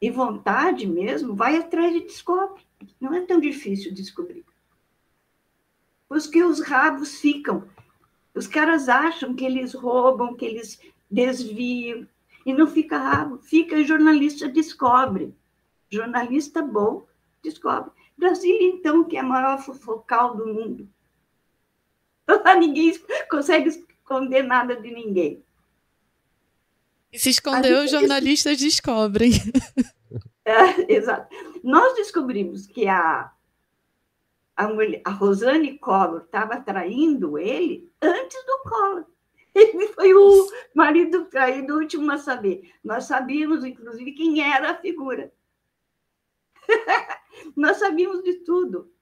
e 0.00 0.10
vontade 0.10 0.86
mesmo, 0.86 1.34
vai 1.34 1.56
atrás 1.56 1.94
e 1.94 2.00
descobre. 2.00 2.62
Não 3.00 3.14
é 3.14 3.22
tão 3.22 3.40
difícil 3.40 3.94
descobrir 3.94 4.44
porque 6.14 6.44
os 6.44 6.60
rabos 6.60 7.20
ficam. 7.20 7.68
Os 8.32 8.46
caras 8.46 8.88
acham 8.88 9.34
que 9.34 9.44
eles 9.44 9.74
roubam, 9.74 10.36
que 10.36 10.44
eles 10.44 10.80
desviam, 11.10 12.06
e 12.44 12.52
não 12.52 12.66
fica 12.66 12.98
rabo, 12.98 13.38
fica 13.38 13.76
e 13.76 13.84
jornalista 13.84 14.48
descobre. 14.48 15.34
Jornalista 15.90 16.62
bom 16.62 17.06
descobre. 17.42 17.90
Brasília, 18.16 18.68
então, 18.68 19.04
que 19.04 19.16
é 19.16 19.20
a 19.20 19.24
maior 19.24 19.58
focal 19.58 20.36
do 20.36 20.46
mundo. 20.46 20.88
ninguém 22.58 22.92
consegue 23.30 23.68
esconder 23.68 24.42
nada 24.42 24.76
de 24.76 24.90
ninguém. 24.90 25.42
E 27.12 27.18
se 27.18 27.30
escondeu, 27.30 27.84
os 27.84 27.90
jornalistas 27.90 28.58
descobrem. 28.58 29.32
É, 30.46 30.92
exato. 30.92 31.34
Nós 31.62 31.94
descobrimos 31.94 32.66
que 32.66 32.86
a 32.86 33.32
a, 34.56 34.68
mulher, 34.68 35.02
a 35.04 35.10
Rosane 35.10 35.78
Collor 35.78 36.22
estava 36.22 36.60
traindo 36.60 37.38
ele 37.38 37.90
antes 38.00 38.44
do 38.44 38.58
Collor. 38.68 39.04
Ele 39.56 39.86
foi 39.88 40.12
o 40.14 40.50
marido 40.74 41.26
traído 41.26 41.78
último 41.78 42.10
a 42.10 42.18
saber. 42.18 42.72
Nós 42.82 43.04
sabíamos, 43.04 43.64
inclusive, 43.64 44.12
quem 44.12 44.42
era 44.42 44.72
a 44.72 44.80
figura. 44.80 45.32
Nós 47.56 47.76
sabíamos 47.76 48.22
de 48.22 48.34
tudo. 48.40 48.92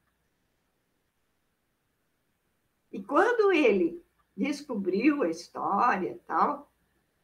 E 2.91 3.01
quando 3.01 3.51
ele 3.51 4.03
descobriu 4.37 5.23
a 5.23 5.29
história 5.29 6.19
tal, 6.27 6.71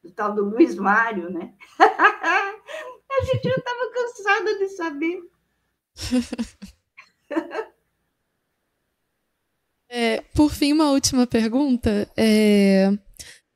do 0.04 0.12
tal 0.12 0.34
do 0.34 0.46
Luiz 0.46 0.76
Mário, 0.76 1.30
né? 1.30 1.54
a 1.80 3.26
gente 3.26 3.48
já 3.48 3.56
estava 3.56 3.92
cansada 3.92 4.58
de 4.58 4.70
saber. 4.70 5.30
É, 9.88 10.22
por 10.36 10.52
fim, 10.52 10.74
uma 10.74 10.92
última 10.92 11.28
pergunta. 11.28 12.12
É, 12.18 12.92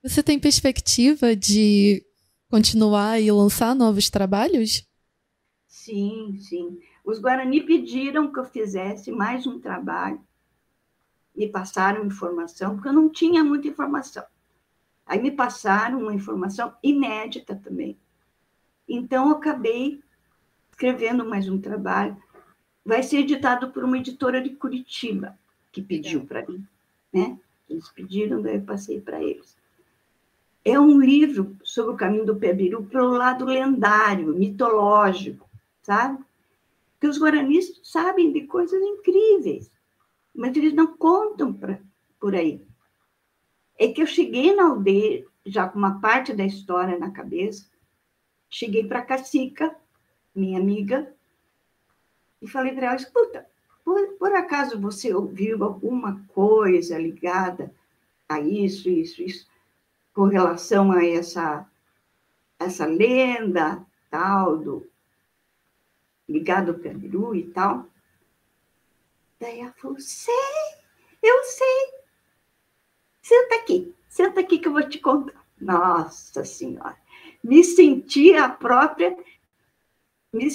você 0.04 0.22
tem 0.22 0.38
perspectiva 0.38 1.34
de 1.34 2.06
continuar 2.50 3.22
e 3.22 3.32
lançar 3.32 3.74
novos 3.74 4.10
trabalhos? 4.10 4.86
Sim, 5.66 6.38
sim. 6.38 6.80
Os 7.06 7.20
Guarani 7.20 7.62
pediram 7.62 8.32
que 8.32 8.38
eu 8.38 8.44
fizesse 8.44 9.12
mais 9.12 9.48
um 9.48 9.60
trabalho. 9.60 10.22
Me 11.34 11.48
passaram 11.48 12.06
informação, 12.06 12.76
porque 12.76 12.90
eu 12.90 12.94
não 12.94 13.10
tinha 13.10 13.44
muita 13.44 13.68
informação. 13.70 14.24
Aí 15.06 15.22
me 15.22 15.32
passaram 15.32 16.00
uma 16.00 16.14
informação 16.14 16.74
inédita 16.84 17.56
também. 17.56 17.98
Então, 18.88 19.30
eu 19.30 19.38
acabei 19.38 20.02
escrevendo 20.72 21.26
mais 21.26 21.48
um 21.48 21.60
trabalho. 21.60 22.22
Vai 22.86 23.04
ser 23.04 23.20
editado 23.20 23.72
por 23.72 23.84
uma 23.86 23.98
editora 23.98 24.42
de 24.42 24.50
Curitiba 24.52 25.38
que 25.72 25.82
pediu 25.82 26.26
para 26.26 26.46
mim, 26.46 26.66
né? 27.12 27.40
Eles 27.70 27.90
pediram, 27.90 28.42
daí 28.42 28.58
eu 28.58 28.62
passei 28.62 29.02
para 29.02 29.24
eles. 29.24 29.58
É 30.66 30.80
um 30.80 31.00
livro 31.00 31.58
sobre 31.64 31.94
o 31.94 31.98
caminho 31.98 32.26
do 32.26 32.38
Pebiru 32.38 32.86
pelo 32.86 33.10
lado 33.10 33.44
lendário, 33.44 34.34
mitológico, 34.34 35.50
sabe? 35.82 36.24
Que 37.00 37.08
os 37.08 37.20
guaranis 37.20 37.82
sabem 37.84 38.32
de 38.32 38.48
coisas 38.48 38.82
incríveis, 38.82 39.70
mas 40.34 40.56
eles 40.56 40.74
não 40.74 40.96
contam 40.96 41.54
pra, 41.54 41.80
por 42.18 42.34
aí. 42.34 42.66
É 43.78 43.90
que 43.90 44.02
eu 44.02 44.08
cheguei 44.08 44.56
na 44.56 44.70
aldeia, 44.70 45.26
já 45.46 45.68
com 45.68 45.78
uma 45.78 46.00
parte 46.00 46.34
da 46.34 46.46
história 46.46 46.98
na 46.98 47.12
cabeça, 47.12 47.68
cheguei 48.50 48.86
para 48.88 49.00
a 49.00 49.06
Cacica, 49.06 49.76
minha 50.34 50.58
amiga, 50.58 51.14
e 52.42 52.48
falei 52.48 52.74
para 52.74 52.88
ela: 52.88 52.96
escuta, 52.96 53.46
por, 53.84 54.14
por 54.14 54.34
acaso 54.34 54.80
você 54.80 55.14
ouviu 55.14 55.62
alguma 55.64 56.24
coisa 56.30 56.98
ligada 56.98 57.74
a 58.30 58.40
isso, 58.40 58.90
isso, 58.90 59.22
isso, 59.22 59.48
com 60.14 60.26
relação 60.26 60.92
a 60.92 61.06
essa, 61.06 61.68
essa 62.60 62.86
lenda 62.86 63.86
tal 64.10 64.58
do 64.58 64.88
ligado 66.30 66.72
ao 66.72 66.78
Peru 66.78 67.36
e 67.36 67.44
tal? 67.50 67.88
Daí 69.40 69.60
ela 69.60 69.74
falou: 69.74 70.00
sei, 70.00 70.34
eu 71.22 71.44
sei. 71.44 71.94
Senta 73.22 73.56
aqui, 73.56 73.94
senta 74.08 74.40
aqui 74.40 74.60
que 74.60 74.68
eu 74.68 74.74
vou 74.74 74.88
te 74.88 75.00
contar. 75.00 75.44
Nossa 75.60 76.44
Senhora, 76.44 76.98
me 77.44 77.64
senti 77.64 78.34
a 78.34 78.50
própria, 78.50 79.18
me 80.34 80.48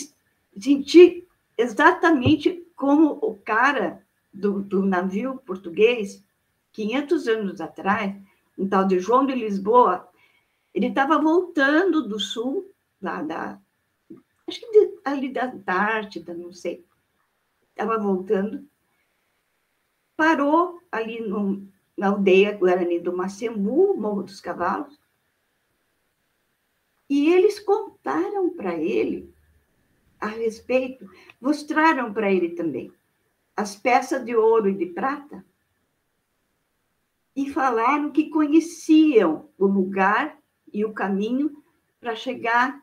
senti 0.58 1.26
exatamente 1.56 2.66
como 2.76 3.18
o 3.22 3.36
cara 3.36 4.06
do, 4.32 4.60
do 4.60 4.84
navio 4.84 5.38
português, 5.46 6.22
500 6.72 7.28
anos 7.28 7.60
atrás, 7.60 8.14
um 8.58 8.68
tal 8.68 8.86
de 8.86 8.98
João 8.98 9.24
de 9.24 9.34
Lisboa, 9.34 10.08
ele 10.74 10.88
estava 10.88 11.18
voltando 11.18 12.06
do 12.06 12.18
sul, 12.18 12.74
lá 13.00 13.22
da, 13.22 13.60
acho 14.46 14.60
que 14.60 14.70
de, 14.70 14.98
ali 15.04 15.32
da 15.32 15.46
Antártida, 15.46 16.34
não 16.34 16.52
sei, 16.52 16.84
estava 17.70 17.96
voltando, 17.98 18.68
parou 20.16 20.80
ali 20.90 21.20
no, 21.20 21.66
na 21.96 22.08
aldeia 22.08 22.56
Guarani 22.56 22.98
do 22.98 23.16
Macembu, 23.16 23.96
Morro 23.96 24.24
dos 24.24 24.40
Cavalos, 24.40 24.98
e 27.08 27.32
eles 27.32 27.58
contaram 27.60 28.50
para 28.50 28.74
ele 28.74 29.32
a 30.20 30.26
respeito, 30.26 31.08
mostraram 31.40 32.12
para 32.12 32.30
ele 32.30 32.50
também 32.50 32.92
as 33.56 33.74
peças 33.74 34.24
de 34.24 34.36
ouro 34.36 34.68
e 34.68 34.74
de 34.74 34.86
prata 34.86 35.44
e 37.38 37.48
falaram 37.52 38.10
que 38.10 38.30
conheciam 38.30 39.48
o 39.56 39.64
lugar 39.64 40.36
e 40.72 40.84
o 40.84 40.92
caminho 40.92 41.62
para 42.00 42.16
chegar 42.16 42.82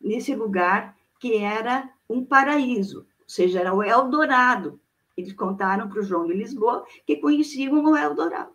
nesse 0.00 0.36
lugar 0.36 0.96
que 1.18 1.34
era 1.34 1.90
um 2.08 2.24
paraíso, 2.24 3.00
ou 3.00 3.28
seja, 3.28 3.58
era 3.58 3.74
o 3.74 3.82
Eldorado, 3.82 4.80
eles 5.16 5.32
contaram 5.32 5.88
para 5.88 5.98
o 5.98 6.04
João 6.04 6.28
de 6.28 6.34
Lisboa 6.34 6.86
que 7.04 7.16
conheciam 7.16 7.82
o 7.82 7.96
Eldorado. 7.96 8.54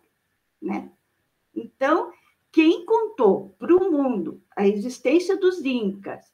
Né? 0.62 0.90
Então, 1.54 2.10
quem 2.50 2.86
contou 2.86 3.54
para 3.58 3.76
o 3.76 3.92
mundo 3.92 4.40
a 4.56 4.66
existência 4.66 5.36
dos 5.36 5.62
Incas, 5.62 6.32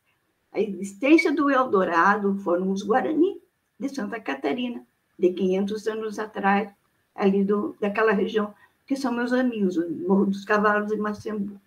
a 0.53 0.61
existência 0.61 1.33
do 1.33 1.51
Eldorado, 1.51 2.37
foram 2.45 2.71
os 2.71 2.85
Guarani 2.85 3.43
de 3.77 3.89
Santa 3.89 4.21
Catarina, 4.21 4.87
de 5.19 5.33
500 5.33 5.89
anos 5.89 6.19
atrás, 6.21 6.73
ali 7.13 7.45
do, 7.45 7.77
daquela 7.81 8.13
região, 8.13 8.55
que 8.89 8.97
são 8.97 9.13
meus 9.13 9.35
amigos, 9.35 9.77
Morro 10.07 10.25
dos 10.25 10.47
Cavalos 10.47 10.91
e 10.91 10.97
Macembu. 10.97 11.61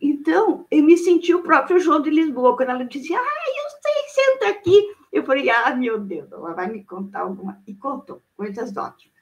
Então, 0.00 0.66
eu 0.70 0.82
me 0.82 0.98
senti 0.98 1.34
o 1.34 1.42
próprio 1.42 1.80
João 1.80 2.02
de 2.02 2.10
Lisboa, 2.10 2.54
quando 2.54 2.68
ela 2.68 2.84
dizia, 2.84 3.18
ah, 3.18 3.22
eu 3.22 3.80
sei, 3.80 4.24
senta 4.24 4.48
aqui, 4.50 4.94
eu 5.10 5.24
falei, 5.24 5.48
ah, 5.48 5.74
meu 5.74 5.98
Deus, 5.98 6.30
ela 6.30 6.52
vai 6.52 6.70
me 6.70 6.84
contar 6.84 7.20
alguma. 7.20 7.62
E 7.66 7.74
contou 7.74 8.20
coisas 8.36 8.76
ótimas. 8.76 9.12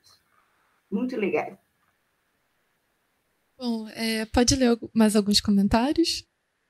Muito 0.90 1.16
legal. 1.16 1.56
Bom, 3.56 3.88
é, 3.90 4.24
pode 4.24 4.56
ler 4.56 4.76
mais 4.92 5.14
alguns 5.14 5.40
comentários? 5.40 6.26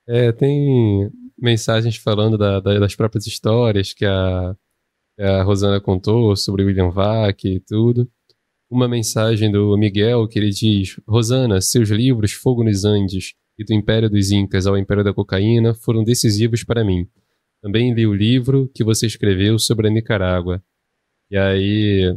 É, 0.07 0.31
tem 0.33 1.11
mensagens 1.39 1.97
falando 1.97 2.37
da, 2.37 2.61
da, 2.61 2.79
das 2.81 2.95
próprias 2.95 3.27
histórias 3.27 3.95
que 3.95 4.05
a, 4.05 4.55
a 5.19 5.43
Rosana 5.43 5.81
contou 5.81 6.37
sobre 6.37 6.65
William 6.65 6.91
Vac 6.91 7.45
e 7.45 7.61
tudo. 7.61 8.11
Uma 8.71 8.87
mensagem 8.87 9.51
do 9.51 9.77
Miguel 9.77 10.29
que 10.29 10.39
ele 10.39 10.51
diz: 10.51 11.01
Rosana, 11.07 11.61
seus 11.61 11.89
livros 11.89 12.33
Fogo 12.33 12.63
nos 12.63 12.85
Andes 12.85 13.35
e 13.59 13.65
do 13.65 13.75
Império 13.75 14.09
dos 14.09 14.31
Incas 14.31 14.65
ao 14.67 14.79
Império 14.79 15.03
da 15.03 15.13
Cocaína 15.13 15.75
foram 15.75 16.05
decisivos 16.05 16.63
para 16.63 16.85
mim. 16.85 17.09
Também 17.61 17.93
li 17.93 18.07
o 18.07 18.15
livro 18.15 18.71
que 18.73 18.85
você 18.85 19.07
escreveu 19.07 19.59
sobre 19.59 19.89
a 19.89 19.91
Nicarágua. 19.91 20.63
E 21.29 21.37
aí 21.37 22.17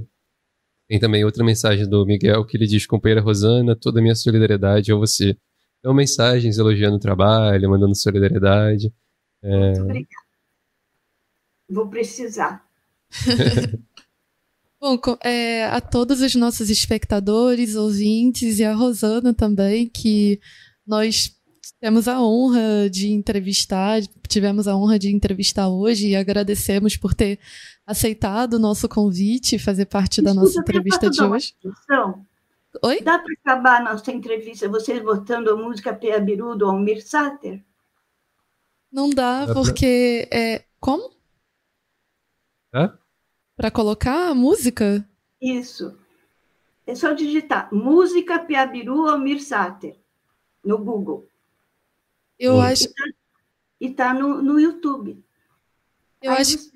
tem 0.88 1.00
também 1.00 1.26
outra 1.26 1.44
mensagem 1.44 1.90
do 1.90 2.06
Miguel 2.06 2.46
que 2.46 2.56
ele 2.56 2.68
diz: 2.68 2.86
Companheira 2.86 3.22
Rosana, 3.22 3.76
toda 3.76 4.00
a 4.00 4.04
minha 4.04 4.16
solidariedade 4.16 4.92
a 4.92 4.96
você. 4.96 5.36
Então, 5.80 5.94
mensagens 5.94 6.60
elogiando 6.60 6.98
o 6.98 7.00
trabalho, 7.00 7.70
mandando 7.70 7.96
solidariedade. 7.96 8.94
É... 9.42 9.50
Muito 9.50 9.82
obrigada. 9.82 10.24
Vou 11.68 11.90
precisar. 11.90 12.64
Bom, 14.84 15.00
é, 15.24 15.64
a 15.68 15.80
todos 15.80 16.20
os 16.20 16.36
nossos 16.36 16.70
espectadores, 16.70 17.74
ouvintes 17.78 18.60
e 18.60 18.66
a 18.66 18.74
Rosana 18.74 19.34
também, 19.34 19.88
que 19.88 20.42
nós 20.86 21.40
temos 21.80 22.06
a 22.06 22.22
honra 22.22 22.90
de 22.90 23.10
entrevistar, 23.14 24.02
tivemos 24.28 24.68
a 24.68 24.76
honra 24.76 25.00
de 25.00 25.10
entrevistar 25.10 25.70
hoje 25.70 26.10
e 26.10 26.18
agradecemos 26.18 26.98
por 26.98 27.14
ter 27.14 27.40
aceitado 27.88 28.56
o 28.56 28.60
nosso 28.60 28.90
convite 28.90 29.56
e 29.56 29.60
fazer 29.60 29.86
parte 29.86 30.22
da 30.22 30.34
nossa 30.34 30.60
entrevista 30.60 31.10
de 31.10 31.24
hoje. 31.24 31.56
Oi? 32.84 33.02
Dá 33.02 33.20
para 33.20 33.34
acabar 33.42 33.80
a 33.80 33.94
nossa 33.94 34.12
entrevista 34.12 34.68
vocês 34.68 35.02
botando 35.02 35.48
a 35.48 35.56
música 35.56 35.94
Peabiru 35.94 36.58
do 36.58 36.66
Almir 36.66 37.02
Sater? 37.08 37.64
Não 38.92 39.10
dá, 39.10 39.48
porque. 39.54 40.28
É... 40.30 40.66
Como? 40.78 41.10
Hã? 42.74 43.00
Para 43.56 43.72
colocar 43.72 44.30
a 44.30 44.34
música? 44.34 45.08
Isso. 45.42 45.98
É 46.86 46.96
só 46.96 47.14
digitar 47.14 47.74
música 47.74 48.40
Piabiru 48.40 49.08
Almir 49.08 49.42
Sater 49.42 49.96
no 50.64 50.78
Google. 50.78 51.28
Eu 52.40 52.60
acho. 52.60 52.88
E 53.80 53.88
está 53.88 54.14
no, 54.14 54.42
no 54.42 54.60
YouTube. 54.60 55.24
Eu 56.22 56.32
acho, 56.32 56.58
você... 56.58 56.72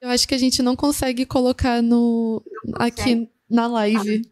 eu 0.00 0.08
acho 0.10 0.28
que 0.28 0.34
a 0.34 0.38
gente 0.38 0.62
não 0.62 0.76
consegue 0.76 1.26
colocar 1.26 1.82
no, 1.82 2.42
aqui 2.74 3.28
na 3.48 3.66
live. 3.66 4.22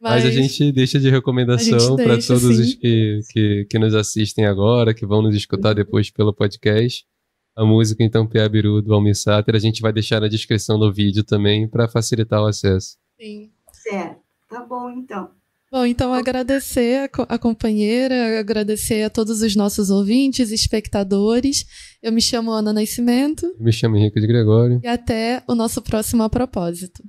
Mas, 0.00 0.24
Mas, 0.24 0.26
a 0.26 0.30
gente 0.30 0.72
deixa 0.72 0.98
de 0.98 1.08
recomendação 1.08 1.96
para 1.96 2.18
todos 2.20 2.56
sim. 2.56 2.60
os 2.60 2.74
que, 2.74 3.20
que, 3.30 3.66
que, 3.70 3.78
nos 3.78 3.94
assistem 3.94 4.44
agora, 4.44 4.92
que 4.92 5.06
vão 5.06 5.22
nos 5.22 5.34
escutar 5.34 5.72
depois 5.72 6.10
pelo 6.10 6.34
podcast. 6.34 7.06
A 7.56 7.64
música, 7.64 8.02
então, 8.02 8.26
Piabiru, 8.26 8.82
do 8.82 8.92
Almir 8.92 9.14
Sater, 9.14 9.54
a 9.54 9.60
gente 9.60 9.80
vai 9.80 9.92
deixar 9.92 10.20
na 10.20 10.28
descrição 10.28 10.78
do 10.78 10.92
vídeo 10.92 11.22
também 11.22 11.68
para 11.68 11.88
facilitar 11.88 12.42
o 12.42 12.46
acesso. 12.46 12.96
Sim. 13.20 13.50
Certo. 13.72 14.20
Tá 14.48 14.64
bom, 14.64 14.90
então. 14.90 15.30
Bom, 15.70 15.84
então 15.84 16.14
agradecer 16.14 17.10
a, 17.10 17.34
a, 17.34 17.38
companheira, 17.38 18.38
agradecer 18.38 19.02
a 19.02 19.10
todos 19.10 19.42
os 19.42 19.56
nossos 19.56 19.90
ouvintes, 19.90 20.52
espectadores. 20.52 21.64
Eu 22.00 22.12
me 22.12 22.20
chamo 22.20 22.52
Ana 22.52 22.72
Nascimento. 22.72 23.46
Eu 23.46 23.64
me 23.64 23.72
chamo 23.72 23.96
Henrique 23.96 24.20
de 24.20 24.26
Gregório. 24.26 24.80
E 24.82 24.86
até 24.86 25.42
o 25.48 25.54
nosso 25.54 25.82
próximo 25.82 26.22
A 26.22 26.30
Propósito. 26.30 27.02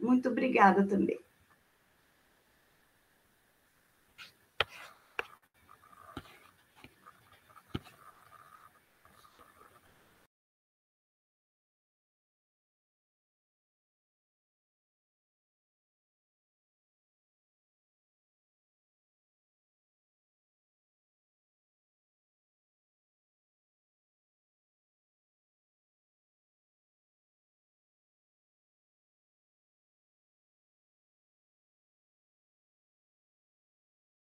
Muito 0.00 0.28
obrigada 0.28 0.84
também. 0.84 1.18